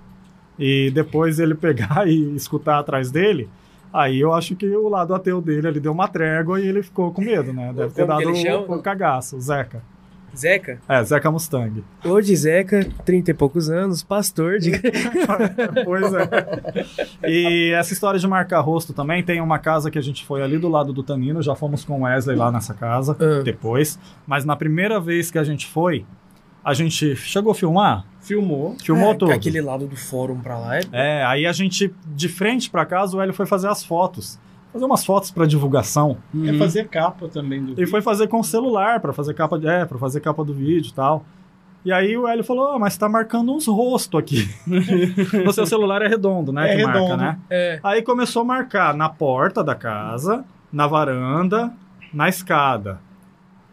[0.58, 3.48] E depois ele pegar e escutar atrás dele,
[3.92, 7.12] aí eu acho que o lado ateu dele, ele deu uma trégua e ele ficou
[7.12, 7.72] com medo, né?
[7.74, 8.64] Deve ter Como que dado ele chama?
[8.74, 9.82] o, o cagaço, o Zeca.
[10.36, 10.78] Zeca?
[10.86, 11.82] É, Zeca Mustang.
[12.04, 14.70] Hoje, Zeca, 30 e poucos anos, pastor de.
[15.84, 16.28] pois é.
[17.26, 20.58] E essa história de marcar rosto também, tem uma casa que a gente foi ali
[20.58, 23.42] do lado do Tanino, já fomos com o Wesley lá nessa casa, Ah.
[23.42, 23.98] depois.
[24.26, 26.04] Mas na primeira vez que a gente foi,
[26.62, 28.04] a gente chegou a filmar?
[28.26, 28.76] Filmou.
[28.82, 29.32] Filmou É, tudo.
[29.32, 30.76] Aquele lado do fórum pra lá.
[30.78, 30.80] É...
[30.92, 34.38] É, aí a gente, de frente pra casa, o Hélio foi fazer as fotos.
[34.72, 36.18] Fazer umas fotos pra divulgação.
[36.44, 39.66] É fazer capa também do E foi fazer com o celular, pra fazer capa de,
[39.68, 41.24] é, para fazer capa do vídeo e tal.
[41.84, 44.48] E aí o Hélio falou: "Ah, mas tá marcando uns rostos aqui.
[45.44, 46.72] no seu celular é redondo, né?
[46.72, 47.16] É que marca, redondo.
[47.22, 47.38] né?
[47.48, 47.80] É.
[47.82, 51.72] Aí começou a marcar na porta da casa, na varanda,
[52.12, 52.98] na escada.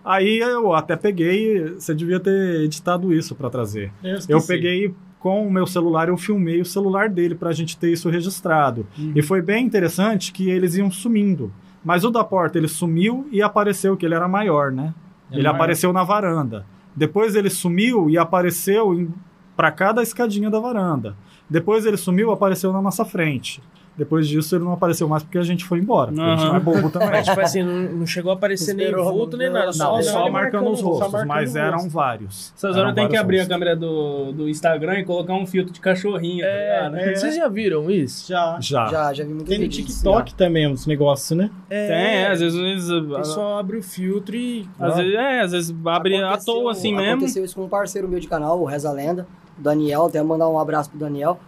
[0.03, 3.91] Aí eu até peguei, você devia ter editado isso pra trazer.
[4.27, 8.09] Eu peguei com o meu celular, eu filmei o celular dele pra gente ter isso
[8.09, 8.85] registrado.
[9.15, 11.51] E foi bem interessante que eles iam sumindo.
[11.83, 14.93] Mas o da porta, ele sumiu e apareceu que ele era maior, né?
[15.31, 15.55] Ele maior.
[15.55, 16.65] apareceu na varanda.
[16.95, 19.09] Depois ele sumiu e apareceu
[19.55, 21.15] pra cada escadinha da varanda.
[21.49, 23.61] Depois ele sumiu e apareceu na nossa frente.
[23.95, 26.07] Depois disso ele não apareceu mais porque a gente foi embora.
[26.11, 27.09] porque A gente não é bobo também.
[27.09, 29.67] Mas, tipo assim, não, não chegou a aparecer nem vulto, nem nada.
[29.67, 32.51] não, Só, só marcando os só rostos, marcando mas eram vários.
[32.57, 35.79] Essas horas tem que abrir a câmera do, do Instagram e colocar um filtro de
[35.79, 36.95] cachorrinho, tá ligado?
[36.97, 38.27] É, Vocês já viram isso?
[38.27, 38.57] Já.
[38.59, 38.87] Já.
[38.87, 41.51] Já, já vi muito Tem no TikTok também uns negócios, né?
[41.69, 42.89] É, Tem, às vezes.
[42.89, 44.67] O pessoal abre o filtro e.
[44.79, 45.95] Às vezes, é, às vezes já.
[45.95, 47.11] abre à Aconteceu- toa assim mesmo.
[47.17, 49.27] Aconteceu isso com um parceiro meu de canal, o Reza Lenda,
[49.59, 51.39] o Daniel, até mandar um abraço pro Daniel.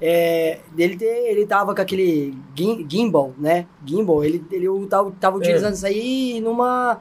[0.00, 3.66] É, ele, te- ele tava com aquele gim- gimbal, né?
[3.84, 7.00] Gimbal, ele, ele tava, tava utilizando isso aí e numa,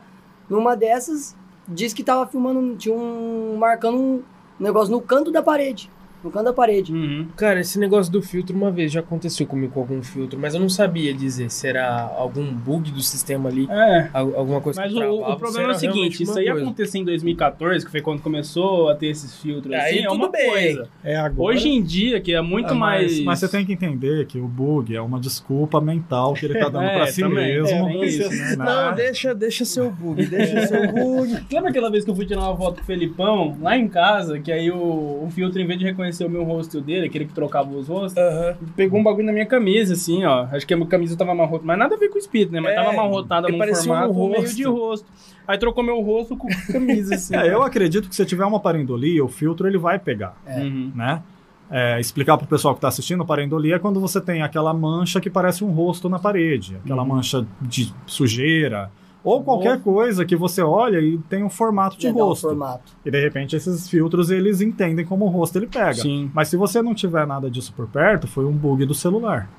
[0.50, 1.36] numa dessas,
[1.68, 4.24] disse que tava filmando, tinha um, marcando um
[4.60, 5.92] negócio no canto da parede.
[6.26, 6.92] No canto da parede.
[6.92, 7.28] Uhum.
[7.38, 10.60] Cara, esse negócio do filtro uma vez já aconteceu comigo com algum filtro, mas eu
[10.60, 14.10] não sabia dizer se era algum bug do sistema ali, É.
[14.12, 16.38] al- alguma coisa Mas que o, travava, o se problema é era o seguinte, isso
[16.40, 16.62] aí coisa.
[16.64, 20.16] aconteceu em 2014, que foi quando começou a ter esses filtros Aí assim, é tudo
[20.16, 20.50] uma bem.
[20.50, 20.90] coisa.
[21.04, 21.50] É agora.
[21.56, 23.20] Hoje em dia, que é muito É, mas, mais...
[23.24, 26.70] mas você tem que entender que o bug é uma desculpa mental que ele tá
[26.70, 27.60] dando É, pra si também.
[27.60, 27.88] mesmo.
[27.90, 28.56] É, isso, né?
[28.58, 31.46] Não, deixa, deixa seu bug, deixa seu bug.
[31.54, 34.40] Lembra aquela vez que eu fui tirar uma foto com o Felipão, lá em casa,
[34.40, 34.78] que aí o,
[35.24, 37.70] o filtro, em vez de reconhecer o meu rosto e o dele, aquele que trocava
[37.70, 38.56] os rostos, Aham.
[38.76, 40.44] pegou um bagulho na minha camisa, assim, ó.
[40.52, 42.60] Acho que a minha camisa tava amarrotada, mas nada a ver com o espírito, né?
[42.60, 44.56] Mas É, tava amarrotada num parecia um formato meio rosto.
[44.56, 45.06] de rosto.
[45.48, 47.36] Aí trocou meu rosto com camisa, assim.
[47.36, 50.92] É, eu acredito que se tiver uma parendolia, o filtro ele vai pegar, Uhum.
[50.96, 51.22] né?
[51.70, 55.32] É, explicar pro pessoal que tá assistindo, parendolia é quando você tem aquela mancha que
[55.32, 57.08] parece um rosto na parede, aquela Uhum.
[57.10, 58.92] mancha de sujeira,
[59.26, 62.48] ou qualquer coisa que você olha e tem um formato de dá um rosto.
[62.48, 62.94] formato.
[63.04, 65.96] E de repente esses filtros eles entendem como o rosto ele pega.
[65.96, 66.30] Sim.
[66.32, 69.50] Mas se você não tiver nada disso por perto, foi um bug do celular.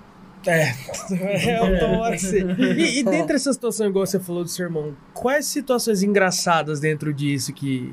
[0.47, 0.69] É,
[1.11, 2.59] é, pode ser.
[2.61, 7.13] E, e dentre essa situação, igual você falou do seu irmão, quais situações engraçadas dentro
[7.13, 7.93] disso que,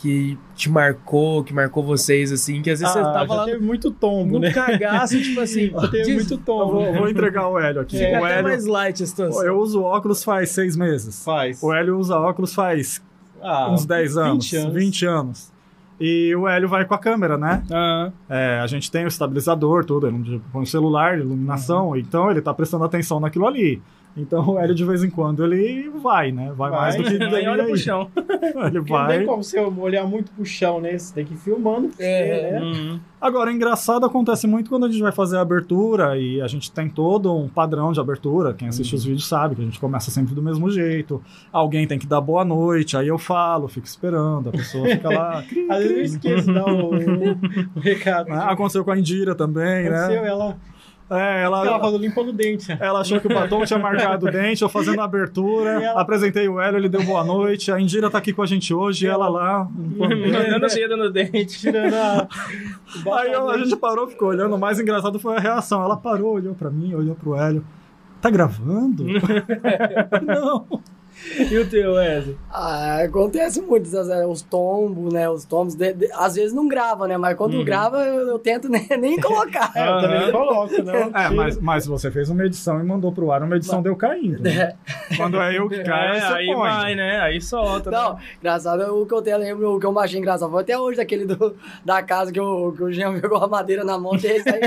[0.00, 3.44] que te marcou, que marcou vocês, assim, que às vezes você Ah, tava já lá
[3.46, 4.52] teve muito tombo, no né?
[4.52, 6.72] cagaço, tipo assim, Já teve diz- muito Eu tombo.
[6.72, 7.98] vou, vou entregar o Hélio aqui.
[7.98, 9.44] fica o até Hélio, mais light a situação.
[9.44, 11.24] eu uso óculos faz seis meses.
[11.24, 11.60] Faz.
[11.62, 13.02] O Hélio usa óculos faz
[13.42, 14.74] Ah, uns 10 anos, 20 anos.
[14.74, 15.52] 20 anos.
[16.00, 17.64] E o Hélio vai com a câmera, né?
[17.72, 22.40] Ah, É, a gente tem o estabilizador, tudo, ele põe o celular, iluminação, então ele
[22.40, 23.82] tá prestando atenção naquilo ali.
[24.18, 26.52] Então o Hélio, de vez em quando, ele vai, né?
[26.56, 27.78] Vai, mais do que daí olha pro aí.
[27.78, 28.10] chão.
[28.38, 29.24] Ele Porque não tem vai.
[29.24, 30.96] como você olhar muito pro chão, né?
[30.98, 31.90] Você tem que ir filmando.
[31.98, 32.60] É, né?
[32.60, 33.00] Uhum.
[33.20, 36.88] Agora, engraçado acontece muito quando a gente vai fazer a abertura e a gente tem
[36.88, 38.54] todo um padrão de abertura.
[38.54, 41.20] Quem assiste os vídeos sabe que a gente começa sempre do mesmo jeito.
[41.52, 45.42] Alguém tem que dar boa noite, aí eu falo, fico esperando, a pessoa fica lá.
[45.42, 46.90] cri, Às vezes eu esqueço de dar o,
[47.74, 48.28] o recado.
[48.30, 48.36] Né?
[48.48, 50.28] Aconteceu com a Indira também, Aconteceu, né?
[50.28, 50.56] ela,
[51.10, 52.70] É, ela ela, falou limpando o dente.
[52.78, 56.46] ela achou que o batom tinha marcado o dente, eu fazendo a abertura, ela- apresentei
[56.48, 57.72] o Hélio, ele deu boa noite.
[57.72, 59.66] A Indira tá aqui com a gente hoje, e ela lá.
[59.72, 61.58] Dando a no dente.
[61.60, 62.28] Tirando a.
[63.18, 64.54] Aí eu- a gente parou, ficou olhando.
[64.54, 65.82] O mais engraçado foi a reação.
[65.82, 67.64] Ela parou, olhou pra mim, olhou pro Hélio.
[68.20, 69.04] Tá gravando?
[70.26, 70.66] Não.
[71.50, 72.36] E o teu, Wesley?
[72.50, 75.28] Ah, acontece muito, né, os tombos, né?
[75.28, 77.16] Os tombos, de- de- às vezes não grava, né?
[77.16, 79.70] Mas quando grava, eu, eu tento nem, nem colocar.
[79.74, 80.32] É, eu também Aham.
[80.32, 80.98] coloco, não.
[81.18, 84.42] É, mas, mas você fez uma edição e mandou pro ar, uma edição deu caindo.
[84.42, 84.74] né?
[85.16, 86.56] Quando é eu que caio, É, você aí põe.
[86.56, 87.20] vai, né?
[87.20, 87.90] Aí solta.
[87.90, 88.20] Não, né?
[88.40, 91.24] engraçado, o que eu tenho, lembro, o que eu achei engraçado foi até hoje daquele
[91.26, 94.14] do, da casa que o, que o Jean pegou a madeira na mão.
[94.16, 94.60] Esse, aí,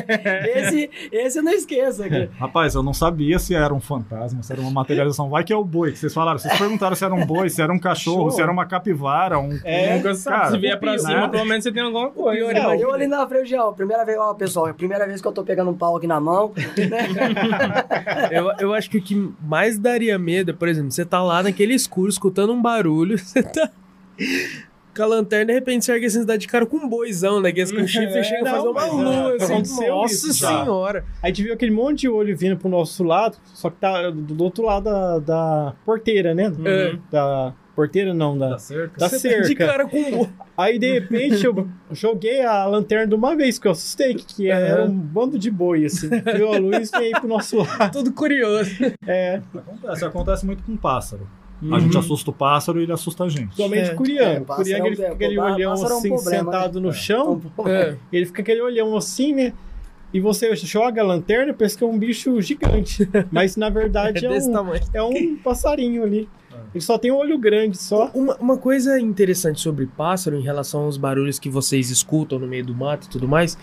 [0.56, 2.04] esse, esse eu não esqueço.
[2.04, 2.30] Aqui.
[2.40, 5.30] Rapaz, eu não sabia se era um fantasma, se era uma materialização.
[5.30, 6.38] Vai que é o boi, que vocês falaram.
[6.42, 9.60] Vocês perguntaram se era um boi, se era um cachorro, se era uma capivara, um...
[9.64, 10.36] É, Nunca sabe.
[10.38, 10.98] cara, Se vier pra né?
[10.98, 12.38] cima, pelo menos você tem alguma coisa.
[12.40, 12.60] pior, né?
[12.60, 12.82] imagina.
[12.82, 15.32] Eu ali na frente, Jean, primeira vez, ó, pessoal, é a primeira vez que eu
[15.32, 16.52] tô pegando um pau aqui na mão.
[16.56, 18.32] Né?
[18.32, 21.44] Eu, eu acho que o que mais daria medo é, por exemplo, você tá lá
[21.44, 23.70] naquele escuro, escutando um barulho, você tá
[24.96, 27.52] com a lanterna, de repente você ergue assim, dá de cara com um boizão, né?
[27.52, 30.14] Que esse com chifre É, chega a não, fazer uma lua, é, assim, aconteceu nossa
[30.14, 30.48] isso já.
[30.64, 31.06] senhora.
[31.22, 34.44] A gente viu aquele monte de olho vindo pro nosso lado, só que tá do
[34.44, 36.52] outro lado da, da porteira, né?
[36.66, 36.96] É.
[37.12, 39.00] Da porteira não, da, cerca.
[39.00, 39.66] da Você tá de cerca.
[39.66, 40.28] cara com
[40.58, 44.84] Aí de repente eu joguei a lanterna de uma vez, que eu assustei, que, era
[44.86, 46.10] um bando de boi, assim.
[46.36, 47.92] Viu a luz e veio pro nosso lado.
[47.92, 48.70] todo curioso.
[49.08, 51.28] É, Acontece, acontece muito com pássaro.
[51.62, 51.76] Uhum.
[51.76, 53.56] A gente assusta o pássaro e ele assusta a gente.
[53.56, 53.94] somente É.
[53.94, 54.32] o Curiano.
[54.36, 56.82] É, O pássaro Curiano é ele fica é, aquele olhão é um assim, problema, sentado
[56.82, 56.88] né?
[56.88, 57.42] no chão.
[57.68, 57.96] É.
[58.12, 59.54] Ele fica aquele olhão assim, né?
[60.14, 63.08] E você joga a lanterna, pensa que é um bicho gigante.
[63.32, 64.82] Mas na É verdade é, desse um, tamanho.
[64.94, 66.28] é um passarinho ali.
[66.74, 68.10] Ele só tem um olho grande só.
[68.14, 72.66] Uma, uma coisa interessante sobre pássaro em relação aos barulhos que vocês escutam no meio
[72.66, 73.58] do mato e tudo mais,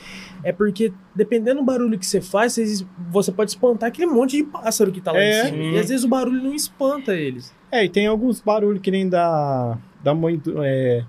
[0.45, 4.45] é porque dependendo do barulho que você faz, vocês- você pode espantar aquele monte de
[4.45, 5.43] pássaro que tá lá É.
[5.43, 5.63] em cima.
[5.65, 7.55] E às vezes o barulho não espanta eles.
[7.71, 9.77] É, e tem alguns barulhos que nem da.
[10.03, 10.63] Da mãe do.
[10.63, 11.05] É,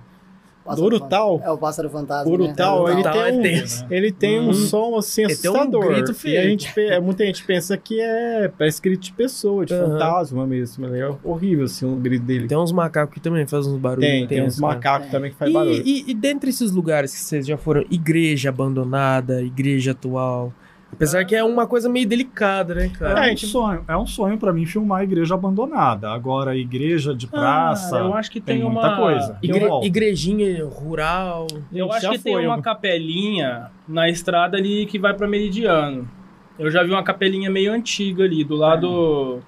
[0.66, 1.42] Pássaro Urutau.
[1.44, 2.32] É o pássaro fantasma.
[2.32, 2.92] Urutau, né?
[2.92, 3.86] ele Urutau tem é um, tenso.
[3.90, 4.54] ele tem um Uhum.
[4.54, 5.88] som assim Ele tem um assustador.
[5.88, 6.40] grito e feio.
[6.40, 9.94] a gente, pe- muita gente pensa que é, é escrito de pessoa, de Aham.
[9.94, 10.86] fantasma mesmo.
[10.94, 12.48] É horrível assim o grito dele.
[12.48, 14.74] Tem uns macacos que também fazem uns barulhos Tem, tem uns cara.
[14.76, 15.12] macacos É.
[15.12, 15.74] também que faz barulho.
[15.74, 20.54] E, e, e dentre esses lugares que vocês já foram, igreja abandonada, igreja atual.
[20.92, 23.30] Apesar que é uma coisa meio delicada, né, cara?
[23.30, 26.10] É um sonho, é um sonho para mim filmar a igreja abandonada.
[26.12, 27.98] Agora, igreja de praça.
[27.98, 29.38] Ah, eu acho que tem, tem uma muita coisa.
[29.42, 31.48] Igre- igrejinha rural.
[31.72, 35.28] Eu Gente, acho que tem foi uma algum- capelinha na estrada ali que vai pra
[35.28, 36.10] Meridiano.
[36.58, 39.40] Eu já vi uma capelinha meio antiga ali, do lado.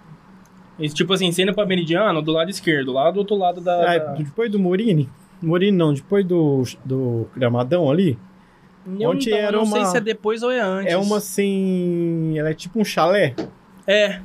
[0.79, 3.91] Esse, Tipo assim, sendo pra Meridiano, do lado esquerdo, lá do outro lado da.
[3.93, 5.09] Ah, da- depois do Morini?
[5.41, 8.17] Morini não, depois do, do Gramadão ali.
[8.99, 10.91] Eu onde então, era eu não sei uma- se é depois ou é antes.
[10.93, 12.33] É uma assim.
[12.37, 13.35] Ela é tipo um chalé.
[13.85, 14.19] É.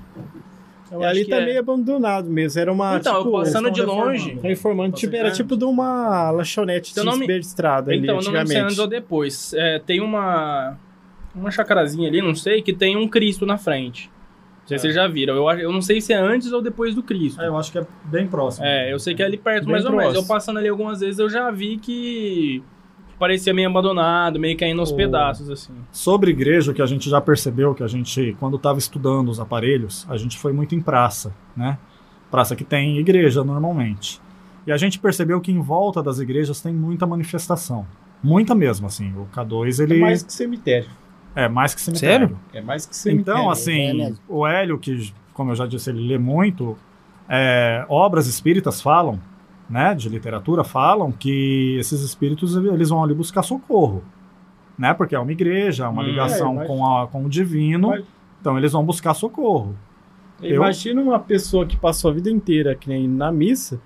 [0.90, 1.44] Eu e ali tá é.
[1.44, 2.60] meio abandonado mesmo.
[2.60, 2.96] Era uma.
[2.96, 4.18] Então, tipo, eu passando de longe.
[4.28, 4.48] reformando.
[4.48, 8.32] Reformando, tipo, era tipo de uma lanchonete não de me- estrada ali, Então, eu não
[8.32, 9.52] lembro se é antes ou depois.
[9.54, 10.78] É, tem uma.
[11.34, 14.10] Uma chacarazinha ali, não sei, que tem um Cristo na frente.
[14.62, 15.34] Não sei se vocês já viram.
[15.36, 17.42] Eu, eu não sei se é antes ou depois do Cristo.
[17.42, 18.64] É, eu acho que é bem próximo.
[18.64, 20.04] É, eu sei que é ali perto, Bem mais ou menos.
[20.06, 20.24] próximo.
[20.24, 22.62] Eu passando ali algumas vezes, eu já vi que
[23.18, 25.72] parecia meio abandonado, meio caindo aos O- pedaços, assim.
[25.92, 29.40] Sobre igreja, o que a gente já percebeu, que a gente, quando estava estudando os
[29.40, 31.78] aparelhos, a gente foi muito em praça, né?
[32.30, 34.20] Praça que tem igreja normalmente.
[34.66, 37.86] E a gente percebeu que em volta das igrejas tem muita manifestação.
[38.22, 39.12] Muita mesmo, assim.
[39.16, 40.88] O K2, É ele mais que cemitério.
[41.34, 42.28] é mais que cemitério.
[42.28, 42.38] Sério?
[42.52, 43.38] É mais que cemitério.
[43.38, 44.18] Então, é assim, mesmo.
[44.28, 46.76] o Hélio, que, como eu já disse, ele lê muito,
[47.28, 49.20] é, obras espíritas falam,
[49.68, 54.02] né, de literatura, falam que esses espíritos eles vão ali buscar socorro,
[54.78, 56.06] né, porque é uma igreja, uma Hum.
[56.06, 58.04] ligação É, com, a, com o divino, Mas-
[58.40, 59.74] então eles vão buscar socorro.
[60.40, 63.80] eu- Imagina uma pessoa que passou a vida inteira, que nem na missa,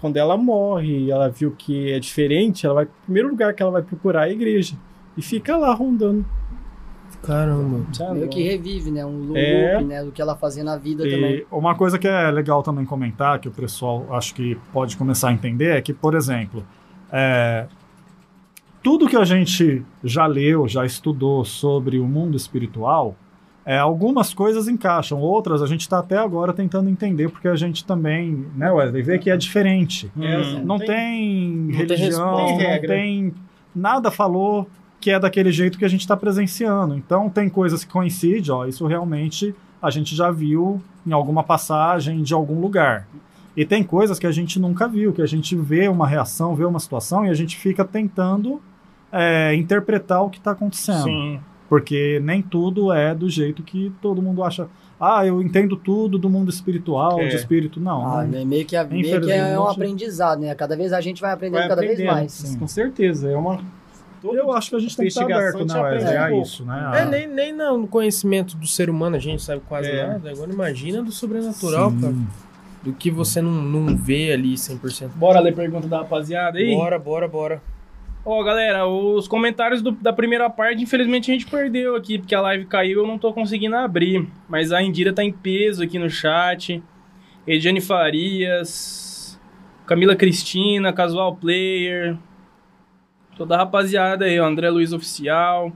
[0.00, 2.84] quando ela morre e ela viu que é diferente, ela vai.
[2.84, 4.74] O primeiro lugar que ela vai procurar é a igreja.
[5.16, 6.24] E fica lá rondando.
[7.22, 7.80] Caramba.
[8.14, 9.04] Meio que revive, né?
[9.06, 9.80] Um loop, É.
[9.82, 10.04] né?
[10.04, 11.36] Do que ela fazia na vida também.
[11.36, 15.28] E uma coisa que é legal também comentar, que o pessoal acho que pode começar
[15.28, 16.64] a entender, é que, por exemplo,
[17.12, 17.66] é,
[18.82, 23.14] tudo que a gente já leu, já estudou sobre o mundo espiritual,
[23.64, 27.84] É, algumas coisas encaixam, outras a gente está até agora tentando entender, porque a gente
[27.84, 30.10] também, né, Wesley, vê que é diferente.
[30.16, 30.64] Hum.
[30.64, 32.42] Não tem não tem religião, resposta.
[32.42, 32.88] não Tem regra.
[32.96, 33.34] tem.
[33.72, 34.66] Nada falou
[35.02, 36.94] que é daquele jeito que a gente está presenciando.
[36.94, 42.22] Então, tem coisas que coincidem, ó, isso realmente a gente já viu em alguma passagem
[42.22, 43.08] de algum lugar.
[43.56, 46.64] E tem coisas que a gente nunca viu, que a gente vê uma reação, vê
[46.64, 48.62] uma situação e a gente fica tentando
[49.10, 51.02] é, interpretar o que está acontecendo.
[51.02, 51.40] Sim.
[51.68, 54.68] Porque nem tudo é do jeito que todo mundo acha.
[55.00, 57.26] Ah, eu entendo tudo do mundo espiritual, É.
[57.26, 57.80] de espírito.
[57.80, 58.06] Não.
[58.06, 58.46] Ah, não.
[58.46, 60.54] meio que, é, meio que é um aprendizado, né?
[60.54, 62.30] Cada vez a gente vai aprendendo Vai cada vez mais.
[62.32, 62.58] Sim.
[62.58, 63.28] Com certeza.
[63.28, 63.60] É uma.
[64.24, 66.42] Eu acho que a gente tem que estar aberto, te né, A pouco.
[66.42, 66.92] isso, né?
[66.94, 70.06] É, A- nem, nem no conhecimento do ser humano a gente sabe quase É.
[70.06, 70.30] nada.
[70.30, 72.00] Agora imagina do sobrenatural, Sim.
[72.00, 72.14] cara.
[72.84, 75.10] Do que você não, não vê ali 100%.
[75.14, 76.74] Bora ler pergunta da rapaziada aí?
[76.74, 77.62] Bora, bora, bora.
[78.24, 82.40] Ó, galera, os comentários do- da primeira parte, infelizmente a gente perdeu aqui, porque a
[82.40, 84.28] live caiu eu não tô conseguindo abrir.
[84.48, 86.80] Mas a Indira tá em peso aqui no chat.
[87.46, 89.38] Ediane Farias,
[89.86, 92.16] Camila Cristina, Casual Player,
[93.36, 95.72] toda a rapaziada aí, ó, André Luiz Oficial.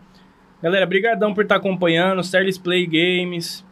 [0.63, 3.65] Galera, brigadão por estar acompanhando, Sterlis Play Games.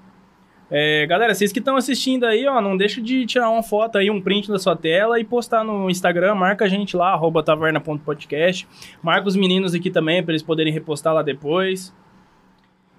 [0.70, 4.10] É, galera, vocês que estão assistindo aí, ó, não deixa de tirar uma foto aí,
[4.10, 8.66] um print da sua tela e postar no Instagram, marca a gente lá, arroba taverna.podcast.
[9.02, 11.94] Marca os meninos aqui também, para eles poderem repostar lá depois.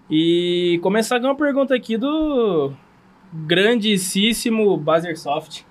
[0.09, 2.71] E começar com uma pergunta aqui do
[3.33, 5.65] grandíssimo Bazersoft.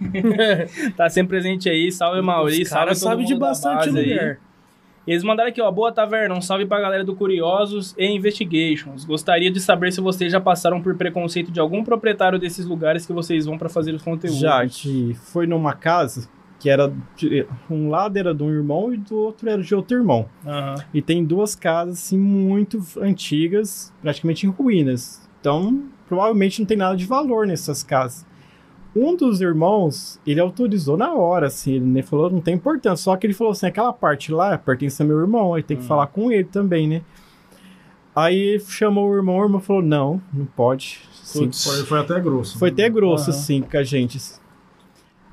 [0.97, 4.36] tá sempre presente aí, salve Mauri, Os salve todo sabem de bastante base aí.
[5.07, 9.05] Eles mandaram aqui, ó, boa taverna, um salve pra galera do Curiosos e Investigations.
[9.05, 13.12] Gostaria de saber se vocês já passaram por preconceito de algum proprietário desses lugares que
[13.12, 14.39] vocês vão pra fazer os conteúdos.
[14.41, 16.91] Já, a gente foi numa casa que era.
[17.16, 20.26] de- Um lado era de um irmão e do outro era de outro irmão.
[20.47, 20.74] Aham.
[20.94, 25.28] E tem duas casas, assim, muito antigas, praticamente em ruínas.
[25.41, 28.26] Então, provavelmente não tem nada de valor nessas casas.
[28.97, 33.03] Um dos irmãos, ele autorizou na hora, assim, ele nem falou, não tem importância.
[33.05, 35.83] Só que ele falou assim, aquela parte lá pertence ao meu irmão, aí tem que
[35.83, 35.87] Hum.
[35.87, 37.03] falar com ele também, né?
[38.15, 41.01] Aí chamou o irmão, o irmão falou, não, não pode.
[41.25, 41.51] Sim.
[41.53, 42.57] Foi, foi até grosso.
[42.59, 43.39] foi até grosso, Aham.
[43.41, 44.21] assim, com a gente.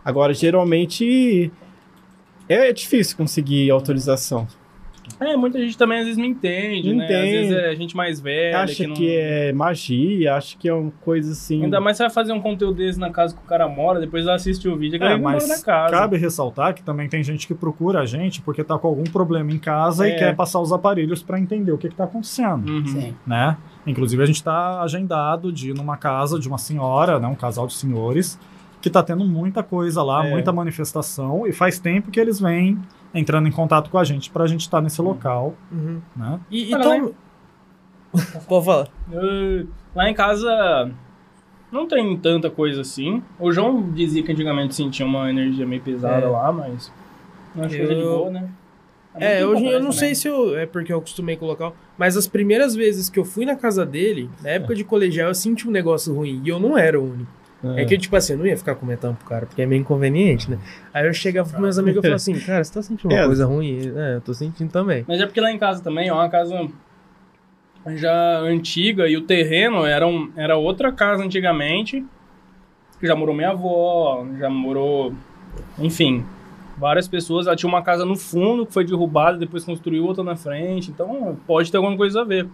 [0.04, 1.52] Agora, geralmente,
[2.50, 4.48] é difícil conseguir autorização.
[5.20, 7.04] É, muita gente também às vezes não entende, né?
[7.06, 9.14] Às vezes é gente mais velha acha que que, não...
[9.24, 11.64] é magia, acha que é uma coisa assim.
[11.64, 14.26] Ainda mais você vai fazer um conteúdo desse na casa que o cara mora, depois
[14.26, 15.92] vai assistir o vídeo, É, é, mas mas na casa.
[15.92, 19.52] cabe ressaltar que também tem gente que procura a gente porque tá com algum problema
[19.52, 20.16] em casa É.
[20.16, 22.86] e quer passar os aparelhos para entender o que, que tá acontecendo, Uhum.
[22.86, 23.16] Sim.
[23.26, 23.58] né?
[23.86, 27.66] Inclusive a gente tá agendado de ir numa casa de uma senhora, né, um casal
[27.68, 28.40] de senhores,
[28.82, 30.30] que tá tendo muita coisa lá, É.
[30.32, 32.78] muita manifestação e faz tempo que eles vêm
[33.14, 36.02] entrando em contato com a gente pra gente estar nesse local, Uhum.
[36.16, 36.40] né?
[36.50, 37.12] E, e tom-
[38.48, 38.88] Pode falar.
[39.12, 40.92] Eu- lá em casa
[41.72, 43.24] não tem tanta coisa assim.
[43.40, 46.30] O João dizia que antigamente sentia uma energia meio pesada É.
[46.30, 46.92] lá, mas.
[47.56, 48.50] Não acho é de Eu- boa, né?
[49.16, 50.58] É, muito hoje eu não atrás sei se eu.
[50.58, 51.76] É porque eu acostumei com o local.
[51.98, 55.36] Mas as primeiras vezes que eu fui na casa dele, na época de colegial, eu
[55.36, 56.42] senti um negócio ruim.
[56.46, 57.30] E eu não era o único.
[57.64, 60.50] É, que, tipo assim, eu não ia ficar comentando pro cara, porque é meio inconveniente,
[60.50, 60.58] né?
[60.94, 63.26] Aí eu chegava pros meus amigos e falava assim, cara, você tá sentindo uma É.
[63.26, 63.92] coisa ruim?
[63.96, 65.06] É, eu tô sentindo também.
[65.08, 66.68] Mas é porque lá em casa também é uma casa
[67.96, 72.06] já antiga e o terreno era, um, era outra casa antigamente.
[73.00, 75.14] Que já morou minha avó, já morou.
[75.80, 76.24] Enfim,
[76.78, 77.48] várias pessoas.
[77.48, 80.92] Ela tinha uma casa no fundo que foi derrubada, depois construiu outra na frente.
[80.92, 82.48] Então pode ter alguma coisa a ver.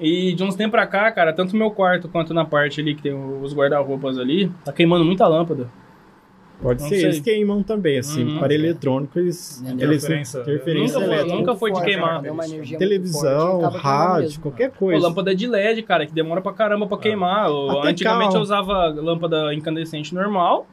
[0.00, 2.94] E de uns tempos pra cá, cara, tanto no meu quarto quanto na parte ali
[2.94, 5.68] que tem os guarda-roupas ali, tá queimando muita lâmpada.
[6.60, 7.04] Pode Não ser, sei.
[7.04, 8.24] eles queimam também, assim.
[8.24, 8.38] Uhum.
[8.40, 9.60] Para eletrônico, eles.
[9.62, 11.36] Né, eles interferência- interferência Nunca foi- elétrica.
[11.38, 12.24] nunca foi de Forte, queimar.
[12.24, 14.42] forte, Televisão, queimando rádio, mesmo.
[14.42, 15.06] qualquer Pô, coisa.
[15.06, 17.48] lâmpada de LED, cara, que demora pra caramba pra queimar.
[17.48, 18.36] Eu- Até Antigamente carro.
[18.38, 20.66] eu usava lâmpada incandescente normal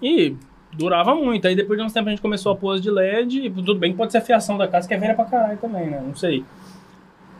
[0.00, 0.36] e
[0.72, 1.48] durava muito.
[1.48, 3.46] Aí depois de uns tempos a gente começou a pôr as de LED.
[3.46, 5.58] E tudo bem que pode ser a fiação da casa, que é velha pra caralho
[5.58, 6.00] também, né?
[6.06, 6.44] Não sei.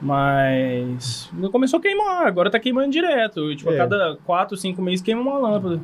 [0.01, 1.31] Mas.
[1.51, 3.55] Começou a queimar, agora tá queimando direto.
[3.57, 3.77] Tipo, a É.
[3.77, 5.81] cada 4, 5 meses queima uma lâmpada.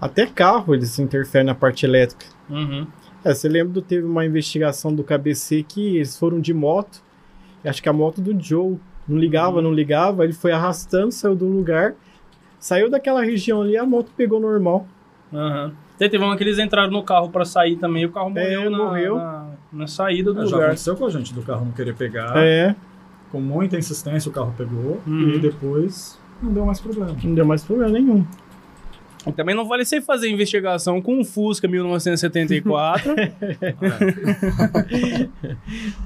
[0.00, 2.26] Até carro eles interferem na parte elétrica.
[2.50, 2.86] Uhum.
[3.24, 7.02] É, você lembra do teve uma investigação do KBC que eles foram de moto.
[7.64, 10.22] Acho que a moto do Joe não ligava, não ligava.
[10.24, 11.94] Ele foi arrastando, saiu do lugar.
[12.58, 14.86] Saiu daquela região ali, a moto pegou normal.
[15.32, 15.72] Aham.
[15.98, 18.60] Daí Teve uma que eles entraram no carro pra sair também, e o carro morreu,
[18.62, 19.16] É, na, morreu.
[19.16, 20.66] Na, na saída do É, já lugar.
[20.68, 22.76] aconteceu com a gente do carro não querer pegar, É,
[23.36, 25.34] com muita insistência o carro pegou Uhum.
[25.34, 27.14] e depois não deu mais problema.
[27.22, 28.24] não deu mais problema nenhum.
[29.26, 33.12] E Também não vale você fazer investigação com um Fusca 1974.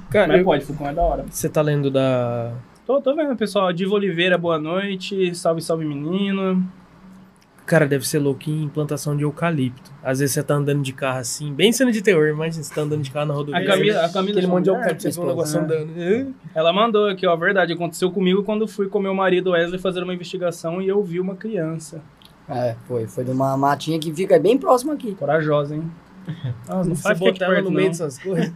[0.09, 1.25] Cara, mas eu- pode, Fusca é da hora.
[1.29, 2.53] você tá lendo da,
[2.85, 3.71] Tô, tô vendo, pessoal.
[3.71, 5.33] Diva Oliveira, boa noite.
[5.35, 6.63] Salve, salve, menino.
[7.65, 9.91] Cara, deve ser louquinho em plantação de eucalipto.
[10.03, 12.81] Às vezes você tá andando de carro assim, bem cena de terror, imagina você tá
[12.81, 13.61] andando de carro na rodovia.
[13.61, 15.63] A Camila, a Camila Aquele monte de eucalipto, você um negócio é.
[15.63, 16.35] andando.
[16.53, 17.71] Ela mandou aqui, ó, a verdade.
[17.73, 21.35] Aconteceu comigo quando fui com meu marido Wesley fazer uma investigação e eu vi uma
[21.35, 22.01] criança.
[22.49, 23.07] É, foi.
[23.07, 25.15] Foi de uma matinha que fica bem próximo aqui.
[25.15, 25.89] Corajosa, hein?
[26.67, 27.91] Nossa, não faz botar ela perto, no meio não.
[27.91, 28.51] dessas coisas.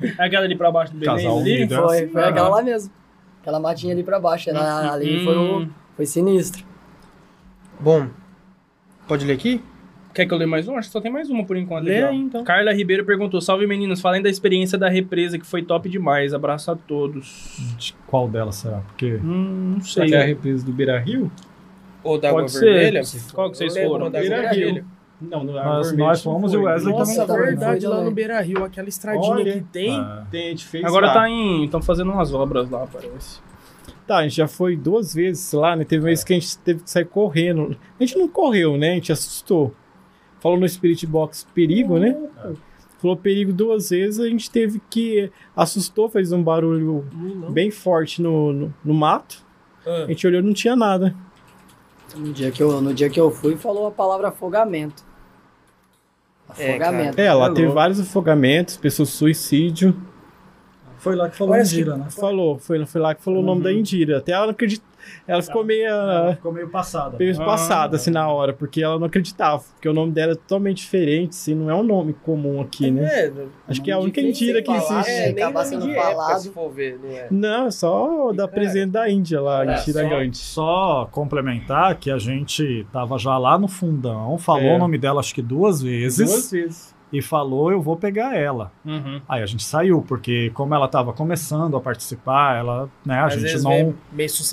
[0.00, 1.56] É aquela ali pra baixo do Belém Casal ali?
[1.56, 1.74] unido.
[1.76, 2.28] Foi, assim, foi ah.
[2.28, 2.92] aquela lá mesmo.
[3.42, 4.48] Aquela matinha ali pra baixo.
[4.50, 5.70] Era, ali foi, o- Hum.
[5.96, 6.64] foi sinistro.
[7.78, 8.08] Bom,
[9.10, 9.60] pode ler aqui?
[10.14, 10.78] Quer que eu leia mais uma?
[10.78, 11.84] Acho que só tem mais uma por enquanto.
[11.84, 12.42] Lê aí, então.
[12.42, 16.34] Carla Ribeiro perguntou: Salve meninos, falem da experiência da represa que foi top demais.
[16.34, 17.56] Abraço a todos.
[17.78, 18.78] De qual delas será?
[18.78, 20.08] Porque Hum, não Será sei.
[20.08, 21.30] que é a represa do Beira Rio?
[22.02, 22.64] Ou da Água Pode ser.
[22.72, 23.02] Vermelha?
[23.32, 24.10] Qual que vocês Eu foram?
[24.10, 24.64] da Beira Água Rio.
[24.64, 24.84] Vermelha.
[25.20, 27.46] Não, no Nós- nós fomos e o Wesley Nossa, também foi.
[27.50, 28.10] verdade, Foi lá no.
[28.10, 29.52] Beira Rio, aquela estradinha Olha.
[29.52, 29.92] que tem.
[30.00, 31.12] ah, Tem, a gente fez Agora lá.
[31.12, 31.64] tá em.
[31.66, 33.38] Estão fazendo umas obras lá, parece.
[34.10, 35.84] Tá, a gente já foi duas vezes lá, né?
[35.84, 37.76] Teve uma vez que a gente teve que sair correndo.
[37.96, 38.90] A gente não correu, né?
[38.90, 39.72] A gente assustou.
[40.40, 42.18] Falou no Spirit Box perigo, né?
[42.98, 45.30] Falou perigo duas vezes, a gente teve que.
[45.54, 47.52] Assustou, fez um barulho Não.
[47.52, 49.46] bem forte no, no, no mato.
[49.86, 50.06] Ah.
[50.06, 51.14] A gente olhou não tinha nada.
[52.16, 55.04] No dia que eu, no dia que eu fui, falou a palavra afogamento.
[56.58, 57.20] É, Afogamento.
[57.20, 59.94] É, lá É teve vários afogamentos, pessoas suicídio.
[61.00, 62.06] Foi lá que falou Parece Indira, né?
[62.10, 64.18] Falou, foi, foi lá que falou o nome da Indira.
[64.18, 64.88] Até ela não acredita.
[65.26, 67.16] Ela ficou meio, Ela ficou meio passada.
[67.18, 67.44] meio Ah.
[67.44, 69.62] passada assim na hora, porque ela não acreditava.
[69.74, 73.02] Porque o nome dela é totalmente diferente, assim, não é um nome comum aqui, né?
[73.04, 73.32] É,
[73.66, 75.10] Acho que é a única difícil Indira que falar, existe.
[75.10, 75.28] né?
[75.28, 76.38] é, nem acabar sendo de época, falado.
[76.40, 77.26] se for ver, não é?
[77.30, 78.46] Não, é só da É.
[78.46, 80.36] presidente da Índia lá, É, Indira Gandhi.
[80.36, 84.76] Só complementar que a gente tava já lá no fundão, falou É.
[84.76, 86.89] o nome dela acho que duas vezes Duas vezes.
[87.12, 88.70] E falou eu vou pegar ela.
[88.84, 89.20] Uhum.
[89.28, 93.34] Aí a gente saiu, porque como ela tava começando a participar, ela, né, a Às
[93.34, 93.94] gente não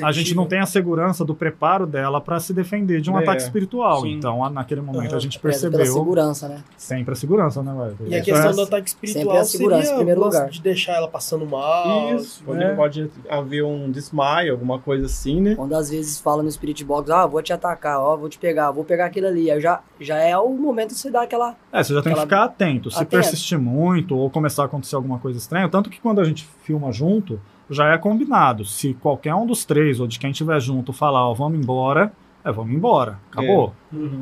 [0.03, 3.21] a gente não tem a segurança do preparo dela para se defender de um É.
[3.23, 4.01] ataque espiritual.
[4.01, 4.13] Sim.
[4.13, 6.63] Então, a- naquele momento a gente pela percebeu segurança, né?
[6.77, 7.97] sempre a segurança, né, velho?
[8.11, 10.49] E a Isso questão é- do ataque espiritual Sempre a segurança seria em primeiro lugar.
[10.49, 12.15] de deixar ela passando mal.
[12.15, 12.75] Isso, pode, é.
[12.75, 15.55] pode haver um desmaio, alguma coisa assim, né?
[15.55, 18.71] Quando às vezes fala no Spirit Box, ah, vou te atacar, ó, vou te pegar,
[18.71, 19.49] vou pegar aquilo ali.
[19.51, 21.55] Aí já, já é o momento de você dar aquela.
[21.71, 22.89] É, você já tem que ficar atento.
[22.89, 23.11] Se Atento.
[23.11, 26.91] persistir muito ou começar a acontecer alguma coisa estranha, tanto que quando a gente filma
[26.91, 28.65] junto, já é combinado.
[28.65, 32.11] Se qualquer um dos três ou de quem estiver junto falar, ó, vamos embora,
[32.43, 33.19] é, vamos embora.
[33.31, 33.73] Acabou.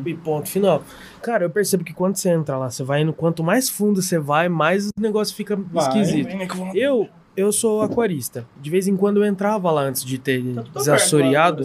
[0.06, 0.82] E ponto final.
[1.22, 4.18] Cara, eu percebo que quando você entra lá, você vai indo, quanto mais fundo você
[4.18, 6.36] vai, mais o negócio fica esquisito.
[6.74, 8.48] Eu, eu sou aquarista.
[8.60, 10.42] De vez em quando eu entrava lá antes de ter
[10.74, 11.64] desassoreado.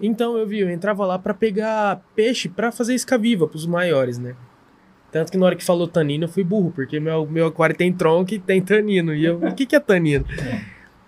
[0.00, 4.18] Então eu vi, eu entrava lá pra pegar peixe pra fazer isca viva pros maiores,
[4.18, 4.34] né?
[5.14, 7.92] Tanto que na hora que falou tanino eu fui burro, porque meu, meu aquário tem
[7.92, 9.14] tronco e tem tanino.
[9.14, 10.24] E eu, o que, que é tanino?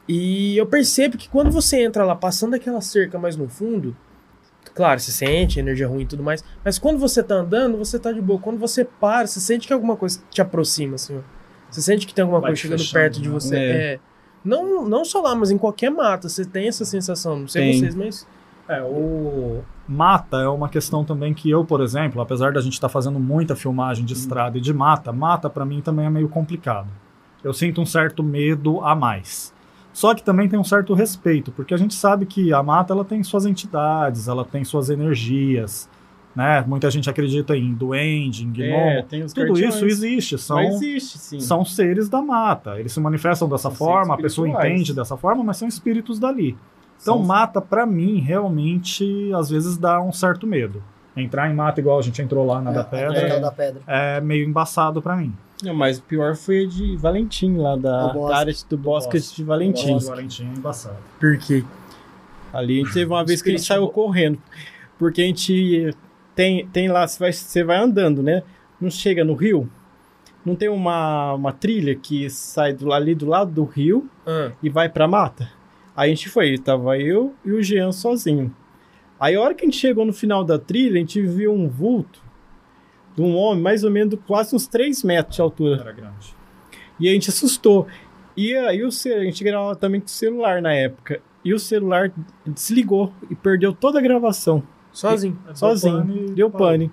[0.09, 3.97] E eu percebo que quando você entra lá, passando aquela cerca mais no fundo,
[4.73, 8.13] claro, você sente energia ruim e tudo mais, mas quando você tá andando, você tá
[8.13, 8.39] de boa.
[8.39, 11.21] Quando você para, você sente que alguma coisa te aproxima, assim, ó.
[11.69, 13.35] Você sente que tem alguma Vai coisa chegando fechando, perto de né?
[13.35, 13.57] você.
[13.57, 13.71] É.
[13.95, 14.01] É.
[14.45, 17.41] Não, não só lá, mas em qualquer mata, você tem essa sensação.
[17.41, 17.81] Não sei Tem.
[17.81, 18.25] vocês, mas.
[18.69, 22.89] É, o mata é uma questão também que eu, por exemplo, apesar da gente estar
[22.89, 26.89] fazendo muita filmagem de estrada e de mata, mata pra mim também é meio complicado.
[27.45, 29.55] Eu sinto um certo medo a mais.
[29.93, 33.05] Só que também tem um certo respeito, porque a gente sabe que a mata ela
[33.05, 35.89] tem suas entidades, ela tem suas energias,
[36.35, 36.63] né?
[36.67, 38.77] Muita gente acredita em duende, em gnomo.
[38.77, 39.75] É, tem os Tudo guardiões.
[39.75, 41.41] isso existe, são existe, sim.
[41.41, 42.79] são seres da mata.
[42.79, 46.55] Eles se manifestam dessa São forma, a pessoa entende dessa forma, mas são espíritos dali.
[47.01, 50.83] Então, São- mata, pra mim, realmente, às vezes dá um certo medo.
[51.17, 53.81] Entrar em mata igual a gente entrou lá na da É, pedra aquela da pedra.
[53.87, 55.33] é meio embaçado pra mim.
[55.63, 58.29] Não, mas o pior foi a de Valentim, lá da, Do bosque.
[58.33, 59.93] da área do bosque de Valentim.
[59.93, 60.97] Nossa, Valentim é embaçado.
[61.19, 61.65] Por quê?
[62.53, 64.39] Ali a gente teve uma vez que a gente Spirit saiu Bo- correndo.
[64.99, 65.95] Porque a gente
[66.35, 68.43] tem, tem lá, você vai, você vai andando, né?
[68.79, 69.69] Não chega no rio.
[70.45, 74.69] Não tem uma, uma trilha que sai do, ali do lado do rio Ah, e
[74.69, 75.49] vai pra mata?
[75.97, 78.55] Aí a gente foi, tava eu e o Jean sozinho.
[79.19, 81.69] Aí a hora que a gente chegou no final da trilha, a gente viu um
[81.69, 82.23] vulto
[83.17, 85.81] de um homem, mais ou menos quase uns 3 metros de altura.
[85.81, 86.37] Era grande.
[87.01, 87.87] E a gente assustou.
[88.37, 91.23] E aí o a gente gravava também com o celular na época.
[91.43, 92.13] E o celular
[92.45, 94.63] desligou e perdeu toda a gravação.
[94.93, 95.39] sozinho.
[95.55, 95.99] sozinho.
[95.99, 96.69] pane, deu parou.
[96.69, 96.93] pane.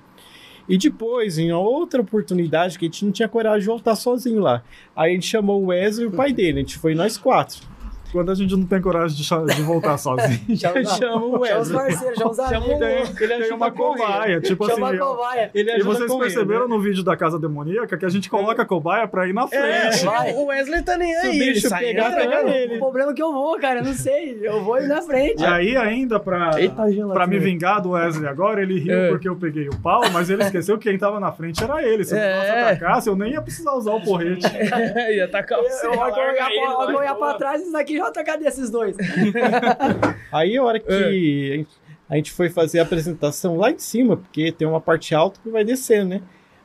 [0.70, 4.64] E depois, em outra oportunidade, que a gente não tinha coragem de voltar sozinho lá.
[4.96, 6.60] Aí a gente chamou o Wesley e o pai dele.
[6.60, 7.68] A gente foi nós quatro.
[8.14, 11.70] Quando a gente não tem coragem de, de voltar sozinho, Chama, Chama o chama os
[11.72, 11.78] Wesley.
[11.78, 13.22] parceiros, chama os amigos.
[13.22, 14.40] Ele tem uma cobaia.
[14.40, 15.52] Tipo assim, Chama a eu- cobaia.
[15.54, 16.76] Ele E vocês perceberam né?
[16.76, 19.92] no vídeo da Casa Demoníaca que a gente coloca a cobaia pra ir na É,
[19.92, 20.06] frente.
[20.06, 20.34] Vai.
[20.34, 21.40] o Wesley tá nem Se o aí.
[21.42, 22.30] ele bicho sai pegar, entrando.
[22.46, 22.76] pega ele.
[22.76, 23.80] O problema é que eu vou, cara.
[23.80, 24.40] Eu não sei.
[24.42, 25.42] Eu vou ir na frente.
[25.42, 29.10] E aí, ainda pra, Eita, pra me vingar do Wesley agora, ele riu É.
[29.10, 32.04] porque eu peguei o pau, mas ele esqueceu que quem tava na frente era ele.
[32.04, 32.62] Se eu É.
[32.72, 34.44] atacasse, eu nem ia precisar usar o porrete.
[35.14, 35.88] Ia tacar Eu, você.
[35.88, 38.96] eu, eu, olhar ele, pra- eu trás e isso aqui já tá cadê esses dois?
[40.32, 40.96] Aí a hora que É.
[40.96, 41.12] a,
[41.58, 41.70] gente,
[42.10, 45.50] a gente foi fazer a apresentação lá em cima, porque tem uma parte alta que
[45.50, 46.22] vai descendo, né?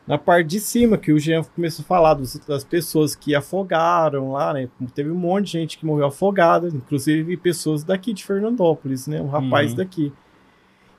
[0.06, 4.32] Na parte de cima, que o Jean começou a falar dos- das pessoas que afogaram
[4.32, 4.68] lá, né?
[4.94, 9.20] Teve um monte de gente que morreu afogada, inclusive pessoas daqui de Fernandópolis, né?
[9.20, 9.76] Um rapaz Uhum.
[9.76, 10.12] daqui.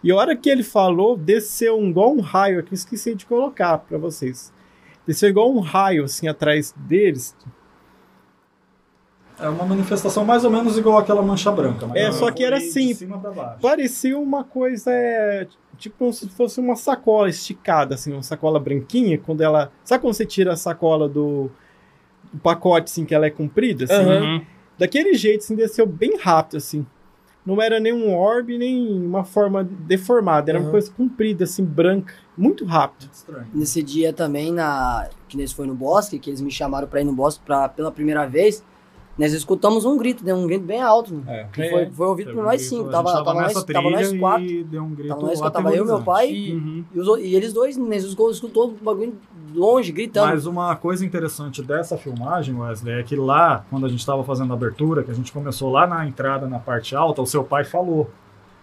[0.03, 3.79] E a hora que ele falou, desceu um, igual um raio aqui, esqueci de colocar
[3.79, 4.53] pra vocês.
[5.07, 7.35] Desceu igual um raio, assim, atrás deles.
[9.41, 11.87] É uma manifestação mais ou menos igual aquela mancha branca.
[11.87, 12.97] mas É, só que era assim.
[13.61, 19.17] Parecia uma coisa, é, tipo como se fosse uma sacola esticada, assim, uma sacola branquinha,
[19.17, 19.71] quando ela...
[19.83, 21.49] Sabe quando você tira a sacola do,
[22.33, 24.05] do pacote, assim, que ela é comprida, assim?
[24.05, 24.45] Uhum.
[24.77, 26.85] Daquele jeito, assim, desceu bem rápido, assim.
[27.45, 30.71] Não era nem um orbe, nem uma forma deformada, era uma Aham.
[30.71, 33.09] coisa comprida, assim, branca, muito rápido.
[33.11, 33.47] Estranho.
[33.53, 37.05] Nesse dia também, na, que nesse foi no bosque, que eles me chamaram pra ir
[37.05, 38.63] no bosque pra, pela primeira vez,
[39.19, 41.13] nós escutamos um grito, deu um grito bem alto.
[41.13, 41.41] né?
[41.41, 41.43] É.
[41.51, 42.89] Que foi, foi ouvido por nós cinco.
[42.89, 44.45] Tava, tava, nós, nessa tava nós quatro.
[44.45, 45.61] E deu um grito Tava nós quatro.
[45.61, 46.83] Tava eu, meu pai E- Uhum.
[46.95, 49.13] e, os, e eles dois, nós escutou o bagulho
[49.53, 50.27] longe, gritando.
[50.27, 54.53] Mas uma coisa interessante dessa filmagem, Wesley, é que lá, quando a gente estava fazendo
[54.53, 57.65] a abertura, que a gente começou lá na entrada, na parte alta, o seu pai
[57.65, 58.09] falou.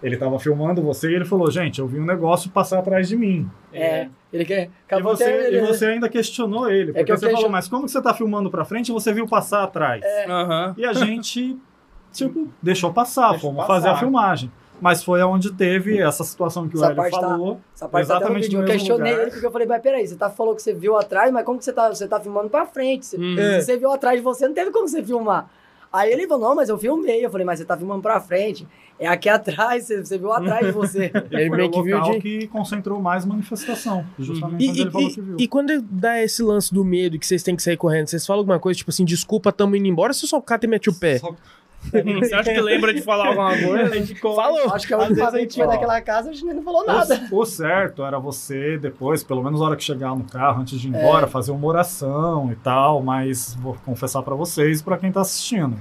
[0.03, 3.17] Ele estava filmando você e ele falou: Gente, eu vi um negócio passar atrás de
[3.17, 3.49] mim.
[3.73, 4.71] É, ele quer.
[4.93, 6.93] E você, ele- e você ainda questionou ele.
[6.93, 9.13] Porque que eu você falou: Mas como que você está filmando pra frente e você
[9.13, 10.03] viu passar atrás?
[10.29, 10.75] Aham.
[10.77, 11.57] E a gente,
[12.13, 13.75] tipo, deixou passar, Deixou fomos passar.
[13.75, 14.53] fazer a filmagem.
[14.79, 17.61] Mas foi onde teve essa situação que o Essa Hélio parte tá- falou.
[17.75, 19.23] Essa parte tá Exatamente no Eu questionei lugar.
[19.23, 21.59] ele porque eu falei, mas peraí, você tá, falou que você viu atrás, mas como
[21.59, 23.07] que você tá, você tá filmando pra frente?
[23.07, 23.35] Você- Uhum.
[23.37, 25.49] Se você viu atrás de você, não teve como você filmar.
[25.91, 27.25] Aí ele falou, não, mas eu filmei.
[27.25, 28.69] Eu falei, mas você tá filmando pra frente.
[28.99, 31.11] É aqui atrás, você, você viu atrás de você.
[31.31, 32.19] Ele foi meio o que viu de...
[32.21, 34.07] que concentrou mais manifestação.
[34.19, 35.37] Justamente E, onde e- ele falou e- que viu.
[35.39, 38.41] e quando dá esse lance do medo que vocês têm que sair correndo, vocês falam
[38.41, 40.95] alguma coisa, tipo assim, desculpa, tamo indo embora, ou você só cata e mete o
[40.95, 41.19] pé?
[41.19, 41.35] Só-
[41.93, 44.15] Você acha que lembra de falar alguma coisa?
[44.35, 44.73] Falou!
[44.73, 46.63] Acho que a Às última a vez que gente, foi naquela casa, a gente não
[46.63, 47.29] falou nada.
[47.31, 50.81] O, o certo era você depois, pelo menos na hora que chegar no carro, antes
[50.81, 54.97] de ir embora, fazer uma oração e tal, mas vou confessar pra vocês e pra
[54.97, 55.77] quem tá assistindo.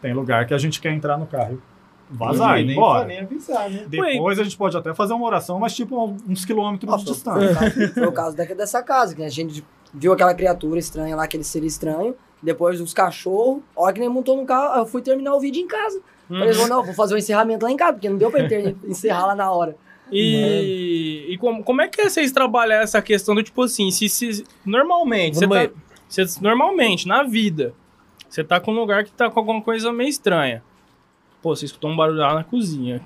[0.00, 1.58] Tem lugar que a gente quer entrar no carro e
[2.10, 3.04] vazar, ir nem, embora.
[3.06, 3.84] nem avisar, né?
[3.88, 7.90] Depois a gente pode até fazer uma oração, mas tipo uns quilômetros de Nossa, distância.
[7.94, 11.44] Foi o caso da- dessa casa, que a gente viu aquela criatura estranha lá, aquele
[11.44, 12.14] ser estranho.
[12.42, 15.60] Depois os cachorros, a hora que nem montou no carro, eu fui terminar o vídeo
[15.62, 16.00] em casa.
[16.28, 18.76] Falei, vou, não, vou fazer o encerramento lá em casa, porque não deu pra ter-
[18.86, 19.76] encerrar lá na hora.
[20.12, 24.08] E, e como, como é que é vocês trabalhar essa questão do tipo assim, se,
[24.08, 25.70] se normalmente, você tá,
[26.08, 27.74] você- normalmente, na vida,
[28.28, 30.62] você tá com um lugar que tá com alguma coisa meio estranha.
[31.42, 33.00] Pô, você escutou um barulho lá na cozinha.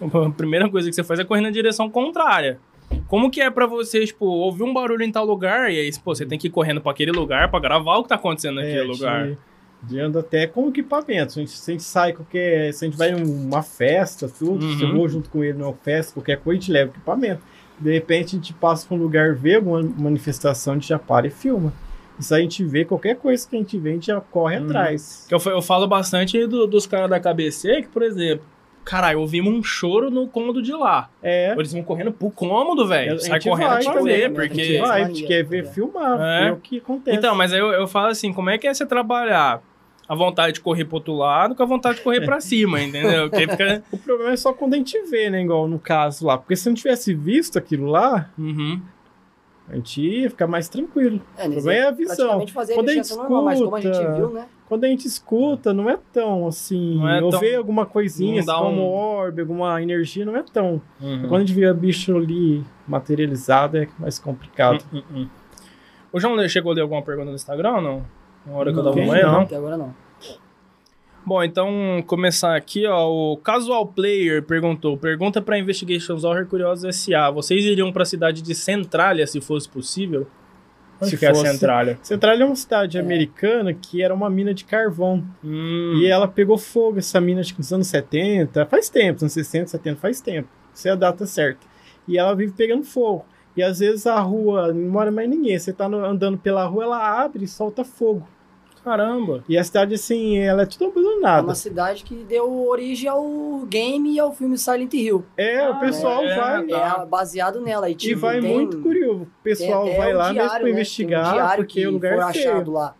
[0.00, 2.58] A primeira coisa que você faz é correr na direção contrária.
[3.06, 6.14] Como que é pra você, tipo, ouvir um barulho em tal lugar e aí, pô,
[6.14, 8.78] você tem que ir correndo pra aquele lugar pra gravar o que tá acontecendo naquele
[8.80, 9.26] É, lugar?
[9.28, 9.38] De,
[9.84, 11.32] de anda até com equipamento.
[11.38, 12.72] A gente, se a gente sai qualquer.
[12.74, 14.96] Se a gente vai em uma festa, tudo, se eu Uhum.
[14.96, 17.42] vou junto com ele numa festa, qualquer coisa, a gente leva equipamento.
[17.78, 21.26] De repente a gente passa por um lugar, vê alguma manifestação, a gente já para
[21.28, 21.72] e filma.
[22.20, 24.58] Isso aí a gente vê, qualquer coisa que a gente vê, a gente já corre
[24.58, 24.66] Uhum.
[24.66, 25.24] atrás.
[25.28, 28.44] Que eu, eu falo bastante do- dos caras da KBC, que, por exemplo,
[28.84, 31.08] caralho, ouvimos um choro no cômodo de lá.
[31.22, 31.52] É.
[31.56, 33.10] Eles vão correndo pro cômodo, A velho.
[33.12, 34.34] gente Sai correndo vai pra também, ver, né?
[34.34, 34.60] porque...
[34.60, 35.70] A gente vai, a gente quer ver, né?
[35.70, 36.44] filmar, É.
[36.46, 37.16] ver o que acontece.
[37.16, 39.62] Então, mas aí eu, eu falo assim, como é que é você trabalhar
[40.08, 43.30] a vontade de correr pro outro lado com a vontade de correr pra cima, entendeu?
[43.30, 43.84] Fica...
[43.92, 45.40] O problema é só quando a gente vê, né?
[45.42, 46.36] Igual no caso lá.
[46.36, 48.80] Porque se não tivesse visto aquilo lá, Uhum.
[49.70, 51.20] A gente ia ficar mais tranquilo.
[51.38, 52.16] É, O problema é a visão.
[52.16, 54.46] praticamente fazer a Quando a gente iniciação normal, mas como a gente escuta- viu, né?
[54.68, 56.98] Quando a gente escuta, não é tão assim.
[56.98, 60.24] Não é ou tão- vê alguma coisinha, não assim, dá como um- orbe, alguma energia,
[60.24, 60.80] não é tão.
[61.00, 61.22] Uhum.
[61.28, 64.84] Quando a gente vê bicho ali materializado, é mais complicado.
[64.92, 65.28] Uhum, uhum.
[66.12, 68.04] O João chegou a ler alguma pergunta no Instagram ou não?
[68.46, 69.32] Na hora que eu dava uma não.
[69.32, 69.40] não?
[69.42, 69.94] Até agora não.
[71.24, 73.08] Bom, então, começar aqui, ó.
[73.08, 77.30] O Casual Player perguntou: pergunta pra Investigations Horror Curiosos S.A.
[77.30, 80.26] Vocês iriam pra cidade de Centralia se fosse possível?
[81.02, 81.98] Se que é a fosse- Centralia?
[82.02, 85.24] Centralia é uma cidade americana que era uma mina de carvão.
[85.42, 89.32] Hum, E ela pegou fogo, essa mina, acho que nos anos 70, faz tempo, anos
[89.32, 90.48] 60, 70, faz tempo.
[90.74, 91.66] Essa é a data certa.
[92.06, 93.24] E ela vive pegando fogo.
[93.56, 95.58] E às vezes a rua não mora mais ninguém.
[95.58, 98.26] Você tá no- andando pela rua, ela abre e solta fogo.
[98.84, 99.44] Caramba.
[99.48, 101.42] E a cidade, assim, ela é tudo É abandonada.
[101.46, 103.22] uma cidade que deu origem ao
[103.68, 105.24] game e ao filme Silent Hill.
[105.36, 106.66] É, Ah, o pessoal é, vai.
[106.66, 107.02] tá.
[107.02, 107.88] É baseado nela.
[107.88, 109.22] E, E tipo, vai tem- muito curioso.
[109.22, 110.58] O pessoal vai o lá mesmo diário, pra né?
[110.60, 112.50] Tem um investigar, diário porque que o lugar foi é feio.
[112.52, 112.94] achado lá.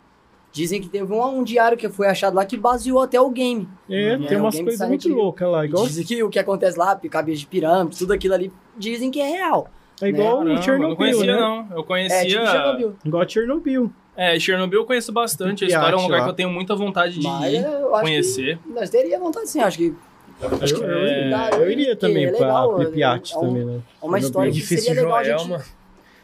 [0.52, 3.68] Dizem que teve um, um diário que foi achado lá que baseou até o game.
[3.89, 4.26] É, Uhum.
[4.26, 5.65] tem É, umas coisas muito loucas lá.
[5.65, 9.20] Igual, Dizem que o que acontece lá, cabeça de pirâmide, tudo aquilo ali, dizem que
[9.20, 9.68] é real.
[10.02, 11.41] é igual Caramba, o não Chernobyl, conhecia, né?
[11.41, 11.68] não.
[11.70, 12.25] Eu É, conhecia.
[12.26, 12.94] tipo Chernobyl.
[13.05, 13.92] Igual Chernobyl.
[14.17, 15.65] É, Chernobyl eu conheço bastante.
[15.65, 16.25] A história é um lugar lá.
[16.25, 18.59] que eu tenho muita vontade de Mas ir, eu acho conhecer.
[18.59, 19.95] que nós teríamos vontade sim, acho que
[20.63, 23.81] Acho que É, eu, eu iria também é pra legal, Pripyat é um- também, né?
[24.03, 25.37] é uma história que seria legal a gente...
[25.39, 25.65] Joelma.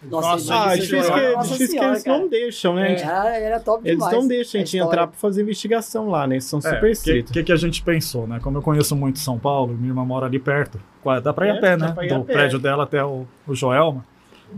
[0.02, 1.20] Nossa, Nossa, Ah, difícil que.
[1.32, 2.18] Nossa difícil que Senhora, eles cara.
[2.18, 2.94] não deixam, né?
[3.00, 4.14] Era, era top Eles demais.
[4.16, 4.92] não deixam a gente história.
[4.94, 6.34] entrar pra fazer investigação lá, né?
[6.36, 7.32] Eles são É, super o que, estritos.
[7.32, 8.38] que, que a gente pensou, né?
[8.42, 10.80] Como eu conheço muito São Paulo, minha irmã mora ali perto.
[11.22, 11.88] Dá pra ir É, a pé, né?
[11.88, 12.32] Do pé.
[12.34, 14.04] prédio dela até o, o Joelma.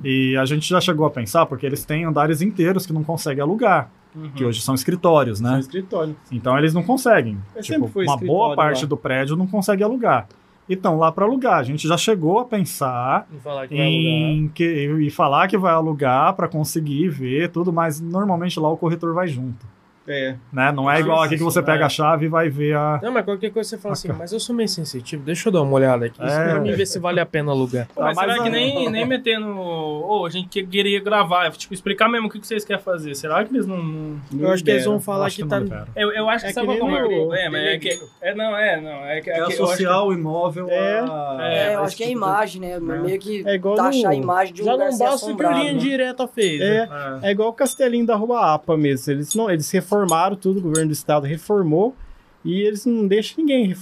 [0.05, 3.42] E a gente já chegou a pensar, porque eles têm andares inteiros que não conseguem
[3.42, 4.31] alugar, Uhum.
[4.31, 5.58] que hoje são escritórios, né?
[5.60, 6.17] escritório.
[6.33, 7.39] Então eles não conseguem.
[7.60, 8.89] Tipo, uma boa parte lá.
[8.89, 10.26] do prédio não consegue alugar.
[10.68, 11.58] E estão lá para alugar.
[11.58, 14.65] A gente já chegou a pensar falar que em que,
[15.00, 19.28] e falar que vai alugar para conseguir ver tudo, mas normalmente lá o corretor vai
[19.28, 19.67] junto.
[20.08, 20.34] É.
[20.52, 20.72] Né?
[20.72, 21.86] Não é igual aqui que você pega é.
[21.86, 22.98] a chave e vai ver a.
[23.02, 25.62] Não, mas qualquer coisa você fala assim, mas eu sou meio sensitivo, deixa eu dar
[25.62, 26.48] uma olhada aqui, É.
[26.50, 27.86] pra mim ver se vale a pena alugar.
[27.94, 29.46] Pô, mas Ah, mas será que nem, nem metendo.
[29.58, 33.14] Ô, a gente que- queria gravar, tipo, explicar mesmo o que que vocês querem fazer.
[33.14, 33.76] Será que eles não.
[33.82, 35.86] não- Eu acho que eles vão falar que não tá.
[35.94, 37.58] Eu, eu acho que É sabe que nem qual é o problema?
[37.58, 37.90] É que.
[38.20, 39.04] É, não, é, não.
[39.04, 39.30] É que.
[39.30, 41.00] É que que- associar o imóvel É.
[41.00, 41.36] a.
[41.40, 42.78] É, eu acho que é a imagem, né?
[42.80, 45.44] Meio que É igual taxar a imagem de um Já lugar não basta o que
[45.44, 45.78] o linha né?
[45.78, 46.60] direta fez.
[46.60, 47.18] É, né?
[47.22, 49.12] é igual o Castelinho da Rua APA mesmo.
[49.12, 49.97] Eles, não, eles reformaram
[50.36, 51.94] tudo, o governo do estado reformou
[52.44, 53.74] e eles não deixam ninguém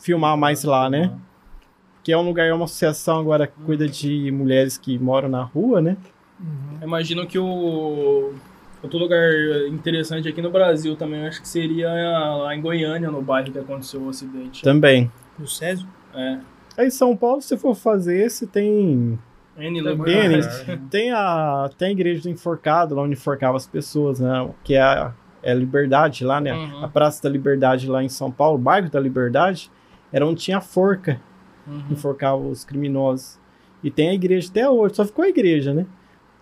[0.00, 1.16] filmar mais lá, né?
[2.02, 5.42] Que é um lugar, é uma associação agora que cuida de mulheres que moram na
[5.42, 5.96] rua, né?
[6.80, 8.32] Eu imagino que o.
[8.82, 9.30] Outro lugar
[9.68, 13.58] interessante aqui no Brasil também, eu acho que seria lá em Goiânia, no bairro que
[13.58, 14.60] aconteceu o acidente.
[14.60, 15.08] Também.
[15.38, 15.86] O Césio?
[16.12, 16.38] É.
[16.76, 19.16] Aí em São Paulo, se for fazer esse, tem
[19.56, 20.46] N lugares.
[20.90, 24.50] Tem a, tem a igreja do enforcado, lá onde enforcava as pessoas, né?
[24.64, 25.12] Que é a,
[25.42, 26.52] é a Liberdade lá, né?
[26.54, 26.84] Uhum.
[26.84, 29.70] A Praça da Liberdade lá em São Paulo, o bairro da Liberdade,
[30.12, 31.20] era onde tinha a forca,
[31.66, 31.82] Uhum.
[31.90, 33.38] enforcava os criminosos.
[33.84, 35.86] E tem a igreja até hoje, só ficou a igreja, né?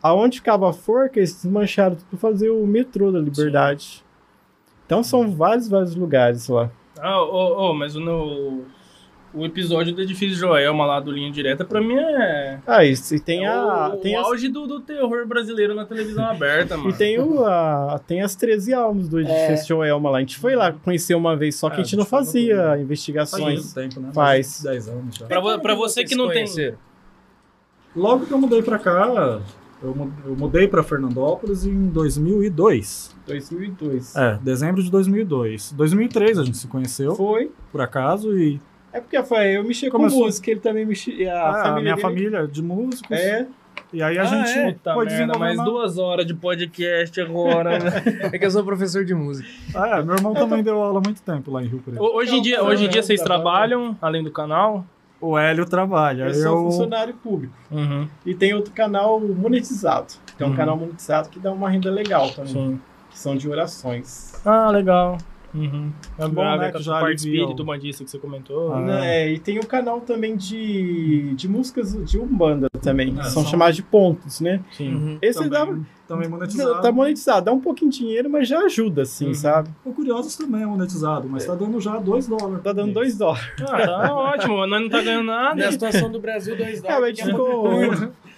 [0.02, 4.02] Aonde ficava a forca, eles desmancharam tudo pra fazer o metrô da Liberdade.
[4.86, 6.70] Então são vários, vários lugares lá.
[6.98, 8.62] Ah, ô, ô, mas o, no,
[9.32, 12.58] o episódio do Edifício Joelma lá do Linha Direta, pra mim é.
[12.66, 13.92] Ah, isso, e tem é a.
[13.94, 16.90] o, tem o as- auge do, do terror brasileiro na televisão aberta, mano.
[16.90, 19.22] E tem, o, a, tem as 13 almas do É.
[19.22, 20.18] edifício Joelma lá.
[20.18, 22.80] A gente foi lá conhecer uma vez, só que É, a gente não fazia Faz
[22.80, 23.72] investigações.
[23.72, 24.10] tempo, né?
[24.12, 24.62] Faz.
[24.62, 25.26] 10 anos já.
[25.26, 26.44] Pra, pra você que não tem.
[27.94, 29.40] Logo que eu mudei pra cá,
[29.82, 33.16] eu mu- eu mudei pra Fernandópolis em 2002.
[33.26, 34.14] 2002.
[34.16, 35.72] É, dezembro de 2002.
[35.72, 37.50] 2003 a gente se conheceu, Foi.
[37.72, 38.60] por acaso, e
[38.92, 41.32] É porque foi, eu mexi com Começou- música, ele também mexia.
[41.32, 43.10] A, ah, a família minha dele- família de músicos.
[43.16, 43.46] É,
[43.92, 44.72] E aí a Ah, gente é?
[44.84, 45.64] Tá foi merda, mais desenvolvendo...
[45.64, 47.78] duas horas de podcast agora.
[47.78, 47.90] né?
[48.32, 49.48] É que eu sou professor de música.
[49.74, 52.00] Ah, é, meu irmão também deu aula há muito tempo lá em Rio Preto.
[52.00, 54.84] Ho- hoje, em dia, hoje em dia vocês trabalham, além do canal?
[55.20, 56.24] O Hélio trabalha.
[56.28, 56.64] eu sou eu...
[56.70, 57.52] funcionário público.
[57.70, 58.08] Uhum.
[58.24, 60.14] E tem outro canal monetizado.
[60.38, 60.56] Tem um Uhum.
[60.56, 62.52] canal monetizado que dá uma renda legal também.
[62.52, 62.80] Sim.
[63.10, 64.40] Que são de orações.
[64.46, 65.18] Ah, legal.
[65.52, 65.90] Uhum.
[66.18, 68.72] É bom, a né, com que a já parte alivia espírito, bandista que você comentou.
[68.72, 68.80] Ah.
[68.80, 73.14] Né, e tem o canal também de, de músicas de Umbanda também.
[73.18, 74.60] Ah, que são são- chamados de pontos, né?
[74.72, 74.94] Sim.
[74.94, 75.18] Uhum.
[75.20, 76.80] Esse dá, também, também monetizado.
[76.82, 77.44] tá monetizado.
[77.46, 79.34] Dá um pouquinho de dinheiro, mas já ajuda, assim, Uhum.
[79.34, 79.70] sabe?
[79.84, 82.62] O Curiosos também é monetizado, mas tá dando já 2 dólares.
[82.62, 83.44] Tá dando 2 dólares.
[83.62, 85.56] Ah, tá ótimo, nós não tá ganhando nada.
[85.64, 87.20] Na situação do Brasil, dois É, mas dólares.
[87.20, 87.68] ficou.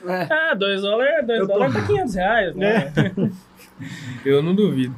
[0.09, 2.93] É, 2 dólares, dois Eu tô- dólares tá 500 reais, né?
[4.25, 4.95] Eu não duvido.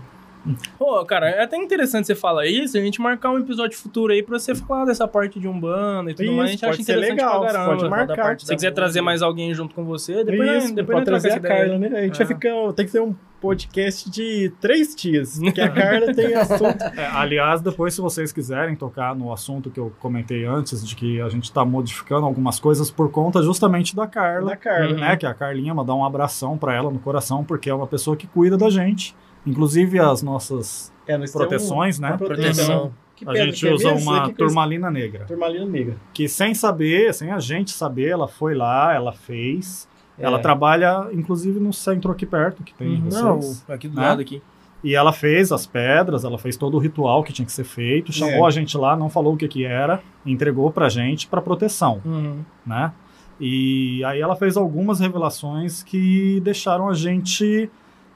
[0.78, 4.22] Pô, cara, é até interessante você falar isso, a gente marcar um episódio futuro aí
[4.22, 6.48] pra você falar dessa parte de Umbanda e tudo Isso, mais.
[6.48, 7.76] A gente acha ser interessante legal, pra caramba.
[7.76, 8.06] pode marcar.
[8.16, 11.06] Da parte- Se você quiser trazer mais alguém junto com você, depois, Isso, depois pode
[11.06, 11.40] trazer a.
[11.40, 11.88] Carla, né?
[11.88, 12.24] A gente É.
[12.24, 12.72] vai ficar.
[12.74, 15.38] Tem que ter um podcast de três dias.
[15.38, 16.82] Porque a Carla tem assunto.
[16.96, 21.20] É, aliás, depois, se vocês quiserem tocar no assunto que eu comentei antes, de que
[21.20, 24.94] a gente tá modificando algumas coisas por conta justamente da Carla, da Carla.
[24.96, 25.16] né?
[25.16, 28.26] Que a Carlinha mandar um abração pra ela no coração, porque é uma pessoa que
[28.26, 29.14] cuida da gente.
[29.46, 32.16] Inclusive as nossas É, proteções, né?
[32.16, 32.92] proteção.
[33.16, 35.24] Que A gente que é usa uma turmalina negra.
[35.24, 35.96] Turmalina negra.
[36.12, 39.88] Que sem saber, sem a gente saber, ela foi lá, ela fez.
[40.18, 40.24] É.
[40.24, 43.10] Ela trabalha, inclusive, no centro aqui perto, que tem Uhum.
[43.10, 43.64] vocês.
[43.68, 44.02] Não, aqui do Né?
[44.02, 44.42] lado aqui.
[44.82, 48.12] E ela fez as pedras, ela fez todo o ritual que tinha que ser feito,
[48.12, 48.48] chamou É.
[48.48, 52.40] a gente lá, não falou o que que era, entregou pra gente pra proteção, Uhum.
[52.66, 52.92] né?
[53.40, 57.70] E aí ela fez algumas revelações que deixaram a gente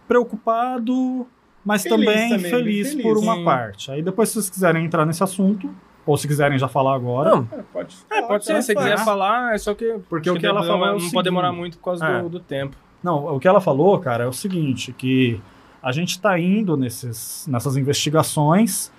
[0.08, 1.26] preocupado,
[1.64, 3.02] mas Feliz também, também, bem feliz, feliz.
[3.02, 3.44] por uma Sim.
[3.44, 3.90] parte.
[3.90, 5.70] Aí depois, se vocês quiserem entrar nesse assunto,
[6.06, 8.98] ou se quiserem já falar agora, Não, É, pode É, pode ser, falar, se quiser
[9.04, 9.98] falar, é só que.
[10.08, 11.60] Porque o que ela não- falou é o Não pode demorar seguinte.
[11.60, 12.22] muito por causa É.
[12.22, 12.74] do, do tempo.
[13.02, 15.40] Não, o que ela falou, cara, é o seguinte, que
[15.82, 18.90] a gente está indo nesses, nessas investigações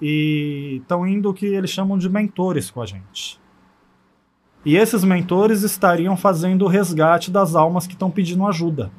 [0.00, 3.40] e estão indo o que eles chamam de mentores com a gente.
[4.64, 8.90] E esses mentores estariam fazendo o resgate das almas que estão pedindo ajuda.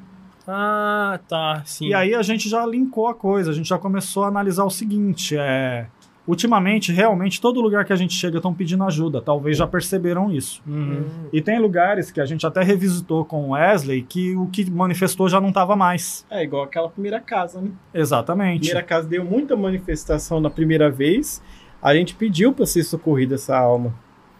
[0.52, 1.88] Ah, tá, sim.
[1.88, 4.70] E aí a gente já linkou a coisa, a gente já começou a analisar o
[4.70, 5.86] seguinte, é...
[6.26, 10.62] Ultimamente, realmente, todo lugar que a gente chega estão pedindo ajuda, talvez já perceberam isso.
[10.66, 11.04] Uhum.
[11.32, 15.28] E tem lugares que a gente até revisitou com o Wesley que o que manifestou
[15.28, 16.24] já não estava mais.
[16.30, 17.70] É igual aquela primeira casa, né?
[17.92, 18.60] A Exatamente.
[18.60, 21.42] primeira casa deu muita manifestação na primeira vez.
[21.82, 23.92] A gente pediu para ser socorrida essa alma.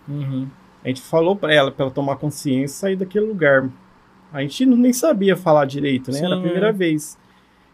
[0.06, 0.47] Uhum.
[0.84, 3.68] A gente falou para ela, para ela tomar consciência e sair daquele lugar.
[4.33, 6.18] A gente não, nem sabia falar direito, né?
[6.18, 6.73] Era a Sim, primeira é.
[6.73, 7.18] vez.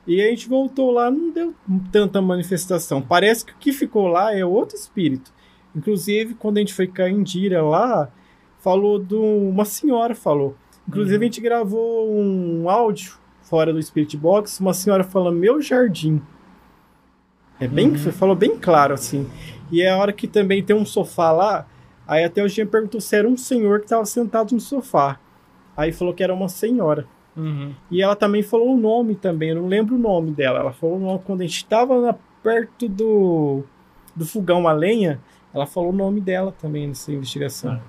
[0.07, 1.55] E a gente voltou lá, não deu
[1.91, 3.03] tanta manifestação.
[3.03, 5.33] Parece que o que ficou lá é outro espírito.
[5.75, 8.09] Inclusive, quando a gente foi cair em Indira lá,
[8.61, 10.57] falou de um- uma senhora falou.
[10.89, 16.23] Inclusive, a gente gravou um áudio fora do Spirit Box, uma senhora falando meu jardim.
[17.59, 19.27] É bem, falou bem claro assim.
[19.73, 21.67] E é a hora que também tem um sofá lá,
[22.07, 25.19] aí até o Jean perguntou se era um senhor que estava sentado no sofá.
[25.77, 27.07] Aí falou que era uma senhora.
[27.37, 27.75] Uhum.
[27.91, 30.61] E ela também falou o nome também, eu não lembro o nome dela.
[30.61, 33.65] Ela falou o nome quando a gente estava perto do,
[34.15, 35.21] do fogão a lenha,
[35.53, 37.81] ela falou o nome dela também nessa investigação.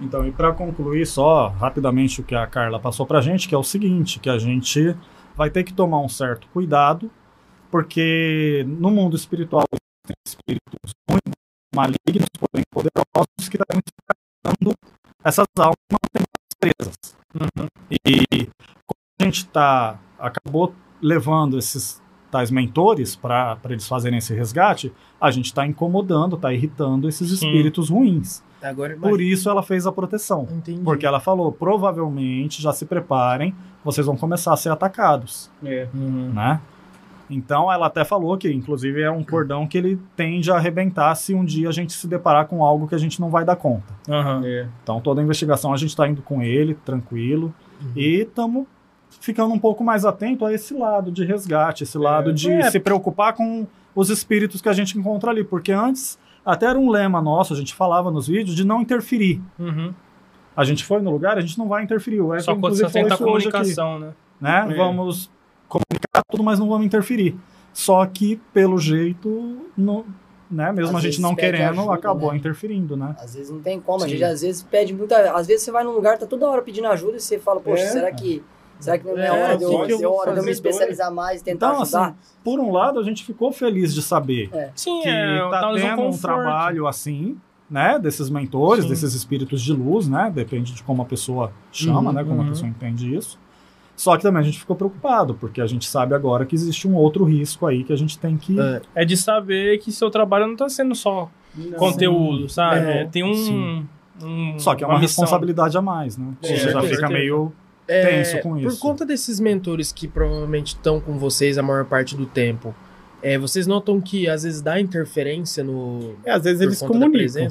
[0.00, 3.58] Então, e para concluir só rapidamente o que a Carla passou pra gente, que é
[3.58, 4.96] o seguinte, que a gente
[5.36, 7.10] vai ter que tomar um certo cuidado,
[7.70, 11.30] porque no mundo espiritual existem espíritos muito
[11.74, 14.74] malignos, porém poderosos, que estão esperando
[15.22, 15.76] essas almas
[16.60, 16.94] presas.
[17.90, 18.46] E
[18.86, 25.30] como a gente tá, acabou levando esses tais mentores para eles fazerem esse resgate, a
[25.30, 27.46] gente está incomodando, está irritando esses Sim.
[27.46, 28.42] espíritos ruins.
[28.62, 30.46] Agora Por isso ela fez a proteção.
[30.50, 30.82] Entendi.
[30.82, 35.88] Porque ela falou, provavelmente, já se preparem, vocês vão começar a ser atacados, É.
[35.94, 36.30] Uhum.
[36.34, 36.60] né?
[37.30, 41.32] Então ela até falou que, inclusive, é um cordão que ele tende a arrebentar se
[41.32, 43.94] um dia a gente se deparar com algo que a gente não vai dar conta.
[44.08, 44.42] Aham.
[44.44, 44.66] É.
[44.82, 47.54] Então toda a investigação a gente está indo com ele, tranquilo,
[47.94, 48.66] e estamos
[49.20, 52.70] ficando um pouco mais atento a esse lado de resgate, esse lado de É.
[52.70, 56.90] se preocupar com os espíritos que a gente encontra ali, porque antes até era um
[56.90, 59.40] lema nosso, a gente falava nos vídeos de não interferir.
[59.58, 59.92] Uhum.
[60.56, 62.20] A gente foi no lugar, a gente não vai interferir.
[62.20, 64.12] O Só quando você tenta a hoje aqui, comunicação, né?
[64.40, 64.66] né?
[64.70, 64.74] É.
[64.76, 65.30] Vamos
[65.68, 67.36] comunicar tudo, mas não vamos interferir.
[67.72, 70.04] Só que, pelo jeito, não,
[70.50, 70.72] né?
[70.72, 72.38] mesmo Às a gente não querendo, ajuda, acabou né?
[72.38, 73.14] interferindo, né?
[73.18, 75.32] Às vezes não tem como, a gente às vezes pede muita.
[75.32, 77.82] Às vezes você vai num lugar, tá toda hora pedindo ajuda e você fala, poxa,
[77.84, 77.86] É.
[77.88, 78.42] será que.
[78.80, 81.12] Será que não é, É, hora de eu, eu é hora de eu me especializar
[81.12, 82.04] mais e tentar Então, ajudar?
[82.06, 85.72] assim, por um lado, a gente ficou feliz de saber Sim, que é, tá tá
[85.74, 86.22] tendo um conforto.
[86.22, 87.38] trabalho assim,
[87.70, 87.98] né?
[87.98, 88.90] Desses mentores, Sim.
[88.90, 90.32] desses espíritos de luz, né?
[90.34, 92.24] Depende de como a pessoa chama, Uhum, né?
[92.24, 92.46] Como uhum.
[92.46, 93.38] a pessoa entende isso.
[94.00, 96.94] Só que também a gente ficou preocupado, porque a gente sabe agora que existe um
[96.94, 98.58] outro risco aí que a gente tem que.
[98.58, 98.80] É.
[98.94, 101.30] É de saber que seu trabalho não tá sendo só
[101.76, 102.76] conteúdo, sabe?
[102.80, 103.86] É, É, tem um, sim.
[104.22, 105.22] um- Só que é uma, missão.
[105.22, 106.28] responsabilidade a mais, né?
[106.42, 107.52] É, Você já fica meio
[107.86, 108.80] É, tenso com Por isso.
[108.80, 112.74] conta desses mentores que provavelmente estão com vocês a maior parte do tempo,
[113.22, 116.14] é, vocês notam que às vezes dá interferência no.
[116.24, 117.48] É, às vezes por eles conta da comunicam.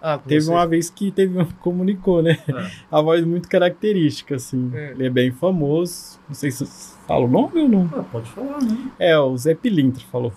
[0.00, 0.48] Ah, Teve vocês.
[0.48, 2.38] uma vez que teve um que comunicou, né?
[2.48, 2.70] É.
[2.90, 4.70] A voz muito característica, assim.
[4.74, 4.92] É.
[4.92, 6.18] Ele é bem famoso.
[6.28, 6.64] Não sei se
[7.06, 7.90] fala o nome ou não.
[7.96, 8.76] Ah, pode falar, né?
[8.98, 10.32] É, o Zé Pilintra falou.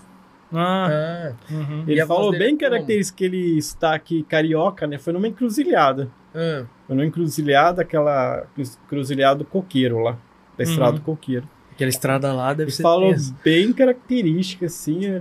[0.52, 1.84] Ah, Ah, uhum.
[1.86, 4.98] Ele falou bem é característico que ele está aqui carioca, né?
[4.98, 6.10] Foi numa encruzilhada.
[6.34, 10.18] ah, Foi numa encruzilhada, aquela encruzilhada do coqueiro lá.
[10.58, 10.98] Da estrada Uhum.
[10.98, 11.48] do coqueiro.
[11.72, 13.34] aquela estrada lá deve Ele ser falou tenso.
[13.42, 15.06] bem característica, assim.
[15.06, 15.20] É,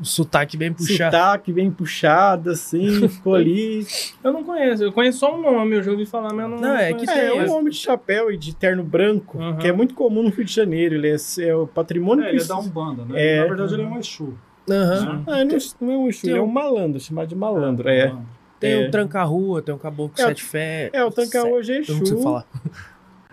[0.00, 1.16] o sotaque bem puxado.
[1.16, 3.06] sotaque bem puxado, assim.
[3.08, 3.86] ficou ali.
[4.22, 6.58] Eu não conheço, eu conheço só um nome, eu já ouvi falar, mas eu não,
[6.60, 9.56] Não, é que É, é um homem de chapéu e de terno branco, Uhum.
[9.56, 10.94] que é muito comum no Rio de Janeiro.
[10.94, 13.14] Ele é, é o patrimônio É, ele é da Umbanda, né?
[13.22, 13.40] É.
[13.40, 14.34] Na verdade, ele é um Exu.
[14.68, 15.24] Aham.
[15.26, 17.88] Ah, não, não é um Exu, Tem ele é um- malandro, chamado de malandro.
[17.88, 18.14] É,
[18.58, 18.88] Tem É.
[18.88, 20.90] o Tranca-Rua, tem o Caboclo É, Sete Fé.
[20.92, 21.08] é o
[21.52, 22.22] hoje é Eu não Exu.
[22.22, 22.46] falar.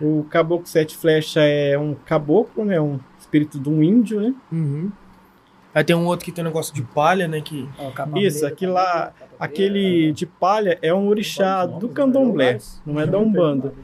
[0.00, 2.80] O Caboclo Sete Flecha é um caboclo, né?
[2.80, 4.34] Um espírito de um índio, né?
[4.52, 4.90] Uhum.
[5.74, 7.40] Aí tem um outro que tem um negócio de palha, né?
[7.40, 7.68] Que...
[7.94, 9.44] Capa Isso, aquele capa lá, preta, capa preta.
[9.44, 13.74] Aquele de palha é um orixá do candomblé, não é da Umbanda.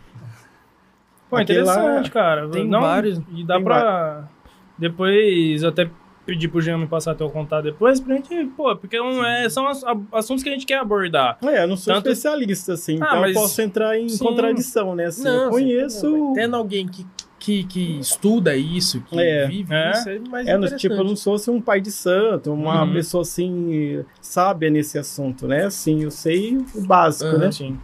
[1.28, 2.48] Pô, Aquele interessante, cara.
[2.48, 3.20] tem não, vários.
[3.34, 4.28] E dá pra.
[4.76, 5.88] Depois eu até
[6.26, 8.46] pedir pro Jean me passar teu contato depois pra gente.
[8.56, 9.66] Pô, porque não é, são
[10.12, 11.38] assuntos que a gente quer abordar.
[11.42, 14.24] É, eu não sou Tanto- especialista, assim, Ah, então mas- eu posso entrar em Sim.
[14.24, 15.06] contradição, né?
[15.06, 16.32] Assim, eu Não, conheço...
[16.34, 17.06] Tendo alguém que
[17.40, 19.46] que, que estuda isso, que É.
[19.48, 19.90] vive É.
[19.92, 20.80] isso, é mais É, interessante.
[20.80, 22.92] tipo, como se fosse um pai de santo, uma Uhum.
[22.92, 25.64] pessoa assim, sábia nesse assunto, né?
[25.64, 27.38] Assim, eu sei o básico, Aham.
[27.38, 27.50] né?
[27.52, 27.78] Sim.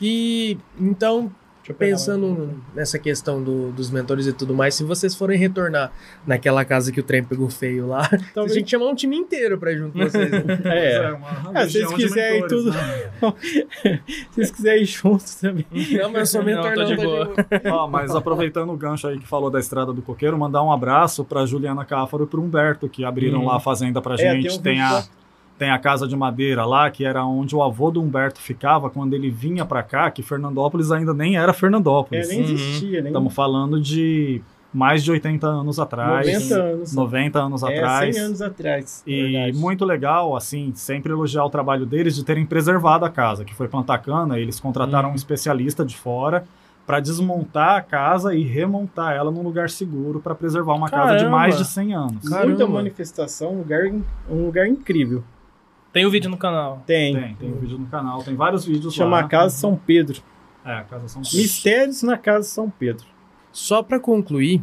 [0.00, 1.32] E então, eu
[1.72, 5.92] pensando nessa questão do- dos mentores e tudo mais, se vocês forem retornar
[6.26, 9.58] naquela casa que o trem pegou feio lá, a Talvez- gente chamar um time inteiro
[9.58, 10.30] pra ir junto com vocês.
[10.30, 10.44] né?
[10.64, 11.12] É.
[11.12, 13.10] uma É, se vocês de quiserem mentores, tudo- né?
[14.30, 15.66] Se vocês quiserem ir juntos também.
[15.72, 17.24] Não, mas eu sou mentor, Não, tô não, de tô boa.
[17.26, 17.36] boa.
[17.84, 21.24] Ó, mas aproveitando o gancho aí que falou da Estrada do Coqueiro, mandar um abraço
[21.24, 23.46] pra Juliana Cáfaro e pro Humberto, que abriram Uhum.
[23.46, 24.48] lá a fazenda pra É, gente.
[24.48, 25.04] tem um tem, a.
[25.58, 29.14] tem a casa de madeira lá, que era onde o avô do Humberto ficava quando
[29.14, 32.28] ele vinha pra cá, que Fernandópolis ainda nem era É, Fernandópolis.
[32.28, 32.44] nem Uhum.
[32.44, 34.40] existia, nem Estamos falando de
[34.72, 36.26] mais de 80 anos atrás.
[36.26, 36.94] 90 anos.
[36.94, 38.14] 90 anos é, atrás.
[38.14, 39.02] 100 anos atrás.
[39.06, 39.58] E verdade.
[39.58, 43.66] muito legal, assim, sempre elogiar o trabalho deles de terem preservado a casa, que foi
[43.66, 44.38] plantar cana.
[44.38, 45.12] Eles contrataram Uhum.
[45.14, 46.44] um especialista de fora
[46.86, 51.18] para desmontar a casa e remontar ela num lugar seguro para preservar uma casa de
[51.24, 51.36] Caramba!
[51.36, 52.28] mais de 100 anos.
[52.28, 52.46] Caramba.
[52.48, 53.84] Muita manifestação, um lugar,
[54.30, 55.22] um lugar incrível.
[55.92, 56.82] Tem o vídeo no canal.
[56.86, 57.14] Tem.
[57.14, 59.24] Tem, tem um vídeo no canal, tem vários vídeos Chama lá.
[59.24, 60.20] a Casa São Pedro.
[60.64, 61.38] É, a casa São Pedro.
[61.38, 63.06] Mistérios na Casa São Pedro.
[63.52, 64.62] Só pra concluir,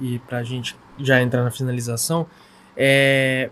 [0.00, 2.26] e pra gente já entrar na finalização,
[2.76, 3.50] é,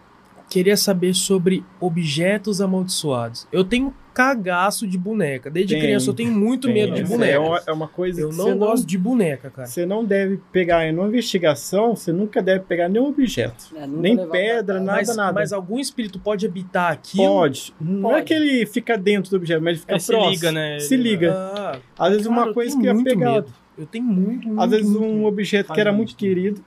[0.49, 3.47] queria saber sobre objetos amaldiçoados.
[3.52, 5.49] Eu tenho cagaço de boneca.
[5.49, 7.33] Desde Tem, criança eu tenho muito Tem, medo de boneca.
[7.33, 9.68] É uma, é uma coisa Eu que não gosto de boneca, cara.
[9.68, 13.67] Você não deve pegar em uma investigação, você nunca deve pegar nenhum objeto.
[13.77, 15.33] É, Nem pedra, nada, Mas, nada.
[15.33, 17.27] mas algum espírito pode habitar aquilo?
[17.28, 17.73] Pode.
[17.81, 18.25] Não é Pode.
[18.27, 20.31] que ele fica dentro do objeto, mas ele fica se próximo.
[20.33, 20.81] liga, né?
[20.81, 21.33] Se liga.
[21.36, 23.33] Ah, Às vezes cara, uma eu coisa tenho que ia muito pegar.
[23.35, 23.52] medo.
[23.78, 25.27] Eu tenho muito, muito Às vezes muito um medo.
[25.28, 26.65] objeto que era muito muito querido.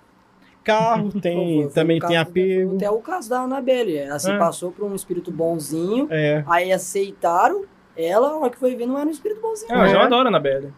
[0.63, 2.75] Carro tem, Foi- foi também tem apego.
[2.75, 3.97] Até o caso da Annabelle.
[3.97, 4.37] Ela se É.
[4.37, 6.43] passou por um espírito bonzinho, É.
[6.47, 7.63] aí aceitaram
[7.97, 9.71] ela, a hora que foi ver, não era um espírito bonzinho.
[9.73, 10.03] Ah, eu já É.
[10.05, 10.71] adoro a Anabelle.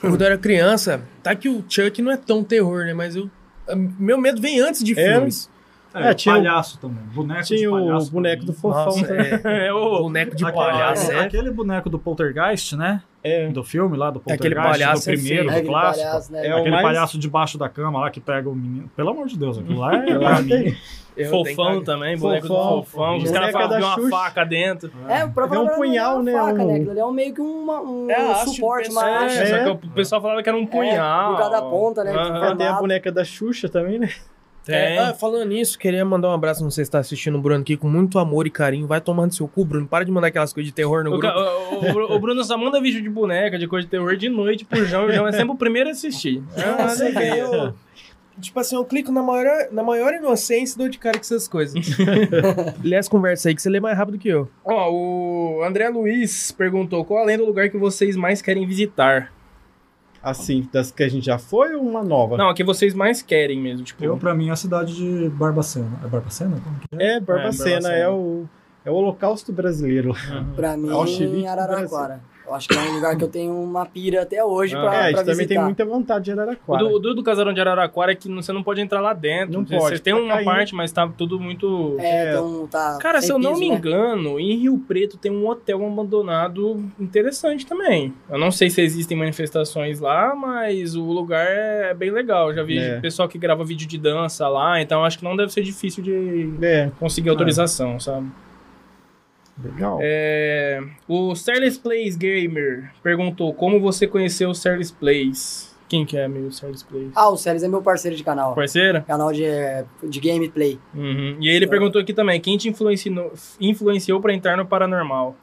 [0.00, 2.92] Quando eu era criança, tá que o Chuck não é tão terror, né?
[2.92, 3.30] Mas eu.
[3.98, 5.48] Meu medo vem antes de É, filmes.
[5.94, 7.04] É, É, tinha o- palhaço também.
[7.14, 8.60] Boneco de Tinha o palhaço boneco do também.
[8.60, 8.84] fofão.
[8.86, 11.24] Nossa, é, É o boneco de Aquele- palhaço, aquele, é.
[11.24, 13.00] aquele boneco do Poltergeist, né?
[13.22, 13.48] É.
[13.48, 15.42] Do filme lá do Aquele Poltergeist, palhaço do é primeiro.
[15.42, 16.06] É, do aquele clássico.
[16.06, 16.46] palhaço, né?
[16.46, 18.90] É o Aquele mais- palhaço debaixo da cama lá que pega o menino.
[18.96, 20.18] Pelo amor de Deus, aquilo lá é.
[20.18, 20.76] Pra mim.
[21.16, 22.76] Eu fofão também, boneco Fofão.
[22.80, 23.16] do fofão.
[23.18, 24.10] Os caras que tem uma Xuxa.
[24.10, 24.90] faca dentro.
[25.08, 26.34] É, É falar um punhal, não é né?
[26.34, 26.74] uma faca, Um- né?
[26.80, 29.38] Aquilo é um meio que uma, um É do suporte, uma haste.
[29.38, 29.64] É, só É.
[29.64, 31.30] que o pessoal falava que era um punhal.
[31.30, 34.10] por causa da ponta, né, forma- Tem a boneca da Xuxa também, né?
[34.64, 34.74] Tem.
[34.74, 37.60] É, ah, falando nisso, queria mandar um abraço, não sei se tá assistindo o Bruno
[37.60, 38.86] aqui, com muito amor e carinho.
[38.86, 39.86] Vai tomando seu cu, Bruno.
[39.86, 41.34] Para de mandar aquelas coisas de terror no O, grupo.
[41.34, 44.28] ca- o- o- o Bruno só manda vídeo de boneca, de coisa de terror de
[44.28, 45.06] noite pro João.
[45.06, 46.42] O João é sempre o primeiro a assistir.
[46.56, 47.38] Ah, ver.
[47.38, 47.74] eu-
[48.40, 51.46] Tipo assim, eu clico na maior, na maior inocência e dou de cara com essas
[51.46, 51.74] coisas.
[52.82, 54.48] Lê as conversas aí que você lê mais rápido que eu.
[54.64, 59.32] Ó, o André Luiz perguntou qual além do lugar que vocês mais querem visitar.
[60.24, 62.38] Assim, das que a gente já foi ou uma nova?
[62.38, 63.84] Não, a que vocês mais querem mesmo.
[63.84, 66.00] Tipo, Eu, pra mim, é a cidade de Barbacena.
[66.02, 66.56] É Barbacena?
[66.64, 67.16] Como que é?
[67.16, 67.94] É, Barbacena, Barbacena.
[67.94, 68.44] é, o,
[68.86, 70.14] é o holocausto brasileiro.
[70.56, 72.20] Pra mim, Auschwitz do Araraquara.
[72.46, 74.80] Eu acho que é um lugar que eu tenho uma pira até hoje Ah.
[74.82, 75.54] pra, é, a gente também visitar.
[75.54, 76.84] tem muita vontade de Araraquara.
[76.84, 79.54] o do, do casarão de Araraquara é que você não pode entrar lá dentro.
[79.54, 80.44] Não Você- pode, Você tem tá uma caindo.
[80.44, 81.96] parte, mas tá tudo muito.
[81.98, 82.30] É, É.
[82.30, 82.98] então tá.
[83.00, 83.76] Cara, se eu não piso, me né?
[83.76, 88.12] engano, em Rio Preto tem um hotel abandonado interessante também.
[88.30, 92.52] Eu não sei se existem manifestações lá, mas o lugar é bem legal.
[92.52, 93.00] Já vi É.
[93.00, 96.52] pessoal que grava vídeo de dança lá, então acho que não deve ser difícil de
[96.62, 98.26] É, conseguir autorização, sabe?
[99.62, 99.98] Legal.
[100.00, 105.74] É, o Serles Plays Gamer perguntou como você conheceu o Serles Plays.
[105.88, 107.12] Quem que é meu Serles Plays?
[107.14, 108.54] Ah, o Celes é meu parceiro de canal.
[108.54, 109.02] Parceira?
[109.02, 109.44] Canal de,
[110.02, 110.78] de gameplay.
[110.94, 111.36] Uhum.
[111.40, 115.36] E aí ele perguntou aqui também, quem te influenciou, influenciou pra entrar no Paranormal?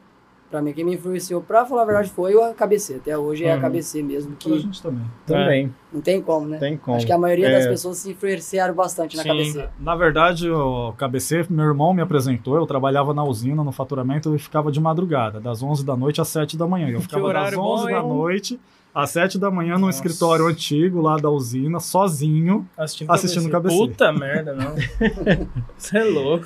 [0.52, 2.96] Pra mim, quem me influenciou, pra falar a verdade, foi o KBC.
[2.96, 3.62] Até hoje é a Uhum.
[3.62, 5.04] KBC mesmo, Pra que gente também.
[5.26, 6.58] Também, não tem como, né?
[6.58, 6.94] tem como.
[6.98, 7.68] Acho que a maioria das É.
[7.70, 9.30] pessoas se influenciaram bastante na Sim.
[9.30, 9.68] KBC.
[9.80, 14.38] Na verdade, o KBC, meu irmão me apresentou, eu trabalhava na usina, no faturamento, e
[14.38, 16.90] ficava de madrugada, das 11 da noite às 7 da manhã.
[16.90, 18.60] Eu ficava das horário 11 bom, da noite
[18.94, 19.96] às 7 da manhã num Nossa.
[20.04, 22.68] escritório antigo lá da usina, sozinho.
[22.76, 23.74] Assistindo, Assistindo KBC.
[23.74, 24.74] Puta merda, não.
[25.78, 26.44] Você é louco.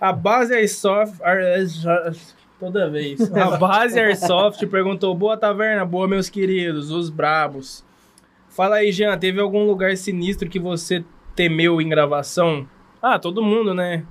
[0.00, 1.14] A base Airsoft...
[1.22, 1.38] Ar-
[2.58, 3.20] Toda vez.
[3.32, 7.84] A base Airsoft perguntou, boa taverna, boa meus queridos, os brabos.
[8.48, 11.04] Fala aí, Jean, teve algum lugar sinistro que você
[11.36, 12.68] temeu em gravação?
[13.00, 14.04] Ah, todo mundo, né?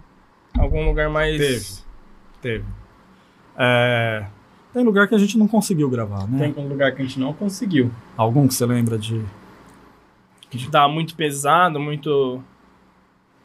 [0.58, 1.38] Algum lugar mais...
[1.38, 1.66] Teve.
[2.42, 2.66] Teve.
[3.58, 4.26] É,
[4.72, 6.52] Tem lugar que a gente não conseguiu gravar, né?
[6.54, 7.92] Tem um lugar que a gente não conseguiu.
[8.16, 9.22] Algum que você lembra de.
[10.50, 12.42] Que tá muito pesado, muito...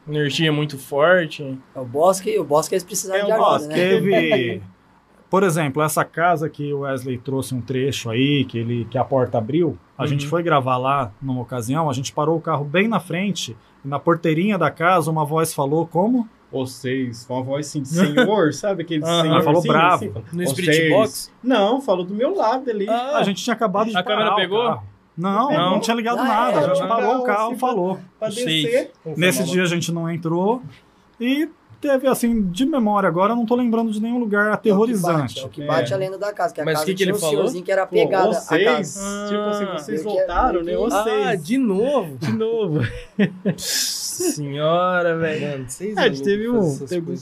[0.07, 1.57] Energia muito forte.
[1.75, 3.75] O Bosque, o Bosque eles precisaram É, de ajuda, Bosque, né?
[3.75, 4.61] Teve.
[5.33, 9.03] Por exemplo, essa casa que o Wesley trouxe um trecho aí, que, ele, que a
[9.03, 12.87] porta abriu, A gente foi gravar lá numa ocasião, a gente parou o carro bem
[12.87, 16.29] na frente e na porteirinha da casa uma voz falou como?
[16.51, 19.21] Vocês, com uma voz assim de senhor, sabe aquele Aham.
[19.23, 19.41] senhor?
[19.43, 19.95] Falou assim, bravo.
[19.95, 21.31] assim, No vocês- Spirit Box?
[21.43, 22.87] Não, falou do meu lado ali.
[22.87, 24.63] Ah, A gente tinha acabado de A parar câmera o pegou?
[24.67, 24.83] carro.
[25.17, 25.69] Não, Não.
[25.71, 26.59] não, tinha ligado Ah, nada.
[26.59, 27.99] é, a gente o parou o carro carro assim, falou.
[28.19, 28.65] pra Seis.
[28.65, 28.91] descer.
[29.17, 30.61] Nesse dia a gente não entrou
[31.19, 31.49] e
[31.87, 35.39] teve assim, de memória agora, eu não tô lembrando de nenhum lugar aterrorizante.
[35.41, 35.95] É o que bate É.
[35.95, 37.35] a lenda da casa, que a Mas casa o que que tinha ele um falou?
[37.35, 39.27] senhorzinho que era Pô, pegada a vocês, casa.
[39.27, 40.71] tipo assim, vocês meio que- voltaram, né?
[40.71, 41.27] que- Vocês.
[41.27, 42.17] Ah, de novo?
[42.17, 42.79] de novo.
[43.57, 45.47] Senhora, velho.
[45.51, 46.77] Mano, vocês É, a gente teve um.
[46.85, 47.19] teve-.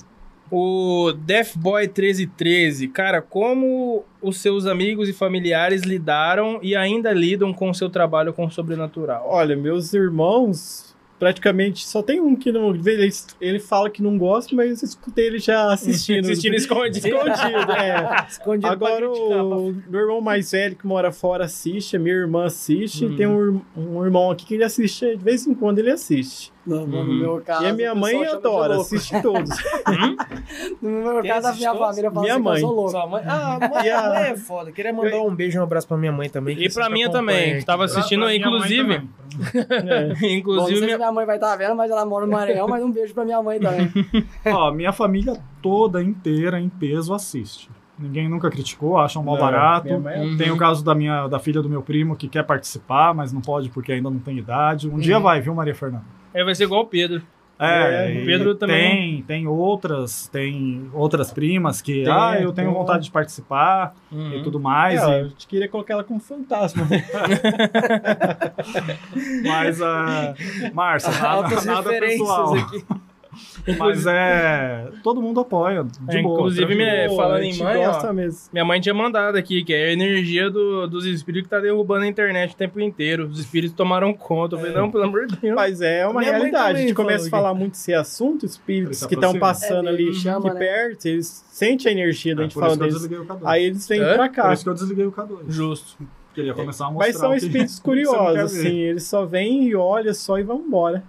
[0.53, 7.69] O Deathboy 1313, cara, como os seus amigos e familiares lidaram e ainda lidam com
[7.69, 9.25] o seu trabalho com o sobrenatural?
[9.30, 10.91] Olha, meus irmãos,
[11.22, 12.74] praticamente só tem um que não.
[12.74, 13.09] Ele,
[13.40, 16.25] ele fala que não gosta, mas eu escutei ele já assistindo.
[16.32, 16.98] Assistindo escondido.
[17.08, 18.25] Escondido, é.
[18.27, 23.14] Escondido Agora o meu irmão mais velho que mora fora assiste, minha irmã assiste, Uhum.
[23.14, 26.50] e tem um, um irmão aqui que ele assiste, de vez em quando ele assiste.
[26.65, 27.14] No, no Uhum.
[27.19, 29.49] meu caso, e a minha mãe adora, assiste todos.
[30.81, 31.88] No meu Quem caso, a minha todos?
[31.88, 32.61] família fala Minha assim que eu mãe.
[32.61, 32.91] sou louco.
[32.91, 33.23] Sua mãe?
[33.25, 34.72] Ah, mãe, a- mãe é foda.
[34.72, 36.61] Queria mandar um beijo e um abraço pra minha mãe também.
[36.61, 39.09] E pra minha também, que tava assistindo, Pra- pra minha mãe inclusive.
[39.72, 40.07] É.
[40.09, 40.98] Bom, não inclusive, sei se minha...
[40.98, 43.41] minha mãe vai estar vendo, mas ela mora no Maranhão, mas um beijo pra minha
[43.41, 43.90] mãe também.
[44.45, 47.69] Ó, minha família toda inteira em peso assiste.
[47.98, 49.88] Ninguém nunca criticou, acham mal Não, barato.
[49.90, 50.35] Uhum.
[50.38, 53.41] Tem o caso da minha da filha do meu primo que quer participar, mas não
[53.41, 54.90] pode porque ainda não tem idade.
[54.90, 56.03] Um dia vai, viu, Maria Fernanda?
[56.34, 57.22] É, vai ser igual o Pedro.
[57.64, 62.51] É, É, o Pedro também- Tem, tem outras, tem outras primas que, Tem, ah, eu
[62.51, 64.34] tenho vontade de participar Uhum.
[64.34, 65.00] e tudo mais.
[65.03, 66.84] É, e- eu queria colocar ela como fantasma.
[66.85, 67.06] né?
[69.45, 70.34] mas, a
[70.74, 72.56] Márcia, nada, nada pessoal.
[72.56, 72.84] aqui.
[73.80, 74.90] Mas é.
[75.03, 75.84] Todo mundo apoia.
[75.84, 76.35] De É, boa.
[76.35, 78.14] inclusive, minha- falando em mãe, ó.
[78.51, 82.03] Minha mãe tinha mandado aqui, que é a energia do- dos espíritos que tá derrubando
[82.03, 83.27] a internet o tempo inteiro.
[83.27, 84.56] Os espíritos tomaram conta.
[84.56, 85.56] Eu falei, não, pelo amor de Deus.
[85.56, 86.77] Mas é uma Minha realidade.
[86.80, 90.03] A gente começa a falar muito desse assunto, espíritos se que estão passando É, ali
[90.08, 90.60] ele chama, aqui né?
[90.60, 93.01] perto, eles sentem a energia da É, gente por isso falando que deles.
[93.01, 93.40] desliguei o K2.
[93.45, 94.14] Aí eles vêm É?
[94.14, 94.53] pra Por cá.
[94.53, 95.40] isso que eu desliguei o K2.
[95.48, 95.98] Justo.
[96.34, 97.08] Queria começar a mostrar.
[97.08, 100.61] Mas são que- espíritos que curiosos, assim, eles só vêm e olham só e vão
[100.66, 101.03] embora.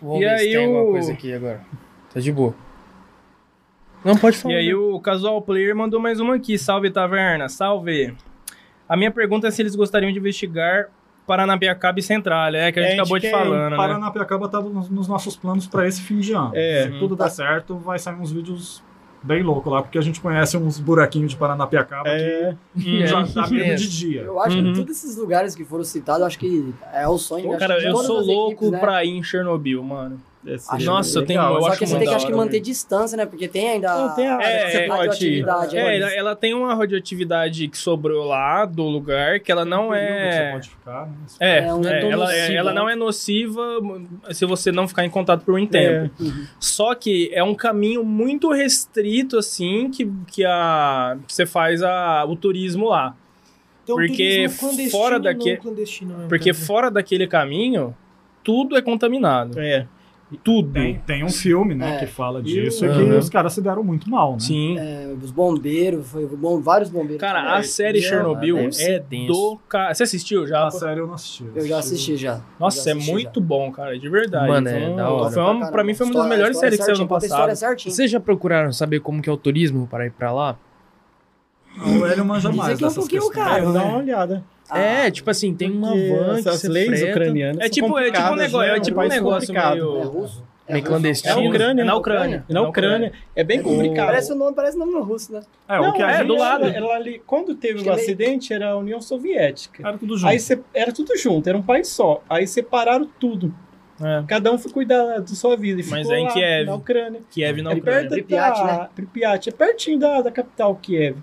[0.00, 1.60] Vamos E ver se aí tem alguma o- coisa aqui agora.
[2.12, 2.54] Tá de boa.
[4.04, 4.54] Não, pode falar.
[4.54, 4.74] E aí né?
[4.74, 6.56] o Casual Player mandou mais uma aqui.
[6.58, 7.48] Salve, Taverna.
[7.48, 8.14] Salve.
[8.88, 10.88] A minha pergunta é se eles gostariam de investigar
[11.26, 12.48] Paranapiacaba e Central.
[12.54, 13.76] É, que a gente É, a gente acabou de falando, né?
[13.76, 16.50] Paranapiacaba tá nos, nos nossos planos para esse fim de ano.
[16.54, 16.84] É.
[16.90, 18.82] Se tudo der certo, vai sair uns vídeos
[19.22, 23.46] bem loucos lá, porque a gente conhece uns buraquinhos de Paranapiacaba É, que já dá
[23.48, 24.22] medo de dia.
[24.22, 24.72] Eu acho Uhum.
[24.72, 27.50] que todos esses lugares que foram citados, acho que é o sonho.
[27.50, 28.78] acho Cara, eu sou louco equipes, né?
[28.78, 30.20] pra ir em Chernobyl, mano.
[30.46, 32.32] É, Acho seria Nossa, eu tenho- eu Só acho que você tem que, acho que
[32.32, 33.26] manter distância, né?
[33.26, 34.44] Porque tem ainda Não, tem a É,
[34.76, 34.88] é, ir.
[34.88, 35.76] radioatividade.
[35.76, 35.96] É, né?
[35.98, 40.38] ela, ela tem uma radioatividade que sobrou lá do lugar, que ela não que Você
[40.38, 40.52] é.
[40.52, 41.12] pode ficar, né?
[41.38, 42.80] É, É, não é é, ela, é- ela né?
[42.80, 43.62] não é nociva
[44.32, 46.10] se você não ficar em contato por um tempo.
[46.22, 46.26] É.
[46.58, 52.24] Só que é um caminho muito restrito, assim, que, que, a, que você faz a,
[52.24, 53.14] o turismo lá.
[53.84, 54.46] Então, porque
[54.90, 57.94] fora mesmo, Porque fora daquele caminho,
[58.44, 59.58] tudo é contaminado.
[59.58, 59.86] É.
[60.44, 60.72] Tudo.
[60.72, 61.98] Tem, tem um filme, né, É.
[61.98, 63.18] que fala disso, e que Uhum.
[63.18, 64.38] os caras se deram muito mal, né?
[64.40, 64.78] Sim.
[64.78, 67.18] É, os bombeiros, foi bom, vários bombeiros.
[67.20, 69.26] Cara, a É, série eu- Chernobyl é tenso.
[69.32, 69.92] do cara.
[69.92, 70.66] Você assistiu já?
[70.66, 71.44] A série eu não assisti.
[71.54, 72.40] Eu já assisti já.
[72.60, 73.46] Nossa, já é assisti muito já.
[73.46, 74.48] bom, cara, de verdade.
[74.48, 75.30] Mano, Foi é um- da hora.
[75.32, 77.52] Foi uma, pra mim foi uma das melhores séries que saiu no passado.
[77.84, 80.56] Vocês já procuraram saber como que é o turismo para ir pra lá?
[81.78, 83.70] O Hélio manja mais que é um dessas pouquinho caro.
[83.70, 84.44] É, dá uma olhada.
[84.74, 88.32] É, tipo assim, tem uma van que essas leis freta, ucranianas É tipo, é tipo
[88.32, 88.76] um negócio, né?
[88.76, 89.64] é tipo um país negócio meio.
[89.64, 89.96] É russo?
[89.98, 90.44] meio russo.
[90.84, 91.40] clandestino.
[91.44, 91.84] É Ucrânia.
[91.84, 92.44] Na Ucrânia.
[92.48, 93.12] Na Ucrânia.
[93.34, 94.06] É bem complicado.
[94.06, 95.40] Parece o nome, parece o nome russo, né?
[95.68, 96.64] É, Não, o que é, gente do lado.
[96.66, 99.86] Ela ali, quando teve o é meio- acidente, era a União Soviética.
[99.88, 100.28] era tudo junto.
[100.30, 102.22] Aí cê- era tudo junto, era um país só.
[102.28, 103.52] Aí separaram tudo.
[104.02, 105.80] É, Cada um foi cuidar da sua vida.
[105.82, 106.66] E Mas ficou é em lá, Kiev.
[106.66, 107.20] Na Ucrânia.
[107.30, 108.00] Kiev na é Ucrânia.
[108.00, 108.88] perto Pripyat, da, né?
[108.94, 111.16] Pripyat, é pertinho da, da capital, Kiev.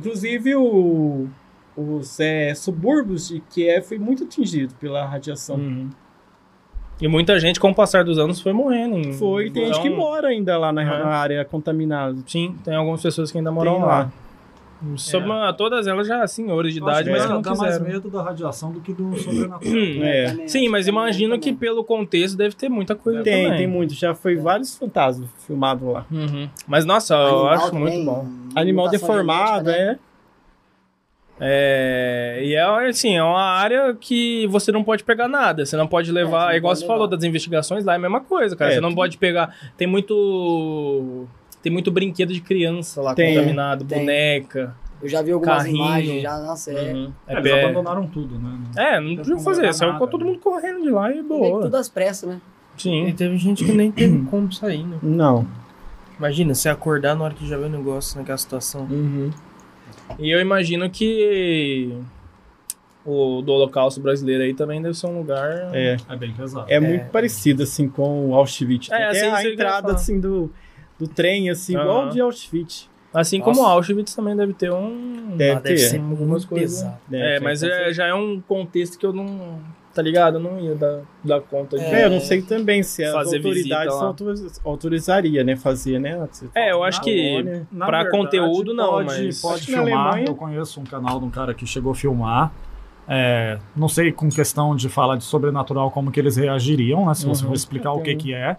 [0.00, 1.28] Inclusive, o,
[1.76, 5.56] os é, subúrbios de Kiev foi muito atingido pela radiação.
[5.56, 5.90] Uhum.
[7.00, 9.12] E muita gente, com o passar dos anos, foi morrendo.
[9.14, 11.02] Foi, tem gente que então, mora ainda lá na, É.
[11.02, 12.16] área contaminada.
[12.26, 13.86] Sim, tem algumas pessoas que ainda moram Tem lá.
[13.98, 14.12] lá.
[14.96, 17.78] Sobre uma- todas elas já senhores de Eu acho idade, mas que não dá mais
[17.78, 17.92] quiseram.
[17.94, 19.74] medo da radiação do que do sobrenatural.
[20.02, 20.26] É.
[20.28, 23.58] também Sim, acho mas é imagino que pelo contexto deve ter muita coisa Tem, também.
[23.58, 23.94] tem muito.
[23.94, 26.04] Já foi vários fantasmas filmados lá.
[26.12, 26.48] Uhum.
[26.66, 28.26] Mas nossa, eu Animal acho também, muito bom.
[28.54, 29.98] Animal deformado, genética, né?
[30.00, 30.13] é.
[31.40, 35.66] É, e é assim, é uma área que você não pode pegar nada.
[35.66, 36.42] Você não pode levar.
[36.42, 37.16] É, não É, igual pode você falou levar.
[37.16, 38.70] das investigações lá, é a mesma coisa, cara.
[38.70, 39.54] É, você não pode pegar.
[39.76, 41.26] Tem muito.
[41.62, 43.98] Tem muito brinquedo de criança lá Tem, contaminado, tem.
[44.00, 44.76] boneca.
[45.02, 45.76] Eu já vi algumas Carrinho.
[45.76, 46.92] imagens, já, nossa, é.
[46.92, 47.12] Uhum.
[47.26, 48.58] É, É, eles pé- abandonaram tudo, né?
[48.76, 49.72] é, não tem fazer.
[49.74, 50.30] Saiu nada, com todo né?
[50.30, 51.62] mundo correndo de lá e boa.
[51.62, 52.40] tudo às pressas, né?
[52.78, 53.14] E Sim.
[53.16, 54.98] teve gente que nem teve como sair, né?
[55.02, 55.46] Não.
[56.18, 58.82] Imagina, você acordar na hora que já vê o negócio naquela situação.
[58.90, 59.30] Uhum.
[60.18, 61.90] E eu imagino que
[63.04, 65.50] o do Holocausto brasileiro aí também deve ser um lugar.
[65.74, 66.66] É, É bem pesado.
[66.70, 68.90] é muito parecido, assim, com o Auschwitz.
[68.90, 70.50] É, até assim, a entrada, assim, do,
[70.98, 71.84] do trem, assim, Aham.
[71.84, 72.88] igual de Auschwitz.
[73.12, 73.52] Assim Nossa.
[73.52, 75.36] como Auschwitz também deve ter um.
[75.36, 75.78] Deve Ah, deve ter.
[75.78, 76.82] ser algumas coisas.
[76.82, 76.98] pesado.
[77.12, 79.60] É, mas é- já é um contexto que eu não.
[79.94, 80.34] Tá ligado?
[80.38, 81.84] Eu não ia dar, dar conta de.
[81.84, 83.94] É, eu não sei também se as autoridades
[84.64, 85.54] autorizaria, né?
[85.56, 86.16] Fazer, né?
[86.30, 90.06] Você É, eu acho na que Na pra verdade, conteúdo, não, pode, mas- Pode filmar.
[90.08, 92.52] Alemanha- Eu conheço um canal de um cara que chegou a filmar.
[93.06, 97.14] É, não sei com questão de falar de sobrenatural como que eles reagiriam, né?
[97.14, 97.48] Se você Uhum.
[97.50, 98.56] for explicar o que que é.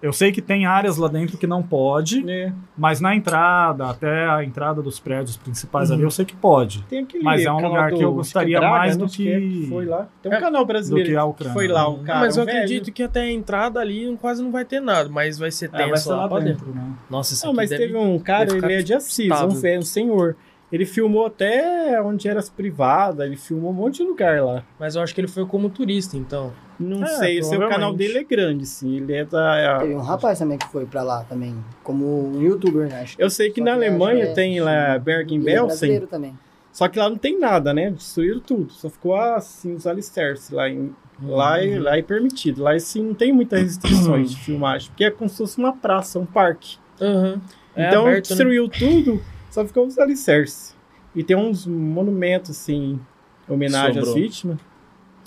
[0.00, 2.52] Eu sei que tem áreas lá dentro que não pode, né?
[2.76, 5.96] mas na entrada, até a entrada dos prédios principais Uhum.
[5.96, 6.82] ali, eu sei que pode.
[6.84, 9.04] Tem aquele Mas é um lugar que eu do- gostaria é Braga, mais né?
[9.04, 10.06] do é que- Foi lá.
[10.22, 11.52] Tem um É, canal brasileiro do que a que Ucrânia.
[11.52, 12.20] foi lá, o cara.
[12.20, 12.58] mas eu um velho.
[12.58, 15.68] acredito que até a entrada ali quase não vai ter nada, mas vai ser É,
[15.78, 16.66] vai tenso ser lá lá pra dentro.
[16.66, 16.92] dentro, né?
[17.10, 17.86] Nossa, isso Não, aqui mas deve...
[17.86, 20.36] teve um cara, ele é de Assis, um, um senhor.
[20.70, 24.62] Ele filmou até onde era as privadas, ele filmou um monte de lugar lá.
[24.78, 26.52] Mas eu acho que ele foi como turista, então.
[26.78, 27.98] Não É, sei, se o canal provavelmente.
[27.98, 28.96] dele é grande, sim.
[28.98, 29.78] Ele é da.
[29.80, 33.00] Teve um rapaz também que foi pra lá também, como um youtuber, né?
[33.02, 33.16] Acho.
[33.18, 36.38] Eu sei que na que Alemanha é- tem lá é Bergen-Belsen, brasileiro também.
[36.70, 37.90] só que lá não tem nada, né?
[37.90, 38.70] Destruíram tudo.
[38.72, 40.68] Só ficou assim os alicerces lá.
[40.68, 42.62] Em, lá, é, lá é permitido.
[42.62, 46.18] Lá assim não tem muitas restrições de filmagem, porque é como se fosse uma praça,
[46.20, 46.76] um parque.
[47.00, 47.40] Aham.
[47.74, 48.36] É então aberto, né?
[48.36, 50.76] destruiu tudo, só ficou os alicerces.
[51.14, 53.00] E tem uns monumentos, assim,
[53.48, 54.14] em homenagem às Sobrou.
[54.14, 54.58] vítimas.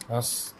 [0.09, 0.53] Nossa.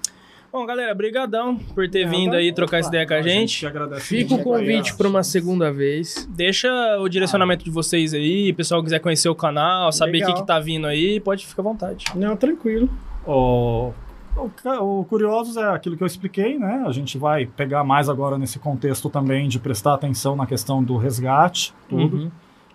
[0.52, 2.56] Bom, galera, brigadão por ter Não, vindo tá aí bom.
[2.56, 3.66] trocar essa ideia com a A gente.
[3.66, 6.28] agradece Fica o convite para uma segunda vez.
[6.30, 6.68] Deixa
[7.00, 10.46] o direcionamento de vocês aí, o pessoal quiser conhecer o canal, saber o que, que
[10.46, 12.06] tá vindo aí, pode ficar à vontade.
[12.16, 12.90] Não, tranquilo.
[13.26, 13.94] O,
[14.36, 16.84] o, ca- o Curiosos é aquilo que eu expliquei, né?
[16.86, 20.98] A gente vai pegar mais agora nesse contexto também de prestar atenção na questão do
[20.98, 22.18] resgate, tudo.
[22.18, 22.32] Uhum.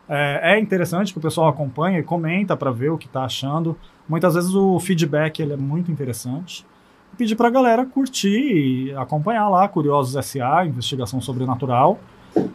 [0.08, 3.76] É, é interessante que o pessoal acompanha e comenta para ver o que tá achando.
[4.08, 6.64] Muitas vezes o feedback ele é muito interessante.
[7.12, 11.98] E pedir pra galera curtir e acompanhar lá Curiosos SA, Investigação Sobrenatural.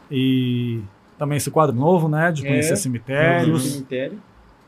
[0.09, 0.79] E
[1.17, 2.31] também esse quadro novo, né?
[2.31, 2.75] De conhecer É.
[2.77, 3.63] cemitérios.
[3.73, 4.19] Cemitério.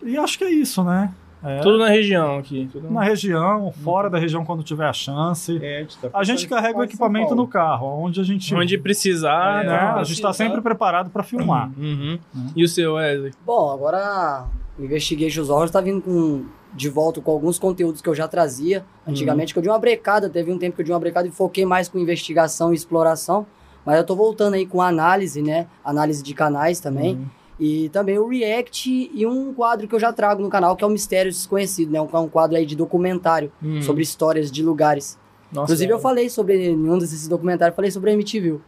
[0.03, 1.11] E acho que é isso, né?
[1.43, 2.69] É, Tudo na região aqui.
[2.71, 2.89] Tudo...
[2.89, 5.59] na região, fora da região quando tiver a chance.
[5.61, 8.55] É, a gente, tá A gente carrega o equipamento no carro, onde a gente.
[8.55, 9.77] Onde precisar, né, né?
[9.77, 11.69] a gente está sempre preparado para filmar.
[11.77, 12.17] Uhum.
[12.55, 13.33] E o seu, Wesley?
[13.45, 14.45] Bom, agora
[14.79, 18.85] o Investigations Horror tá vindo com, de volta com alguns conteúdos que eu já trazia.
[19.05, 21.31] Antigamente, que eu dei uma brecada, teve um tempo que eu dei uma brecada e
[21.31, 23.45] foquei mais com investigação e exploração.
[23.85, 25.67] Mas eu tô voltando aí com análise, né?
[25.83, 27.19] Análise de canais também.
[27.59, 30.87] E também o React e um quadro que eu já trago no canal, que é
[30.87, 32.01] o Mistério Desconhecido, né?
[32.01, 33.81] Um, um quadro aí de documentário Hum.
[33.81, 35.17] sobre histórias de lugares.
[35.51, 38.59] Nossa, Inclusive, eu falei sobre, em um desses documentários, eu falei sobre a MTV.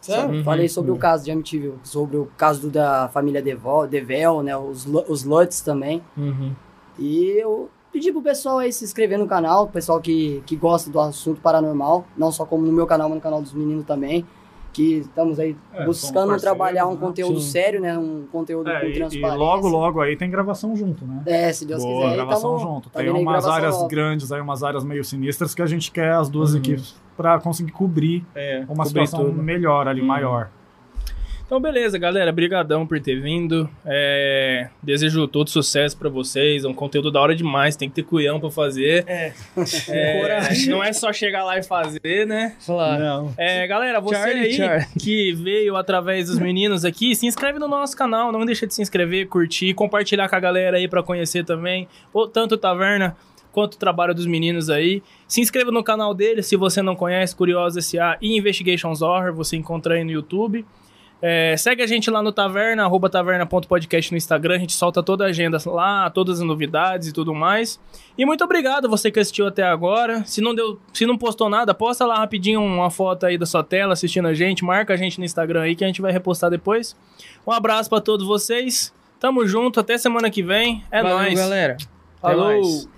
[0.00, 0.36] Sério?
[0.36, 0.44] Uhum.
[0.44, 4.56] Falei sobre o caso de MTV, sobre o caso do, da família Devel, Devel, né?
[4.56, 6.00] Os, os Lutz também.
[6.16, 6.52] Uhum.
[6.96, 10.88] E eu pedi pro pessoal aí se inscrever no canal, o pessoal que, que gosta
[10.88, 14.24] do assunto paranormal, não só como no meu canal, mas no canal dos meninos também.
[14.72, 16.98] Que estamos aí É, buscando trabalhar um né?
[17.00, 17.50] conteúdo Sim.
[17.50, 17.98] sério, né?
[17.98, 19.34] Um conteúdo É, com e, e transparência.
[19.38, 21.22] logo, logo aí tem gravação junto, né?
[21.26, 22.14] É, se Deus Boa, quiser.
[22.16, 22.90] gravação tamo- junto.
[22.90, 23.88] tá Tem umas gravação áreas nova.
[23.88, 26.58] grandes aí, umas áreas meio sinistras que a gente quer as duas Uhum.
[26.58, 28.58] equipes para conseguir cobrir É.
[28.68, 29.42] uma Cobrir situação tudo.
[29.42, 30.06] melhor ali, Uhum.
[30.06, 30.50] maior.
[31.48, 32.30] Então, beleza, galera.
[32.30, 33.70] Brigadão por ter vindo.
[33.86, 36.62] É, Desejo todo sucesso pra vocês.
[36.62, 37.74] É um conteúdo da hora demais.
[37.74, 39.02] Tem que ter cuião pra fazer.
[39.06, 39.32] É.
[39.88, 40.68] É, Coragem.
[40.68, 42.54] não é só chegar lá e fazer, né?
[42.60, 42.98] Falar.
[42.98, 43.32] Não.
[43.38, 44.86] É, galera, você Charlie, aí Charlie.
[45.00, 48.82] que veio através dos meninos aqui, se inscreve no nosso canal, não deixa de se
[48.82, 53.16] inscrever, curtir, compartilhar com a galera aí pra conhecer também, ou tanto o Taverna
[53.52, 55.02] quanto o trabalho dos meninos aí.
[55.26, 58.18] Se inscreva no canal deles, se você não conhece, Curiosos S.A.
[58.20, 60.64] e Investigations Horror, você encontra aí no YouTube.
[61.20, 65.24] É, segue a gente lá no Taverna, arroba taverna.podcast no Instagram, a gente solta toda
[65.24, 67.80] a agenda lá, todas as novidades e tudo mais.
[68.16, 70.24] E muito obrigado você que assistiu até agora.
[70.24, 73.64] Se não deu, se não postou nada, posta lá rapidinho uma foto aí da sua
[73.64, 76.50] tela assistindo a gente, marca a gente no Instagram aí que a gente vai repostar
[76.50, 76.96] depois.
[77.46, 78.94] Um abraço pra todos vocês.
[79.18, 80.84] Tamo junto, até semana que vem.
[80.90, 81.34] É Valeu, nóis.
[81.34, 81.76] galera.
[82.22, 82.46] Até Falou.
[82.46, 82.97] mais.